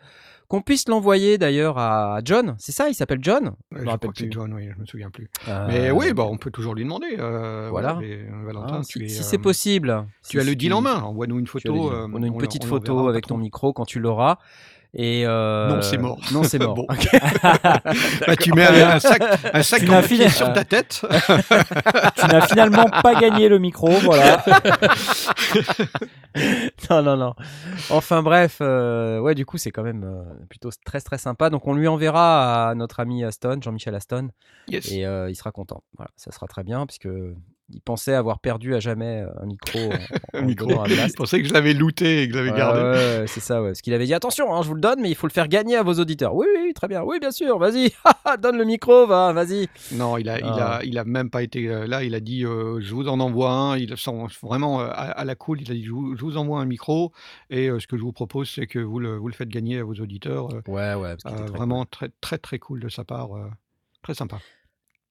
Qu'on 0.48 0.62
puisse 0.62 0.88
l'envoyer 0.88 1.36
d'ailleurs 1.36 1.76
à 1.76 2.20
John, 2.24 2.56
c'est 2.58 2.72
ça, 2.72 2.88
il 2.88 2.94
s'appelle 2.94 3.18
John? 3.20 3.52
Me 3.70 3.76
je 3.76 3.80
crois 3.82 3.92
rappelle 3.92 4.10
que 4.12 4.16
c'est 4.18 4.24
plus. 4.24 4.32
John, 4.32 4.54
oui, 4.54 4.70
je 4.74 4.80
me 4.80 4.86
souviens 4.86 5.10
plus. 5.10 5.28
Euh, 5.46 5.66
Mais 5.68 5.90
oui, 5.90 6.14
bah, 6.14 6.24
on 6.24 6.38
peut 6.38 6.50
toujours 6.50 6.74
lui 6.74 6.84
demander. 6.84 7.16
euh, 7.18 7.68
Voilà. 7.70 7.98
euh, 8.02 8.24
Valentin, 8.46 8.80
tu 8.80 9.00
si 9.00 9.04
es, 9.04 9.08
si 9.08 9.22
c'est 9.24 9.36
possible. 9.36 10.06
Tu 10.26 10.30
Si- 10.30 10.38
as 10.40 10.44
le 10.44 10.56
deal 10.56 10.72
en 10.72 10.80
main. 10.80 11.02
Envoie-nous 11.02 11.38
une 11.38 11.46
photo. 11.46 11.90
on 11.92 12.22
a 12.22 12.26
une 12.26 12.38
petite 12.38 12.64
on 12.64 12.68
photo 12.68 13.08
avec 13.08 13.26
ton 13.26 13.36
micro 13.36 13.74
quand 13.74 13.84
tu 13.84 14.00
l'auras. 14.00 14.38
Et 14.94 15.24
euh, 15.26 15.68
Non, 15.68 15.82
c'est 15.82 15.98
mort. 15.98 16.18
Non, 16.32 16.42
c'est 16.42 16.58
mort. 16.58 16.74
Bon. 16.78 16.86
Bah, 18.26 18.36
tu 18.36 18.52
mets 18.52 18.66
un, 18.66 18.96
un 18.96 19.00
sac, 19.00 19.22
un 19.52 19.62
sac 19.62 19.82
en 19.88 20.02
sur 20.30 20.52
ta 20.52 20.64
tête. 20.64 21.02
tu 22.16 22.26
n'as 22.26 22.46
finalement 22.46 22.86
pas 23.02 23.14
gagné 23.14 23.48
le 23.48 23.58
micro, 23.58 23.90
voilà. 23.90 24.44
non, 26.90 27.02
non, 27.02 27.16
non. 27.16 27.34
Enfin 27.90 28.22
bref, 28.22 28.58
euh, 28.60 29.18
ouais, 29.20 29.34
du 29.34 29.44
coup, 29.46 29.58
c'est 29.58 29.70
quand 29.70 29.82
même 29.82 30.04
euh, 30.04 30.22
plutôt 30.48 30.70
très 30.84 31.00
très 31.00 31.18
sympa. 31.18 31.50
Donc 31.50 31.66
on 31.66 31.74
lui 31.74 31.88
enverra 31.88 32.70
à 32.70 32.74
notre 32.74 33.00
ami 33.00 33.24
Aston, 33.24 33.58
Jean-Michel 33.60 33.94
Aston, 33.94 34.28
Yes. 34.68 34.90
et 34.92 35.00
il 35.02 35.34
sera 35.36 35.52
content. 35.52 35.82
Voilà, 35.96 36.10
ça 36.16 36.32
sera 36.32 36.46
très 36.46 36.64
bien, 36.64 36.86
puisque 36.86 37.08
il 37.70 37.80
pensait 37.82 38.14
avoir 38.14 38.38
perdu 38.38 38.74
à 38.74 38.80
jamais 38.80 39.22
euh, 39.22 39.42
un 39.42 39.46
micro. 39.46 39.78
en- 39.78 40.38
en. 40.80 40.84
Je 40.86 41.12
pensais 41.14 41.42
que 41.42 41.46
je 41.48 41.52
l'avais 41.52 41.74
looté 41.74 42.22
et 42.22 42.26
que 42.28 42.32
je 42.34 42.38
l'avais 42.38 42.50
Ouais, 42.52 42.56
gardé. 42.56 42.80
ouais, 42.80 43.24
c'est 43.26 43.40
ça, 43.40 43.60
ouais. 43.62 43.70
Parce 43.70 43.82
qu'il 43.82 43.92
avait 43.94 44.06
dit 44.06 44.14
attention, 44.14 44.54
hein, 44.54 44.62
je 44.62 44.68
vous 44.68 44.74
le 44.74 44.80
donne, 44.80 45.00
mais 45.00 45.10
il 45.10 45.14
faut 45.14 45.26
le 45.26 45.32
faire 45.32 45.48
gagner 45.48 45.76
à 45.76 45.82
vos 45.82 45.94
auditeurs. 45.94 46.34
Oui, 46.34 46.46
oui, 46.62 46.72
très 46.74 46.88
bien. 46.88 47.02
Oui, 47.02 47.18
bien 47.20 47.30
sûr, 47.30 47.58
vas-y. 47.58 47.90
donne 48.40 48.56
le 48.58 48.64
micro, 48.64 49.06
va, 49.06 49.32
vas-y. 49.32 49.68
Non, 49.92 50.16
il 50.18 50.28
a, 50.28 50.38
il 50.38 50.44
Ah. 50.46 50.76
a, 50.78 50.84
il 50.84 50.98
a 50.98 51.04
même 51.04 51.30
pas 51.30 51.42
été 51.42 51.66
euh, 51.68 51.86
là. 51.86 52.04
Il 52.04 52.14
a 52.14 52.20
dit, 52.20 52.44
euh, 52.44 52.80
je 52.80 52.94
vous 52.94 53.08
en 53.08 53.20
envoie 53.20 53.50
un. 53.50 53.76
Il 53.76 53.94
vraiment 54.42 54.80
à, 54.80 54.84
à 54.86 55.24
la 55.24 55.34
cool. 55.34 55.60
Il 55.62 55.70
a 55.70 55.74
dit, 55.74 55.84
je 55.84 55.90
vous, 55.90 56.16
je 56.16 56.22
vous 56.22 56.36
envoie 56.36 56.60
un 56.60 56.66
micro 56.66 57.12
et 57.50 57.68
euh, 57.68 57.80
ce 57.80 57.86
que 57.86 57.96
je 57.96 58.02
vous 58.02 58.12
propose, 58.12 58.48
c'est 58.50 58.66
que 58.66 58.78
vous 58.78 58.98
le, 58.98 59.16
vous 59.16 59.28
le 59.28 59.34
faites 59.34 59.48
gagner 59.48 59.78
à 59.78 59.84
vos 59.84 59.94
auditeurs. 59.94 60.48
euh, 60.54 60.60
Ouais, 60.68 60.94
ouais, 60.94 61.16
parce 61.22 61.34
très 61.34 61.46
vraiment 61.46 61.84
très, 61.84 62.08
très, 62.20 62.38
très 62.38 62.58
cool 62.58 62.80
de 62.80 62.88
sa 62.88 63.04
part. 63.04 63.28
très 64.02 64.14
sympa. 64.14 64.38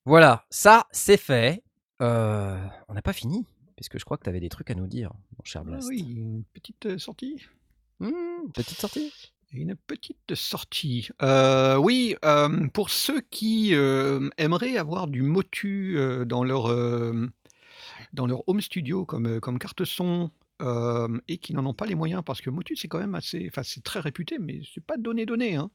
Voilà, 0.06 0.46
ça, 0.50 0.86
c'est 0.92 1.18
fait. 1.18 1.62
Euh, 2.02 2.58
on 2.88 2.94
n'a 2.94 3.02
pas 3.02 3.14
fini, 3.14 3.46
puisque 3.76 3.98
je 4.00 4.06
crois 4.06 4.18
que 4.18 4.24
tu 4.24 4.30
avais 4.30 4.40
des 4.40 4.50
trucs 4.50 4.70
à 4.72 4.76
nous 4.76 4.88
dire, 4.88 5.12
mon 5.38 5.44
cher 5.44 5.62
Ah 5.66 5.70
Blast. 5.70 5.88
oui, 5.90 6.06
une 6.16 6.44
petite 6.54 6.86
euh, 6.86 6.98
sortie. 6.98 7.46
Hmm, 8.00 8.52
petite 8.54 8.80
sortie. 8.80 9.12
Une 9.52 9.76
petite 9.76 10.36
sortie. 10.36 11.10
Euh, 11.22 11.78
oui, 11.78 12.16
euh, 12.26 12.68
pour 12.68 12.90
ceux 12.90 13.22
qui 13.22 13.74
euh, 13.74 14.30
aimeraient 14.38 14.78
avoir 14.78 15.08
du 15.08 15.22
Motu 15.22 15.98
dans 16.26 16.44
leur 16.44 16.68
dans 18.14 18.28
leur 18.28 18.48
home 18.48 18.62
studio 18.62 19.06
comme 19.06 19.40
comme 19.40 19.58
carte 19.58 19.86
son 19.86 20.32
euh, 20.62 21.20
et 21.28 21.38
qui 21.38 21.54
n'en 21.54 21.66
ont 21.66 21.74
pas 21.74 21.86
les 21.86 21.96
moyens 21.96 22.24
parce 22.26 22.42
que 22.42 22.50
Motu 22.50 22.76
c'est 22.76 22.88
quand 22.88 23.00
même 23.00 23.16
assez, 23.16 23.48
enfin 23.50 23.64
c'est 23.64 23.84
très 23.84 24.00
réputé, 24.00 24.38
mais 24.40 24.62
c'est 24.74 24.84
pas 24.84 24.98
donné 24.98 25.26
donné. 25.26 25.56
Hein. 25.56 25.70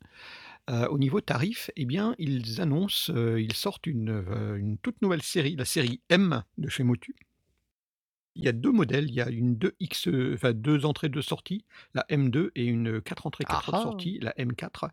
Euh, 0.71 0.87
au 0.89 0.99
niveau 0.99 1.21
tarif, 1.21 1.71
eh 1.77 1.85
bien 1.85 2.15
ils 2.19 2.61
annoncent, 2.61 3.13
euh, 3.15 3.41
ils 3.41 3.53
sortent 3.53 3.87
une, 3.87 4.25
une 4.57 4.79
toute 4.79 5.01
nouvelle 5.03 5.23
série, 5.23 5.57
la 5.57 5.65
série 5.65 6.01
M 6.09 6.43
de 6.59 6.69
chez 6.69 6.83
Motu. 6.83 7.15
Il 8.35 8.45
y 8.45 8.49
a 8.49 8.53
deux 8.53 8.73
modèles, 8.73 9.09
il 9.09 9.15
y 9.15 9.21
a 9.21 9.29
une 9.29 9.55
2X, 9.57 10.09
euh, 10.09 10.35
enfin 10.35 10.53
deux 10.53 10.87
entrées, 10.87 11.09
deux 11.09 11.23
sorties, 11.23 11.65
la 11.95 12.05
M2 12.09 12.51
et 12.55 12.65
une 12.65 13.01
4 13.01 13.27
entrées, 13.27 13.45
4 13.45 13.71
Ah 13.73 13.77
ah. 13.77 13.83
sorties, 13.83 14.19
la 14.21 14.33
M4. 14.33 14.89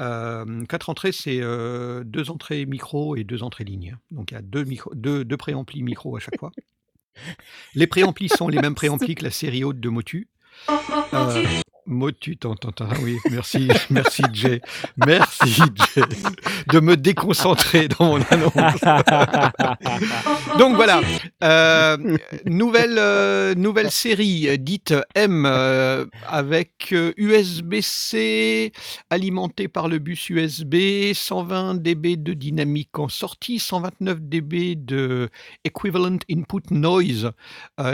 Euh, 0.00 0.64
4 0.66 0.90
entrées, 0.90 1.12
c'est 1.12 1.40
deux 1.40 2.30
entrées 2.30 2.64
micro 2.64 3.16
et 3.16 3.24
deux 3.24 3.42
entrées 3.42 3.64
ligne. 3.64 3.98
Donc 4.10 4.30
il 4.30 4.34
y 4.34 4.38
a 4.38 4.42
deux, 4.42 4.64
micro, 4.64 4.94
deux, 4.94 5.24
deux 5.24 5.36
préamplis 5.36 5.82
micro 5.82 6.16
à 6.16 6.20
chaque 6.20 6.38
fois. 6.38 6.52
Les 7.74 7.86
préamplis 7.86 8.28
sont 8.28 8.48
les 8.48 8.60
mêmes 8.60 8.74
préamplis 8.76 9.14
que 9.14 9.24
la 9.24 9.30
série 9.30 9.64
haute 9.64 9.80
de 9.80 9.88
Motu. 9.88 10.28
Euh, 11.14 11.44
Motu, 11.86 12.36
t'entends, 12.36 12.72
t'entends, 12.72 12.94
oui, 13.02 13.16
merci, 13.30 13.68
merci 13.90 14.22
Jay, 14.32 14.60
merci 14.96 15.52
Jay 15.52 16.02
de 16.72 16.80
me 16.80 16.96
déconcentrer 16.96 17.88
dans 17.88 18.06
mon 18.06 18.22
annonce. 18.30 18.52
Donc 20.58 20.74
voilà, 20.76 21.00
euh, 21.44 22.16
nouvelle, 22.44 22.96
euh, 22.98 23.54
nouvelle 23.54 23.90
série 23.90 24.48
euh, 24.48 24.56
dite 24.56 24.94
M 25.14 25.44
euh, 25.46 26.06
avec 26.28 26.94
USB-C 27.16 28.72
alimenté 29.10 29.68
par 29.68 29.88
le 29.88 29.98
bus 29.98 30.28
USB, 30.30 30.76
120 31.14 31.76
dB 31.76 32.16
de 32.16 32.32
dynamique 32.32 32.98
en 32.98 33.08
sortie, 33.08 33.58
129 33.58 34.20
dB 34.22 34.74
de 34.76 35.28
equivalent 35.64 36.18
input 36.30 36.62
noise 36.70 37.30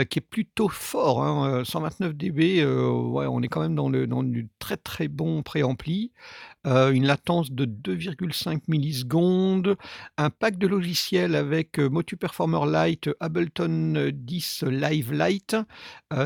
qui 0.09 0.19
est 0.19 0.21
plutôt 0.21 0.69
fort. 0.69 1.23
hein, 1.23 1.59
euh, 1.59 1.63
129 1.63 2.13
dB, 2.13 2.61
euh, 2.61 2.89
ouais, 2.89 3.25
on 3.27 3.41
est 3.41 3.47
quand 3.47 3.61
même 3.61 3.75
dans, 3.75 3.82
le, 3.89 4.07
dans 4.07 4.23
du 4.23 4.47
très 4.59 4.77
très 4.77 5.07
bon 5.07 5.43
préampli. 5.43 6.11
Euh, 6.65 6.91
une 6.91 7.05
latence 7.05 7.51
de 7.51 7.65
2,5 7.65 8.61
millisecondes, 8.67 9.75
un 10.17 10.29
pack 10.29 10.57
de 10.57 10.67
logiciels 10.67 11.35
avec 11.35 11.79
euh, 11.79 11.89
Motu 11.89 12.15
Performer 12.17 12.61
Lite, 12.71 13.09
Ableton 13.19 13.95
euh, 13.95 14.11
10 14.13 14.63
Live 14.69 15.11
Lite, 15.13 15.57
euh, 16.13 16.25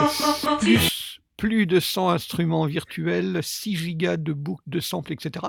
plus, 0.59 1.19
plus 1.37 1.65
de 1.67 1.79
100 1.79 2.09
instruments 2.09 2.65
virtuels, 2.65 3.39
6 3.41 3.75
gigas 3.75 4.17
de 4.17 4.33
boucles 4.33 4.63
de 4.67 4.79
samples, 4.79 5.13
etc. 5.13 5.45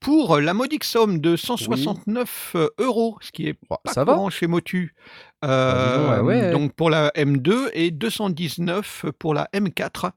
Pour 0.00 0.38
la 0.38 0.54
modique 0.54 0.84
somme 0.84 1.18
de 1.20 1.36
169 1.36 2.52
euh, 2.56 2.68
euros, 2.78 3.16
ce 3.20 3.32
qui 3.32 3.46
est 3.48 3.54
pas 3.54 3.80
ça 3.86 4.04
va 4.04 4.18
chez 4.30 4.46
Motu. 4.46 4.94
Ouais, 5.42 5.48
Euh, 5.50 6.22
ouais. 6.22 6.50
Donc 6.52 6.72
pour 6.74 6.88
la 6.90 7.10
M2 7.10 7.70
et 7.74 7.90
219 7.90 9.06
pour 9.18 9.34
la 9.34 9.48
M4. 9.54 10.10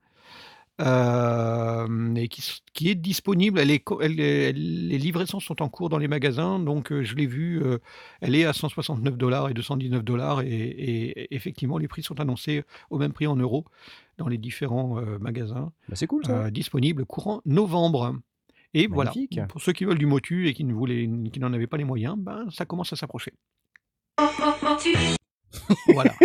Euh, 0.82 2.16
et 2.16 2.28
qui, 2.28 2.90
est 2.90 2.96
disponible. 2.96 3.60
Elle 3.60 3.72
est, 3.72 3.80
co- 3.80 4.00
elle 4.02 4.20
est- 4.20 4.54
les 4.54 4.98
livraisons 4.98 5.40
sont 5.40 5.62
en 5.62 5.70
cours 5.70 5.90
dans 5.90 5.98
les 5.98 6.08
magasins, 6.08 6.60
donc 6.60 6.92
euh, 6.92 7.04
je 7.04 7.16
l'ai 7.16 7.26
vue. 7.26 7.62
euh, 7.64 7.78
elle 8.22 8.36
est 8.36 8.46
à 8.46 8.54
169 8.54 9.18
dollars 9.18 9.50
et 9.50 9.54
219 9.54 10.04
dollars, 10.04 10.42
et, 10.42 10.48
et 10.48 11.36
effectivement, 11.36 11.78
les 11.78 11.88
prix 11.88 12.04
sont 12.04 12.20
annoncés 12.20 12.64
au 12.90 12.98
même 12.98 13.14
prix 13.14 13.28
en 13.28 13.36
euros 13.36 13.66
dans 14.18 14.28
les 14.28 14.38
différents 14.38 15.02
magasins. 15.20 15.72
Bah, 15.90 15.96
c'est 15.96 16.08
cool 16.08 16.26
ça. 16.26 16.50
disponible 16.52 17.06
courant 17.06 17.42
novembre. 17.46 18.16
Et 18.74 18.88
Magnifique. 18.88 19.34
voilà, 19.36 19.48
pour 19.48 19.62
ceux 19.62 19.72
qui 19.74 19.86
veulent 19.86 19.98
du 19.98 20.06
motu 20.06 20.48
et 20.48 20.54
qui 20.54 20.64
ne 20.64 20.74
voulaient, 20.74 21.10
qui 21.32 21.40
n'en 21.40 21.54
avaient 21.54 21.68
pas 21.68 21.78
les 21.78 21.86
moyens, 21.86 22.16
ben 22.18 22.46
ça 22.52 22.66
commence 22.66 22.92
à 22.94 22.96
s'approcher. 22.96 23.32
Voilà. 25.94 26.14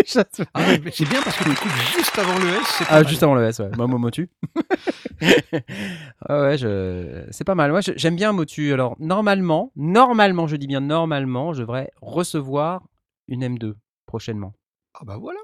Ah, 0.54 0.60
c'est 0.92 1.08
bien 1.08 1.22
parce 1.22 1.36
que 1.36 1.44
tu 1.44 1.54
coupes 1.54 1.70
juste 1.96 2.18
avant 2.18 2.38
le 2.38 2.48
S. 2.48 2.66
c'est 2.78 2.84
pas 2.84 2.90
Ah, 2.90 2.94
mal. 2.96 3.08
juste 3.08 3.22
avant 3.22 3.34
le 3.34 3.44
S, 3.44 3.58
ouais. 3.60 3.70
Moi, 3.76 3.86
Momotu. 3.86 4.28
ah 6.28 6.40
ouais, 6.42 6.58
je... 6.58 7.24
c'est 7.30 7.44
pas 7.44 7.54
mal. 7.54 7.70
Moi, 7.70 7.80
j'aime 7.80 8.16
bien 8.16 8.32
Motu. 8.32 8.72
Alors, 8.72 8.96
normalement, 8.98 9.72
normalement, 9.76 10.46
je 10.46 10.56
dis 10.56 10.66
bien 10.66 10.80
normalement, 10.80 11.52
je 11.52 11.60
devrais 11.60 11.90
recevoir 12.00 12.82
une 13.28 13.44
M2 13.44 13.74
prochainement. 14.06 14.52
Ah 14.94 15.00
bah 15.04 15.16
voilà. 15.18 15.38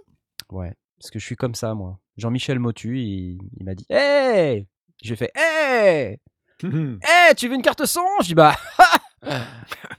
Ouais, 0.51 0.75
parce 0.99 1.11
que 1.11 1.19
je 1.19 1.25
suis 1.25 1.37
comme 1.37 1.55
ça, 1.55 1.75
moi. 1.75 1.99
Jean-Michel 2.17 2.59
Motu, 2.59 2.99
il, 3.01 3.39
il 3.59 3.65
m'a 3.65 3.75
dit 3.75 3.87
Hey 3.89 4.67
J'ai 5.03 5.15
fait 5.17 5.31
Hey 5.37 6.19
Hey, 6.63 7.35
tu 7.37 7.49
veux 7.49 7.55
une 7.55 7.63
carte 7.63 7.87
son 7.87 8.01
Je 8.23 8.27
dis 8.29 8.35
Bah. 8.35 8.57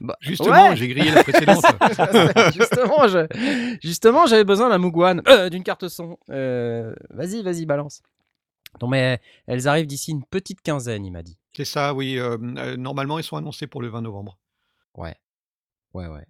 Bah, 0.00 0.16
Justement, 0.20 0.70
ouais. 0.70 0.76
j'ai 0.76 0.88
grillé 0.88 1.10
la 1.10 1.22
précédente. 1.22 1.64
justement, 2.54 3.06
je- 3.08 3.78
justement, 3.82 4.26
j'avais 4.26 4.44
besoin 4.44 4.68
d'un 4.70 4.78
Mugwan, 4.78 5.22
euh, 5.28 5.48
d'une 5.50 5.62
carte 5.62 5.88
son. 5.88 6.18
Euh, 6.30 6.94
vas-y, 7.10 7.42
vas-y, 7.42 7.66
balance. 7.66 8.02
Non, 8.80 8.88
mais 8.88 9.20
elles 9.46 9.66
arrivent 9.68 9.86
d'ici 9.86 10.12
une 10.12 10.24
petite 10.24 10.62
quinzaine, 10.62 11.04
il 11.04 11.10
m'a 11.10 11.22
dit. 11.22 11.36
C'est 11.56 11.64
ça, 11.64 11.92
oui. 11.94 12.18
euh, 12.18 12.38
euh, 12.58 12.76
normalement, 12.76 13.18
ils 13.18 13.24
sont 13.24 13.36
annoncés 13.36 13.66
pour 13.66 13.82
le 13.82 13.88
20 13.88 14.02
novembre. 14.02 14.38
Ouais. 14.96 15.16
Ouais, 15.92 16.06
ouais. 16.06 16.24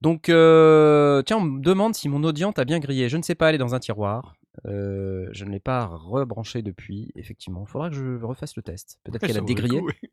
Donc, 0.00 0.28
euh, 0.28 1.22
tiens, 1.22 1.38
on 1.38 1.42
me 1.42 1.60
demande 1.60 1.94
si 1.94 2.08
mon 2.08 2.22
audiente 2.22 2.58
a 2.58 2.64
bien 2.64 2.78
grillé. 2.78 3.08
Je 3.08 3.16
ne 3.16 3.22
sais 3.22 3.34
pas, 3.34 3.48
elle 3.48 3.54
est 3.56 3.58
dans 3.58 3.74
un 3.74 3.80
tiroir. 3.80 4.36
Euh, 4.66 5.26
je 5.32 5.44
ne 5.44 5.50
l'ai 5.50 5.58
pas 5.60 5.86
rebranché 5.86 6.62
depuis, 6.62 7.10
effectivement. 7.16 7.64
Il 7.66 7.70
faudra 7.70 7.90
que 7.90 7.96
je 7.96 8.24
refasse 8.24 8.54
le 8.56 8.62
test. 8.62 8.98
Peut-être 9.04 9.22
Ouais, 9.22 9.28
qu'elle 9.28 9.38
a 9.38 9.40
dégrillé. 9.40 9.80
coup, 9.80 9.86
oui. 10.02 10.10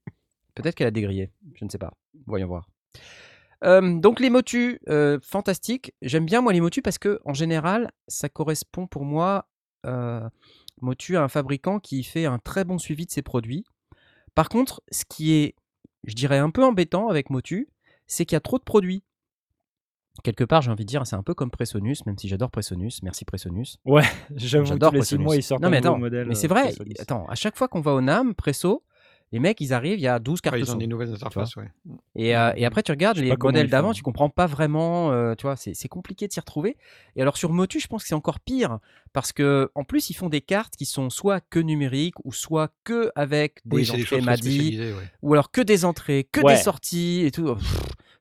Peut-être 0.56 0.76
qu'elle 0.76 0.88
a 0.88 0.92
dégrillé. 0.92 1.32
Je 1.56 1.66
ne 1.66 1.70
sais 1.70 1.78
pas. 1.78 1.94
Voyons 2.26 2.48
voir. 2.48 2.68
Euh, 3.64 3.98
donc 4.00 4.20
les 4.20 4.30
motus, 4.30 4.78
euh, 4.90 5.20
fantastiques. 5.24 5.94
J'aime 6.02 6.26
bien 6.26 6.42
moi 6.42 6.54
les 6.54 6.62
motus 6.62 6.84
parce 6.84 6.98
que 6.98 7.20
en 7.26 7.34
général, 7.34 7.92
ça 8.08 8.30
correspond 8.30 8.88
pour 8.88 9.06
moi 9.06 9.48
euh, 9.86 10.28
Motu 10.82 11.16
à 11.18 11.24
un 11.24 11.28
fabricant 11.30 11.80
qui 11.80 12.04
fait 12.04 12.26
un 12.26 12.40
très 12.40 12.66
bon 12.66 12.78
suivi 12.78 13.06
de 13.06 13.12
ses 13.12 13.22
produits. 13.22 13.64
Par 14.36 14.50
contre, 14.50 14.82
ce 14.92 15.06
qui 15.06 15.34
est, 15.34 15.56
je 16.04 16.14
dirais, 16.14 16.40
un 16.40 16.50
peu 16.50 16.64
embêtant 16.64 17.08
avec 17.10 17.30
Motu, 17.30 17.70
c'est 18.08 18.26
qu'il 18.26 18.36
y 18.36 18.38
a 18.38 18.42
trop 18.42 18.58
de 18.58 18.64
produits. 18.64 19.04
Quelque 20.24 20.44
part, 20.44 20.62
j'ai 20.62 20.70
envie 20.70 20.84
de 20.86 20.90
dire, 20.90 21.08
c'est 21.08 21.16
un 21.16 21.24
peu 21.24 21.34
comme 21.34 21.50
Presonus, 21.50 22.06
même 22.06 22.18
si 22.18 22.28
j'adore 22.28 22.52
Presonus. 22.52 23.02
Merci 23.02 23.26
Presonus. 23.26 23.78
Ouais, 23.86 24.04
j'avoue, 24.36 24.66
J'adore 24.66 24.92
Presonus. 24.92 25.24
mois, 25.24 25.36
ils 25.36 25.42
sortent 25.44 25.62
non, 25.62 25.70
un 25.70 25.72
mais 25.72 25.78
attends, 25.78 25.98
modèle, 25.98 26.28
Mais 26.28 26.36
c'est 26.36 26.46
euh, 26.52 26.54
vrai, 26.54 26.64
Presonus. 26.66 27.00
attends, 27.00 27.26
à 27.28 27.36
chaque 27.36 27.56
fois 27.58 27.68
qu'on 27.68 27.82
va 27.82 27.94
au 27.94 28.02
NAM, 28.02 28.36
Presso, 28.36 28.84
les 29.34 29.40
mecs, 29.40 29.60
ils 29.62 29.74
arrivent, 29.74 29.98
il 29.98 30.04
y 30.04 30.08
a 30.08 30.20
12 30.20 30.42
cartes 30.42 30.54
Ouais, 30.54 30.60
ils 30.62 30.70
ont 30.70 30.74
son, 30.74 30.78
des 30.78 30.86
nouvelles 30.86 31.12
interfaces, 31.12 31.56
ouais. 31.56 31.68
Et, 32.16 32.38
euh, 32.38 32.54
et 32.56 32.68
après, 32.68 32.84
tu 32.84 32.92
regardes 32.92 33.18
les 33.18 33.36
modèles 33.36 33.68
d'avant, 33.68 33.92
tu 33.92 34.04
comprends 34.04 34.30
pas 34.30 34.46
vraiment, 34.46 35.12
euh, 35.12 35.34
tu 35.34 35.42
vois, 35.42 35.56
c'est 35.56 35.88
compliqué 35.88 36.28
de 36.28 36.32
s'y 36.32 36.40
retrouver. 36.40 36.78
Et 37.16 37.22
alors 37.24 37.36
sur 37.36 37.52
Motu, 37.52 37.80
je 37.80 37.88
pense 37.88 38.04
que 38.04 38.10
c'est 38.10 38.14
encore 38.16 38.40
pire, 38.40 38.78
parce 39.12 39.32
que 39.32 39.72
en 39.74 39.84
plus, 39.86 40.12
ils 40.12 40.14
font 40.14 40.30
des 40.30 40.42
cartes 40.42 40.76
qui 40.76 40.86
sont 40.86 41.10
soit 41.10 41.42
que 41.42 41.58
numériques, 41.58 42.14
ou 42.24 42.32
soit 42.32 42.72
que 42.84 43.12
avec 43.16 43.56
des 43.66 43.78
Oui, 43.78 43.86
c'est 43.88 43.98
des 43.98 44.04
entrées 44.04 44.22
MADI, 44.22 44.80
ouais. 44.80 44.94
ou 45.24 45.34
alors 45.34 45.50
que 45.50 45.62
des 45.62 45.84
entrées, 45.84 46.28
que 46.32 46.42
Ouais. 46.42 46.54
des 46.54 46.62
sorties, 46.62 47.24
et 47.26 47.32
tout. 47.32 47.56
Pff, 47.56 47.80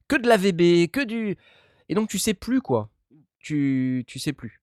que 0.08 0.16
de 0.16 0.26
la 0.26 0.38
VB, 0.38 0.88
que 0.90 1.04
du... 1.04 1.36
Et 1.90 1.94
donc, 1.94 2.08
tu 2.08 2.18
sais 2.18 2.32
plus, 2.34 2.62
quoi. 2.62 2.88
Tu, 3.38 4.04
tu 4.06 4.18
sais 4.18 4.32
plus. 4.32 4.61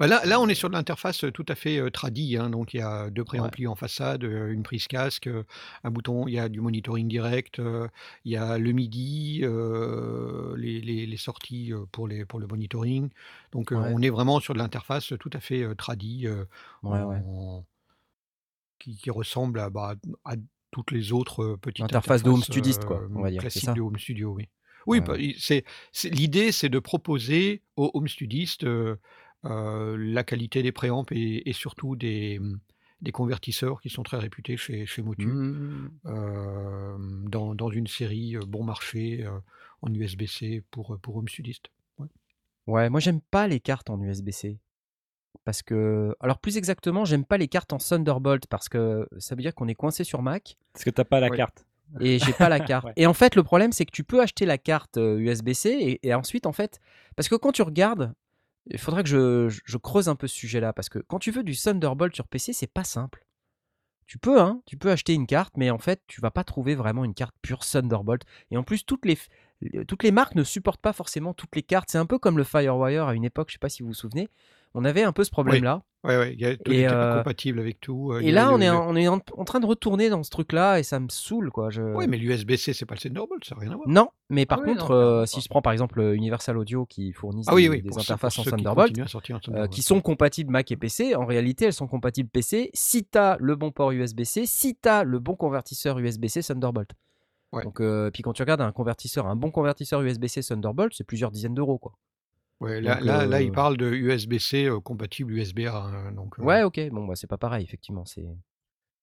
Bah 0.00 0.08
là, 0.08 0.24
là, 0.24 0.40
on 0.40 0.48
est 0.48 0.54
sur 0.56 0.68
de 0.68 0.74
l'interface 0.74 1.24
tout 1.32 1.46
à 1.48 1.54
fait 1.54 1.78
euh, 1.78 1.88
tradie. 1.88 2.36
hein, 2.36 2.50
donc, 2.50 2.74
il 2.74 2.78
y 2.78 2.80
a 2.80 3.10
deux 3.10 3.22
préamplis 3.22 3.68
en 3.68 3.76
façade, 3.76 4.24
euh, 4.24 4.50
une 4.52 4.64
prise 4.64 4.88
casque, 4.88 5.28
euh, 5.28 5.44
un 5.84 5.90
bouton, 5.92 6.26
il 6.26 6.34
y 6.34 6.38
a 6.40 6.48
du 6.48 6.60
monitoring 6.60 7.06
direct, 7.06 7.60
euh, 7.60 7.86
il 8.24 8.32
y 8.32 8.36
a 8.36 8.58
le 8.58 8.72
MIDI, 8.72 9.40
euh, 9.44 10.56
les, 10.56 10.80
les- 10.80 11.06
les 11.06 11.16
sorties 11.16 11.72
euh, 11.72 11.84
pour, 11.92 12.08
les, 12.08 12.24
pour 12.24 12.40
le 12.40 12.48
monitoring. 12.48 13.10
Donc, 13.52 13.72
euh, 13.72 13.76
Ouais. 13.76 13.94
on 13.94 14.02
est 14.02 14.10
vraiment 14.10 14.40
sur 14.40 14.54
de 14.54 14.58
l'interface 14.58 15.12
tout 15.20 15.30
à 15.32 15.38
fait 15.40 15.62
euh, 15.62 15.74
tradie, 15.76 16.26
euh, 16.26 16.44
Ouais, 16.82 17.02
ouais. 17.02 17.24
en- 17.24 17.64
qui, 18.78 18.96
qui 18.96 19.10
ressemble 19.10 19.58
à, 19.60 19.70
bah, 19.70 19.94
à 20.24 20.34
toutes 20.70 20.90
les 20.90 21.12
autres 21.12 21.42
euh, 21.42 21.56
petites 21.56 21.92
Interface 21.92 22.22
de 22.22 22.30
home 22.30 22.42
interfaces, 22.42 22.44
studiste, 22.44 22.84
quoi, 22.84 23.02
euh, 23.02 23.08
on 23.14 23.22
va 23.22 23.30
dire, 23.30 23.44
c'est 23.48 23.60
classiques 23.60 23.60
ça? 23.60 23.76
de 23.76 23.80
home 23.80 23.98
studio, 23.98 24.32
oui. 24.32 24.48
Oui, 24.86 25.00
Ouais, 25.00 25.06
bah, 25.06 25.14
ouais. 25.14 25.24
c'est- 25.38 25.64
l'idée, 26.10 26.52
c'est 26.52 26.68
de 26.68 26.78
proposer 26.78 27.62
aux 27.76 27.90
home 27.94 28.06
studistes 28.08 28.64
euh, 29.44 29.96
la 29.98 30.24
qualité 30.24 30.62
des 30.62 30.72
préamps 30.72 31.04
et, 31.10 31.48
et 31.48 31.52
surtout 31.52 31.96
des, 31.96 32.40
des 33.02 33.12
convertisseurs 33.12 33.80
qui 33.80 33.90
sont 33.90 34.02
très 34.02 34.18
réputés 34.18 34.56
chez, 34.56 34.86
chez 34.86 35.02
Motu 35.02 35.26
Mmh. 35.26 35.90
euh, 36.06 36.96
dans, 37.28 37.54
dans 37.54 37.70
une 37.70 37.86
série 37.86 38.36
euh, 38.36 38.40
bon 38.46 38.64
marché 38.64 39.24
euh, 39.24 39.30
en 39.82 39.92
USB-C 39.92 40.62
pour, 40.70 40.98
pour 41.00 41.16
home 41.16 41.28
studistes. 41.28 41.66
Ouais. 41.98 42.08
Ouais, 42.66 42.88
moi, 42.90 43.00
j'aime 43.00 43.20
pas 43.20 43.46
les 43.46 43.60
cartes 43.60 43.90
en 43.90 44.00
USB-C. 44.00 44.58
Parce 45.44 45.62
que. 45.62 46.14
Alors, 46.20 46.38
plus 46.38 46.56
exactement, 46.56 47.04
j'aime 47.04 47.24
pas 47.26 47.36
les 47.36 47.48
cartes 47.48 47.72
en 47.74 47.78
Thunderbolt, 47.78 48.46
parce 48.46 48.68
que 48.70 49.06
ça 49.18 49.34
veut 49.34 49.42
dire 49.42 49.54
qu'on 49.54 49.68
est 49.68 49.74
coincé 49.74 50.02
sur 50.04 50.22
Mac. 50.22 50.56
Parce 50.72 50.84
que 50.84 50.90
t'as 50.90 51.04
pas 51.04 51.20
la 51.20 51.28
Ouais. 51.28 51.36
carte. 51.36 51.66
et 52.00 52.18
j'ai 52.18 52.32
pas 52.32 52.48
la 52.48 52.60
carte. 52.60 52.86
Ouais. 52.86 52.92
Et 52.96 53.06
en 53.06 53.12
fait, 53.12 53.34
le 53.36 53.42
problème, 53.42 53.72
c'est 53.72 53.84
que 53.84 53.90
tu 53.90 54.04
peux 54.04 54.22
acheter 54.22 54.46
la 54.46 54.56
carte 54.56 54.96
USB-C 54.96 55.68
et, 55.70 56.06
et 56.06 56.14
ensuite, 56.14 56.46
en 56.46 56.52
fait, 56.52 56.80
parce 57.16 57.28
que 57.28 57.34
quand 57.34 57.52
tu 57.52 57.60
regardes, 57.60 58.14
il 58.66 58.78
faudrait 58.78 59.04
que 59.04 59.08
je, 59.50 59.76
creuse 59.76 60.08
un 60.08 60.16
peu 60.16 60.26
ce 60.26 60.36
sujet-là, 60.36 60.72
parce 60.72 60.88
que 60.88 60.98
quand 60.98 61.18
tu 61.18 61.30
veux 61.30 61.42
du 61.42 61.56
Thunderbolt 61.56 62.14
sur 62.14 62.26
PC, 62.26 62.52
c'est 62.52 62.66
pas 62.66 62.84
simple. 62.84 63.26
Tu 64.06 64.18
peux, 64.18 64.40
hein, 64.40 64.62
tu 64.66 64.76
peux 64.76 64.90
acheter 64.90 65.14
une 65.14 65.26
carte, 65.26 65.56
mais 65.56 65.70
en 65.70 65.78
fait, 65.78 66.02
tu 66.06 66.20
vas 66.20 66.30
pas 66.30 66.44
trouver 66.44 66.74
vraiment 66.74 67.04
une 67.04 67.14
carte 67.14 67.34
pure 67.42 67.60
Thunderbolt. 67.60 68.22
Et 68.50 68.56
en 68.56 68.62
plus, 68.62 68.84
toutes 68.84 69.06
les, 69.06 69.18
toutes 69.86 70.02
les 70.02 70.12
marques 70.12 70.34
ne 70.34 70.44
supportent 70.44 70.82
pas 70.82 70.92
forcément 70.92 71.32
toutes 71.32 71.56
les 71.56 71.62
cartes. 71.62 71.88
C'est 71.90 71.98
un 71.98 72.06
peu 72.06 72.18
comme 72.18 72.36
le 72.36 72.44
Firewire 72.44 73.08
à 73.08 73.14
une 73.14 73.24
époque, 73.24 73.48
je 73.48 73.54
sais 73.54 73.58
pas 73.58 73.70
si 73.70 73.82
vous 73.82 73.88
vous 73.88 73.94
souvenez. 73.94 74.28
On 74.74 74.84
avait 74.84 75.02
un 75.04 75.12
peu 75.12 75.22
ce 75.24 75.30
problème-là. 75.30 75.82
Ouais, 76.02 76.18
ouais, 76.18 76.34
il 76.34 76.40
y 76.40 76.44
a, 76.44 76.54
tout 76.56 76.70
n'était 76.70 76.86
pas 76.88 77.14
euh, 77.14 77.18
compatible 77.18 77.60
avec 77.60 77.80
tout. 77.80 78.12
euh, 78.12 78.20
Et 78.20 78.30
là, 78.30 78.48
le- 78.48 78.54
on 78.56 78.60
est, 78.60 78.68
en, 78.68 78.90
on 78.90 78.94
est 78.96 79.08
en, 79.08 79.20
en 79.38 79.44
train 79.44 79.58
de 79.60 79.64
retourner 79.64 80.10
dans 80.10 80.22
ce 80.22 80.28
truc-là 80.28 80.78
et 80.78 80.82
ça 80.82 81.00
me 81.00 81.08
saoule, 81.08 81.50
quoi. 81.50 81.70
Je... 81.70 81.80
Ouais, 81.80 82.06
mais 82.06 82.18
l'USB-C, 82.18 82.74
c'est 82.74 82.84
pas 82.84 82.94
le 82.94 83.00
Thunderbolt, 83.00 83.42
ça 83.42 83.54
n'a 83.54 83.62
rien 83.62 83.70
à 83.70 83.76
voir. 83.76 83.88
Non, 83.88 84.08
mais 84.28 84.44
par 84.44 84.58
Ah 84.58 84.62
oui, 84.66 84.72
contre, 84.74 84.90
non, 84.90 84.94
euh, 85.22 85.26
si 85.26 85.40
je 85.40 85.48
prends 85.48 85.62
par 85.62 85.72
exemple 85.72 86.00
Universal 86.02 86.58
Audio 86.58 86.84
qui 86.84 87.12
fournissent 87.12 87.46
Ah 87.48 87.54
oui, 87.54 87.70
des, 87.70 87.70
oui, 87.70 87.82
interfaces 87.96 88.38
en 88.38 88.42
qui 88.42 88.50
Thunderbolt, 88.50 88.92
euh, 89.54 89.66
qui 89.68 89.80
sont 89.80 90.02
compatibles 90.02 90.50
Mac 90.50 90.70
et 90.72 90.76
PC, 90.76 91.14
en 91.14 91.24
réalité, 91.24 91.64
elles 91.64 91.72
sont 91.72 91.86
compatibles 91.88 92.28
PC 92.28 92.68
si 92.74 93.06
tu 93.06 93.16
as 93.16 93.38
le 93.40 93.56
bon 93.56 93.70
port 93.70 93.92
USB-C, 93.92 94.44
si 94.44 94.76
tu 94.76 94.86
as 94.88 95.04
le 95.04 95.18
bon 95.20 95.36
convertisseur 95.36 95.98
USB-C 96.00 96.42
Thunderbolt. 96.42 96.90
Ouais. 97.52 97.62
Donc, 97.64 97.80
euh, 97.80 98.10
puis 98.10 98.22
quand 98.22 98.34
tu 98.34 98.42
regardes 98.42 98.60
un 98.60 98.72
convertisseur, 98.72 99.26
un 99.26 99.36
bon 99.36 99.50
convertisseur 99.50 100.02
USB-C 100.02 100.42
Thunderbolt, 100.42 100.92
c'est 100.94 101.04
plusieurs 101.04 101.30
dizaines 101.30 101.54
d'euros, 101.54 101.78
quoi. 101.78 101.92
Ouais, 102.60 102.80
là, 102.80 102.94
Donc, 102.94 103.04
là, 103.04 103.26
là, 103.26 103.40
il 103.42 103.52
parle 103.52 103.76
de 103.76 103.90
USB-C 103.92 104.68
compatible 104.84 105.32
USB-A. 105.32 105.76
hein, 105.76 106.12
donc, 106.12 106.38
euh, 106.38 106.42
Ouais, 106.44 106.62
ok, 106.62 106.80
bon, 106.90 107.06
bah, 107.06 107.14
c'est 107.16 107.26
pas 107.26 107.38
pareil, 107.38 107.64
effectivement. 107.64 108.04
C'est, 108.04 108.26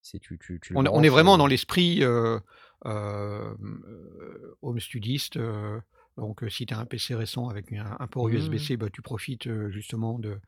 c'est 0.02 0.20
tu, 0.20 0.38
tu, 0.40 0.60
tu 0.62 0.74
le 0.76 0.80
on, 0.80 0.86
on 0.88 1.04
est 1.04 1.10
vraiment 1.10 1.34
euh, 1.34 1.38
dans 1.38 1.48
l'esprit 1.48 2.04
euh, 2.04 2.40
euh, 2.86 3.56
euh, 3.64 4.56
home 4.62 4.80
studiste. 4.80 5.38
euh, 5.38 5.80
donc, 6.18 6.44
euh, 6.44 6.50
si 6.50 6.66
tu 6.66 6.74
as 6.74 6.80
un 6.80 6.86
PC 6.86 7.16
récent 7.16 7.48
avec 7.50 7.72
un, 7.74 7.98
un 8.00 8.08
port 8.08 8.28
Mhm. 8.28 8.34
USB-C, 8.36 8.78
bah, 8.78 8.90
tu 8.92 9.02
profites 9.02 9.48
euh, 9.48 9.70
justement 9.72 10.20
de, 10.20 10.40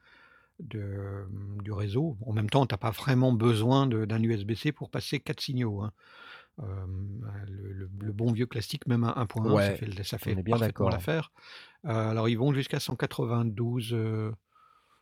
de- 0.60 1.26
du 1.64 1.72
réseau. 1.72 2.18
En 2.26 2.34
même 2.34 2.49
temps, 2.49 2.65
tu 2.68 2.73
n'as 2.73 2.77
pas 2.80 2.91
vraiment 2.91 3.34
besoin 3.34 3.88
de- 3.88 4.06
d'un 4.06 4.22
USB-C 4.23 4.72
pour 4.73 4.90
passer 4.90 5.19
quatre 5.19 5.41
signaux. 5.41 5.82
hein. 5.82 5.91
Euh, 6.61 6.85
le, 7.47 7.73
le- 7.73 7.89
le 7.99 8.11
bon 8.13 8.31
vieux 8.31 8.45
classique, 8.45 8.85
même 8.88 9.03
à 9.03 9.13
1.1, 9.13 9.59
ça 9.59 9.73
fait, 9.75 10.03
ça 10.03 10.17
bien 10.43 10.55
parfaitement 10.57 10.89
l'affaire. 10.89 11.31
Euh, 11.85 12.09
alors, 12.11 12.30
ils 12.30 12.38
vont 12.38 12.53
jusqu'à 12.53 12.80
192. 12.80 13.93
euh, 13.93 14.31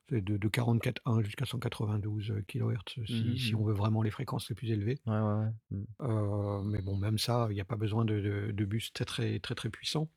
c'est 0.09 0.21
de, 0.21 0.35
de 0.37 0.47
44.1 0.49 1.21
jusqu'à 1.23 1.45
192 1.45 2.33
kHz 2.47 3.05
si, 3.05 3.37
si 3.39 3.53
Mhm. 3.55 3.61
on 3.61 3.65
veut 3.65 3.73
vraiment 3.73 4.01
les 4.01 4.11
fréquences 4.11 4.49
les 4.49 4.55
plus 4.55 4.71
élevées. 4.71 4.99
Ouais, 5.05 5.19
ouais, 5.19 5.45
ouais. 5.71 6.63
Mais 6.65 6.81
bon, 6.81 6.97
même 6.97 7.17
ça, 7.17 7.47
il 7.49 7.53
n'y 7.53 7.61
a 7.61 7.65
pas 7.65 7.77
besoin 7.77 8.03
de, 8.05 8.19
de- 8.19 8.51
de 8.51 8.65
bus 8.65 8.91
très 8.93 9.05
très 9.05 9.39
très 9.39 9.55
très 9.55 9.69
puissants. 9.69 10.09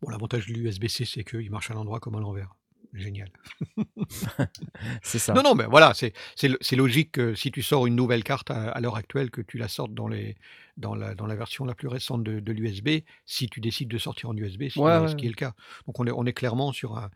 Bon, 0.00 0.10
l'avantage 0.10 0.46
de 0.46 0.52
l'USB-C, 0.52 1.04
c'est 1.04 1.24
qu'il 1.24 1.50
marche 1.50 1.70
à 1.70 1.74
l'endroit 1.74 1.98
comme 2.00 2.14
à 2.14 2.20
l'envers. 2.20 2.54
Génial. 2.94 3.28
C'est 5.02 5.18
ça. 5.18 5.34
Non, 5.34 5.42
non, 5.42 5.54
mais 5.54 5.64
voilà, 5.66 5.92
c'est 5.94 6.12
c'est 6.36 6.48
lo- 6.48 6.56
c'est 6.60 6.76
logique 6.76 7.12
que 7.12 7.34
si 7.34 7.50
tu 7.50 7.62
sors 7.62 7.86
une 7.86 7.96
nouvelle 7.96 8.24
carte 8.24 8.50
à, 8.50 8.70
à 8.70 8.80
l'heure 8.80 8.96
actuelle, 8.96 9.30
que 9.30 9.40
tu 9.42 9.58
la 9.58 9.68
sortes 9.68 9.92
dans, 9.94 10.08
les, 10.08 10.36
dans, 10.76 10.94
la, 10.94 11.14
dans 11.14 11.26
la 11.26 11.36
version 11.36 11.64
la 11.64 11.74
plus 11.74 11.88
récente 11.88 12.22
de, 12.24 12.40
de 12.40 12.52
l'USB, 12.52 13.04
si 13.26 13.48
tu 13.48 13.60
décides 13.60 13.88
de 13.88 13.98
sortir 13.98 14.30
en 14.30 14.36
USB, 14.36 14.68
ce, 14.70 14.74
qui 14.74 14.78
Ouais, 14.80 14.92
est- 14.92 14.98
ouais, 15.00 15.08
ce 15.08 15.16
qui 15.16 15.26
est 15.26 15.30
le 15.30 15.34
cas. 15.34 15.54
Donc 15.86 16.00
on 16.00 16.06
est, 16.06 16.10
on 16.10 16.24
est 16.26 16.32
clairement 16.32 16.72
sur 16.72 16.96
un, 16.96 17.10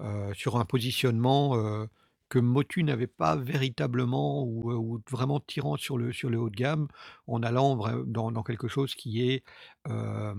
euh, 0.00 0.32
sur 0.34 0.56
un 0.58 0.64
positionnement 0.64 1.56
euh, 1.56 1.86
que 2.28 2.38
Motu 2.38 2.82
n'avait 2.84 3.06
pas 3.06 3.36
véritablement 3.36 4.42
ou, 4.44 4.70
euh, 4.72 4.76
ou 4.76 5.02
vraiment 5.10 5.40
tirant 5.40 5.76
sur 5.76 5.98
le, 5.98 6.12
sur 6.12 6.30
le 6.30 6.38
haut 6.38 6.50
de 6.50 6.56
gamme 6.56 6.88
en 7.26 7.42
allant 7.42 7.76
dans, 8.04 8.32
dans 8.32 8.42
quelque 8.42 8.68
chose 8.68 8.94
qui 8.94 9.30
est 9.30 9.44
euh, 9.88 10.34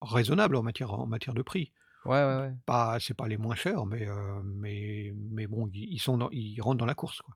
raisonnable 0.00 0.56
en 0.56 0.62
matière, 0.62 0.92
en 0.92 1.06
matière 1.06 1.34
de 1.34 1.42
prix. 1.42 1.72
Ouais, 2.04 2.22
ouais, 2.24 2.36
ouais. 2.40 2.52
Pas, 2.66 2.98
c'est 3.00 3.14
pas 3.14 3.28
les 3.28 3.36
moins 3.36 3.54
chers, 3.54 3.86
mais, 3.86 4.08
euh, 4.08 4.40
mais, 4.44 5.12
mais 5.30 5.46
bon, 5.46 5.68
ils, 5.72 5.92
ils 5.94 5.98
sont 6.00 6.18
dans- 6.18 6.30
ils 6.30 6.60
rentrent 6.60 6.78
dans 6.78 6.86
la 6.86 6.94
course. 6.94 7.22
Quoi. 7.22 7.34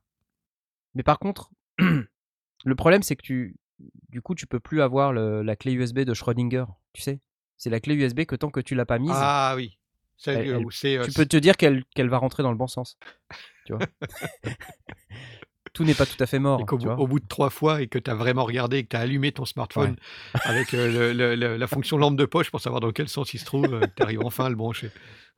Mais 0.95 1.03
par 1.03 1.19
contre, 1.19 1.51
le 1.79 2.75
problème, 2.75 3.03
c'est 3.03 3.17
que 3.17 3.23
tu, 3.23 3.57
du 4.09 4.23
coup, 4.23 4.35
tu 4.35 4.47
peux 4.47 4.61
plus 4.61 4.81
avoir 4.83 5.13
le- 5.13 5.43
la 5.43 5.55
clé 5.57 5.73
USB 5.73 6.01
de 6.01 6.15
Schrödinger. 6.15 6.65
Tu 6.93 7.03
sais, 7.03 7.21
c'est 7.57 7.71
la 7.71 7.81
clé 7.81 7.95
USB 7.95 8.25
que 8.25 8.35
tant 8.37 8.51
que 8.51 8.61
tu 8.61 8.75
l'as 8.75 8.87
pas 8.87 8.99
mise, 8.99 9.13
Ah 9.15 9.55
oui, 9.57 9.79
celle 10.17 10.39
Elle- 10.39 10.49
elle- 10.49 10.67
où 10.67 10.71
c'est. 10.71 10.97
euh, 10.99 11.05
tu 11.05 11.13
peux 11.13 11.27
te 11.27 11.37
dire 11.37 11.57
qu'elle 11.57 11.85
qu'elle 11.95 12.09
va 12.09 12.19
rentrer 12.19 12.43
dans 12.43 12.51
le 12.51 12.57
bon 12.59 12.67
sens. 12.67 12.99
Tu 13.67 13.73
vois? 13.73 13.87
Tout 15.77 15.85
n'est 15.85 15.95
pas 15.95 16.07
tout 16.07 16.17
à 16.21 16.27
fait 16.27 16.39
mort. 16.39 16.61
Et 16.61 16.65
tu 16.65 16.77
vois. 16.87 16.99
au 16.99 17.07
bout 17.07 17.21
de 17.21 17.27
trois 17.29 17.51
fois 17.51 17.83
et 17.83 17.87
que 17.87 17.99
tu 17.99 18.11
as 18.11 18.15
vraiment 18.15 18.45
regardé 18.45 18.79
et 18.79 18.83
que 18.85 18.89
tu 18.89 18.97
as 18.97 19.01
allumé 19.01 19.31
ton 19.31 19.45
smartphone 19.45 19.97
avec 20.45 20.73
euh, 20.75 20.91
le- 20.91 21.13
le- 21.13 21.35
le- 21.37 21.57
la 21.57 21.67
fonction 21.67 21.99
lampe 21.99 22.17
de 22.17 22.25
poche 22.25 22.51
pour 22.51 22.61
savoir 22.61 22.81
dans 22.81 22.93
quel 22.93 23.09
sens 23.09 23.35
il 23.35 23.39
se 23.39 23.45
trouve, 23.45 23.81
tu 23.97 24.03
arrives 24.03 24.23
enfin 24.25 24.47
à 24.47 24.49
le 24.49 24.57
brancher. 24.57 24.91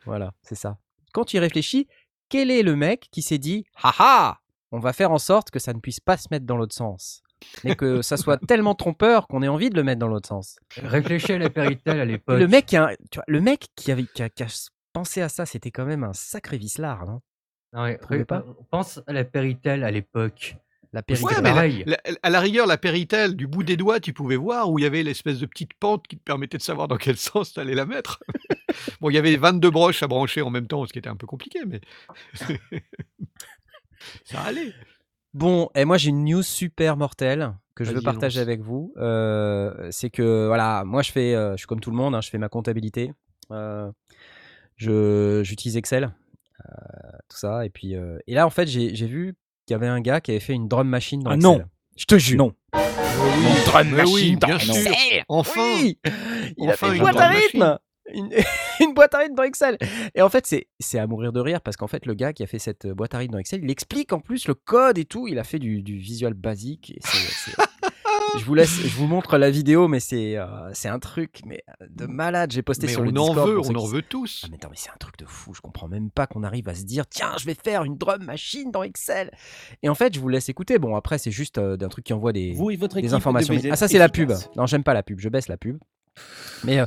Voilà, 0.06 0.32
c'est 0.42 0.54
ça. 0.54 0.78
Quand 1.12 1.24
tu 1.24 1.36
y 1.36 1.40
réfléchis, 1.40 1.88
quel 2.28 2.50
est 2.50 2.62
le 2.62 2.76
mec 2.76 3.08
qui 3.10 3.20
s'est 3.22 3.38
dit 3.38 3.64
Haha 3.82 4.38
On 4.70 4.78
va 4.78 4.92
faire 4.92 5.10
en 5.10 5.18
sorte 5.18 5.50
que 5.50 5.58
ça 5.58 5.72
ne 5.74 5.80
puisse 5.80 5.98
pas 6.00 6.16
se 6.16 6.28
mettre 6.30 6.46
dans 6.46 6.56
l'autre 6.56 6.74
sens. 6.74 7.22
Mais 7.64 7.74
que 7.76 8.02
ça 8.02 8.16
soit 8.16 8.36
tellement 8.36 8.74
trompeur 8.74 9.26
qu'on 9.28 9.42
ait 9.42 9.48
envie 9.48 9.70
de 9.70 9.76
le 9.76 9.84
mettre 9.84 10.00
dans 10.00 10.08
l'autre 10.08 10.28
sens. 10.28 10.56
Réfléchis 10.76 11.32
à 11.32 11.38
la 11.38 11.50
Péritel 11.50 12.00
à 12.00 12.04
l'époque. 12.04 12.38
Le 12.38 12.48
mec, 12.48 12.66
qui 12.66 12.76
a, 12.76 12.90
tu 13.10 13.16
vois, 13.18 13.24
le 13.28 13.40
mec 13.40 13.66
qui, 13.76 13.90
avait, 13.92 14.06
qui 14.12 14.22
a, 14.22 14.28
qui 14.28 14.42
a 14.42 14.46
pensé 14.92 15.20
à 15.22 15.28
ça, 15.28 15.46
c'était 15.46 15.70
quand 15.70 15.84
même 15.84 16.02
un 16.04 16.12
sacré 16.12 16.58
vicelard, 16.58 17.06
non 17.06 17.20
Non, 17.72 17.84
mais 17.84 17.98
trouvez 17.98 18.18
ré- 18.20 18.24
pas 18.24 18.44
pense 18.70 19.00
à 19.06 19.12
la 19.12 19.24
Péritel 19.24 19.84
à 19.84 19.90
l'époque. 19.90 20.56
La 20.94 21.00
Ouais, 21.00 21.02
Péritel. 21.02 21.36
mais 21.42 21.48
la- 21.50 21.54
pareil. 21.54 21.82
la- 21.86 21.98
à 22.22 22.30
la 22.30 22.40
rigueur, 22.40 22.66
la 22.66 22.78
Péritel, 22.78 23.36
du 23.36 23.46
bout 23.46 23.62
des 23.62 23.76
doigts, 23.76 24.00
tu 24.00 24.14
pouvais 24.14 24.36
voir 24.36 24.70
où 24.70 24.78
il 24.78 24.82
y 24.82 24.86
avait 24.86 25.02
l'espèce 25.02 25.38
de 25.38 25.44
petite 25.44 25.74
pente 25.74 26.08
qui 26.08 26.16
te 26.16 26.22
permettait 26.22 26.56
de 26.56 26.62
savoir 26.62 26.88
dans 26.88 26.96
quel 26.96 27.16
sens 27.18 27.52
tu 27.52 27.60
allais 27.60 27.74
la 27.74 27.84
mettre. 27.84 28.20
bon, 29.02 29.10
il 29.10 29.14
y 29.14 29.18
avait 29.18 29.36
22 29.36 29.70
broches 29.70 30.02
à 30.02 30.06
brancher 30.06 30.40
en 30.40 30.48
même 30.48 30.66
temps, 30.66 30.86
ce 30.86 30.92
qui 30.94 30.98
était 30.98 31.10
un 31.10 31.16
peu 31.16 31.26
compliqué, 31.26 31.60
mais 31.66 31.80
ça 34.24 34.40
allait. 34.42 34.72
Bon, 35.34 35.68
et 35.74 35.84
moi 35.84 35.98
j'ai 35.98 36.08
une 36.10 36.24
news 36.24 36.42
super 36.42 36.96
mortelle 36.96 37.54
que 37.74 37.84
je 37.84 37.92
veux 37.92 38.00
partager 38.00 38.40
avec 38.40 38.60
vous. 38.60 38.92
Euh, 38.96 39.88
c'est 39.90 40.10
que 40.10 40.46
voilà, 40.46 40.84
moi 40.84 41.02
je 41.02 41.12
fais, 41.12 41.34
euh, 41.34 41.52
je 41.52 41.58
suis 41.58 41.66
comme 41.66 41.80
tout 41.80 41.90
le 41.90 41.96
monde, 41.96 42.14
hein, 42.14 42.20
je 42.22 42.30
fais 42.30 42.38
ma 42.38 42.48
comptabilité. 42.48 43.12
Euh, 43.50 43.90
je 44.76 45.42
j'utilise 45.44 45.76
Excel, 45.76 46.14
tout 47.28 47.36
ça. 47.38 47.64
Et 47.66 47.70
puis 47.70 47.94
euh, 47.94 48.18
et 48.26 48.34
là 48.34 48.46
en 48.46 48.50
fait 48.50 48.66
j'ai 48.66 48.94
j'ai 48.94 49.06
vu 49.06 49.34
qu'il 49.66 49.74
y 49.74 49.76
avait 49.76 49.86
un 49.86 50.00
gars 50.00 50.20
qui 50.20 50.30
avait 50.30 50.40
fait 50.40 50.54
une 50.54 50.68
drum 50.68 50.88
machine 50.88 51.22
dans 51.22 51.30
Ah 51.30 51.34
Excel. 51.34 51.50
non. 51.50 51.62
Je 51.96 52.04
te 52.04 52.16
jure. 52.18 52.38
Non. 52.38 52.52
oui, 52.74 53.64
drum 53.66 53.88
mais 53.90 54.02
oui, 54.04 54.12
machine 54.12 54.38
bien 54.38 54.54
dans 54.54 54.58
sûr. 54.60 54.74
Excel. 54.76 55.24
Enfin. 55.28 55.60
Oui. 55.82 55.98
Il 56.56 56.68
a 56.70 56.72
Enfin, 56.74 56.86
fait 56.86 56.92
une 56.92 56.94
une 56.96 57.00
boîte 57.02 57.14
drum 57.16 57.24
à 57.26 57.28
rythme. 57.28 57.78
Une, 58.14 58.30
une 58.80 58.94
boîte 58.94 59.14
à 59.14 59.18
rythme 59.18 59.34
dans 59.34 59.42
Excel. 59.42 59.76
Et 60.14 60.22
en 60.22 60.28
fait, 60.30 60.46
c'est 60.46 60.68
c'est 60.80 60.98
à 60.98 61.06
mourir 61.06 61.32
de 61.32 61.40
rire 61.40 61.60
parce 61.60 61.76
qu'en 61.76 61.88
fait, 61.88 62.06
le 62.06 62.14
gars 62.14 62.32
qui 62.32 62.42
a 62.42 62.46
fait 62.46 62.58
cette 62.58 62.86
boîte 62.86 63.14
à 63.14 63.18
rythme 63.18 63.32
dans 63.32 63.38
Excel, 63.38 63.60
il 63.62 63.70
explique 63.70 64.12
en 64.12 64.20
plus 64.20 64.48
le 64.48 64.54
code 64.54 64.96
et 64.98 65.04
tout. 65.04 65.28
Il 65.28 65.38
a 65.38 65.44
fait 65.44 65.58
du, 65.58 65.82
du 65.82 65.98
visual 65.98 66.32
basique. 66.34 66.94
Je 68.36 68.44
vous 68.44 68.54
laisse, 68.54 68.70
je 68.70 68.96
vous 68.96 69.06
montre 69.06 69.38
la 69.38 69.50
vidéo, 69.50 69.88
mais 69.88 70.00
c'est 70.00 70.36
euh, 70.36 70.46
c'est 70.72 70.88
un 70.88 70.98
truc 70.98 71.40
mais 71.46 71.62
euh, 71.80 71.86
de 71.88 72.06
malade. 72.06 72.50
J'ai 72.52 72.62
posté 72.62 72.86
Mais 72.86 72.92
sur 72.92 73.00
on 73.02 73.04
le 73.04 73.10
en 73.20 73.26
Discord. 73.28 73.48
veut, 73.48 73.54
pour 73.56 73.64
ceux 73.66 73.72
on 73.72 73.74
en 73.76 73.86
qui- 73.86 73.92
veut 73.92 74.02
tous. 74.02 74.42
Ah 74.44 74.48
mais 74.50 74.58
non 74.62 74.68
mais 74.70 74.76
c'est 74.76 74.90
un 74.90 74.96
truc 74.98 75.16
de 75.18 75.24
fou, 75.24 75.54
je 75.54 75.60
comprends 75.60 75.88
même 75.88 76.10
pas 76.10 76.26
qu'on 76.26 76.42
arrive 76.42 76.68
à 76.68 76.74
se 76.74 76.84
dire 76.84 77.06
tiens 77.08 77.32
je 77.38 77.46
vais 77.46 77.54
faire 77.54 77.84
une 77.84 77.96
drum 77.96 78.22
machine 78.24 78.70
dans 78.70 78.82
Excel. 78.82 79.30
Et 79.82 79.88
en 79.88 79.94
fait 79.94 80.14
je 80.14 80.20
vous 80.20 80.28
laisse 80.28 80.48
écouter, 80.48 80.78
bon 80.78 80.94
après 80.96 81.18
c'est 81.18 81.30
juste 81.30 81.58
euh, 81.58 81.76
d'un 81.76 81.88
truc 81.88 82.04
qui 82.04 82.12
envoie 82.12 82.32
des, 82.32 82.52
Vous 82.52 82.70
et 82.70 82.76
votre 82.76 82.96
des 82.96 83.00
équipe 83.00 83.14
informations. 83.14 83.54
Ah 83.70 83.76
ça 83.76 83.88
c'est 83.88 83.98
la 83.98 84.08
pub. 84.08 84.32
Non 84.56 84.66
j'aime 84.66 84.84
pas 84.84 84.94
la 84.94 85.02
pub, 85.02 85.18
je 85.20 85.28
baisse 85.28 85.48
la 85.48 85.56
pub. 85.56 85.78
Mais 86.64 86.80
euh, 86.80 86.86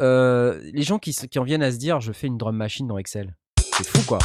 euh, 0.00 0.60
les 0.72 0.82
gens 0.82 0.98
qui, 0.98 1.12
qui 1.12 1.38
en 1.38 1.44
viennent 1.44 1.62
à 1.62 1.70
se 1.72 1.76
dire 1.76 2.00
je 2.00 2.12
fais 2.12 2.26
une 2.26 2.38
drum 2.38 2.56
machine 2.56 2.86
dans 2.86 2.98
Excel, 2.98 3.36
c'est 3.76 3.86
fou 3.86 4.00
quoi. 4.06 4.18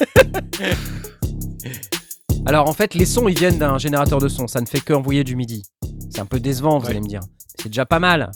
Alors 2.46 2.68
en 2.68 2.72
fait 2.72 2.94
les 2.94 3.06
sons 3.06 3.28
ils 3.28 3.38
viennent 3.38 3.58
d'un 3.58 3.78
générateur 3.78 4.18
de 4.18 4.28
son, 4.28 4.46
ça 4.48 4.60
ne 4.60 4.66
fait 4.66 4.80
que 4.80 4.92
envoyer 4.92 5.24
du 5.24 5.36
MIDI. 5.36 5.62
C'est 6.10 6.20
un 6.20 6.26
peu 6.26 6.40
décevant 6.40 6.78
vous 6.78 6.84
Ouais. 6.86 6.90
allez 6.92 7.00
me 7.00 7.06
dire. 7.06 7.20
C'est 7.60 7.68
déjà 7.68 7.84
pas 7.86 7.98
mal. 7.98 8.30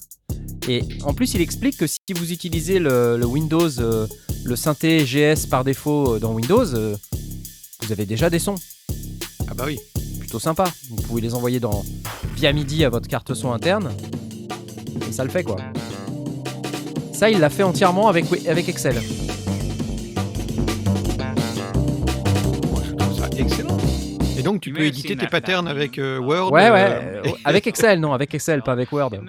Et 0.68 0.82
en 1.04 1.14
plus 1.14 1.34
il 1.34 1.40
explique 1.40 1.76
que 1.76 1.86
si 1.86 1.98
vous 2.14 2.32
utilisez 2.32 2.78
le, 2.78 3.16
le 3.16 3.26
Windows, 3.26 3.68
euh, 3.80 4.06
le 4.44 4.56
synthé 4.56 5.04
GS 5.04 5.46
par 5.48 5.64
défaut 5.64 6.14
euh, 6.14 6.18
dans 6.18 6.32
Windows, 6.32 6.74
euh, 6.74 6.96
vous 7.82 7.92
avez 7.92 8.06
déjà 8.06 8.30
des 8.30 8.38
sons 8.38 8.54
Ah 9.48 9.54
bah 9.54 9.64
oui. 9.66 9.78
plutôt 10.20 10.38
sympa. 10.38 10.64
Vous 10.90 11.02
pouvez 11.02 11.20
les 11.20 11.34
envoyer 11.34 11.60
dans, 11.60 11.82
via 12.36 12.52
MIDI 12.52 12.84
à 12.84 12.90
votre 12.90 13.08
carte 13.08 13.34
son 13.34 13.52
interne. 13.52 13.90
Et 15.08 15.12
ça 15.12 15.24
le 15.24 15.30
fait 15.30 15.42
quoi. 15.42 15.56
Ça, 17.12 17.30
il 17.30 17.38
l'a 17.38 17.48
fait 17.48 17.62
entièrement 17.62 18.08
avec, 18.08 18.24
avec 18.48 18.68
Excel. 18.68 19.00
Moi, 22.72 22.82
je 22.84 22.92
trouve 22.94 23.16
ça 23.18 23.28
excellent. 23.38 23.63
Et 24.44 24.46
donc, 24.46 24.60
tu 24.60 24.72
peux 24.72 24.82
éditer 24.82 25.16
tes 25.16 25.26
patterns 25.26 25.64
pattern. 25.64 25.68
avec 25.68 25.98
euh, 25.98 26.18
Word. 26.18 26.52
Ouais, 26.52 26.70
ouais. 26.70 26.86
euh, 26.90 27.22
avec 27.44 27.66
Excel, 27.66 28.00
non, 28.00 28.12
avec 28.12 28.34
Excel, 28.34 28.62
pas 28.62 28.72
avec 28.72 28.92
Word. 28.92 29.10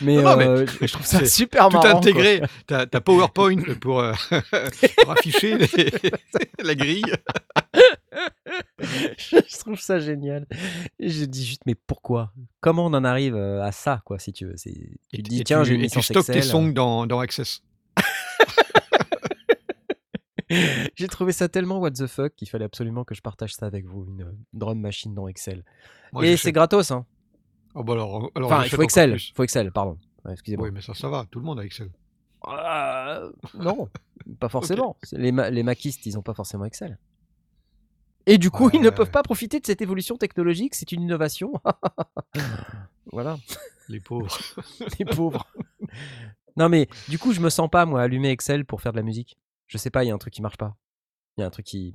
Mais, 0.00 0.14
Non, 0.16 0.22
non, 0.22 0.36
mais 0.38 0.46
euh, 0.46 0.66
je 0.80 0.90
trouve 0.92 1.04
ça 1.06 1.22
super 1.26 1.68
tout 1.68 1.76
marrant. 1.76 1.98
intégré. 1.98 2.40
T'as 2.66 2.86
as 2.90 3.00
PowerPoint 3.02 3.62
pour, 3.80 4.00
euh, 4.00 4.14
pour 5.02 5.10
afficher 5.12 5.58
les- 5.58 5.92
la 6.64 6.74
grille. 6.74 7.04
je 8.78 9.58
trouve 9.58 9.78
ça 9.80 9.98
génial. 9.98 10.46
Je 10.98 11.24
dis 11.26 11.44
juste, 11.44 11.62
mais 11.66 11.74
pourquoi? 11.74 12.32
Comment 12.60 12.86
on 12.86 12.94
en 12.94 13.04
arrive 13.04 13.36
à 13.36 13.70
ça, 13.72 14.00
quoi, 14.04 14.18
si 14.18 14.32
tu 14.32 14.46
veux? 14.46 14.54
Tu 14.56 15.22
dis, 15.22 15.40
et 15.40 15.44
tiens, 15.44 15.62
tu- 15.62 15.68
j'ai 15.68 15.74
une 15.74 15.84
et 15.84 15.90
tu 15.90 16.00
stockes 16.02 16.26
tes 16.26 16.42
songs 16.42 16.72
dans, 16.72 17.06
dans 17.06 17.20
Access. 17.20 17.60
J'ai 20.96 21.08
trouvé 21.08 21.32
ça 21.32 21.48
tellement 21.48 21.78
what 21.78 21.90
the 21.92 22.06
fuck 22.06 22.34
qu'il 22.34 22.48
fallait 22.48 22.64
absolument 22.64 23.04
que 23.04 23.14
je 23.14 23.22
partage 23.22 23.54
ça 23.54 23.66
avec 23.66 23.84
vous, 23.86 24.04
une, 24.06 24.34
drum 24.52 24.78
machine 24.80 25.14
dans 25.14 25.28
Excel. 25.28 25.64
Moi, 26.12 26.26
Et 26.26 26.36
c'est 26.36 26.52
gratos, 26.52 26.90
hein. 26.90 27.06
Oh, 27.74 27.82
bah 27.82 27.94
alors, 27.94 28.30
alors 28.34 28.52
Enfin, 28.52 28.64
il 28.64 28.70
faut 28.70 28.82
Excel. 28.82 29.18
faut 29.34 29.42
Excel, 29.44 29.72
pardon. 29.72 29.98
Ouais, 30.24 30.32
Excusez-moi. 30.32 30.66
Oui, 30.68 30.72
mais 30.74 30.82
ça, 30.82 30.94
ça 30.94 31.08
va. 31.08 31.24
Tout 31.30 31.38
le 31.38 31.44
monde 31.46 31.58
a 31.60 31.64
Excel. 31.64 31.90
Euh, 32.48 33.32
non, 33.54 33.88
pas 34.40 34.48
forcément. 34.48 34.96
Les, 35.12 35.32
ma- 35.32 35.48
les 35.50 35.62
maquistes, 35.62 36.04
ils 36.06 36.14
n'ont 36.14 36.22
pas 36.22 36.34
forcément 36.34 36.64
Excel. 36.64 36.98
Et 38.26 38.38
du 38.38 38.50
coup, 38.50 38.66
Ouais, 38.66 38.70
ils 38.74 38.80
ne 38.80 38.84
ouais, 38.88 38.90
peuvent 38.94 39.06
ouais. 39.06 39.12
pas 39.12 39.22
profiter 39.22 39.58
de 39.58 39.66
cette 39.66 39.80
évolution 39.80 40.16
technologique. 40.16 40.74
C'est 40.74 40.92
une 40.92 41.02
innovation. 41.02 41.52
voilà, 43.12 43.38
Les 43.88 44.00
pauvres. 44.00 44.36
les 44.98 45.04
pauvres. 45.04 45.46
non, 46.56 46.68
mais 46.68 46.88
du 47.08 47.18
coup, 47.18 47.32
je 47.32 47.40
me 47.40 47.50
sens 47.50 47.68
pas, 47.70 47.84
moi, 47.86 48.02
allumer 48.02 48.30
Excel 48.30 48.64
pour 48.64 48.80
faire 48.80 48.92
de 48.92 48.98
la 48.98 49.02
musique. 49.02 49.38
Je 49.72 49.78
sais 49.78 49.88
pas, 49.88 50.04
il 50.04 50.08
y 50.08 50.10
a 50.10 50.14
un 50.14 50.18
truc 50.18 50.34
qui 50.34 50.42
marche 50.42 50.58
pas. 50.58 50.76
Il 51.38 51.40
y 51.40 51.44
a 51.44 51.46
un 51.46 51.50
truc 51.50 51.64
qui. 51.64 51.94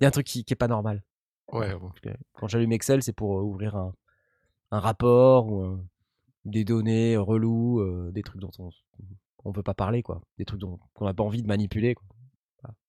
Il 0.00 0.02
y 0.02 0.06
a 0.06 0.08
un 0.08 0.10
truc 0.10 0.26
qui, 0.26 0.44
qui 0.46 0.54
est 0.54 0.56
pas 0.56 0.66
normal. 0.66 1.02
Ouais, 1.52 1.74
bon. 1.76 1.92
Quand 2.32 2.48
j'allume 2.48 2.72
Excel, 2.72 3.02
c'est 3.02 3.12
pour 3.12 3.38
euh, 3.38 3.42
ouvrir 3.42 3.76
un, 3.76 3.92
un 4.70 4.80
rapport 4.80 5.46
ou 5.52 5.62
un- 5.62 5.84
des 6.46 6.64
données 6.64 7.16
euh, 7.16 7.20
reloues, 7.20 7.80
euh, 7.80 8.10
des 8.12 8.22
trucs 8.22 8.40
dont 8.40 8.50
on 8.58 8.70
on 9.44 9.50
veut 9.50 9.62
pas 9.62 9.74
parler, 9.74 10.02
quoi. 10.02 10.22
Des 10.38 10.46
trucs 10.46 10.60
dont 10.60 10.80
qu'on 10.94 11.04
n'a 11.04 11.12
pas 11.12 11.22
envie 11.22 11.42
de 11.42 11.46
manipuler. 11.46 11.94
Quoi. 11.94 12.06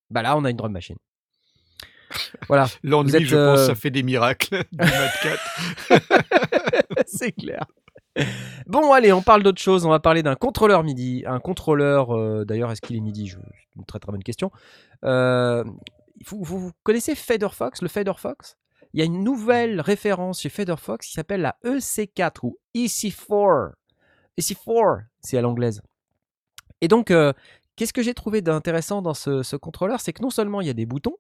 Bah 0.10 0.22
là, 0.22 0.38
on 0.38 0.46
a 0.46 0.50
une 0.52 0.56
drum 0.58 0.72
machine. 0.72 0.96
Voilà, 2.48 2.68
L'ennui, 2.84 3.26
je 3.26 3.36
pense, 3.36 3.66
ça 3.68 3.76
fait 3.76 3.92
des 3.92 4.04
miracles. 4.04 4.64
du 4.72 4.88
c'est 7.08 7.34
clair. 7.34 7.66
Bon, 8.68 8.92
allez, 8.92 9.14
on 9.14 9.22
parle 9.22 9.44
d'autre 9.44 9.62
chose. 9.62 9.86
On 9.86 9.90
va 9.90 10.00
parler 10.00 10.24
d'un 10.24 10.36
contrôleur 10.36 10.84
MIDI. 10.84 11.24
Un 11.26 11.40
contrôleur, 11.40 12.12
euh, 12.16 12.44
d'ailleurs, 12.44 12.70
est-ce 12.72 12.82
qu'il 12.82 12.96
est 12.98 13.00
MIDI? 13.00 13.28
Je- 13.28 13.38
une 13.78 13.86
très 13.86 14.00
très 14.00 14.12
bonne 14.12 14.24
question. 14.24 14.52
Euh, 15.06 15.64
vous, 16.26 16.44
vous- 16.44 16.72
connaissez 16.84 17.16
Fader 17.16 17.48
Fox, 17.52 17.82
le 17.82 17.88
Fader 17.88 18.14
Fox 18.18 18.58
Il 18.94 19.00
y 19.00 19.04
a 19.04 19.06
une 19.06 19.24
nouvelle 19.24 19.80
référence 19.80 20.42
chez 20.42 20.50
Fader 20.50 20.76
Fox 20.78 21.08
qui 21.08 21.14
s'appelle 21.14 21.42
la 21.42 21.56
EC4 21.64 22.44
ou 22.44 22.58
EC4. 22.76 23.72
EC4, 24.38 25.04
c'est 25.22 25.38
à 25.38 25.42
l'anglaise. 25.42 25.82
Et 26.82 26.88
donc, 26.88 27.10
euh, 27.12 27.32
qu'est-ce 27.76 27.94
que 27.94 28.02
j'ai 28.02 28.14
trouvé 28.14 28.42
d'intéressant 28.42 29.02
dans 29.02 29.14
ce 29.14 29.56
contrôleur? 29.56 30.02
C'est 30.02 30.12
que 30.14 30.22
non 30.22 30.30
seulement 30.30 30.60
il 30.62 30.68
y 30.68 30.70
a 30.70 30.74
des 30.74 30.86
boutons, 30.86 31.16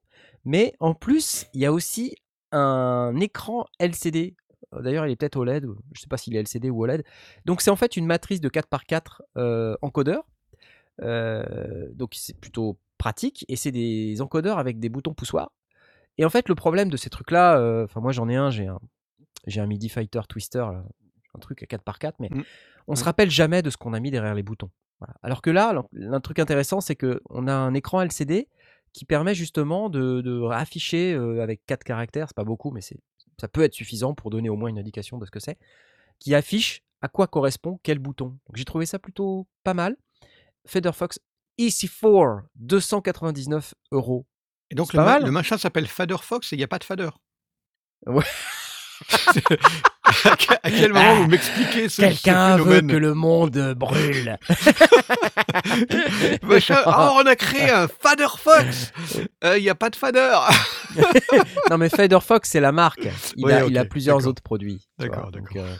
mais 0.45 0.73
en 0.79 0.93
plus, 0.93 1.45
il 1.53 1.61
y 1.61 1.65
a 1.65 1.71
aussi 1.71 2.15
un 2.51 3.15
écran 3.19 3.65
LCD. 3.79 4.35
Euh, 4.73 4.81
D'ailleurs, 4.81 5.05
il 5.07 5.11
est 5.11 5.15
peut-être 5.15 5.37
OLED, 5.37 5.63
je 5.63 5.69
ne 5.69 5.75
sais 5.95 6.07
pas 6.07 6.17
s'il 6.17 6.35
est 6.35 6.39
LCD 6.39 6.69
ou 6.69 6.83
OLED. 6.83 7.03
Donc, 7.45 7.61
c'est 7.61 7.69
en 7.71 7.75
fait 7.75 7.97
une 7.97 8.05
matrice 8.05 8.41
de 8.41 8.49
4x4 8.49 9.21
euh, 9.37 9.75
encodeur. 9.81 10.23
Euh, 11.01 11.87
donc, 11.93 12.13
c'est 12.15 12.37
plutôt 12.39 12.77
pratique. 12.97 13.45
Et 13.47 13.55
c'est 13.55 13.71
des 13.71 14.21
encodeurs 14.21 14.57
avec 14.59 14.79
des 14.79 14.89
boutons 14.89 15.13
poussoirs. 15.13 15.51
Et 16.17 16.25
en 16.25 16.29
fait, 16.29 16.49
le 16.49 16.55
problème 16.55 16.89
de 16.89 16.97
ces 16.97 17.09
trucs-là, 17.09 17.83
enfin, 17.83 18.01
moi 18.01 18.11
j'en 18.11 18.27
ai 18.27 18.35
un, 18.35 18.49
j'ai 18.49 18.65
un, 18.65 18.79
j'ai 19.45 19.61
un 19.61 19.67
MIDI 19.67 19.87
Fighter 19.87 20.21
Twister, 20.27 20.57
là, 20.59 20.83
un 21.35 21.39
truc 21.39 21.61
à 21.61 21.67
4x4, 21.67 22.13
mais 22.19 22.29
Mm. 22.31 22.43
on 22.87 22.95
se 22.95 23.01
Ouais. 23.01 23.05
rappelle 23.05 23.29
jamais 23.29 23.61
de 23.61 23.69
ce 23.69 23.77
qu'on 23.77 23.93
a 23.93 23.99
mis 23.99 24.09
derrière 24.09 24.33
les 24.33 24.41
boutons. 24.41 24.71
Voilà. 24.99 25.13
Alors 25.21 25.43
que 25.43 25.51
là, 25.51 25.83
un 26.11 26.19
truc 26.19 26.39
intéressant, 26.39 26.81
c'est 26.81 26.95
que 26.95 27.21
on 27.29 27.47
a 27.47 27.53
un 27.53 27.75
écran 27.75 28.01
LCD 28.01 28.47
qui 28.93 29.05
permet 29.05 29.35
justement 29.35 29.89
de, 29.89 30.21
de 30.21 30.43
afficher 30.49 31.13
avec 31.13 31.63
quatre 31.67 31.83
caractères, 31.83 32.29
c'est 32.29 32.35
pas 32.35 32.43
beaucoup, 32.43 32.71
mais 32.71 32.81
c'est 32.81 32.97
ça 33.39 33.47
peut 33.47 33.63
être 33.63 33.73
suffisant 33.73 34.13
pour 34.13 34.29
donner 34.29 34.49
au 34.49 34.55
moins 34.55 34.69
une 34.69 34.79
indication 34.79 35.17
de 35.17 35.25
ce 35.25 35.31
que 35.31 35.39
c'est, 35.39 35.57
qui 36.19 36.33
affiche 36.35 36.81
à 37.01 37.07
quoi 37.07 37.27
correspond 37.27 37.79
quel 37.83 37.99
bouton. 37.99 38.37
J'ai 38.55 38.65
trouvé 38.65 38.85
ça 38.85 38.99
plutôt 38.99 39.47
pas 39.63 39.73
mal. 39.73 39.95
Featherfox 40.65 41.19
EC4, 41.59 42.43
299 42.55 43.73
euros. 43.91 44.25
Et 44.69 44.75
donc 44.75 44.93
le, 44.93 44.99
ma- 44.99 45.05
mal. 45.05 45.23
le 45.25 45.31
machin 45.31 45.57
s'appelle 45.57 45.87
Fader 45.87 46.17
Fox 46.21 46.51
et 46.51 46.55
il 46.55 46.59
n'y 46.59 46.63
a 46.63 46.67
pas 46.67 46.79
de 46.79 46.83
fader. 46.83 47.09
Ouais. 48.05 48.25
à 50.23 50.35
que- 50.35 50.53
à 50.63 50.69
quel 50.71 50.93
moment 50.93 51.15
vous 51.15 51.27
m'expliquez 51.27 51.89
ce, 51.89 52.01
Quelqu'un 52.01 52.57
veut 52.57 52.81
que 52.81 52.95
le 52.95 53.13
monde 53.13 53.73
brûle. 53.77 54.37
Oh, 56.85 57.09
on 57.21 57.25
a 57.25 57.35
créé 57.35 57.69
un 57.69 57.87
Fader 57.87 58.27
Fox 58.37 58.91
Euh, 59.43 59.57
Il 59.57 59.63
n'y 59.63 59.69
a 59.69 59.75
pas 59.75 59.89
de 59.89 59.95
fader 59.95 60.35
non 61.69 61.77
mais 61.77 61.89
Featherfox 61.89 62.49
c'est 62.49 62.59
la 62.59 62.71
marque. 62.71 63.07
Il, 63.35 63.45
Ouais, 63.45 63.53
a, 63.53 63.63
ok, 63.65 63.69
il 63.71 63.77
a 63.77 63.85
plusieurs 63.85 64.25
autres 64.27 64.41
produits. 64.41 64.87
D'accord, 64.97 65.29
euh, 65.55 65.75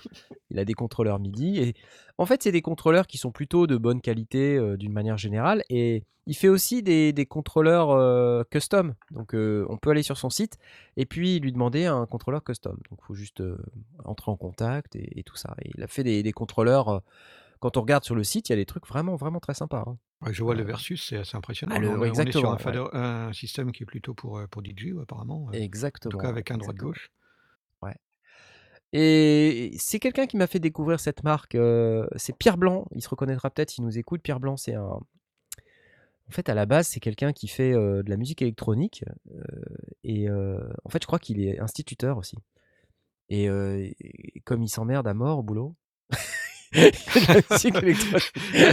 il 0.52 0.60
a 0.60 0.66
des 0.66 0.74
contrôleurs 0.74 1.20
MIDI 1.20 1.60
et 1.60 1.74
en 2.18 2.26
fait 2.26 2.44
c'est 2.44 2.52
des 2.52 2.62
contrôleurs 2.62 3.08
qui 3.08 3.18
sont 3.18 3.32
plutôt 3.32 3.66
de 3.68 3.78
bonne 3.78 4.02
qualité 4.02 4.58
euh, 4.58 4.78
d'une 4.78 4.92
manière 4.94 5.18
générale 5.18 5.64
et 5.70 6.04
il 6.30 6.36
fait 6.36 6.50
aussi 6.50 6.84
des, 6.84 7.14
des 7.14 7.26
contrôleurs 7.26 7.90
euh, 7.92 8.44
custom. 8.52 8.94
Donc 9.12 9.34
euh, 9.34 9.66
on 9.70 9.78
peut 9.78 9.90
aller 9.92 10.04
sur 10.04 10.18
son 10.18 10.30
site 10.30 10.58
et 10.98 11.06
puis 11.06 11.40
lui 11.40 11.52
demander 11.54 11.86
un 11.86 12.06
contrôleur 12.06 12.44
custom. 12.44 12.78
Donc 12.92 13.00
il 13.02 13.06
faut 13.08 13.16
juste 13.16 13.42
euh, 14.18 14.32
entrer 14.32 14.32
en 14.32 14.38
contact 14.38 14.96
et, 14.96 15.20
et 15.20 15.24
tout 15.24 15.36
ça. 15.36 15.56
Et 15.62 15.72
il 15.76 15.84
a 15.84 15.88
fait 15.88 16.04
des, 16.04 16.24
des 16.24 16.32
contrôleurs. 16.34 16.90
euh, 16.90 17.00
quand 17.60 17.78
on 17.78 17.82
regarde 17.82 18.04
sur 18.04 18.16
le 18.16 18.24
site, 18.24 18.50
il 18.50 18.52
y 18.52 18.54
a 18.54 18.56
des 18.58 18.66
trucs 18.66 18.88
vraiment 18.88 19.16
vraiment 19.16 19.40
très 19.40 19.54
sympas. 19.54 19.84
hein. 19.88 19.98
Ouais, 20.22 20.34
Je 20.34 20.44
vois 20.44 20.56
le 20.56 20.64
Versus, 20.64 21.08
c'est 21.10 21.18
assez 21.18 21.38
impressionnant. 21.38 21.76
Ah, 21.76 21.80
le- 21.80 21.90
on, 21.90 22.02
ouais, 22.02 22.08
est- 22.08 22.12
on 22.12 22.26
est 22.26 22.32
sur 22.32 22.52
exactement, 22.52 22.54
un, 22.94 23.28
ouais. 23.28 23.34
système 23.34 23.72
qui 23.72 23.84
est 23.84 23.86
plutôt 23.86 24.14
pour, 24.14 24.38
euh, 24.40 24.48
pour 24.48 24.62
DJ, 24.64 24.94
ouais, 24.94 25.04
apparemment. 25.04 25.48
euh, 25.54 25.58
En 25.58 25.62
Exactement. 25.62 26.12
tout 26.12 26.18
cas, 26.18 26.30
avec 26.30 26.52
un 26.52 26.58
droit 26.58 26.74
de 26.74 26.78
exactement. 26.78 26.92
gauche. 26.92 27.10
Et 28.94 29.76
c'est 29.78 30.00
quelqu'un 30.00 30.28
qui 30.28 30.38
m'a 30.38 30.48
fait 30.48 30.60
découvrir 30.60 31.00
cette 31.00 31.24
marque. 31.24 31.56
euh, 31.56 32.08
c'est 32.16 32.36
Pierre 32.38 32.58
Blanc. 32.58 32.86
Il 32.96 33.02
se 33.02 33.10
reconnaîtra 33.10 33.50
peut-être 33.50 33.70
s'il 33.72 33.84
nous 33.84 33.98
écoute. 33.98 34.22
Pierre 34.22 34.40
Blanc, 34.40 34.56
c'est 34.58 34.76
un. 34.76 34.82
En 36.30 36.32
fait, 36.32 36.50
à 36.50 36.54
la 36.54 36.66
base, 36.66 36.88
c'est 36.88 37.00
quelqu'un 37.00 37.34
qui 37.34 37.48
fait 37.48 37.74
euh, 37.74 38.04
de 38.04 38.10
la 38.10 38.16
musique 38.18 38.42
électronique. 38.42 39.04
euh, 39.36 39.44
et 40.06 40.30
euh, 40.30 40.58
en 40.86 40.90
fait, 40.90 41.02
je 41.02 41.08
crois 41.08 41.20
qu'il 41.20 41.42
est 41.42 41.60
instituteur 41.60 42.18
aussi. 42.18 42.38
Et, 43.30 43.50
euh, 43.50 43.90
et 44.00 44.40
comme 44.46 44.64
il 44.64 44.70
s'emmerde 44.70 45.08
à 45.08 45.14
mort 45.14 45.40
au 45.40 45.44
boulot. 45.44 45.76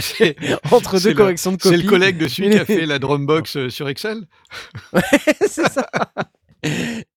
C'est- 0.01 0.35
Entre 0.71 0.97
c'est 0.99 1.09
deux 1.09 1.15
corrections 1.15 1.51
de 1.53 1.61
C'est 1.61 1.69
copie. 1.69 1.81
le 1.83 1.89
collègue 1.89 2.17
de 2.17 2.27
celui 2.27 2.49
qui 2.49 2.57
a 2.57 2.65
fait 2.65 2.85
la 2.85 2.99
Drumbox 2.99 3.69
sur 3.69 3.87
Excel 3.87 4.25
c'est 5.47 5.69
ça. 5.69 5.87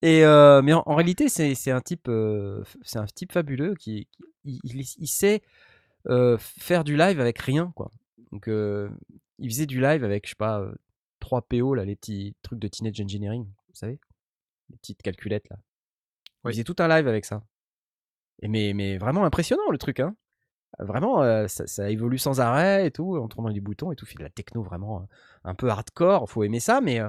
Et 0.01 0.23
euh, 0.23 0.61
mais 0.61 0.73
en, 0.73 0.83
en 0.85 0.95
réalité, 0.95 1.27
c'est 1.27 1.53
c'est 1.55 1.71
un 1.71 1.81
type, 1.81 2.07
euh, 2.07 2.63
c'est 2.83 2.99
un 2.99 3.05
type 3.05 3.31
fabuleux 3.33 3.73
qui, 3.75 4.07
qui- 4.43 4.61
il, 4.63 5.07
sait 5.07 5.41
euh, 6.07 6.37
faire 6.39 6.83
du 6.83 6.95
live 6.95 7.19
avec 7.19 7.39
rien, 7.39 7.71
quoi. 7.75 7.91
Donc, 8.31 8.47
il 8.47 9.49
faisait 9.49 9.65
du 9.65 9.81
live 9.81 10.03
avec, 10.03 10.25
je 10.25 10.29
sais 10.31 10.35
pas, 10.37 10.59
euh, 10.61 10.71
3 11.19 11.41
PO 11.41 11.73
là, 11.73 11.83
les 11.83 11.95
petits 11.95 12.35
trucs 12.41 12.59
de 12.59 12.67
Teenage 12.67 13.01
Engineering, 13.01 13.43
vous 13.45 13.75
savez, 13.75 13.99
les 14.69 14.77
petites 14.77 15.01
calculettes 15.01 15.49
là. 15.49 15.57
Oui. 16.43 16.53
Faisait 16.53 16.63
tout 16.63 16.75
un 16.79 16.87
live 16.87 17.07
avec 17.07 17.25
ça. 17.25 17.43
Mais, 18.41 18.73
mais 18.73 18.97
vraiment 18.97 19.25
impressionnant 19.25 19.69
le 19.71 19.77
truc, 19.77 19.99
hein. 19.99 20.15
Vraiment, 20.77 21.47
ça, 21.47 21.89
évolue 21.89 22.19
sans 22.19 22.39
arrêt 22.39 22.85
et 22.85 22.91
tout, 22.91 23.17
en 23.17 23.27
tournant 23.27 23.49
les 23.49 23.59
boutons 23.59 23.91
et 23.91 23.95
tout. 23.95 24.05
De 24.05 24.23
la 24.23 24.29
techno 24.29 24.61
vraiment 24.61 25.07
un 25.43 25.55
peu 25.55 25.67
hardcore, 25.67 26.29
faut 26.29 26.43
aimer 26.43 26.59
ça, 26.59 26.79
mais 26.79 27.01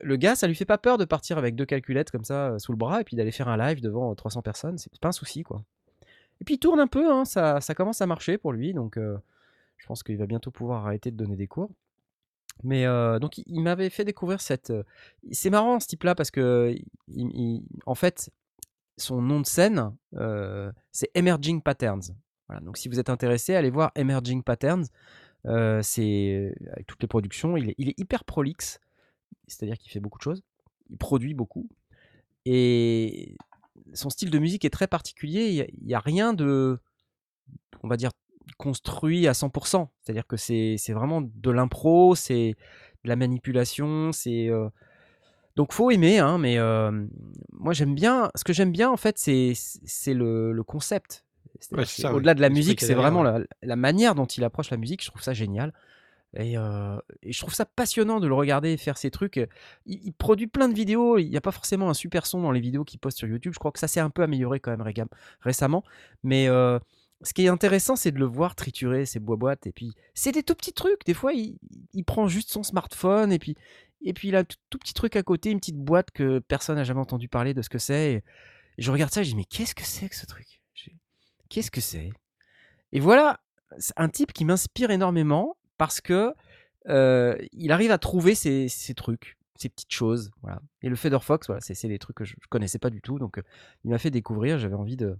le 0.00 0.16
gars, 0.16 0.36
ça 0.36 0.46
lui 0.46 0.54
fait 0.54 0.64
pas 0.64 0.78
peur 0.78 0.96
de 0.96 1.04
partir 1.04 1.36
avec 1.36 1.54
deux 1.54 1.66
calculettes 1.66 2.10
comme 2.10 2.24
ça 2.24 2.58
sous 2.58 2.72
le 2.72 2.78
bras 2.78 3.00
et 3.00 3.04
puis 3.04 3.16
d'aller 3.16 3.32
faire 3.32 3.48
un 3.48 3.56
live 3.56 3.80
devant 3.80 4.12
euh, 4.12 4.14
300 4.14 4.42
personnes. 4.42 4.78
C'est 4.78 4.96
pas 5.00 5.08
un 5.08 5.12
souci, 5.12 5.42
quoi. 5.42 5.64
Et 6.40 6.44
puis 6.44 6.54
il 6.54 6.58
tourne 6.58 6.80
un 6.80 6.86
peu, 6.86 7.12
hein, 7.12 7.24
ça, 7.24 7.60
ça 7.60 7.74
commence 7.74 8.00
à 8.00 8.06
marcher 8.06 8.38
pour 8.38 8.52
lui, 8.52 8.74
donc 8.74 8.96
je 8.96 9.86
pense 9.86 10.02
qu'il 10.02 10.16
va 10.16 10.26
bientôt 10.26 10.50
pouvoir 10.50 10.86
arrêter 10.86 11.10
de 11.10 11.16
donner 11.16 11.36
des 11.36 11.46
cours. 11.46 11.70
Mais 12.62 12.86
donc 13.20 13.38
il, 13.38 13.60
m'avait 13.60 13.90
fait 13.90 14.04
découvrir 14.04 14.40
cette. 14.40 14.72
c'est 15.30 15.50
marrant 15.50 15.78
ce 15.78 15.86
type-là 15.86 16.14
parce 16.14 16.30
que 16.30 16.74
en 17.86 17.94
fait 17.94 18.30
son 18.96 19.20
nom 19.20 19.40
de 19.40 19.46
scène 19.46 19.94
euh, 20.14 20.70
c'est 20.92 21.10
Emerging 21.14 21.62
Patterns. 21.62 22.14
Donc 22.62 22.76
si 22.76 22.88
vous 22.88 23.00
êtes 23.00 23.08
intéressé, 23.10 23.54
allez 23.54 23.70
voir 23.70 23.90
Emerging 23.96 24.42
Patterns. 24.42 24.86
Euh, 25.46 25.80
c'est 25.82 26.54
avec 26.72 26.86
toutes 26.86 27.02
les 27.02 27.08
productions, 27.08 27.56
il 27.56 27.70
est, 27.70 27.98
hyper 27.98 28.24
prolixe, 28.24 28.80
c'est-à-dire 29.46 29.76
qu'il 29.76 29.90
fait 29.90 30.00
beaucoup 30.00 30.18
de 30.18 30.22
choses, 30.22 30.42
il 30.88 30.96
produit 30.96 31.34
beaucoup 31.34 31.68
et 32.46 33.36
son 33.92 34.10
style 34.10 34.30
de 34.30 34.38
musique 34.38 34.64
est 34.64 34.70
très 34.70 34.86
particulier. 34.86 35.68
Il 35.78 35.86
n'y 35.86 35.94
a, 35.94 36.00
rien 36.00 36.32
de, 36.32 36.78
on 37.82 37.88
va 37.88 37.96
dire, 37.96 38.10
construit 38.58 39.26
à 39.26 39.32
100%. 39.32 39.88
C'est-à-dire 40.00 40.26
que 40.26 40.36
c'est 40.36 40.76
vraiment 40.92 41.22
de 41.22 41.50
l'impro, 41.50 42.14
c'est 42.14 42.54
de 43.04 43.08
la 43.08 43.16
manipulation, 43.16 44.12
c'est 44.12 44.48
euh, 44.48 44.68
donc 45.56 45.72
faut 45.72 45.90
aimer, 45.90 46.18
hein, 46.18 46.38
mais 46.38 46.58
euh, 46.58 46.90
moi 47.52 47.72
j'aime 47.72 47.94
bien. 47.94 48.30
Ce 48.34 48.44
que 48.44 48.52
j'aime 48.52 48.72
bien 48.72 48.90
en 48.90 48.96
fait, 48.96 49.18
c'est 49.18 49.52
c'est 49.54 50.14
le, 50.14 50.52
le 50.52 50.62
concept. 50.62 51.24
Ouais. 51.72 51.84
Au-delà 52.06 52.34
de 52.34 52.40
la 52.40 52.50
musique, 52.50 52.80
c'est 52.80 52.94
vraiment 52.94 53.22
ouais. 53.22 53.38
la, 53.38 53.44
la 53.62 53.76
manière 53.76 54.14
dont 54.14 54.26
il 54.26 54.44
approche 54.44 54.70
la 54.70 54.76
musique. 54.76 55.02
Je 55.02 55.10
trouve 55.10 55.22
ça 55.22 55.32
génial. 55.32 55.72
Et, 56.36 56.58
euh, 56.58 56.98
et 57.22 57.32
je 57.32 57.38
trouve 57.38 57.54
ça 57.54 57.64
passionnant 57.64 58.18
de 58.18 58.26
le 58.26 58.34
regarder 58.34 58.76
faire 58.76 58.98
ses 58.98 59.10
trucs. 59.12 59.36
Il, 59.86 60.00
il 60.04 60.12
produit 60.12 60.48
plein 60.48 60.68
de 60.68 60.74
vidéos. 60.74 61.16
Il 61.16 61.30
n'y 61.30 61.36
a 61.36 61.40
pas 61.40 61.52
forcément 61.52 61.88
un 61.88 61.94
super 61.94 62.26
son 62.26 62.42
dans 62.42 62.50
les 62.50 62.60
vidéos 62.60 62.82
qu'il 62.82 62.98
poste 62.98 63.18
sur 63.18 63.28
YouTube. 63.28 63.52
Je 63.54 63.58
crois 63.60 63.70
que 63.70 63.78
ça 63.78 63.86
s'est 63.86 64.00
un 64.00 64.10
peu 64.10 64.22
amélioré 64.22 64.58
quand 64.58 64.76
même 64.76 65.08
récemment. 65.40 65.84
Mais 66.24 66.48
euh, 66.48 66.80
ce 67.22 67.32
qui 67.34 67.44
est 67.44 67.48
intéressant, 67.48 67.94
c'est 67.94 68.10
de 68.10 68.18
le 68.18 68.26
voir 68.26 68.56
triturer 68.56 69.06
ses 69.06 69.20
bois-boîtes. 69.20 69.68
Et 69.68 69.72
puis, 69.72 69.92
c'est 70.14 70.32
des 70.32 70.42
tout 70.42 70.56
petits 70.56 70.72
trucs. 70.72 71.06
Des 71.06 71.14
fois, 71.14 71.32
il, 71.32 71.56
il 71.92 72.04
prend 72.04 72.26
juste 72.26 72.50
son 72.50 72.64
smartphone 72.64 73.32
et 73.32 73.38
puis, 73.38 73.56
et 74.04 74.12
puis 74.12 74.28
il 74.28 74.36
a 74.36 74.44
tout, 74.44 74.56
tout 74.70 74.78
petit 74.78 74.94
truc 74.94 75.16
à 75.16 75.22
côté, 75.22 75.50
une 75.50 75.58
petite 75.58 75.78
boîte 75.78 76.10
que 76.10 76.38
personne 76.38 76.76
n'a 76.76 76.84
jamais 76.84 77.00
entendu 77.00 77.28
parler 77.28 77.54
de 77.54 77.62
ce 77.62 77.68
que 77.68 77.78
c'est. 77.78 78.22
Je 78.78 78.90
regarde 78.90 79.12
ça 79.12 79.20
et 79.20 79.24
je 79.24 79.30
dis, 79.30 79.36
mais 79.36 79.44
qu'est-ce 79.44 79.74
que 79.74 79.84
c'est 79.84 80.08
que 80.08 80.16
ce 80.16 80.26
truc? 80.26 80.60
Qu'est-ce 81.48 81.70
que 81.70 81.80
c'est? 81.80 82.10
Et 82.92 83.00
voilà, 83.00 83.40
un 83.96 84.08
type 84.08 84.32
qui 84.32 84.44
m'inspire 84.44 84.90
énormément 84.90 85.56
parce 85.78 86.00
que 86.00 86.34
euh, 86.88 87.36
il 87.52 87.72
arrive 87.72 87.90
à 87.90 87.98
trouver 87.98 88.34
ces, 88.34 88.68
trucs, 88.94 89.36
ces 89.56 89.68
petites 89.68 89.92
choses. 89.92 90.30
Et 90.82 90.88
le 90.88 90.96
Feather 90.96 91.22
Fox, 91.22 91.50
c'est 91.60 91.88
des 91.88 91.98
trucs 91.98 92.16
que 92.16 92.24
je, 92.24 92.34
je 92.40 92.48
connaissais 92.48 92.78
pas 92.78 92.90
du 92.90 93.00
tout. 93.00 93.18
Donc, 93.18 93.38
euh, 93.38 93.42
il 93.84 93.90
m'a 93.90 93.98
fait 93.98 94.10
découvrir. 94.10 94.58
J'avais 94.58 94.74
envie 94.74 94.96
de, 94.96 95.16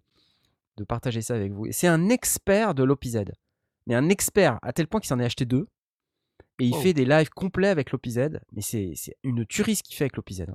partager 0.89 1.23
ça 1.23 1.35
avec 1.35 1.52
vous. 1.52 1.66
C'est 1.70 1.86
un 1.86 2.09
expert 2.09 2.74
de 2.74 2.82
l'OPZ. 2.82 3.24
Mais 3.86 3.94
un 3.94 4.09
expert 4.09 4.59
à 4.62 4.73
tel 4.73 4.86
point 4.86 5.01
qu'il 5.01 5.09
s'en 5.09 5.20
est 5.20 5.24
acheté 5.24 5.44
deux. 5.44 5.69
Et 6.60 6.66
il 6.66 6.74
Oh. 6.74 6.81
fait 6.81 6.93
des 6.93 7.05
lives 7.05 7.31
complets 7.31 7.68
avec 7.68 7.90
l'OPZ. 7.90 8.39
Mais 8.52 8.60
c'est 8.62 8.94
une 9.22 9.44
tuerie 9.47 9.76
ce 9.76 9.82
qu'il 9.82 9.97
fait 9.97 10.05
avec 10.05 10.16
l'OPZ. 10.16 10.43
hein. 10.43 10.55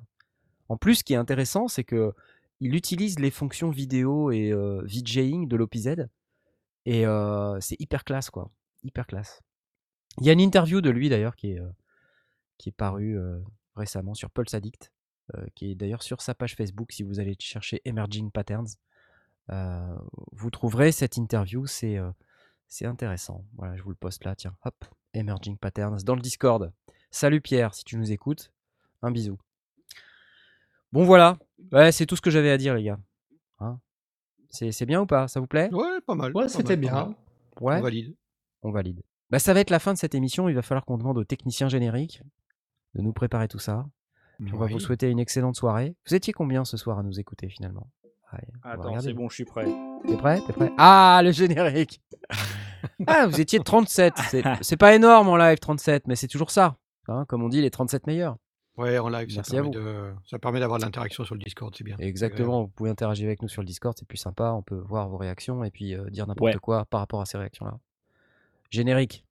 En 0.69 0.77
plus, 0.77 0.95
ce 0.95 1.03
qui 1.03 1.13
est 1.13 1.17
intéressant, 1.17 1.67
c'est 1.67 1.83
que 1.83 2.13
il 2.61 2.75
utilise 2.75 3.19
les 3.19 3.31
fonctions 3.31 3.69
vidéo 3.69 4.31
et 4.31 4.51
euh, 4.51 4.81
VJing 4.85 5.47
de 5.47 5.55
l'OPZ. 5.55 6.07
Et 6.85 7.05
euh, 7.05 7.59
c'est 7.61 7.79
hyper 7.79 8.03
classe, 8.03 8.29
quoi. 8.29 8.51
Hyper 8.83 9.07
classe. 9.07 9.41
Il 10.19 10.25
y 10.25 10.29
a 10.29 10.33
une 10.33 10.39
interview 10.41 10.81
de 10.81 10.89
lui, 10.89 11.09
d'ailleurs, 11.09 11.35
qui 11.35 11.51
est, 11.51 11.59
euh, 11.59 11.69
qui 12.57 12.69
est 12.69 12.73
parue 12.73 13.17
euh, 13.17 13.39
récemment 13.75 14.13
sur 14.13 14.29
Pulse 14.29 14.53
Addict, 14.53 14.91
qui 15.55 15.71
est 15.71 15.75
d'ailleurs 15.75 16.01
sur 16.01 16.21
sa 16.21 16.33
page 16.33 16.55
Facebook, 16.55 16.91
si 16.91 17.03
vous 17.03 17.19
allez 17.19 17.35
chercher 17.39 17.81
Emerging 17.85 18.31
Patterns. 18.31 18.67
Vous 20.31 20.49
trouverez 20.49 20.91
cette 20.91 21.17
interview, 21.17 21.65
c'est 21.67 21.97
c'est 22.69 22.85
intéressant. 22.85 23.43
Voilà, 23.57 23.75
je 23.75 23.83
vous 23.83 23.89
le 23.89 23.95
poste 23.95 24.23
là, 24.23 24.35
tiens, 24.35 24.55
hop, 24.63 24.85
Emerging 25.13 25.57
Patterns, 25.57 25.97
dans 26.05 26.15
le 26.15 26.21
Discord. 26.21 26.71
Salut 27.11 27.41
Pierre, 27.41 27.73
si 27.73 27.83
tu 27.83 27.97
nous 27.97 28.11
écoutes, 28.11 28.51
un 29.01 29.11
bisou. 29.11 29.37
Bon 30.91 31.03
voilà, 31.03 31.37
ouais, 31.71 31.91
c'est 31.91 32.05
tout 32.05 32.15
ce 32.15 32.21
que 32.21 32.29
j'avais 32.29 32.51
à 32.51 32.57
dire 32.57 32.73
les 32.75 32.83
gars. 32.83 32.99
Hein? 33.59 33.79
C'est 34.49 34.71
c'est 34.71 34.85
bien 34.85 35.01
ou 35.01 35.05
pas? 35.05 35.27
Ça 35.27 35.39
vous 35.39 35.47
plaît? 35.47 35.69
Ouais, 35.71 35.99
pas 36.05 36.15
mal. 36.15 36.31
Ouais, 36.35 36.43
pas 36.43 36.49
c'était 36.49 36.77
bien. 36.77 37.15
Ouais, 37.59 37.77
On 37.77 37.81
valide. 37.81 38.15
on 38.63 38.71
valide. 38.71 39.03
Bah, 39.29 39.37
ça 39.37 39.53
va 39.53 39.59
être 39.59 39.69
la 39.69 39.79
fin 39.79 39.93
de 39.93 39.97
cette 39.99 40.15
émission. 40.15 40.49
Il 40.49 40.55
va 40.55 40.61
falloir 40.63 40.85
qu'on 40.85 40.97
demande 40.97 41.17
au 41.17 41.23
technicien 41.23 41.67
générique 41.69 42.23
de 42.95 43.01
nous 43.01 43.13
préparer 43.13 43.47
tout 43.47 43.59
ça. 43.59 43.85
Puis 44.43 44.53
on 44.53 44.57
va 44.57 44.67
vous 44.67 44.79
souhaiter 44.79 45.09
une 45.11 45.19
excellente 45.19 45.55
soirée. 45.55 45.95
Vous 46.07 46.15
étiez 46.15 46.33
combien 46.33 46.63
ce 46.65 46.77
soir 46.77 46.97
à 46.97 47.03
nous 47.03 47.19
écouter 47.19 47.49
finalement? 47.49 47.91
Allez, 48.31 48.47
Attends, 48.63 48.99
c'est 49.01 49.13
bon, 49.13 49.27
je 49.29 49.35
suis 49.35 49.45
prêt. 49.45 49.67
T'es 50.07 50.17
prêt? 50.17 50.41
T'es 50.45 50.53
prêt? 50.53 50.71
Ah, 50.77 51.21
le 51.23 51.31
générique 51.31 52.01
Ah, 53.07 53.27
vous 53.27 53.39
étiez 53.39 53.59
37. 53.59 54.13
C'est- 54.61 54.77
pas 54.77 54.95
énorme 54.95 55.27
en 55.29 55.37
live 55.37 55.57
37, 55.59 56.07
mais 56.07 56.15
c'est 56.15 56.27
toujours 56.27 56.51
ça. 56.51 56.75
hein, 57.07 57.25
comme 57.27 57.43
on 57.43 57.49
dit, 57.49 57.61
les 57.61 57.69
37 57.71 58.07
meilleurs. 58.07 58.37
Ouais, 58.77 58.97
en 58.97 59.09
live, 59.09 59.29
ça 59.29 59.37
Merci 59.37 59.51
permet, 59.51 59.69
de... 59.71 60.13
ça 60.25 60.39
permet 60.39 60.59
d'avoir 60.61 60.79
de 60.79 60.85
l'interaction 60.85 61.25
sur 61.25 61.35
le 61.35 61.41
Discord, 61.41 61.73
c'est 61.77 61.83
bien. 61.83 61.97
Exactement, 61.99 62.61
vous 62.61 62.69
pouvez 62.69 62.89
interagir 62.89 63.25
avec 63.27 63.41
nous 63.41 63.49
sur 63.49 63.61
le 63.61 63.65
Discord, 63.67 63.93
c'est 63.99 64.07
plus 64.07 64.17
sympa, 64.17 64.51
on 64.51 64.61
peut 64.61 64.81
voir 64.87 65.09
vos 65.09 65.17
réactions 65.17 65.65
et 65.65 65.71
puis 65.71 65.93
euh, 65.95 66.09
dire 66.09 66.25
n'importe 66.27 66.53
Ouais. 66.53 66.59
quoi 66.61 66.85
par 66.85 67.01
rapport 67.01 67.19
à 67.19 67.25
ces 67.25 67.37
réactions-là. 67.37 67.77
Générique. 68.69 69.25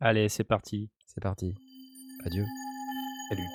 Allez, 0.00 0.28
c'est 0.28 0.44
parti. 0.44 0.90
C'est 1.06 1.20
parti. 1.20 1.56
Adieu. 2.24 2.44
Salut. 3.30 3.48